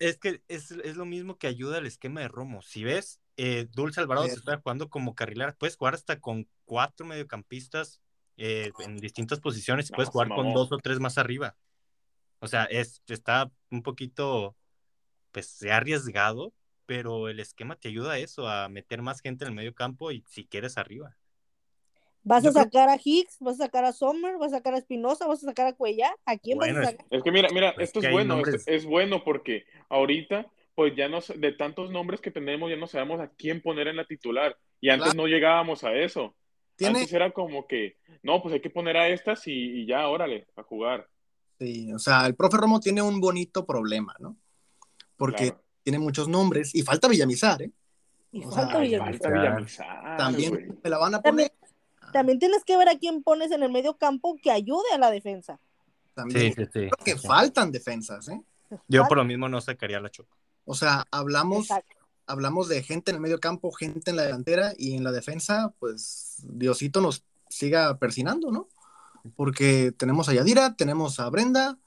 es 0.00 0.18
que 0.18 0.40
es, 0.48 0.72
es 0.72 0.96
lo 0.96 1.04
mismo 1.04 1.36
que 1.36 1.46
ayuda 1.46 1.78
al 1.78 1.86
esquema 1.86 2.20
de 2.22 2.28
Romo. 2.28 2.62
Si 2.62 2.82
ves, 2.82 3.20
eh, 3.36 3.66
Dulce 3.72 4.00
Alvarado 4.00 4.26
se 4.28 4.34
está 4.34 4.58
jugando 4.58 4.88
como 4.88 5.14
carrilera, 5.14 5.54
puedes 5.58 5.76
jugar 5.76 5.94
hasta 5.94 6.20
con 6.20 6.48
cuatro 6.64 7.06
mediocampistas 7.06 8.00
eh, 8.36 8.70
en 8.80 8.96
distintas 8.98 9.40
posiciones 9.40 9.88
y 9.88 9.92
puedes 9.92 10.10
jugar 10.10 10.28
con 10.28 10.52
dos 10.52 10.70
o 10.72 10.78
tres 10.78 11.00
más 11.00 11.18
arriba. 11.18 11.56
O 12.40 12.48
sea, 12.48 12.64
es, 12.64 13.02
está 13.08 13.50
un 13.70 13.82
poquito, 13.82 14.54
pues 15.32 15.46
se 15.48 15.72
ha 15.72 15.78
arriesgado, 15.78 16.52
pero 16.84 17.28
el 17.28 17.40
esquema 17.40 17.76
te 17.76 17.88
ayuda 17.88 18.12
a 18.12 18.18
eso, 18.18 18.48
a 18.48 18.68
meter 18.68 19.02
más 19.02 19.20
gente 19.20 19.44
en 19.44 19.50
el 19.50 19.54
medio 19.56 19.74
campo 19.74 20.12
y 20.12 20.22
si 20.28 20.44
quieres 20.46 20.76
arriba. 20.78 21.16
¿Vas 22.22 22.44
a 22.44 22.50
sacar 22.52 22.88
a 22.88 22.98
Hicks? 23.02 23.36
¿Vas 23.38 23.60
a 23.60 23.66
sacar 23.66 23.84
a 23.84 23.92
Sommer? 23.92 24.36
¿Vas 24.36 24.52
a 24.52 24.56
sacar 24.56 24.74
a 24.74 24.78
Espinosa? 24.78 25.28
¿Vas 25.28 25.44
a 25.44 25.46
sacar 25.46 25.66
a 25.68 25.72
Cuellar? 25.74 26.12
¿A 26.24 26.36
quién 26.36 26.58
Bueno, 26.58 26.80
vas 26.80 26.88
a 26.88 26.90
es- 26.90 26.96
sacar? 26.96 27.06
es 27.10 27.22
que 27.22 27.30
mira, 27.30 27.48
mira, 27.52 27.72
Pues 27.74 27.88
esto 27.88 28.00
es 28.00 28.10
bueno, 28.10 28.40
es, 28.40 28.66
es 28.66 28.84
bueno 28.84 29.22
porque 29.22 29.64
ahorita, 29.88 30.46
pues 30.76 30.94
ya 30.94 31.08
no, 31.08 31.18
de 31.34 31.52
tantos 31.52 31.90
nombres 31.90 32.20
que 32.20 32.30
tenemos, 32.30 32.70
ya 32.70 32.76
no 32.76 32.86
sabemos 32.86 33.18
a 33.20 33.28
quién 33.30 33.60
poner 33.62 33.88
en 33.88 33.96
la 33.96 34.04
titular. 34.04 34.56
Y 34.80 34.90
antes 34.90 35.12
Claro. 35.12 35.22
no 35.22 35.26
llegábamos 35.28 35.82
a 35.82 35.92
eso. 35.94 36.36
Tiene, 36.76 36.98
Antes 37.00 37.12
era 37.14 37.30
como 37.32 37.66
que, 37.66 37.96
no, 38.22 38.40
pues 38.42 38.54
hay 38.54 38.60
que 38.60 38.68
poner 38.70 38.96
a 38.98 39.08
estas 39.08 39.46
y, 39.48 39.52
y 39.52 39.86
ya, 39.86 40.06
órale, 40.08 40.46
a 40.54 40.62
jugar. 40.62 41.08
sí, 41.58 41.90
o 41.92 41.98
sea, 41.98 42.26
el 42.26 42.34
profe 42.36 42.58
Romo 42.58 42.78
tiene 42.78 43.00
un 43.00 43.18
bonito 43.20 43.64
problema, 43.66 44.14
¿no? 44.20 44.36
Porque 45.16 45.46
Claro. 45.48 45.62
tiene 45.82 45.98
muchos 45.98 46.28
nombres 46.28 46.74
y 46.74 46.82
falta 46.82 47.08
Villamizar, 47.08 47.62
¿eh? 47.62 47.70
Y 48.32 48.44
O 48.44 48.50
falta 48.50 48.72
sea, 48.72 48.80
Villamizar. 48.82 49.18
falta 49.32 49.40
Villamizar, 49.40 50.16
También 50.18 50.50
güey. 50.50 50.66
me 50.84 50.90
la 50.90 50.98
van 50.98 51.14
a 51.14 51.22
poner. 51.22 51.50
También 52.12 52.38
tienes 52.38 52.62
que 52.64 52.76
ver 52.76 52.90
a 52.90 52.98
quién 52.98 53.22
pones 53.22 53.50
en 53.50 53.62
el 53.62 53.72
medio 53.72 53.96
campo 53.96 54.36
que 54.42 54.50
ayude 54.50 54.92
a 54.94 54.98
la 54.98 55.10
defensa. 55.10 55.58
También 56.12 56.52
sí, 56.54 56.62
sí. 56.64 56.66
creo 56.70 56.90
que 57.02 57.16
sí. 57.16 57.26
faltan 57.26 57.72
defensas, 57.72 58.28
¿eh? 58.28 58.38
Yo 58.88 59.06
por 59.08 59.16
lo 59.16 59.24
mismo 59.24 59.48
no 59.48 59.58
sacaría 59.62 59.98
la 60.00 60.10
Choco. 60.10 60.36
O 60.66 60.74
sea, 60.74 61.06
hablamos, 61.10 61.70
Exacto. 61.70 61.96
hablamos 62.26 62.68
de 62.68 62.82
gente 62.82 63.10
en 63.10 63.16
el 63.16 63.22
medio 63.22 63.40
campo, 63.40 63.72
gente 63.72 64.10
en 64.10 64.16
la 64.16 64.24
delantera 64.24 64.74
y 64.76 64.94
en 64.94 65.04
la 65.04 65.12
defensa, 65.12 65.72
pues 65.78 66.42
Diosito 66.42 67.00
nos 67.00 67.24
siga 67.48 67.98
persinando, 67.98 68.50
¿no? 68.50 68.68
Porque 69.36 69.92
tenemos 69.96 70.28
a 70.28 70.34
Yadira, 70.34 70.74
tenemos 70.74 71.18
a 71.20 71.30
Brenda, 71.30 71.78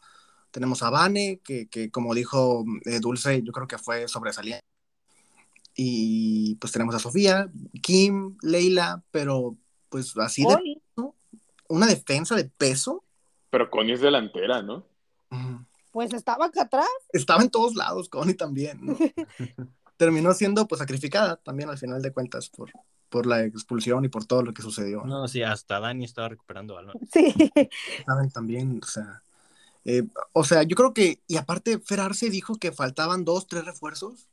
tenemos 0.51 0.81
a 0.81 0.89
Vane, 0.89 1.39
que, 1.43 1.67
que 1.67 1.91
como 1.91 2.15
dijo 2.15 2.65
eh, 2.85 2.99
Dulce, 2.99 3.43
yo 3.43 3.51
creo 3.51 3.67
que 3.67 3.77
fue 3.77 4.07
sobresaliente. 4.07 4.65
Y 5.75 6.55
pues 6.55 6.73
tenemos 6.73 6.95
a 6.95 6.99
Sofía, 6.99 7.49
Kim, 7.81 8.37
Leila, 8.41 9.03
pero 9.11 9.55
pues 9.89 10.17
así 10.17 10.43
de 10.43 10.79
una 11.67 11.85
defensa 11.85 12.35
de 12.35 12.45
peso. 12.45 13.03
Pero 13.49 13.69
Connie 13.69 13.93
es 13.93 14.01
delantera, 14.01 14.61
¿no? 14.61 14.85
Pues 15.91 16.13
estaba 16.13 16.45
acá 16.45 16.63
atrás. 16.63 16.87
estaba 17.13 17.41
en 17.41 17.49
todos 17.49 17.75
lados, 17.75 18.09
Connie 18.09 18.33
también, 18.35 18.79
¿no? 18.85 18.97
Terminó 19.97 20.33
siendo 20.33 20.67
pues 20.67 20.79
sacrificada 20.79 21.35
también 21.37 21.69
al 21.69 21.77
final 21.77 22.01
de 22.01 22.11
cuentas 22.13 22.49
por, 22.49 22.71
por 23.09 23.25
la 23.25 23.43
expulsión 23.43 24.05
y 24.05 24.07
por 24.09 24.25
todo 24.25 24.43
lo 24.43 24.53
que 24.53 24.61
sucedió. 24.61 25.01
¿no? 25.03 25.21
No, 25.21 25.27
sí, 25.27 25.43
hasta 25.43 25.79
Dani 25.79 26.05
estaba 26.05 26.29
recuperando 26.29 26.75
balón. 26.75 26.95
Sí. 27.11 27.33
Saben 28.05 28.29
también, 28.31 28.79
o 28.81 28.85
sea, 28.87 29.21
eh, 29.83 30.03
o 30.33 30.43
sea, 30.45 30.63
yo 30.63 30.75
creo 30.77 30.93
que, 30.93 31.21
y 31.27 31.35
aparte 31.37 31.79
Ferarse 31.79 32.29
dijo 32.29 32.55
que 32.55 32.71
faltaban 32.71 33.25
dos, 33.25 33.47
tres 33.47 33.65
refuerzos, 33.65 34.29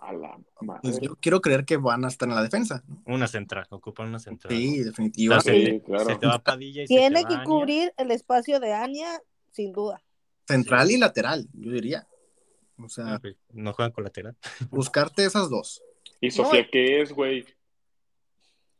A 0.00 0.12
la 0.12 0.36
madre. 0.62 0.80
pues 0.82 1.00
yo 1.00 1.14
quiero 1.16 1.40
creer 1.40 1.64
que 1.64 1.76
van 1.76 2.04
a 2.04 2.08
estar 2.08 2.28
en 2.28 2.34
la 2.34 2.42
defensa, 2.42 2.82
¿no? 2.88 3.14
Una 3.14 3.28
central, 3.28 3.66
ocupan 3.70 4.08
una 4.08 4.18
central. 4.18 4.52
Sí, 4.52 4.80
O 4.80 4.84
definitivamente. 4.84 5.44
sea, 5.44 5.54
se, 5.54 5.60
Sí, 5.60 5.78
te, 5.78 5.82
claro. 5.84 6.04
se 6.06 6.16
te 6.16 6.26
va 6.26 6.38
Padilla 6.42 6.82
y 6.82 6.86
se 6.88 6.94
Tiene 6.94 7.18
te 7.18 7.22
va 7.22 7.28
que 7.28 7.34
Ania. 7.36 7.44
cubrir 7.44 7.92
el 7.98 8.10
espacio 8.10 8.58
de 8.58 8.72
Ania, 8.72 9.20
sin 9.52 9.72
duda. 9.72 10.02
Central 10.46 10.90
y 10.90 10.98
lateral, 10.98 11.48
yo 11.52 11.72
diría. 11.72 12.06
O 12.78 12.88
sea, 12.88 13.18
pues, 13.20 13.36
No 13.52 13.72
juegan 13.72 13.92
con 13.92 14.04
lateral. 14.04 14.36
buscarte 14.70 15.24
esas 15.24 15.48
dos. 15.48 15.82
¿Y 16.20 16.30
Sofía 16.30 16.68
qué 16.70 17.02
es, 17.02 17.12
güey? 17.12 17.44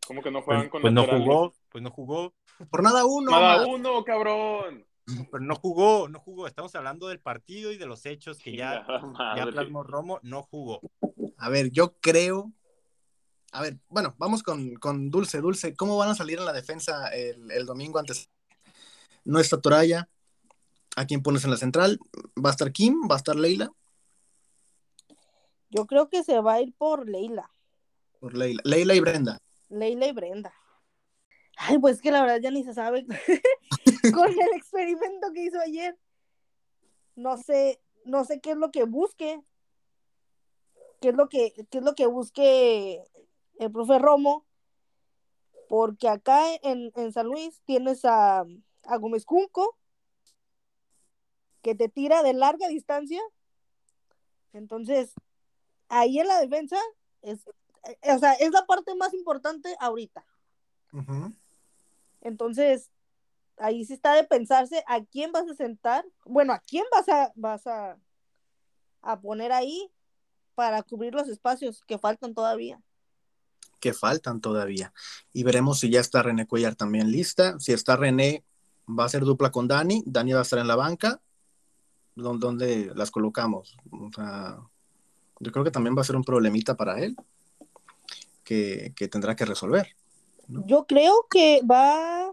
¿Cómo 0.07 0.23
que 0.23 0.31
no 0.31 0.43
juegan 0.43 0.62
Pues, 0.62 0.71
con 0.71 0.83
pues 0.83 0.93
no 0.93 1.05
jugó, 1.07 1.55
pues 1.71 1.83
no 1.83 1.91
jugó, 1.91 2.35
Por 2.71 2.83
nada 2.83 3.05
uno. 3.05 3.31
Nada 3.31 3.59
más. 3.59 3.67
uno, 3.67 4.05
cabrón. 4.05 4.85
pero 5.31 5.45
no 5.45 5.55
jugó, 5.55 6.09
no 6.09 6.19
jugó. 6.21 6.47
Estamos 6.47 6.75
hablando 6.75 7.09
del 7.09 7.21
partido 7.21 7.73
y 7.73 7.77
de 7.77 7.87
los 7.87 8.05
hechos 8.07 8.39
que 8.39 8.57
ya, 8.57 8.87
ya 9.37 9.47
plasmó 9.47 9.83
Romo, 9.83 10.21
no 10.23 10.43
jugó. 10.43 10.81
A 11.37 11.49
ver, 11.49 11.71
yo 11.71 11.97
creo. 12.01 12.53
A 13.53 13.62
ver, 13.62 13.79
bueno, 13.89 14.15
vamos 14.19 14.43
con, 14.43 14.75
con 14.75 15.11
Dulce. 15.11 15.41
Dulce, 15.41 15.77
¿cómo 15.77 15.97
van 15.97 16.11
a 16.11 16.15
salir 16.15 16.39
en 16.39 16.45
la 16.45 16.53
defensa 16.53 17.09
el, 17.09 17.51
el 17.51 17.67
domingo 17.67 17.99
antes? 17.99 18.29
No 19.25 19.39
está 19.39 19.61
Toraya. 19.61 20.09
¿A 20.97 21.07
quién 21.07 21.23
pones 21.23 21.45
en 21.45 21.51
la 21.51 21.57
central? 21.57 21.99
¿Va 22.43 22.51
a 22.51 22.53
estar 22.53 22.73
Kim? 22.73 23.09
¿Va 23.11 23.15
a 23.15 23.19
estar 23.19 23.37
Leila? 23.37 23.73
Yo 25.71 25.87
creo 25.87 26.09
que 26.09 26.23
se 26.23 26.41
va 26.41 26.55
a 26.55 26.61
ir 26.61 26.73
por 26.75 27.09
Leila. 27.09 27.51
Por 28.21 28.37
Leila. 28.37 28.63
Leila 28.65 28.95
y 28.95 29.01
Brenda. 29.01 29.39
Leila 29.69 30.07
y 30.07 30.13
Brenda. 30.13 30.55
Ay, 31.57 31.79
pues 31.79 32.01
que 32.01 32.13
la 32.13 32.23
verdad 32.23 32.41
ya 32.41 32.51
ni 32.51 32.63
se 32.65 32.75
sabe 32.75 33.07
con 34.15 34.29
el 34.29 34.53
experimento 34.57 35.33
que 35.33 35.45
hizo 35.45 35.61
ayer. 35.61 35.99
No 37.17 37.37
sé, 37.39 37.81
no 38.05 38.25
sé 38.25 38.41
qué 38.41 38.53
es 38.53 38.57
lo 38.57 38.71
que 38.71 38.85
busque. 38.85 39.41
¿Qué 41.01 41.09
es 41.09 41.15
lo 41.15 41.29
que, 41.29 41.53
qué 41.71 41.79
es 41.79 41.85
lo 41.85 41.95
que 41.95 42.07
busque 42.07 43.05
el 43.59 43.71
profe 43.71 43.99
Romo? 43.99 44.47
Porque 45.69 46.09
acá 46.09 46.55
en, 46.63 46.93
en 46.95 47.13
San 47.13 47.27
Luis 47.27 47.61
tienes 47.65 48.05
a, 48.05 48.45
a 48.85 48.97
Gómez 48.99 49.25
Junco, 49.25 49.77
que 51.65 51.75
te 51.75 51.89
tira 51.89 52.23
de 52.23 52.35
larga 52.35 52.69
distancia. 52.69 53.21
Entonces, 54.53 55.15
ahí 55.89 56.21
en 56.21 56.29
la 56.29 56.39
defensa 56.39 56.77
es, 57.23 57.41
eh, 57.85 58.12
o 58.15 58.19
sea, 58.19 58.35
es 58.35 58.53
la 58.53 58.67
parte 58.67 58.95
más 58.95 59.15
importante 59.15 59.75
ahorita. 59.81 60.25
Entonces, 62.21 62.91
ahí 63.57 63.85
sí 63.85 63.95
está 63.95 64.15
de 64.15 64.25
pensarse 64.25 64.85
a 64.87 65.03
quién 65.05 65.33
vas 65.33 65.49
a 65.49 65.55
sentar, 65.55 66.05
bueno, 66.25 66.53
a 66.53 66.61
quién 66.61 66.85
vas 66.93 67.09
a, 67.09 67.33
vas 67.35 67.67
a, 67.67 67.99
a 69.01 69.21
poner 69.21 69.51
ahí 69.51 69.91
para 70.55 70.83
cubrir 70.83 71.15
los 71.15 71.29
espacios 71.29 71.83
que 71.87 71.99
faltan 71.99 72.35
todavía. 72.35 72.81
que 73.81 73.93
faltan 73.93 74.41
todavía. 74.41 74.93
Y 75.33 75.43
veremos 75.43 75.81
si 75.81 75.91
ya 75.91 76.01
está 76.01 76.23
René 76.23 76.47
Cuellar 76.47 76.75
también 76.75 77.11
lista. 77.11 77.59
Si 77.59 77.73
está 77.73 77.97
René, 77.97 78.45
va 78.87 79.05
a 79.05 79.09
ser 79.09 79.25
dupla 79.25 79.51
con 79.51 79.67
Dani. 79.67 80.03
Dani 80.07 80.33
va 80.33 80.41
a 80.41 80.43
estar 80.43 80.59
en 80.59 80.69
la 80.69 80.77
banca. 80.77 81.21
¿Dó- 82.15 82.39
¿Dónde 82.39 82.93
las 82.95 83.11
colocamos? 83.11 83.77
O 83.91 84.11
sea, 84.15 84.59
yo 85.41 85.53
creo 85.53 85.65
que 85.65 85.71
también 85.71 85.97
va 85.97 86.03
a 86.03 86.05
ser 86.05 86.17
un 86.17 86.25
problemita 86.25 86.77
para 86.77 87.01
él 87.01 87.17
que, 88.45 88.93
que 88.97 89.09
tendrá 89.09 89.35
que 89.37 89.45
resolver. 89.45 89.89
¿no? 90.49 90.65
Yo 90.67 90.87
creo 90.87 91.27
que 91.29 91.61
va, 91.69 92.33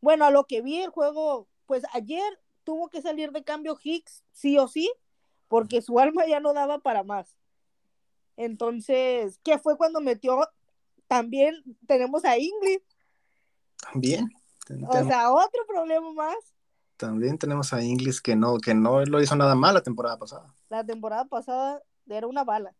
bueno, 0.00 0.24
a 0.24 0.30
lo 0.30 0.44
que 0.46 0.62
vi 0.62 0.82
el 0.82 0.90
juego, 0.90 1.48
pues 1.66 1.84
ayer 1.92 2.40
tuvo 2.64 2.88
que 2.88 3.02
salir 3.02 3.30
de 3.32 3.44
cambio 3.44 3.78
Hicks, 3.82 4.24
sí 4.32 4.58
o 4.58 4.68
sí, 4.68 4.92
porque 5.48 5.80
su 5.82 5.98
alma 5.98 6.26
ya 6.26 6.40
no 6.40 6.52
daba 6.52 6.78
para 6.80 7.02
más. 7.02 7.36
Entonces, 8.36 9.40
¿qué 9.42 9.58
fue 9.58 9.76
cuando 9.76 10.00
metió? 10.00 10.38
También 11.06 11.62
tenemos 11.86 12.24
a 12.24 12.38
Ingrid, 12.38 12.80
También. 13.80 14.28
o 14.86 15.04
sea, 15.04 15.32
otro 15.32 15.66
problema 15.66 16.12
más. 16.12 16.36
También 16.98 17.38
tenemos 17.38 17.72
a 17.72 17.82
Inglis 17.82 18.20
que 18.20 18.36
no, 18.36 18.58
que 18.58 18.74
no 18.74 19.04
lo 19.04 19.22
hizo 19.22 19.36
nada 19.36 19.54
mal 19.54 19.74
la 19.74 19.82
temporada 19.82 20.18
pasada. 20.18 20.52
La 20.68 20.84
temporada 20.84 21.24
pasada 21.24 21.82
era 22.08 22.26
una 22.26 22.44
bala. 22.44 22.74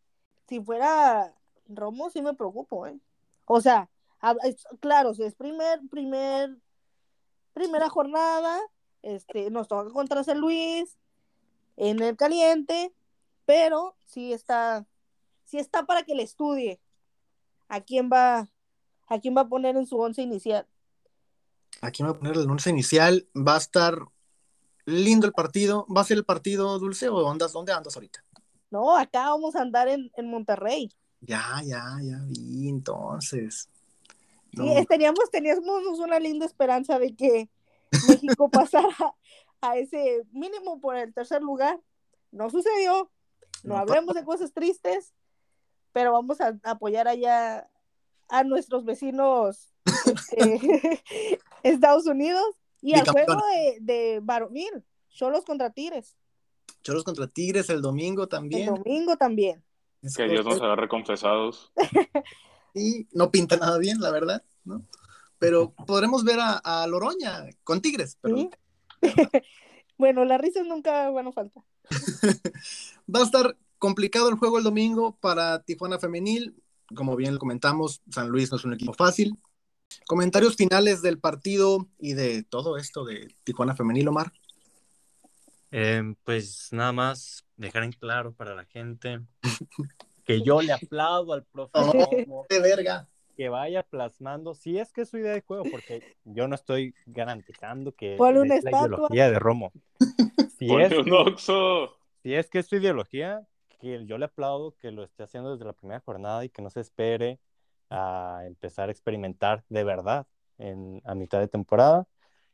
Si 0.49 0.61
fuera 0.61 1.35
Romo, 1.69 2.11
sí 2.11 2.21
me 2.21 2.35
preocupo, 2.35 2.87
¿eh? 2.87 2.99
O 3.47 3.61
sea, 3.61 3.89
claro, 4.81 5.15
si 5.15 5.23
es 5.23 5.35
primer, 5.35 5.81
primer, 5.91 6.57
primera 7.55 7.89
jornada, 7.89 8.59
este, 9.03 9.51
nos 9.51 9.69
toca 9.69 9.91
contra 9.91 10.25
San 10.25 10.39
Luis, 10.39 10.99
en 11.77 12.03
el 12.03 12.17
caliente, 12.17 12.93
pero 13.47 13.95
sí 14.05 14.33
está, 14.33 14.85
sí 15.45 15.59
está 15.59 15.87
para 15.87 16.03
que 16.03 16.15
le 16.15 16.25
estudie 16.25 16.81
a 17.69 17.81
quién 17.81 18.11
va, 18.13 18.49
a 19.07 19.21
quién 19.21 19.37
va 19.37 19.43
a 19.43 19.49
poner 19.49 19.77
en 19.77 19.87
su 19.87 19.97
once 19.99 20.21
inicial. 20.21 20.67
Aquí 21.81 22.03
me 22.03 22.09
voy 22.09 22.17
a 22.17 22.19
poner 22.21 22.37
el 22.37 22.51
once 22.51 22.71
inicial. 22.71 23.29
Va 23.37 23.55
a 23.55 23.59
estar 23.59 23.99
lindo 24.85 25.27
el 25.27 25.33
partido. 25.33 25.87
¿Va 25.95 26.01
a 26.01 26.05
ser 26.05 26.19
el 26.19 26.25
partido 26.25 26.79
dulce 26.79 27.09
o 27.09 27.31
andas, 27.31 27.53
dónde 27.53 27.73
andas 27.73 27.97
ahorita? 27.97 28.25
No, 28.71 28.97
acá 28.97 29.31
vamos 29.31 29.57
a 29.57 29.63
andar 29.63 29.89
en, 29.89 30.11
en 30.17 30.31
Monterrey. 30.31 30.91
Ya, 31.21 31.61
ya, 31.65 31.85
ya 32.03 32.19
vi, 32.27 32.69
entonces. 32.69 33.69
No, 34.53 34.65
Sí, 34.65 34.87
teníamos, 34.87 35.31
teníamos 35.31 35.99
una 35.99 36.19
linda 36.19 36.47
esperanza 36.47 36.99
de 36.99 37.15
que 37.15 37.49
México 38.09 38.51
pasara 38.51 39.15
a 39.61 39.77
ese 39.77 40.23
mínimo 40.33 40.81
por 40.81 40.97
el 40.97 41.13
tercer 41.15 41.43
lugar. 41.43 41.81
No 42.31 42.51
sucedió. 42.51 43.11
No 43.65 43.75
No 43.75 43.79
hablemos 43.79 44.15
de 44.15 44.25
cosas 44.25 44.53
tristes, 44.53 45.13
pero 45.93 46.13
vamos 46.13 46.41
a 46.41 46.59
apoyar 46.63 47.09
allá 47.09 47.69
a 48.29 48.45
nuestros 48.45 48.85
vecinos 48.85 49.73
este, 49.89 51.03
Estados 51.63 52.07
Unidos 52.07 52.57
y 52.81 52.95
al 52.95 53.09
juego 53.09 53.35
de, 53.35 53.79
de 53.81 54.21
varonil, 54.23 54.85
Cholos 55.11 55.45
contra 55.45 55.71
Tigres, 55.71 56.17
Choros 56.83 57.05
contra 57.05 57.27
Tigres 57.27 57.69
el 57.71 57.83
domingo 57.83 58.23
el 58.25 58.29
también. 58.29 58.67
domingo 58.67 59.17
también. 59.17 59.65
Es 60.03 60.17
Que 60.17 60.29
Dios 60.29 60.45
nos 60.45 60.61
agarre 60.61 60.89
confesados. 60.89 61.73
Y 62.75 63.09
no 63.13 63.31
pinta 63.31 63.57
nada 63.57 63.79
bien, 63.79 63.99
la 63.99 64.11
verdad, 64.11 64.45
¿no? 64.63 64.87
Pero 65.39 65.73
podremos 65.87 66.23
ver 66.23 66.39
a, 66.39 66.59
a 66.59 66.87
Loroña 66.87 67.47
con 67.65 67.81
Tigres. 67.81 68.19
pero 68.21 68.37
¿sí? 68.37 68.51
bueno, 69.99 70.25
las 70.25 70.41
risas 70.41 70.67
nunca 70.67 71.11
van 71.11 71.27
a 71.27 71.33
faltar. 71.33 71.65
Va 73.13 73.21
a 73.21 73.25
estar 73.25 73.57
complicado 73.79 74.29
el 74.29 74.37
juego 74.37 74.59
el 74.59 74.65
domingo 74.65 75.17
para 75.19 75.63
Tijuana 75.63 75.99
Femenil. 75.99 76.63
Como 76.95 77.17
bien 77.17 77.35
lo 77.35 77.41
comentamos, 77.41 78.03
San 78.11 78.29
Luis 78.29 78.51
no 78.51 78.59
es 78.59 78.65
un 78.65 78.75
equipo 78.75 78.93
fácil. 78.93 79.37
Comentarios 80.07 80.57
finales 80.57 81.03
del 81.03 81.19
partido 81.19 81.87
y 81.99 82.15
de 82.15 82.43
todo 82.43 82.77
esto 82.77 83.05
de 83.05 83.29
Tijuana 83.45 83.75
Femenil, 83.75 84.09
Omar. 84.09 84.33
Em, 85.71 86.15
pues 86.25 86.69
nada 86.73 86.93
más 86.93 87.45
dejar 87.57 87.85
en 87.85 87.93
claro 87.93 88.33
para 88.33 88.55
la 88.55 88.65
gente 88.65 89.21
que 90.25 90.41
yo 90.43 90.63
le 90.63 90.73
aplaudo 90.73 91.35
al 91.35 91.45
profe 91.45 92.27
De 92.49 92.61
verga. 92.61 93.07
que 93.37 93.49
vaya 93.51 93.83
plasmando, 93.83 94.55
si 94.55 94.79
es 94.79 94.93
que 94.93 95.03
es 95.03 95.11
su 95.11 95.19
idea 95.19 95.33
de 95.35 95.43
juego, 95.43 95.65
porque 95.71 96.03
yo 96.25 96.49
no 96.49 96.55
estoy 96.55 96.95
garantizando 97.07 97.93
que 97.93 98.15
es 98.15 98.19
la 98.21 98.55
estatua. 98.57 98.87
ideología 98.87 99.31
de 99.31 99.39
Romo. 99.39 99.73
Si 100.59 100.65
es, 100.75 100.93
Ponle 100.93 100.99
un 101.01 101.13
Oxxo. 101.13 101.97
si 102.23 102.35
es 102.35 102.49
que 102.51 102.59
es 102.61 102.67
su 102.67 102.77
ideología, 102.77 103.47
que 103.81 104.05
yo 104.07 104.19
le 104.19 104.25
aplaudo 104.25 104.75
que 104.81 104.91
lo 104.91 105.05
esté 105.05 105.23
haciendo 105.23 105.53
desde 105.53 105.65
la 105.67 105.73
primera 105.73 106.01
jornada 106.01 106.45
y 106.45 106.49
que 106.49 106.63
no 106.63 106.71
se 106.71 106.81
espere 106.81 107.39
a 107.91 108.43
empezar 108.47 108.89
a 108.89 108.93
experimentar 108.93 109.65
de 109.69 109.85
verdad 109.85 110.27
en, 110.59 111.01
a 111.05 111.15
mitad 111.15 111.41
de 111.41 111.49
temporada. 111.49 112.07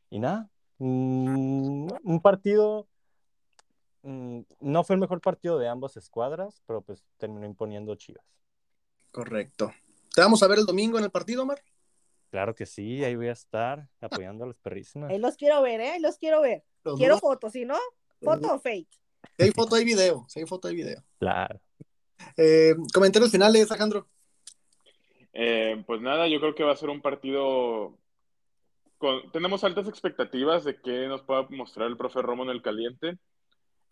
Y 0.09 0.19
nada, 0.19 0.49
mm, 0.77 1.87
un 2.03 2.21
partido, 2.21 2.87
mm, 4.03 4.41
no 4.59 4.83
fue 4.83 4.95
el 4.95 4.99
mejor 4.99 5.21
partido 5.21 5.57
de 5.57 5.67
ambas 5.67 5.97
escuadras, 5.97 6.61
pero 6.65 6.81
pues 6.81 7.03
terminó 7.17 7.45
imponiendo 7.45 7.95
Chivas. 7.95 8.25
Correcto. 9.11 9.73
¿Te 10.13 10.21
vamos 10.21 10.41
a 10.43 10.47
ver 10.47 10.59
el 10.59 10.65
domingo 10.65 10.97
en 10.97 11.03
el 11.05 11.11
partido, 11.11 11.43
Omar? 11.43 11.61
Claro 12.29 12.53
que 12.55 12.65
sí, 12.65 13.03
ahí 13.03 13.15
voy 13.15 13.27
a 13.29 13.31
estar 13.33 13.87
apoyando 14.01 14.43
a 14.43 14.47
las 14.47 14.59
perrísimas. 14.59 15.09
Ahí 15.09 15.19
los 15.19 15.35
quiero 15.37 15.61
ver, 15.61 15.79
¿eh? 15.79 15.91
Ahí 15.91 16.01
los 16.01 16.17
quiero 16.17 16.41
ver. 16.41 16.63
Los 16.83 16.97
Quiero 16.97 17.15
dos. 17.15 17.21
fotos, 17.21 17.53
si 17.53 17.65
no, 17.65 17.77
foto 18.21 18.55
o 18.55 18.59
fake. 18.59 18.89
Si 19.37 19.43
hay 19.43 19.51
foto, 19.51 19.75
hay 19.75 19.85
video. 19.85 20.25
Si 20.27 20.39
hay 20.39 20.45
foto, 20.45 20.67
hay 20.67 20.75
video. 20.75 21.03
Claro. 21.17 21.59
Eh, 22.37 22.75
comentarios 22.93 23.31
finales, 23.31 23.69
Alejandro. 23.71 24.07
Eh, 25.35 25.83
pues 25.85 26.01
nada, 26.01 26.27
yo 26.27 26.39
creo 26.39 26.55
que 26.55 26.63
va 26.63 26.71
a 26.71 26.77
ser 26.77 26.89
un 26.89 27.01
partido. 27.01 27.97
Con... 28.97 29.31
Tenemos 29.31 29.63
altas 29.63 29.87
expectativas 29.87 30.63
de 30.63 30.81
que 30.81 31.07
nos 31.07 31.21
pueda 31.23 31.45
mostrar 31.49 31.87
el 31.87 31.97
profe 31.97 32.21
Romo 32.21 32.43
en 32.43 32.49
el 32.49 32.61
caliente. 32.61 33.17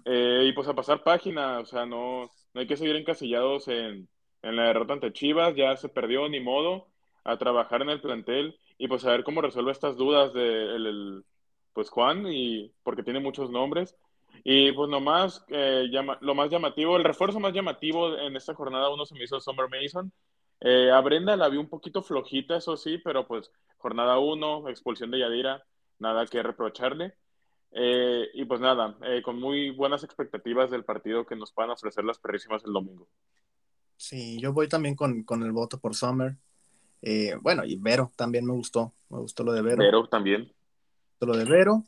Eh, 0.06 0.46
y 0.48 0.54
pues 0.54 0.68
a 0.68 0.74
pasar 0.74 1.04
página, 1.04 1.60
o 1.60 1.66
sea, 1.66 1.86
no, 1.86 2.30
no 2.54 2.62
hay 2.62 2.68
que 2.68 2.78
seguir 2.78 2.96
encasillados 2.96 3.68
en, 3.68 4.10
en 4.42 4.56
la 4.56 4.66
derrota 4.68 4.94
ante 4.94 5.14
Chivas, 5.14 5.56
ya 5.56 5.78
se 5.78 5.90
perdió, 5.90 6.28
ni 6.30 6.40
modo, 6.40 6.88
a 7.24 7.38
trabajar 7.38 7.82
en 7.82 7.90
el 7.90 8.02
plantel 8.02 8.58
y 8.78 8.88
pues 8.88 9.06
a 9.06 9.12
ver 9.12 9.24
cómo 9.24 9.42
resuelve 9.42 9.72
estas 9.72 9.96
dudas 9.96 10.34
de 10.34 10.76
el, 10.76 10.86
el, 10.88 11.26
pues 11.74 11.90
Juan, 11.90 12.26
y 12.28 12.72
porque 12.84 13.04
tiene 13.04 13.20
muchos 13.20 13.50
nombres. 13.50 13.96
Y 14.44 14.72
pues 14.74 14.90
nomás, 14.90 15.46
eh, 15.50 15.88
llama, 15.92 16.18
lo 16.22 16.36
más 16.36 16.50
llamativo, 16.50 16.98
el 16.98 17.04
refuerzo 17.04 17.40
más 17.40 17.54
llamativo 17.54 18.18
en 18.18 18.36
esta 18.36 18.56
jornada 18.56 18.94
uno 18.94 19.06
se 19.06 19.16
me 19.16 19.24
hizo 19.24 19.40
Summer 19.40 19.68
Mason. 19.70 20.12
Eh, 20.66 20.90
a 20.90 21.02
Brenda 21.02 21.36
la 21.36 21.50
vi 21.50 21.58
un 21.58 21.68
poquito 21.68 22.02
flojita, 22.02 22.56
eso 22.56 22.78
sí, 22.78 22.98
pero 22.98 23.28
pues 23.28 23.52
jornada 23.78 24.18
uno, 24.18 24.70
expulsión 24.70 25.12
de 25.12 25.20
Yadira, 25.20 25.66
nada 26.00 26.26
que 26.26 26.42
reprocharle. 26.42 27.16
Eh, 27.74 28.30
y 28.34 28.46
pues 28.46 28.62
nada, 28.62 28.96
eh, 29.02 29.22
con 29.22 29.40
muy 29.40 29.72
buenas 29.72 30.04
expectativas 30.06 30.72
del 30.72 30.86
partido 30.86 31.26
que 31.26 31.36
nos 31.36 31.52
puedan 31.52 31.72
ofrecer 31.72 32.06
las 32.06 32.18
perrísimas 32.18 32.64
el 32.64 32.72
domingo. 32.72 33.10
Sí, 33.98 34.40
yo 34.40 34.54
voy 34.54 34.70
también 34.70 34.96
con, 34.96 35.24
con 35.24 35.44
el 35.44 35.52
voto 35.52 35.80
por 35.80 35.96
Summer. 35.96 36.38
Eh, 37.02 37.36
bueno, 37.42 37.66
y 37.66 37.76
Vero 37.76 38.14
también 38.16 38.46
me 38.46 38.54
gustó. 38.54 38.94
Me 39.10 39.18
gustó 39.18 39.44
lo 39.44 39.52
de 39.52 39.62
Vero. 39.62 39.78
Pero 39.80 40.08
también. 40.08 40.50
Lo 41.20 41.36
de 41.36 41.44
Vero. 41.44 41.84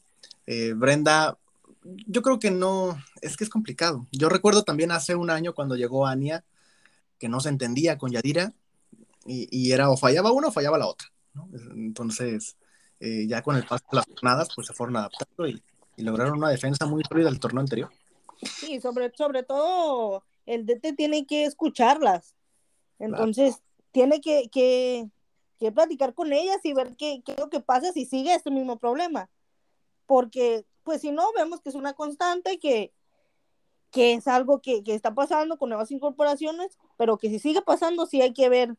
Brenda, 0.76 1.38
yo 1.84 2.22
creo 2.22 2.39
que 2.39 2.52
no, 2.52 2.97
es 3.22 3.38
que 3.38 3.45
es 3.45 3.49
complicado. 3.49 4.06
Yo 4.11 4.27
recuerdo 4.27 4.64
también 4.64 4.91
hace 4.91 5.15
un 5.15 5.30
año 5.30 5.53
cuando 5.53 5.76
llegó 5.76 6.07
Ania, 6.07 6.43
que 7.19 7.30
no 7.30 7.39
se 7.39 7.49
entendía 7.49 7.97
con 7.97 8.11
Yadira, 8.11 8.53
y, 9.26 9.47
y 9.52 9.72
era 9.72 9.89
o 9.89 9.97
fallaba 9.97 10.31
una 10.31 10.47
o 10.47 10.52
fallaba 10.52 10.77
la 10.77 10.88
otra. 10.88 11.07
¿no? 11.34 11.49
Entonces, 11.73 12.57
eh, 12.99 13.26
ya 13.27 13.41
con 13.41 13.56
el 13.56 13.65
paso 13.65 13.84
de 13.91 13.97
las 13.97 14.06
jornadas, 14.06 14.49
pues 14.56 14.68
se 14.68 14.73
fueron 14.73 14.97
adaptando 14.97 15.47
y, 15.47 15.61
y 15.97 16.03
lograron 16.03 16.38
una 16.38 16.49
defensa 16.49 16.85
muy 16.85 17.03
sólida 17.03 17.30
del 17.30 17.39
torneo 17.39 17.61
anterior. 17.61 17.89
Sí, 18.41 18.80
sobre, 18.80 19.11
sobre 19.15 19.43
todo 19.43 20.23
el 20.45 20.65
DT 20.65 20.93
tiene 20.95 21.26
que 21.26 21.45
escucharlas. 21.45 22.35
Entonces, 22.99 23.61
tiene 23.91 24.22
que, 24.22 24.49
que, 24.49 25.10
que 25.60 25.72
platicar 25.72 26.14
con 26.14 26.31
ellas 26.31 26.60
y 26.64 26.73
ver 26.73 26.95
qué, 26.95 27.22
qué 27.26 27.34
es 27.34 27.39
lo 27.39 27.49
que 27.49 27.60
pasa 27.60 27.91
si 27.91 28.06
sigue 28.06 28.34
este 28.34 28.52
mismo 28.52 28.77
problema. 28.77 29.30
Porque, 30.06 30.65
pues 30.84 31.02
si 31.02 31.11
no, 31.11 31.31
vemos 31.34 31.61
que 31.61 31.69
es 31.69 31.76
una 31.76 31.93
constante, 31.93 32.60
que, 32.60 32.93
que 33.91 34.14
es 34.14 34.27
algo 34.27 34.61
que, 34.61 34.84
que 34.84 34.93
está 34.93 35.14
pasando 35.14 35.57
con 35.57 35.69
nuevas 35.69 35.91
incorporaciones, 35.91 36.77
pero 36.97 37.18
que 37.18 37.30
si 37.30 37.39
sigue 37.39 37.61
pasando, 37.61 38.06
sí 38.06 38.22
hay 38.22 38.34
que 38.34 38.49
ver 38.49 38.76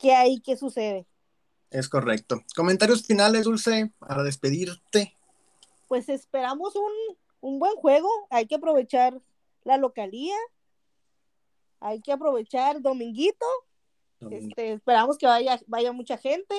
qué 0.00 0.14
hay, 0.14 0.40
qué 0.40 0.56
sucede. 0.56 1.06
Es 1.70 1.88
correcto. 1.88 2.42
Comentarios 2.56 3.06
finales, 3.06 3.44
Dulce, 3.44 3.92
para 3.98 4.24
despedirte. 4.24 5.16
Pues 5.86 6.08
esperamos 6.08 6.74
un, 6.74 6.92
un 7.40 7.58
buen 7.58 7.74
juego, 7.76 8.08
hay 8.30 8.46
que 8.46 8.56
aprovechar 8.56 9.20
la 9.62 9.76
localía, 9.76 10.36
hay 11.78 12.00
que 12.00 12.12
aprovechar 12.12 12.80
Dominguito, 12.80 13.46
este, 14.30 14.74
esperamos 14.74 15.16
que 15.16 15.26
vaya, 15.26 15.60
vaya 15.66 15.92
mucha 15.92 16.18
gente 16.18 16.54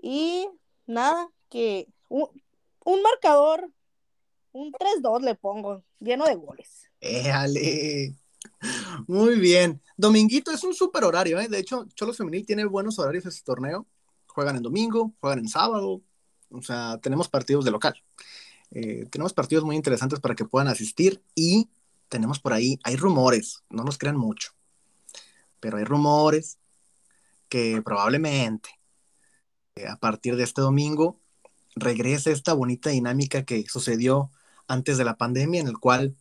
y 0.00 0.48
nada, 0.86 1.30
que 1.48 1.88
un, 2.08 2.28
un 2.84 3.02
marcador, 3.02 3.70
un 4.52 4.72
3-2 4.72 5.22
le 5.22 5.34
pongo, 5.34 5.82
lleno 6.00 6.24
de 6.24 6.34
goles. 6.34 6.90
Éjale. 7.00 8.14
Muy 9.06 9.38
bien. 9.38 9.80
Dominguito 9.96 10.50
es 10.50 10.64
un 10.64 10.74
super 10.74 11.04
horario, 11.04 11.38
¿eh? 11.40 11.48
De 11.48 11.58
hecho, 11.58 11.86
Cholos 11.94 12.16
Femenil 12.16 12.46
tiene 12.46 12.64
buenos 12.64 12.98
horarios 12.98 13.26
este 13.26 13.44
torneo. 13.44 13.86
Juegan 14.26 14.56
en 14.56 14.62
domingo, 14.62 15.12
juegan 15.20 15.40
en 15.40 15.48
sábado. 15.48 16.02
O 16.50 16.62
sea, 16.62 16.98
tenemos 17.02 17.28
partidos 17.28 17.64
de 17.64 17.70
local. 17.70 17.94
Eh, 18.70 19.06
tenemos 19.10 19.32
partidos 19.32 19.64
muy 19.64 19.76
interesantes 19.76 20.20
para 20.20 20.34
que 20.34 20.44
puedan 20.44 20.68
asistir 20.68 21.22
y 21.34 21.68
tenemos 22.08 22.38
por 22.38 22.52
ahí, 22.52 22.78
hay 22.84 22.96
rumores, 22.96 23.62
no 23.70 23.84
nos 23.84 23.98
crean 23.98 24.16
mucho, 24.16 24.52
pero 25.60 25.78
hay 25.78 25.84
rumores 25.84 26.58
que 27.48 27.80
probablemente 27.82 28.70
eh, 29.76 29.86
a 29.86 29.96
partir 29.96 30.36
de 30.36 30.44
este 30.44 30.60
domingo 30.60 31.20
regrese 31.76 32.32
esta 32.32 32.52
bonita 32.52 32.90
dinámica 32.90 33.44
que 33.44 33.64
sucedió 33.68 34.30
antes 34.66 34.98
de 34.98 35.04
la 35.04 35.16
pandemia, 35.16 35.60
en 35.60 35.68
el 35.68 35.78
cual 35.78 36.16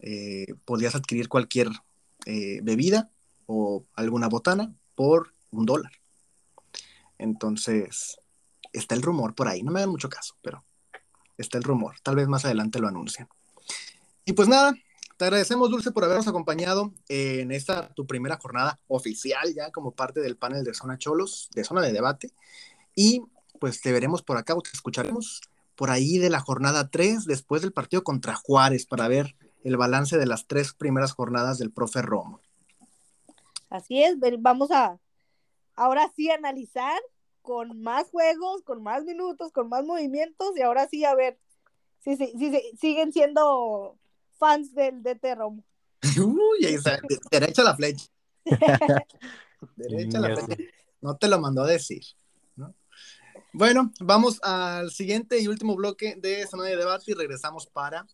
eh, 0.00 0.54
podías 0.64 0.94
adquirir 0.94 1.28
cualquier 1.28 1.68
eh, 2.26 2.60
bebida 2.62 3.10
o 3.46 3.84
alguna 3.94 4.28
botana 4.28 4.74
por 4.94 5.34
un 5.50 5.66
dólar. 5.66 5.92
Entonces, 7.18 8.18
está 8.72 8.94
el 8.94 9.02
rumor 9.02 9.34
por 9.34 9.48
ahí. 9.48 9.62
No 9.62 9.72
me 9.72 9.80
hagan 9.80 9.90
mucho 9.90 10.08
caso, 10.08 10.36
pero 10.42 10.64
está 11.36 11.58
el 11.58 11.64
rumor. 11.64 11.96
Tal 12.02 12.16
vez 12.16 12.28
más 12.28 12.44
adelante 12.44 12.78
lo 12.78 12.88
anuncien. 12.88 13.28
Y 14.24 14.32
pues 14.32 14.48
nada, 14.48 14.74
te 15.16 15.24
agradecemos, 15.24 15.70
Dulce, 15.70 15.90
por 15.90 16.04
habernos 16.04 16.28
acompañado 16.28 16.94
en 17.08 17.52
esta 17.52 17.92
tu 17.92 18.06
primera 18.06 18.38
jornada 18.38 18.78
oficial 18.88 19.52
ya 19.54 19.70
como 19.70 19.92
parte 19.92 20.20
del 20.20 20.36
panel 20.36 20.64
de 20.64 20.72
Zona 20.72 20.98
Cholos, 20.98 21.50
de 21.54 21.64
Zona 21.64 21.82
de 21.82 21.92
Debate. 21.92 22.30
Y 22.94 23.22
pues 23.58 23.80
te 23.80 23.92
veremos 23.92 24.22
por 24.22 24.38
acá 24.38 24.54
o 24.54 24.62
te 24.62 24.70
escucharemos 24.72 25.42
por 25.74 25.90
ahí 25.90 26.18
de 26.18 26.30
la 26.30 26.40
jornada 26.40 26.90
3 26.90 27.24
después 27.24 27.62
del 27.62 27.72
partido 27.72 28.02
contra 28.02 28.34
Juárez 28.34 28.86
para 28.86 29.08
ver 29.08 29.36
el 29.64 29.76
balance 29.76 30.18
de 30.18 30.26
las 30.26 30.46
tres 30.46 30.72
primeras 30.74 31.12
jornadas 31.12 31.58
del 31.58 31.72
profe 31.72 32.02
Romo. 32.02 32.40
Así 33.68 34.02
es, 34.02 34.16
vamos 34.38 34.70
a 34.70 34.98
ahora 35.74 36.10
sí 36.14 36.30
analizar 36.30 37.00
con 37.42 37.80
más 37.80 38.10
juegos, 38.10 38.62
con 38.62 38.82
más 38.82 39.04
minutos, 39.04 39.52
con 39.52 39.68
más 39.68 39.84
movimientos 39.84 40.56
y 40.56 40.62
ahora 40.62 40.88
sí 40.88 41.04
a 41.04 41.14
ver 41.14 41.38
si, 42.00 42.16
si, 42.16 42.32
si 42.38 42.62
siguen 42.78 43.12
siendo 43.12 43.96
fans 44.38 44.74
del 44.74 45.02
DT 45.02 45.34
Romo. 45.36 45.64
Uy, 46.18 46.66
está, 46.66 47.00
derecha 47.30 47.62
la 47.62 47.76
flecha. 47.76 48.06
derecha 49.76 50.18
la 50.18 50.36
flecha. 50.36 50.62
No 51.00 51.16
te 51.16 51.28
lo 51.28 51.40
mandó 51.40 51.62
a 51.62 51.66
decir. 51.66 52.02
Bueno, 53.52 53.90
vamos 54.00 54.38
al 54.42 54.90
siguiente 54.92 55.40
y 55.40 55.48
último 55.48 55.74
bloque 55.74 56.14
de 56.16 56.46
zona 56.46 56.64
de 56.64 56.76
debate 56.76 57.04
y 57.08 57.14
regresamos 57.14 57.66
para 57.66 58.06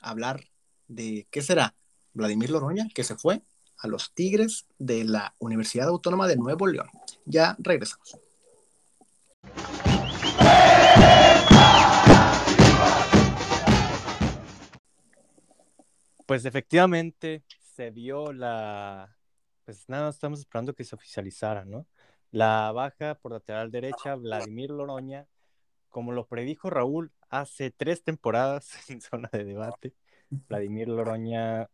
hablar 0.00 0.44
de 0.88 1.26
qué 1.30 1.42
será 1.42 1.74
Vladimir 2.12 2.50
Loroña, 2.50 2.88
que 2.94 3.04
se 3.04 3.16
fue 3.16 3.42
a 3.78 3.88
los 3.88 4.14
Tigres 4.14 4.66
de 4.78 5.04
la 5.04 5.34
Universidad 5.38 5.88
Autónoma 5.88 6.26
de 6.26 6.36
Nuevo 6.36 6.66
León. 6.66 6.88
Ya 7.24 7.56
regresamos. 7.58 8.18
Pues 16.26 16.44
efectivamente 16.46 17.44
se 17.74 17.90
vio 17.90 18.32
la, 18.32 19.14
pues 19.64 19.88
nada, 19.88 20.10
estamos 20.10 20.38
esperando 20.38 20.74
que 20.74 20.84
se 20.84 20.94
oficializara, 20.94 21.64
¿no? 21.64 21.86
La 22.30 22.72
baja 22.72 23.16
por 23.16 23.32
lateral 23.32 23.70
derecha, 23.70 24.14
Vladimir 24.14 24.70
Loroña, 24.70 25.26
como 25.88 26.12
lo 26.12 26.26
predijo 26.26 26.70
Raúl 26.70 27.12
hace 27.28 27.70
tres 27.70 28.02
temporadas 28.02 28.70
en 28.90 29.00
zona 29.00 29.28
de 29.32 29.44
debate, 29.44 29.94
Vladimir 30.30 30.88
Loroña 30.88 31.68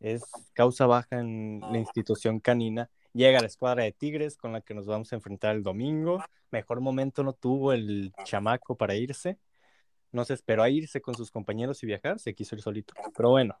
es 0.00 0.22
causa 0.52 0.86
baja 0.86 1.20
en 1.20 1.60
la 1.60 1.78
institución 1.78 2.40
canina. 2.40 2.90
Llega 3.12 3.38
a 3.38 3.40
la 3.42 3.46
escuadra 3.46 3.84
de 3.84 3.92
Tigres 3.92 4.36
con 4.36 4.52
la 4.52 4.60
que 4.60 4.74
nos 4.74 4.86
vamos 4.86 5.12
a 5.12 5.16
enfrentar 5.16 5.54
el 5.54 5.62
domingo. 5.62 6.22
Mejor 6.50 6.80
momento 6.80 7.22
no 7.22 7.32
tuvo 7.32 7.72
el 7.72 8.12
chamaco 8.24 8.76
para 8.76 8.94
irse. 8.96 9.38
No 10.12 10.24
se 10.24 10.34
esperó 10.34 10.62
a 10.62 10.68
irse 10.68 11.00
con 11.00 11.14
sus 11.14 11.30
compañeros 11.30 11.82
y 11.82 11.86
viajar, 11.86 12.18
se 12.18 12.34
quiso 12.34 12.54
ir 12.54 12.62
solito. 12.62 12.94
Pero 13.16 13.30
bueno, 13.30 13.58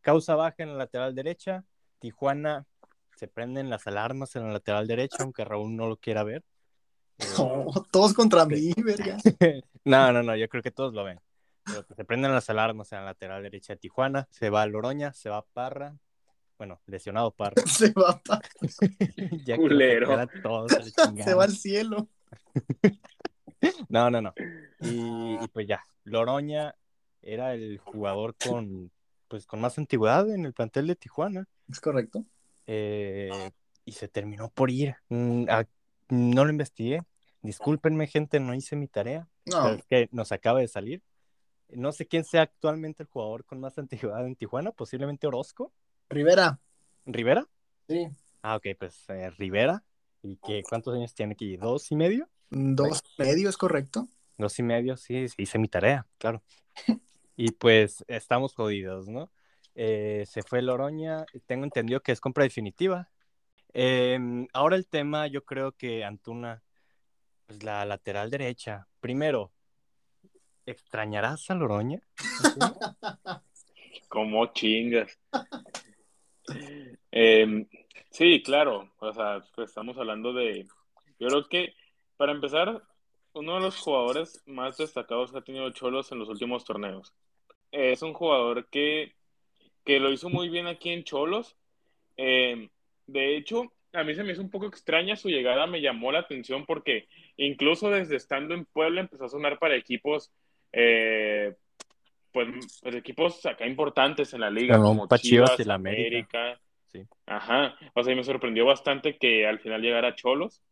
causa 0.00 0.34
baja 0.34 0.62
en 0.62 0.70
la 0.70 0.76
lateral 0.76 1.14
derecha. 1.14 1.64
Tijuana 1.98 2.66
se 3.16 3.28
prenden 3.28 3.68
las 3.68 3.86
alarmas 3.86 4.34
en 4.36 4.44
la 4.44 4.52
lateral 4.52 4.86
derecha, 4.86 5.18
aunque 5.20 5.44
Raúl 5.44 5.76
no 5.76 5.86
lo 5.88 5.96
quiera 5.96 6.22
ver. 6.24 6.44
todos 7.90 8.14
contra 8.14 8.46
mí, 8.46 8.72
verga. 8.76 9.18
no, 9.84 10.12
no, 10.12 10.22
no, 10.22 10.36
yo 10.36 10.48
creo 10.48 10.62
que 10.62 10.70
todos 10.70 10.94
lo 10.94 11.04
ven. 11.04 11.20
Pero 11.64 11.84
se 11.94 12.04
prenden 12.04 12.32
las 12.32 12.50
alarmas 12.50 12.92
en 12.92 12.98
la 12.98 13.06
lateral 13.06 13.42
derecha 13.42 13.74
de 13.74 13.78
Tijuana. 13.78 14.28
Se 14.30 14.50
va 14.50 14.62
a 14.62 14.66
Loroña, 14.66 15.12
se 15.12 15.28
va 15.28 15.44
Parra. 15.52 15.96
Bueno, 16.58 16.80
lesionado 16.86 17.30
Parra. 17.30 17.62
se 17.66 17.92
va 17.92 18.20
Parra. 18.22 18.48
ya 19.44 19.56
Culero. 19.56 20.08
Se, 20.68 21.22
se 21.22 21.34
va 21.34 21.44
al 21.44 21.52
cielo. 21.52 22.08
no, 23.88 24.10
no, 24.10 24.20
no. 24.20 24.34
Y, 24.80 25.38
pues 25.48 25.66
ya, 25.66 25.82
Loroña 26.04 26.74
era 27.22 27.54
el 27.54 27.78
jugador 27.78 28.34
con, 28.36 28.90
pues, 29.28 29.46
con 29.46 29.60
más 29.60 29.78
antigüedad 29.78 30.30
en 30.30 30.44
el 30.44 30.52
plantel 30.52 30.86
de 30.86 30.96
Tijuana. 30.96 31.46
Es 31.68 31.80
correcto. 31.80 32.24
Eh, 32.66 33.50
y 33.84 33.92
se 33.92 34.08
terminó 34.08 34.50
por 34.50 34.70
ir. 34.70 34.96
Mm, 35.08 35.46
no 36.10 36.44
lo 36.44 36.50
investigué. 36.50 37.02
Discúlpenme, 37.42 38.06
gente, 38.06 38.38
no 38.38 38.54
hice 38.54 38.76
mi 38.76 38.86
tarea. 38.86 39.28
No. 39.46 39.70
es 39.70 39.84
que 39.86 40.08
nos 40.12 40.30
acaba 40.32 40.60
de 40.60 40.68
salir. 40.68 41.02
No 41.74 41.92
sé 41.92 42.06
quién 42.06 42.24
sea 42.24 42.42
actualmente 42.42 43.02
el 43.02 43.08
jugador 43.08 43.44
con 43.44 43.60
más 43.60 43.78
antigüedad 43.78 44.26
en 44.26 44.36
Tijuana, 44.36 44.72
posiblemente 44.72 45.26
Orozco. 45.26 45.72
Rivera. 46.08 46.60
¿Rivera? 47.06 47.46
Sí. 47.88 48.08
Ah, 48.42 48.56
ok, 48.56 48.66
pues 48.78 49.04
eh, 49.08 49.30
Rivera. 49.30 49.84
¿Y 50.22 50.36
qué, 50.36 50.62
cuántos 50.68 50.94
años 50.94 51.14
tiene 51.14 51.32
aquí? 51.32 51.56
¿Dos 51.56 51.90
y 51.90 51.96
medio? 51.96 52.28
Dos 52.50 53.02
y 53.16 53.22
medio, 53.22 53.48
es 53.48 53.56
correcto. 53.56 54.08
Dos 54.36 54.58
y 54.58 54.62
medio, 54.62 54.96
sí, 54.96 55.28
sí 55.28 55.42
hice 55.42 55.58
mi 55.58 55.68
tarea, 55.68 56.06
claro. 56.18 56.42
y 57.36 57.52
pues 57.52 58.04
estamos 58.08 58.54
jodidos, 58.54 59.08
¿no? 59.08 59.30
Eh, 59.74 60.24
se 60.26 60.42
fue 60.42 60.62
Loroña, 60.62 61.24
tengo 61.46 61.64
entendido 61.64 62.00
que 62.00 62.12
es 62.12 62.20
compra 62.20 62.44
definitiva. 62.44 63.08
Em, 63.72 64.48
ahora 64.52 64.76
el 64.76 64.86
tema, 64.86 65.26
yo 65.26 65.44
creo 65.44 65.72
que 65.72 66.04
Antuna, 66.04 66.62
pues 67.46 67.62
la 67.62 67.84
lateral 67.84 68.30
derecha, 68.30 68.88
primero, 69.00 69.52
¿Extrañarás 70.66 71.50
a 71.50 71.54
Loroña? 71.54 72.00
Como 74.08 74.46
chingas. 74.52 75.18
Em, 77.10 77.66
sí, 78.10 78.42
claro. 78.42 78.92
O 78.98 79.12
sea, 79.12 79.42
pues, 79.54 79.70
estamos 79.70 79.96
hablando 79.98 80.32
de. 80.32 80.66
Yo 81.18 81.28
creo 81.28 81.48
que, 81.48 81.74
para 82.16 82.32
empezar, 82.32 82.82
uno 83.32 83.54
de 83.54 83.60
los 83.60 83.76
jugadores 83.78 84.42
más 84.46 84.76
destacados 84.76 85.32
que 85.32 85.38
ha 85.38 85.42
tenido 85.42 85.70
Cholos 85.70 86.10
en 86.12 86.18
los 86.18 86.28
últimos 86.28 86.64
torneos. 86.64 87.14
Es 87.70 88.02
un 88.02 88.12
jugador 88.12 88.68
que, 88.68 89.14
que 89.84 90.00
lo 90.00 90.10
hizo 90.10 90.28
muy 90.28 90.48
bien 90.48 90.66
aquí 90.66 90.90
en 90.90 91.04
Cholos. 91.04 91.56
Em, 92.16 92.68
de 93.06 93.36
hecho, 93.36 93.72
a 93.92 94.04
mí 94.04 94.14
se 94.14 94.22
me 94.22 94.32
hizo 94.32 94.42
un 94.42 94.50
poco 94.50 94.66
extraña 94.66 95.16
su 95.16 95.28
llegada, 95.28 95.66
me 95.66 95.80
llamó 95.80 96.12
la 96.12 96.20
atención 96.20 96.64
porque 96.66 97.08
incluso 97.36 97.90
desde 97.90 98.16
estando 98.16 98.54
en 98.54 98.64
Puebla 98.64 99.00
empezó 99.00 99.24
a 99.24 99.28
sonar 99.28 99.58
para 99.58 99.76
equipos 99.76 100.32
eh, 100.72 101.54
pues, 102.32 102.48
pues, 102.82 102.94
equipos 102.94 103.44
acá 103.46 103.66
importantes 103.66 104.32
en 104.34 104.40
la 104.40 104.50
liga, 104.50 104.78
como 104.78 105.08
Chivas, 105.16 105.58
y 105.58 105.64
la 105.64 105.74
América. 105.74 106.60
Sí. 106.86 107.04
Ajá, 107.26 107.76
o 107.94 108.02
sea, 108.02 108.14
me 108.14 108.24
sorprendió 108.24 108.64
bastante 108.64 109.16
que 109.16 109.46
al 109.46 109.60
final 109.60 109.82
llegara 109.82 110.14
Cholos. 110.14 110.62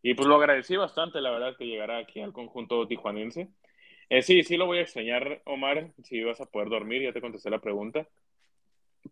Y 0.00 0.14
pues 0.14 0.28
lo 0.28 0.36
agradecí 0.36 0.76
bastante, 0.76 1.20
la 1.20 1.30
verdad, 1.30 1.56
que 1.56 1.66
llegara 1.66 1.98
aquí 1.98 2.20
al 2.20 2.32
conjunto 2.32 2.86
tijuanense. 2.86 3.48
Eh, 4.08 4.22
sí, 4.22 4.42
sí 4.42 4.56
lo 4.56 4.66
voy 4.66 4.78
a 4.78 4.82
extrañar, 4.82 5.42
Omar, 5.44 5.90
si 6.04 6.22
vas 6.22 6.40
a 6.40 6.46
poder 6.46 6.68
dormir, 6.68 7.02
ya 7.02 7.12
te 7.12 7.20
contesté 7.20 7.50
la 7.50 7.58
pregunta. 7.58 8.06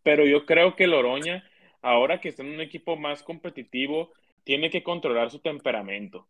Pero 0.03 0.25
yo 0.25 0.47
creo 0.47 0.77
que 0.77 0.87
Loroña, 0.87 1.45
ahora 1.83 2.21
que 2.21 2.29
está 2.29 2.43
en 2.43 2.55
un 2.55 2.61
equipo 2.61 2.97
más 2.97 3.23
competitivo, 3.23 4.13
tiene 4.45 4.71
que 4.71 4.83
controlar 4.83 5.31
su 5.31 5.41
temperamento 5.41 6.29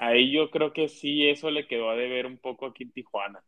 ahí 0.00 0.32
yo 0.32 0.50
creo 0.50 0.72
que 0.72 0.88
sí, 0.88 1.28
eso 1.28 1.50
le 1.50 1.66
quedó 1.66 1.90
a 1.90 1.96
deber 1.96 2.26
un 2.26 2.38
poco 2.38 2.66
aquí 2.66 2.84
en 2.84 2.92
Tijuana. 2.92 3.44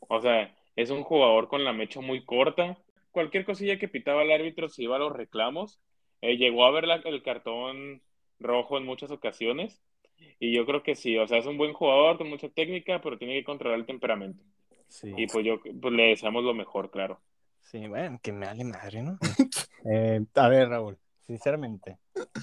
O 0.00 0.20
sea, 0.20 0.56
es 0.76 0.90
un 0.90 1.02
jugador 1.02 1.48
con 1.48 1.64
la 1.64 1.72
mecha 1.72 2.00
muy 2.00 2.24
corta. 2.24 2.78
Cualquier 3.10 3.44
cosilla 3.44 3.78
que 3.78 3.88
pitaba 3.88 4.22
el 4.22 4.30
árbitro 4.30 4.68
se 4.68 4.84
iba 4.84 4.96
a 4.96 5.00
los 5.00 5.12
reclamos. 5.12 5.80
Eh, 6.22 6.36
llegó 6.36 6.64
a 6.64 6.70
ver 6.70 6.84
el 7.04 7.22
cartón 7.22 8.02
rojo 8.38 8.78
en 8.78 8.86
muchas 8.86 9.10
ocasiones. 9.10 9.82
Y 10.38 10.54
yo 10.54 10.64
creo 10.64 10.84
que 10.84 10.94
sí, 10.94 11.18
o 11.18 11.26
sea, 11.26 11.38
es 11.38 11.46
un 11.46 11.58
buen 11.58 11.72
jugador 11.72 12.18
con 12.18 12.28
mucha 12.28 12.48
técnica, 12.48 13.00
pero 13.00 13.18
tiene 13.18 13.34
que 13.34 13.44
controlar 13.44 13.80
el 13.80 13.86
temperamento. 13.86 14.44
Sí. 14.86 15.12
Y 15.16 15.26
pues 15.26 15.44
yo 15.44 15.60
pues, 15.60 15.92
le 15.92 16.04
deseamos 16.04 16.44
lo 16.44 16.54
mejor, 16.54 16.90
claro. 16.90 17.20
Sí, 17.62 17.86
bueno, 17.88 18.20
que 18.22 18.32
me 18.32 18.46
vale 18.46 18.64
madre, 18.64 19.02
¿no? 19.02 19.18
Eh, 19.90 20.20
a 20.34 20.48
ver, 20.48 20.68
Raúl, 20.68 20.98
sinceramente, 21.20 21.98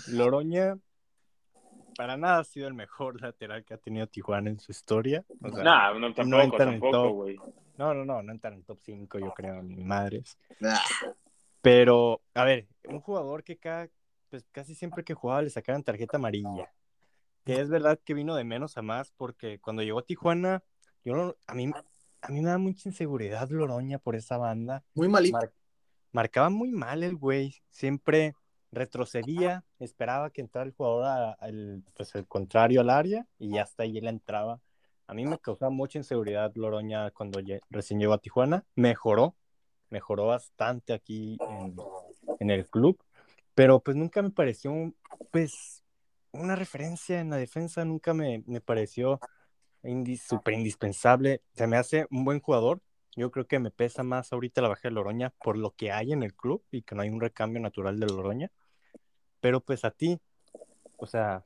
Loroña 0.07 0.77
para 1.95 2.17
nada 2.17 2.39
ha 2.39 2.43
sido 2.43 2.67
el 2.67 2.73
mejor 2.73 3.21
lateral 3.21 3.63
que 3.65 3.73
ha 3.73 3.77
tenido 3.77 4.07
Tijuana 4.07 4.49
en 4.49 4.59
su 4.59 4.71
historia. 4.71 5.25
O 5.41 5.49
sea, 5.51 5.63
Nah, 5.63 5.93
no, 5.99 6.13
tampoco, 6.13 6.41
entra 6.43 6.63
en 6.63 6.69
el 6.75 6.79
tampoco, 6.81 6.91
top. 7.07 7.13
güey. 7.13 7.37
no, 7.77 7.93
no, 7.93 8.05
no, 8.05 8.21
no 8.23 8.31
entra 8.31 8.51
en 8.51 8.57
el 8.57 8.63
top 8.65 8.79
5, 8.83 9.19
yo 9.19 9.33
creo, 9.33 9.61
ni 9.63 9.83
madres. 9.83 10.37
Ah, 10.63 10.81
Pero, 11.61 12.21
a 12.33 12.43
ver, 12.43 12.67
un 12.87 12.99
jugador 13.01 13.43
que 13.43 13.57
cada, 13.57 13.89
pues 14.29 14.45
casi 14.51 14.75
siempre 14.75 15.03
que 15.03 15.13
jugaba 15.13 15.41
le 15.41 15.49
sacaban 15.49 15.83
tarjeta 15.83 16.17
amarilla. 16.17 16.71
Que 17.43 17.59
es 17.59 17.69
verdad 17.69 17.99
que 18.03 18.13
vino 18.13 18.35
de 18.35 18.43
menos 18.43 18.77
a 18.77 18.81
más, 18.81 19.11
porque 19.11 19.59
cuando 19.59 19.83
llegó 19.83 19.99
a 19.99 20.05
Tijuana, 20.05 20.63
yo 21.03 21.15
no- 21.15 21.35
a 21.47 21.53
mí, 21.53 21.71
a 22.21 22.27
mí 22.29 22.41
me 22.41 22.49
da 22.49 22.57
mucha 22.57 22.89
inseguridad 22.89 23.49
Loroña 23.49 23.99
por 23.99 24.15
esa 24.15 24.37
banda. 24.37 24.83
Muy 24.95 25.07
malito. 25.07 25.37
Mar- 25.37 25.53
marcaba 26.11 26.49
muy 26.49 26.71
mal 26.71 27.03
el 27.03 27.15
güey, 27.15 27.55
siempre 27.69 28.35
retrocedía, 28.75 29.63
esperaba 29.79 30.29
que 30.29 30.41
entrara 30.41 30.67
el 30.67 30.73
jugador 30.73 31.05
a- 31.05 31.31
al 31.33 31.83
pues, 31.95 32.13
el 32.15 32.27
contrario 32.27 32.81
al 32.81 32.89
área 32.89 33.27
y 33.39 33.57
hasta 33.57 33.83
ahí 33.83 33.97
él 33.97 34.07
entraba. 34.07 34.61
A 35.07 35.13
mí 35.13 35.25
me 35.25 35.37
causaba 35.39 35.69
mucha 35.69 35.97
inseguridad 35.99 36.51
Loroña 36.55 37.11
cuando 37.11 37.39
recién 37.69 37.99
llegó 37.99 38.13
a 38.13 38.17
Tijuana, 38.19 38.65
mejoró, 38.75 39.35
mejoró 39.89 40.27
bastante 40.27 40.93
aquí 40.93 41.37
en, 42.39 42.49
el 42.49 42.67
club, 42.67 42.99
pero 43.53 43.79
pues 43.79 43.95
nunca 43.95 44.21
me 44.21 44.31
pareció 44.31 44.73
pues 45.31 45.83
una 46.31 46.55
referencia 46.55 47.19
en 47.19 47.29
la 47.29 47.37
defensa, 47.37 47.85
nunca 47.85 48.13
me, 48.13 48.43
me 48.47 48.61
pareció 48.61 49.19
indi- 49.83 50.17
súper 50.17 50.55
indispensable, 50.55 51.41
se 51.53 51.67
me 51.67 51.77
hace 51.77 52.07
un 52.09 52.25
buen 52.25 52.39
jugador, 52.39 52.81
yo 53.15 53.31
creo 53.31 53.47
que 53.47 53.59
me 53.59 53.71
pesa 53.71 54.03
más 54.03 54.33
ahorita 54.33 54.61
la 54.61 54.69
baja 54.69 54.89
de 54.89 54.91
Loroña 54.91 55.29
por 55.41 55.57
lo 55.57 55.71
que 55.71 55.91
hay 55.91 56.11
en 56.11 56.23
el 56.23 56.33
club 56.33 56.63
y 56.71 56.81
que 56.81 56.95
no 56.95 57.01
hay 57.01 57.09
un 57.09 57.21
recambio 57.21 57.61
natural 57.61 57.99
de 57.99 58.07
Loroña. 58.07 58.51
Pero 59.45 59.59
pues 59.61 59.85
a 59.85 59.91
ti, 59.91 60.19
o 60.97 61.05
sea, 61.05 61.45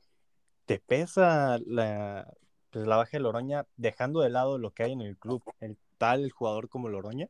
¿te 0.64 0.78
pesa 0.78 1.58
la, 1.66 2.32
pues, 2.70 2.86
la 2.86 2.96
baja 2.96 3.10
de 3.12 3.20
Loroña 3.20 3.66
dejando 3.76 4.22
de 4.22 4.30
lado 4.30 4.56
lo 4.56 4.70
que 4.70 4.84
hay 4.84 4.92
en 4.92 5.02
el 5.02 5.18
club, 5.18 5.42
el 5.60 5.76
tal 5.98 6.30
jugador 6.30 6.70
como 6.70 6.88
Loroña? 6.88 7.28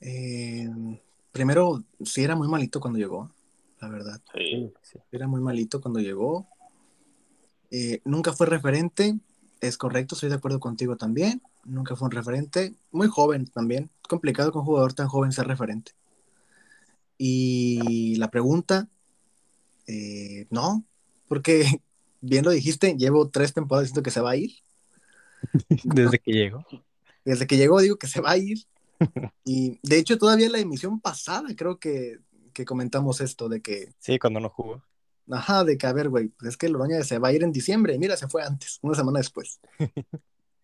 Eh, 0.00 0.70
primero, 1.32 1.84
sí 2.02 2.24
era 2.24 2.34
muy 2.34 2.48
malito 2.48 2.80
cuando 2.80 2.98
llegó, 2.98 3.30
la 3.82 3.88
verdad. 3.90 4.22
Sí. 4.32 4.72
sí. 4.80 4.98
Era 5.12 5.28
muy 5.28 5.42
malito 5.42 5.82
cuando 5.82 6.00
llegó. 6.00 6.48
Eh, 7.70 8.00
nunca 8.06 8.32
fue 8.32 8.46
referente, 8.46 9.18
es 9.60 9.76
correcto, 9.76 10.14
estoy 10.14 10.30
de 10.30 10.36
acuerdo 10.36 10.60
contigo 10.60 10.96
también. 10.96 11.42
Nunca 11.66 11.94
fue 11.94 12.06
un 12.06 12.12
referente. 12.12 12.74
Muy 12.90 13.08
joven 13.08 13.48
también. 13.48 13.90
Complicado 14.08 14.50
con 14.50 14.60
un 14.60 14.66
jugador 14.66 14.94
tan 14.94 15.08
joven 15.08 15.30
ser 15.32 15.46
referente. 15.46 15.92
Y 17.18 18.16
la 18.16 18.30
pregunta, 18.30 18.88
eh, 19.90 20.46
no, 20.50 20.84
porque 21.28 21.64
bien 22.20 22.44
lo 22.44 22.50
dijiste, 22.52 22.96
llevo 22.96 23.28
tres 23.28 23.52
temporadas 23.52 23.86
diciendo 23.88 24.02
que 24.04 24.10
se 24.10 24.20
va 24.20 24.30
a 24.32 24.36
ir. 24.36 24.52
Desde 25.84 26.18
que 26.18 26.32
llegó. 26.32 26.64
Desde 27.24 27.46
que 27.46 27.56
llegó 27.56 27.80
digo 27.80 27.96
que 27.96 28.06
se 28.06 28.20
va 28.20 28.32
a 28.32 28.36
ir. 28.38 28.58
Y 29.44 29.78
de 29.82 29.96
hecho 29.98 30.18
todavía 30.18 30.46
en 30.46 30.52
la 30.52 30.58
emisión 30.58 31.00
pasada 31.00 31.48
creo 31.56 31.78
que, 31.78 32.18
que 32.52 32.66
comentamos 32.66 33.20
esto 33.22 33.48
de 33.48 33.62
que, 33.62 33.94
Sí, 33.98 34.18
cuando 34.18 34.40
no 34.40 34.50
jugó. 34.50 34.82
ajá, 35.30 35.64
de 35.64 35.78
que 35.78 35.86
a 35.86 35.92
ver, 35.94 36.10
güey, 36.10 36.28
pues 36.28 36.50
es 36.50 36.56
que 36.58 36.68
Loroña 36.68 37.02
se 37.02 37.18
va 37.18 37.28
a 37.28 37.32
ir 37.32 37.42
en 37.42 37.50
diciembre. 37.52 37.98
Mira, 37.98 38.16
se 38.18 38.28
fue 38.28 38.42
antes, 38.44 38.78
una 38.82 38.94
semana 38.94 39.18
después. 39.20 39.58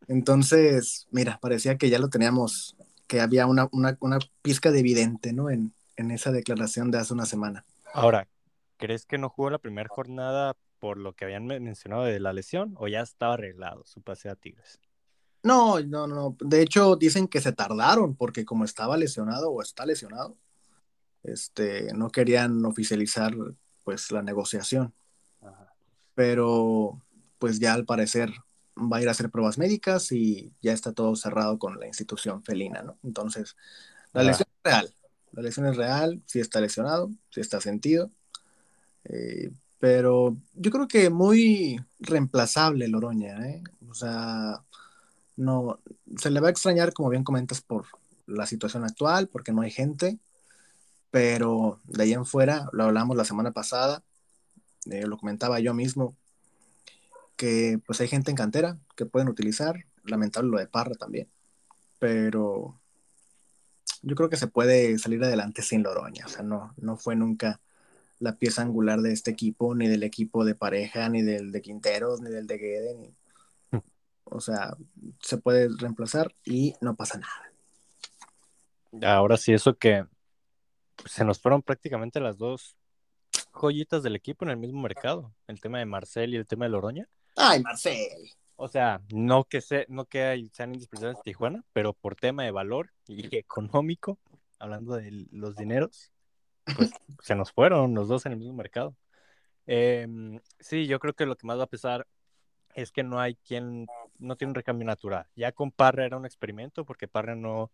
Entonces, 0.08 1.06
mira, 1.10 1.38
parecía 1.40 1.78
que 1.78 1.90
ya 1.90 1.98
lo 1.98 2.08
teníamos, 2.10 2.76
que 3.06 3.20
había 3.20 3.46
una, 3.46 3.68
una, 3.72 3.96
una 4.00 4.18
pizca 4.42 4.70
de 4.70 4.80
evidente, 4.80 5.32
¿no? 5.32 5.50
En, 5.50 5.72
en 5.96 6.10
esa 6.10 6.30
declaración 6.30 6.90
de 6.90 6.98
hace 6.98 7.12
una 7.14 7.26
semana. 7.26 7.64
Ahora, 7.92 8.28
¿crees 8.76 9.06
que 9.06 9.18
no 9.18 9.28
jugó 9.28 9.50
la 9.50 9.58
primera 9.58 9.88
jornada 9.88 10.56
por 10.78 10.98
lo 10.98 11.14
que 11.14 11.24
habían 11.24 11.46
men- 11.46 11.64
mencionado 11.64 12.04
de 12.04 12.20
la 12.20 12.32
lesión 12.32 12.74
o 12.78 12.88
ya 12.88 13.00
estaba 13.00 13.34
arreglado 13.34 13.84
su 13.84 14.02
pase 14.02 14.28
a 14.28 14.36
Tigres? 14.36 14.80
No, 15.42 15.80
no, 15.80 16.06
no. 16.06 16.36
De 16.40 16.60
hecho, 16.62 16.96
dicen 16.96 17.28
que 17.28 17.40
se 17.40 17.52
tardaron 17.52 18.16
porque 18.16 18.44
como 18.44 18.64
estaba 18.64 18.96
lesionado 18.96 19.50
o 19.50 19.62
está 19.62 19.86
lesionado, 19.86 20.36
este, 21.22 21.92
no 21.94 22.10
querían 22.10 22.64
oficializar 22.64 23.34
pues 23.84 24.10
la 24.12 24.22
negociación. 24.22 24.94
Pero 26.14 27.02
pues 27.38 27.58
ya 27.60 27.74
al 27.74 27.84
parecer 27.84 28.30
va 28.76 28.98
a 28.98 29.02
ir 29.02 29.08
a 29.08 29.12
hacer 29.12 29.30
pruebas 29.30 29.58
médicas 29.58 30.10
y 30.12 30.52
ya 30.62 30.72
está 30.72 30.92
todo 30.92 31.14
cerrado 31.16 31.58
con 31.58 31.78
la 31.78 31.86
institución 31.86 32.42
felina, 32.42 32.82
¿no? 32.82 32.98
Entonces, 33.04 33.56
la 34.12 34.22
lesión 34.22 34.48
es 34.64 34.72
real. 34.72 34.94
La 35.32 35.42
lesión 35.42 35.66
es 35.66 35.76
real, 35.76 36.22
si 36.26 36.40
está 36.40 36.60
lesionado, 36.60 37.10
si 37.30 37.40
está 37.40 37.60
sentido. 37.60 38.10
Eh, 39.08 39.50
pero 39.78 40.36
yo 40.54 40.70
creo 40.70 40.88
que 40.88 41.10
muy 41.10 41.80
reemplazable 41.98 42.88
Loroña, 42.88 43.46
¿eh? 43.46 43.62
O 43.88 43.94
sea, 43.94 44.62
no, 45.36 45.80
se 46.16 46.30
le 46.30 46.40
va 46.40 46.48
a 46.48 46.50
extrañar, 46.50 46.92
como 46.92 47.10
bien 47.10 47.24
comentas, 47.24 47.60
por 47.60 47.86
la 48.26 48.46
situación 48.46 48.84
actual, 48.84 49.28
porque 49.28 49.52
no 49.52 49.62
hay 49.62 49.70
gente, 49.70 50.18
pero 51.10 51.80
de 51.84 52.02
ahí 52.02 52.12
en 52.12 52.26
fuera, 52.26 52.68
lo 52.72 52.84
hablamos 52.84 53.16
la 53.16 53.24
semana 53.24 53.52
pasada, 53.52 54.02
eh, 54.90 55.06
lo 55.06 55.18
comentaba 55.18 55.60
yo 55.60 55.74
mismo, 55.74 56.16
que 57.36 57.78
pues 57.86 58.00
hay 58.00 58.08
gente 58.08 58.30
en 58.30 58.36
cantera 58.36 58.78
que 58.96 59.06
pueden 59.06 59.28
utilizar, 59.28 59.84
lamentable 60.04 60.50
lo 60.50 60.58
de 60.58 60.66
Parra 60.66 60.94
también, 60.94 61.28
pero 61.98 62.80
yo 64.02 64.16
creo 64.16 64.28
que 64.30 64.36
se 64.36 64.46
puede 64.46 64.98
salir 64.98 65.22
adelante 65.22 65.62
sin 65.62 65.82
Loroña, 65.82 66.26
o 66.26 66.28
sea, 66.28 66.42
no, 66.42 66.74
no 66.78 66.96
fue 66.96 67.14
nunca 67.14 67.60
la 68.18 68.36
pieza 68.36 68.62
angular 68.62 69.00
de 69.00 69.12
este 69.12 69.30
equipo, 69.30 69.74
ni 69.74 69.88
del 69.88 70.02
equipo 70.02 70.44
de 70.44 70.54
pareja, 70.54 71.08
ni 71.08 71.22
del 71.22 71.52
de 71.52 71.62
Quinteros, 71.62 72.20
ni 72.20 72.30
del 72.30 72.46
de 72.46 72.58
Guede, 72.58 72.94
ni... 72.94 73.14
O 74.24 74.40
sea, 74.40 74.76
se 75.20 75.38
puede 75.38 75.68
reemplazar 75.78 76.34
y 76.44 76.74
no 76.80 76.96
pasa 76.96 77.18
nada. 77.18 79.16
Ahora 79.16 79.36
sí, 79.36 79.52
eso 79.52 79.76
que 79.76 80.04
se 81.04 81.24
nos 81.24 81.38
fueron 81.38 81.62
prácticamente 81.62 82.18
las 82.18 82.36
dos 82.36 82.76
joyitas 83.52 84.02
del 84.02 84.16
equipo 84.16 84.44
en 84.44 84.50
el 84.50 84.56
mismo 84.56 84.80
mercado, 84.80 85.32
el 85.46 85.60
tema 85.60 85.78
de 85.78 85.86
Marcel 85.86 86.34
y 86.34 86.36
el 86.36 86.46
tema 86.46 86.64
de 86.64 86.70
Loroña. 86.70 87.08
Ay, 87.36 87.62
Marcel. 87.62 88.30
O 88.56 88.68
sea, 88.68 89.02
no 89.10 89.44
que, 89.44 89.60
se, 89.60 89.86
no 89.88 90.06
que 90.06 90.48
sean 90.52 90.74
indispensables 90.74 91.18
en 91.18 91.22
Tijuana, 91.22 91.64
pero 91.72 91.92
por 91.92 92.16
tema 92.16 92.42
de 92.44 92.50
valor 92.50 92.90
y 93.06 93.36
económico, 93.36 94.18
hablando 94.58 94.96
de 94.96 95.26
los 95.30 95.54
dineros, 95.56 96.10
pues 96.74 96.92
se 97.22 97.34
nos 97.34 97.52
fueron 97.52 97.94
los 97.94 98.08
dos 98.08 98.26
en 98.26 98.32
el 98.32 98.38
mismo 98.38 98.54
mercado. 98.54 98.96
Em, 99.66 100.40
sí, 100.60 100.86
yo 100.86 100.98
creo 101.00 101.14
que 101.14 101.26
lo 101.26 101.36
que 101.36 101.46
más 101.46 101.58
va 101.58 101.64
a 101.64 101.68
pesar 101.68 102.06
es 102.74 102.92
que 102.92 103.02
no 103.04 103.20
hay 103.20 103.36
quien, 103.36 103.86
no 104.18 104.36
tiene 104.36 104.50
un 104.52 104.56
recambio 104.56 104.86
natural. 104.86 105.26
Ya 105.36 105.52
con 105.52 105.72
Parra 105.72 106.06
era 106.06 106.16
un 106.18 106.26
experimento 106.26 106.84
porque 106.84 107.08
Parra 107.08 107.34
no, 107.36 107.72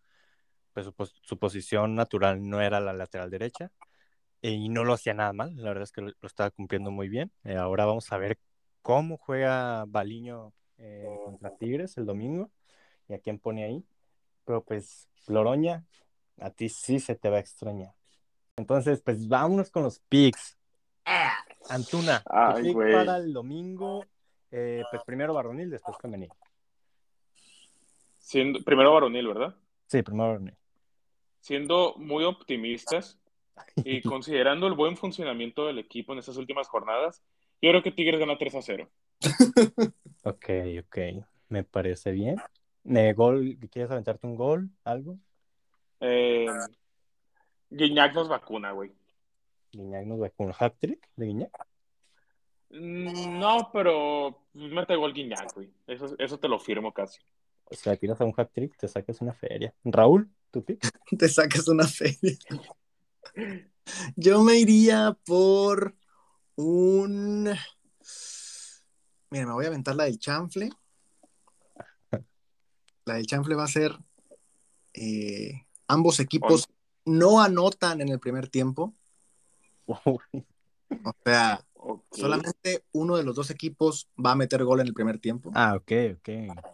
pues 0.74 0.86
su, 0.86 0.92
pos- 0.94 1.20
su 1.22 1.38
posición 1.38 1.94
natural 1.94 2.48
no 2.48 2.60
era 2.62 2.80
la 2.80 2.92
lateral 2.92 3.30
derecha 3.30 3.70
y 4.42 4.68
no 4.68 4.84
lo 4.84 4.94
hacía 4.94 5.14
nada 5.14 5.32
mal. 5.32 5.56
La 5.56 5.70
verdad 5.70 5.84
es 5.84 5.92
que 5.92 6.02
lo, 6.02 6.08
lo 6.08 6.26
estaba 6.26 6.50
cumpliendo 6.50 6.90
muy 6.90 7.08
bien. 7.08 7.32
Eh, 7.44 7.56
ahora 7.56 7.86
vamos 7.86 8.10
a 8.12 8.18
ver 8.18 8.38
cómo 8.82 9.18
juega 9.18 9.84
Baliño 9.88 10.52
eh, 10.78 11.06
contra 11.24 11.56
Tigres 11.56 11.96
el 11.98 12.06
domingo 12.06 12.50
y 13.08 13.14
a 13.14 13.20
quién 13.20 13.38
pone 13.38 13.64
ahí. 13.64 13.84
Pero 14.44 14.64
pues, 14.64 15.08
Loroña, 15.28 15.84
a 16.38 16.50
ti 16.50 16.68
sí 16.68 17.00
se 17.00 17.16
te 17.16 17.30
va 17.30 17.38
a 17.38 17.40
extrañar. 17.40 17.94
Entonces, 18.56 19.02
pues 19.02 19.26
vámonos 19.28 19.70
con 19.70 19.84
los 19.84 19.98
picks. 20.08 20.58
Antuna, 21.68 22.22
tu 22.22 22.30
Ay, 22.30 22.62
pick 22.62 22.74
güey. 22.74 22.92
para 22.92 23.16
el 23.18 23.32
domingo, 23.32 24.04
eh, 24.50 24.82
pues 24.90 25.02
primero 25.04 25.32
varonil, 25.34 25.70
después 25.70 25.96
femenil. 26.00 26.30
Siendo, 28.18 28.60
primero 28.62 28.92
varonil, 28.92 29.28
¿verdad? 29.28 29.54
Sí, 29.86 30.02
primero 30.02 30.28
varonil. 30.28 30.56
Siendo 31.40 31.94
muy 31.96 32.24
optimistas 32.24 33.18
y 33.76 34.02
considerando 34.02 34.66
el 34.66 34.74
buen 34.74 34.96
funcionamiento 34.96 35.66
del 35.66 35.78
equipo 35.78 36.12
en 36.12 36.18
estas 36.18 36.36
últimas 36.36 36.68
jornadas, 36.68 37.22
yo 37.60 37.70
creo 37.70 37.82
que 37.82 37.92
Tigres 37.92 38.20
gana 38.20 38.38
3 38.38 38.54
a 38.54 38.62
0. 38.62 38.90
Ok, 40.24 40.50
ok, 40.78 40.98
me 41.48 41.64
parece 41.64 42.12
bien. 42.12 42.36
Eh, 42.84 43.12
gol, 43.12 43.58
¿quieres 43.72 43.90
aventarte 43.90 44.24
un 44.24 44.36
gol? 44.36 44.70
¿Algo? 44.84 45.18
Eh, 45.98 46.46
Guiñac 47.72 48.14
nos 48.14 48.28
vacuna, 48.28 48.72
güey. 48.72 48.92
Guiñac 49.72 50.06
nos 50.06 50.20
va 50.22 50.30
con 50.30 50.46
un 50.48 50.54
hat 50.58 50.74
trick 50.78 51.08
de 51.16 51.26
Guiñac. 51.26 51.66
Mm, 52.70 53.38
No, 53.38 53.70
pero 53.72 54.44
mete 54.52 54.94
gol 54.96 55.12
Guiñac, 55.14 55.54
güey. 55.54 55.72
Eso, 55.86 56.14
eso 56.18 56.38
te 56.38 56.48
lo 56.48 56.58
firmo 56.58 56.92
casi. 56.92 57.20
O 57.64 57.74
sea, 57.74 57.96
tiras 57.96 58.20
a 58.20 58.24
un 58.24 58.34
hat 58.36 58.50
trick, 58.52 58.76
te 58.76 58.86
sacas 58.86 59.20
una 59.22 59.32
feria. 59.32 59.74
Raúl, 59.84 60.30
tu 60.50 60.62
pick. 60.62 60.80
Te 61.18 61.28
sacas 61.28 61.66
una 61.68 61.86
feria. 61.86 62.36
Yo 64.16 64.42
me 64.42 64.56
iría 64.56 65.16
por 65.24 65.94
un. 66.56 67.44
Mira, 69.30 69.46
me 69.46 69.52
voy 69.52 69.64
a 69.64 69.68
aventar 69.68 69.96
la 69.96 70.04
del 70.04 70.18
chanfle. 70.18 70.70
La 73.06 73.14
del 73.14 73.26
chanfle 73.26 73.54
va 73.54 73.64
a 73.64 73.68
ser 73.68 73.92
eh, 74.92 75.66
ambos 75.88 76.20
equipos 76.20 76.68
no 77.04 77.40
anotan 77.40 78.00
en 78.00 78.08
el 78.08 78.20
primer 78.20 78.48
tiempo. 78.48 78.94
O 79.86 81.14
sea, 81.24 81.64
solamente 82.10 82.84
uno 82.92 83.16
de 83.16 83.24
los 83.24 83.34
dos 83.34 83.50
equipos 83.50 84.08
va 84.24 84.32
a 84.32 84.36
meter 84.36 84.64
gol 84.64 84.80
en 84.80 84.86
el 84.86 84.94
primer 84.94 85.18
tiempo. 85.18 85.50
Ah, 85.54 85.74
ok, 85.76 85.92
ok. 86.18 86.28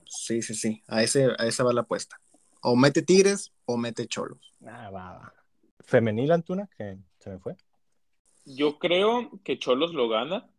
Sí, 0.07 0.43
sí, 0.43 0.55
sí. 0.55 0.83
A, 0.89 1.03
ese, 1.03 1.29
a 1.39 1.47
esa 1.47 1.65
va 1.65 1.73
la 1.73 1.83
apuesta. 1.83 2.21
O 2.63 2.77
mete 2.77 3.03
Tigres 3.03 3.53
o 3.65 3.77
mete 3.77 4.07
Cholos. 4.07 4.55
Ah, 4.67 4.91
va. 4.91 5.33
Femenil 5.81 6.33
Antuna, 6.33 6.69
que 6.77 6.99
se 7.19 7.31
me 7.31 7.39
fue. 7.39 7.57
Yo 8.45 8.79
creo 8.79 9.31
que 9.45 9.59
Cholos 9.59 9.95
lo 9.95 10.09
gana. 10.09 10.51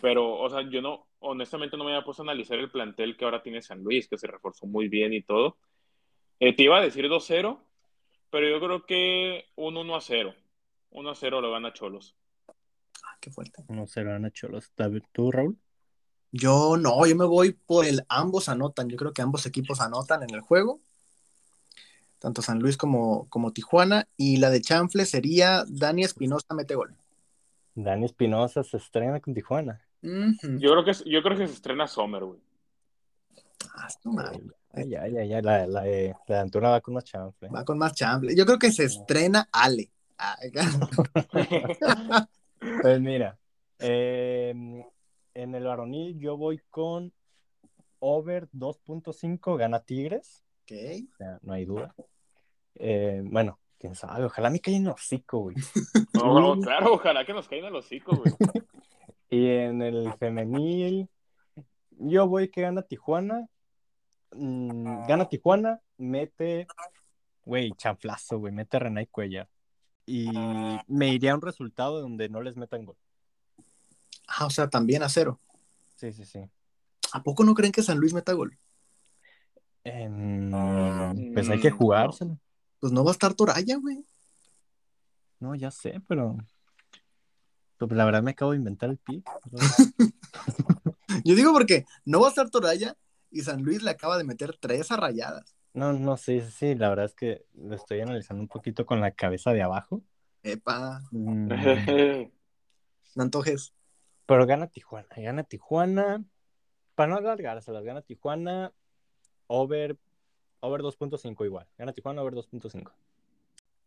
Pero, 0.00 0.38
o 0.38 0.48
sea, 0.48 0.62
yo 0.70 0.80
no, 0.80 1.08
honestamente 1.18 1.76
no 1.76 1.84
me 1.84 1.92
había 1.92 2.04
puesto 2.04 2.22
a 2.22 2.26
analizar 2.26 2.58
el 2.58 2.70
plantel 2.70 3.16
que 3.16 3.24
ahora 3.24 3.42
tiene 3.42 3.60
San 3.60 3.82
Luis, 3.82 4.08
que 4.08 4.18
se 4.18 4.26
reforzó 4.26 4.66
muy 4.66 4.88
bien 4.88 5.12
y 5.12 5.22
todo. 5.22 5.58
Eh, 6.38 6.54
te 6.54 6.62
iba 6.62 6.78
a 6.78 6.82
decir 6.82 7.06
2-0, 7.06 7.60
pero 8.30 8.48
yo 8.48 8.60
creo 8.60 8.86
que 8.86 9.46
un 9.56 9.74
1-0. 9.74 10.34
1-0 10.92 11.40
lo 11.40 11.52
gana 11.52 11.72
Cholos. 11.72 12.16
Ah, 12.48 13.16
qué 13.20 13.30
fuerte. 13.30 13.62
1-0 13.66 14.04
gana 14.04 14.30
Cholos. 14.30 14.72
¿Tú, 15.12 15.30
Raúl? 15.30 15.58
Yo 16.32 16.76
no, 16.76 17.06
yo 17.06 17.16
me 17.16 17.24
voy 17.24 17.52
por 17.52 17.84
el 17.84 18.04
ambos 18.08 18.48
anotan. 18.48 18.88
Yo 18.88 18.96
creo 18.96 19.12
que 19.12 19.22
ambos 19.22 19.46
equipos 19.46 19.80
anotan 19.80 20.22
en 20.22 20.34
el 20.34 20.40
juego. 20.40 20.80
Tanto 22.18 22.42
San 22.42 22.60
Luis 22.60 22.76
como, 22.76 23.28
como 23.28 23.52
Tijuana. 23.52 24.08
Y 24.16 24.36
la 24.36 24.50
de 24.50 24.60
Chanfle 24.60 25.06
sería 25.06 25.64
Dani 25.68 26.04
Espinosa 26.04 26.54
mete 26.54 26.74
gol. 26.74 26.96
Dani 27.74 28.06
Espinosa 28.06 28.62
se 28.62 28.76
estrena 28.76 29.20
con 29.20 29.34
Tijuana. 29.34 29.80
yo, 30.02 30.70
creo 30.70 30.84
que, 30.84 30.92
yo 31.10 31.22
creo 31.22 31.36
que 31.36 31.46
se 31.46 31.54
estrena 31.54 31.86
Sommer, 31.86 32.24
güey. 32.24 32.40
Ah, 33.74 33.88
ya, 34.74 35.08
ya, 35.08 35.24
ya. 35.24 35.42
La, 35.42 35.66
la, 35.66 35.84
la, 36.28 36.40
Antuna 36.40 36.70
va 36.70 36.80
con 36.80 36.94
más 36.94 37.04
chanfle. 37.04 37.48
Va 37.48 37.64
con 37.64 37.78
más 37.78 37.94
chanfle. 37.94 38.34
Yo 38.36 38.46
creo 38.46 38.58
que 38.58 38.72
se 38.72 38.84
estrena 38.84 39.48
Ale. 39.52 39.90
pues 42.82 43.00
mira, 43.00 43.38
eh, 43.78 44.54
en 45.34 45.54
el 45.54 45.64
varonil 45.64 46.18
yo 46.18 46.36
voy 46.36 46.60
con 46.70 47.12
over 48.00 48.48
2.5, 48.52 49.56
gana 49.56 49.80
Tigres. 49.80 50.44
Ok. 50.62 50.72
O 51.12 51.16
sea, 51.16 51.38
no 51.42 51.52
hay 51.52 51.64
duda. 51.64 51.94
Eh, 52.74 53.22
bueno, 53.24 53.58
quién 53.78 53.94
sabe, 53.94 54.24
ojalá 54.24 54.50
me 54.50 54.60
caiga 54.60 54.78
en 54.78 54.86
el 54.86 54.92
hocico, 54.92 55.40
güey. 55.40 55.56
No, 56.14 56.54
no, 56.54 56.60
claro, 56.60 56.94
ojalá 56.94 57.24
que 57.24 57.32
nos 57.32 57.48
caiga 57.48 57.68
en 57.68 57.74
el 57.74 57.80
hocico, 57.80 58.16
güey. 58.16 58.34
y 59.30 59.46
en 59.48 59.82
el 59.82 60.12
femenil, 60.14 61.08
yo 61.90 62.28
voy 62.28 62.50
que 62.50 62.62
gana 62.62 62.82
Tijuana. 62.82 63.48
Mm, 64.32 65.06
gana 65.06 65.28
Tijuana, 65.28 65.80
mete, 65.96 66.66
güey, 67.44 67.72
chanflazo, 67.72 68.38
güey, 68.38 68.52
mete 68.52 68.76
a 68.76 68.80
Renay 68.80 69.06
Cuellar. 69.06 69.48
Y 70.06 70.30
me 70.88 71.08
iría 71.08 71.32
a 71.32 71.34
un 71.36 71.42
resultado 71.42 72.00
donde 72.00 72.28
no 72.28 72.42
les 72.42 72.56
metan 72.56 72.84
gol. 72.84 72.96
Ah, 74.26 74.46
o 74.46 74.50
sea, 74.50 74.68
también 74.68 75.02
a 75.02 75.08
cero. 75.08 75.40
Sí, 75.96 76.12
sí, 76.12 76.24
sí. 76.24 76.40
¿A 77.12 77.22
poco 77.22 77.44
no 77.44 77.54
creen 77.54 77.72
que 77.72 77.82
San 77.82 77.98
Luis 77.98 78.12
meta 78.12 78.32
gol? 78.32 78.58
pues 79.82 81.48
hay 81.48 81.60
que 81.60 81.70
jugárselo. 81.70 82.38
Pues 82.80 82.92
no 82.92 83.04
va 83.04 83.10
a 83.10 83.12
estar 83.12 83.34
Toraya, 83.34 83.76
güey. 83.76 84.04
No, 85.38 85.54
ya 85.54 85.70
sé, 85.70 86.00
pero. 86.06 86.36
Pues 87.78 87.90
la 87.92 88.04
verdad 88.04 88.22
me 88.22 88.32
acabo 88.32 88.50
de 88.52 88.58
inventar 88.58 88.90
el 88.90 88.98
pick. 88.98 89.28
Yo 91.24 91.34
digo 91.34 91.52
porque 91.52 91.86
no 92.04 92.20
va 92.20 92.26
a 92.26 92.30
estar 92.30 92.50
Toraya 92.50 92.96
y 93.30 93.42
San 93.42 93.62
Luis 93.62 93.82
le 93.82 93.90
acaba 93.90 94.18
de 94.18 94.24
meter 94.24 94.56
tres 94.58 94.90
arrayadas. 94.90 95.56
No, 95.72 95.92
no, 95.92 96.16
sí, 96.16 96.40
sí, 96.40 96.74
la 96.74 96.88
verdad 96.88 97.04
es 97.04 97.14
que 97.14 97.44
lo 97.54 97.76
estoy 97.76 98.00
analizando 98.00 98.42
un 98.42 98.48
poquito 98.48 98.84
con 98.84 99.00
la 99.00 99.12
cabeza 99.12 99.52
de 99.52 99.62
abajo. 99.62 100.02
Epa. 100.42 101.00
Mm. 101.12 101.48
no 103.14 103.22
antojes. 103.22 103.72
Pero 104.26 104.46
gana 104.46 104.66
Tijuana, 104.66 105.08
gana 105.16 105.44
Tijuana. 105.44 106.24
Para 106.94 107.12
no 107.12 107.16
alargar, 107.18 107.62
se 107.62 107.72
las 107.72 107.84
gana 107.84 108.02
Tijuana. 108.02 108.72
Over, 109.46 109.96
over 110.60 110.82
2.5 110.82 111.44
igual. 111.44 111.66
Gana 111.78 111.92
Tijuana 111.92 112.22
over 112.22 112.34
2.5. 112.34 112.92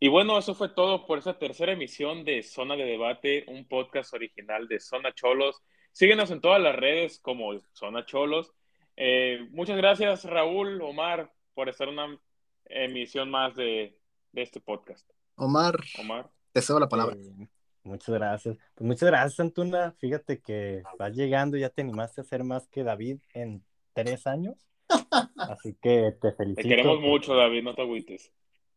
Y 0.00 0.08
bueno, 0.08 0.38
eso 0.38 0.54
fue 0.54 0.68
todo 0.68 1.06
por 1.06 1.18
esta 1.18 1.38
tercera 1.38 1.72
emisión 1.72 2.24
de 2.24 2.42
Zona 2.42 2.76
de 2.76 2.84
Debate, 2.84 3.44
un 3.48 3.66
podcast 3.66 4.12
original 4.12 4.68
de 4.68 4.80
Zona 4.80 5.14
Cholos. 5.14 5.62
Síguenos 5.92 6.30
en 6.30 6.40
todas 6.40 6.60
las 6.60 6.76
redes 6.76 7.18
como 7.20 7.58
Zona 7.72 8.04
Cholos. 8.04 8.52
Eh, 8.96 9.48
muchas 9.50 9.76
gracias, 9.76 10.24
Raúl, 10.24 10.80
Omar, 10.82 11.32
por 11.54 11.68
estar 11.68 11.88
en 11.88 11.94
una 11.94 12.18
emisión 12.66 13.30
más 13.30 13.54
de, 13.56 13.98
este 14.34 14.60
podcast. 14.60 15.08
Omar, 15.36 15.76
Omar. 16.00 16.30
te 16.52 16.60
cedo 16.60 16.80
la 16.80 16.88
palabra. 16.88 17.16
Eh, 17.16 17.48
muchas 17.82 18.14
gracias. 18.14 18.56
Pues 18.74 18.86
muchas 18.86 19.08
gracias, 19.08 19.40
Antuna. 19.40 19.92
Fíjate 19.98 20.40
que 20.40 20.82
vas 20.98 21.14
llegando, 21.14 21.56
ya 21.56 21.70
te 21.70 21.82
animaste 21.82 22.20
a 22.20 22.24
hacer 22.24 22.44
más 22.44 22.68
que 22.68 22.84
David 22.84 23.20
en 23.32 23.64
tres 23.92 24.26
años. 24.26 24.66
Así 25.36 25.76
que 25.80 26.12
te 26.20 26.32
felicito. 26.32 26.62
Te 26.62 26.68
queremos 26.68 27.00
mucho, 27.00 27.34
David, 27.34 27.62
no 27.62 27.74
te 27.74 27.82
agüites. 27.82 28.32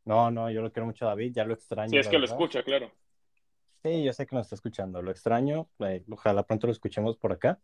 No, 0.05 0.31
no, 0.31 0.49
yo 0.49 0.61
lo 0.61 0.71
quiero 0.71 0.85
mucho, 0.85 1.05
David, 1.05 1.33
ya 1.33 1.43
lo 1.43 1.53
extraño. 1.53 1.89
Sí, 1.89 1.97
es 1.97 2.07
que 2.07 2.17
lo 2.17 2.25
escucha, 2.25 2.63
claro. 2.63 2.91
Sí, 3.83 4.03
yo 4.03 4.13
sé 4.13 4.25
que 4.25 4.35
nos 4.35 4.45
está 4.45 4.55
escuchando, 4.55 5.01
lo 5.01 5.11
extraño, 5.11 5.69
eh, 5.79 6.03
ojalá 6.09 6.43
pronto 6.43 6.67
lo 6.67 6.71
escuchemos 6.71 7.17
por 7.17 7.33
acá. 7.33 7.59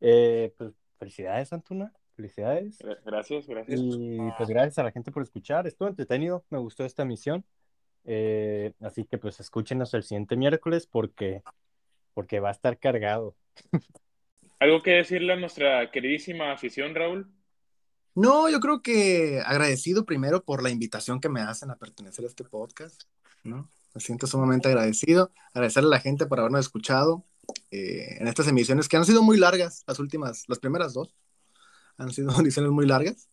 Eh, 0.00 0.52
pues 0.56 0.72
felicidades, 0.98 1.52
Antuna, 1.52 1.92
felicidades. 2.14 2.78
Gracias, 3.04 3.46
gracias. 3.46 3.80
Y 3.80 4.18
pues 4.36 4.48
gracias 4.48 4.78
a 4.78 4.82
la 4.82 4.92
gente 4.92 5.10
por 5.10 5.22
escuchar, 5.22 5.66
estuvo 5.66 5.88
entretenido, 5.88 6.44
me 6.50 6.58
gustó 6.58 6.84
esta 6.84 7.04
misión. 7.04 7.44
Eh, 8.04 8.72
así 8.80 9.04
que 9.04 9.18
pues 9.18 9.38
escúchenos 9.40 9.92
el 9.94 10.02
siguiente 10.02 10.36
miércoles 10.36 10.86
porque, 10.86 11.42
porque 12.14 12.40
va 12.40 12.48
a 12.48 12.52
estar 12.52 12.78
cargado. 12.78 13.36
¿Algo 14.60 14.82
que 14.82 14.92
decirle 14.92 15.34
a 15.34 15.36
nuestra 15.36 15.90
queridísima 15.90 16.52
afición, 16.52 16.94
Raúl? 16.94 17.30
No, 18.14 18.50
yo 18.50 18.58
creo 18.58 18.82
que 18.82 19.40
agradecido 19.46 20.04
primero 20.04 20.42
por 20.42 20.62
la 20.62 20.70
invitación 20.70 21.20
que 21.20 21.28
me 21.28 21.40
hacen 21.40 21.70
a 21.70 21.76
pertenecer 21.76 22.24
a 22.24 22.28
este 22.28 22.42
podcast, 22.42 23.04
¿no? 23.44 23.70
Me 23.94 24.00
siento 24.00 24.26
sumamente 24.26 24.66
agradecido. 24.68 25.30
Agradecerle 25.54 25.88
a 25.88 25.90
la 25.90 26.00
gente 26.00 26.26
por 26.26 26.40
habernos 26.40 26.60
escuchado 26.60 27.24
eh, 27.70 28.16
en 28.18 28.28
estas 28.28 28.48
emisiones 28.48 28.88
que 28.88 28.96
han 28.96 29.04
sido 29.04 29.22
muy 29.22 29.36
largas, 29.36 29.84
las 29.86 29.98
últimas, 29.98 30.44
las 30.48 30.58
primeras 30.58 30.94
dos 30.94 31.14
han 31.96 32.12
sido 32.12 32.30
emisiones 32.38 32.72
muy 32.72 32.86
largas, 32.86 33.28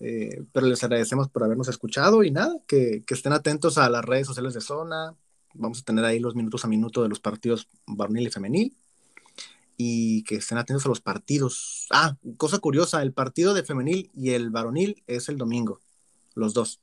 eh, 0.00 0.42
pero 0.52 0.66
les 0.66 0.82
agradecemos 0.82 1.28
por 1.28 1.44
habernos 1.44 1.68
escuchado 1.68 2.22
y 2.22 2.30
nada, 2.30 2.54
que, 2.66 3.02
que, 3.06 3.14
estén 3.14 3.32
atentos 3.32 3.78
a 3.78 3.88
las 3.90 4.04
redes 4.04 4.26
sociales 4.26 4.54
de 4.54 4.60
Zona. 4.60 5.14
Vamos 5.54 5.80
a 5.80 5.84
tener 5.84 6.04
ahí 6.04 6.20
los 6.20 6.34
minutos 6.34 6.64
a 6.64 6.68
minuto 6.68 7.02
de 7.02 7.08
los 7.08 7.20
partidos 7.20 7.68
varonil 7.86 8.26
y 8.26 8.30
femenil 8.30 8.76
y 9.82 10.24
que 10.24 10.36
estén 10.36 10.58
atentos 10.58 10.84
a 10.84 10.90
los 10.90 11.00
partidos. 11.00 11.86
Ah, 11.90 12.14
cosa 12.36 12.58
curiosa, 12.58 13.00
el 13.00 13.14
partido 13.14 13.54
de 13.54 13.62
femenil 13.62 14.10
y 14.14 14.30
el 14.30 14.50
varonil 14.50 15.02
es 15.06 15.30
el 15.30 15.38
domingo, 15.38 15.80
los 16.34 16.52
dos, 16.52 16.80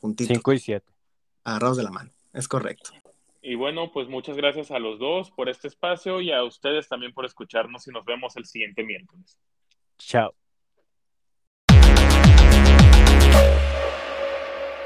juntitos. 0.00 0.36
5 0.36 0.52
y 0.52 0.58
7. 0.58 0.86
Agarrados 1.44 1.76
de 1.76 1.84
la 1.84 1.92
mano, 1.92 2.10
es 2.32 2.48
correcto. 2.48 2.90
Y 3.42 3.56
bueno, 3.56 3.90
pues 3.92 4.08
muchas 4.08 4.36
gracias 4.36 4.70
a 4.70 4.78
los 4.78 5.00
dos 5.00 5.32
por 5.32 5.48
este 5.48 5.66
espacio 5.66 6.20
y 6.20 6.30
a 6.30 6.44
ustedes 6.44 6.88
también 6.88 7.12
por 7.12 7.26
escucharnos 7.26 7.86
y 7.88 7.90
nos 7.90 8.04
vemos 8.04 8.36
el 8.36 8.46
siguiente 8.46 8.84
miércoles. 8.84 9.38
Chao. 9.98 10.32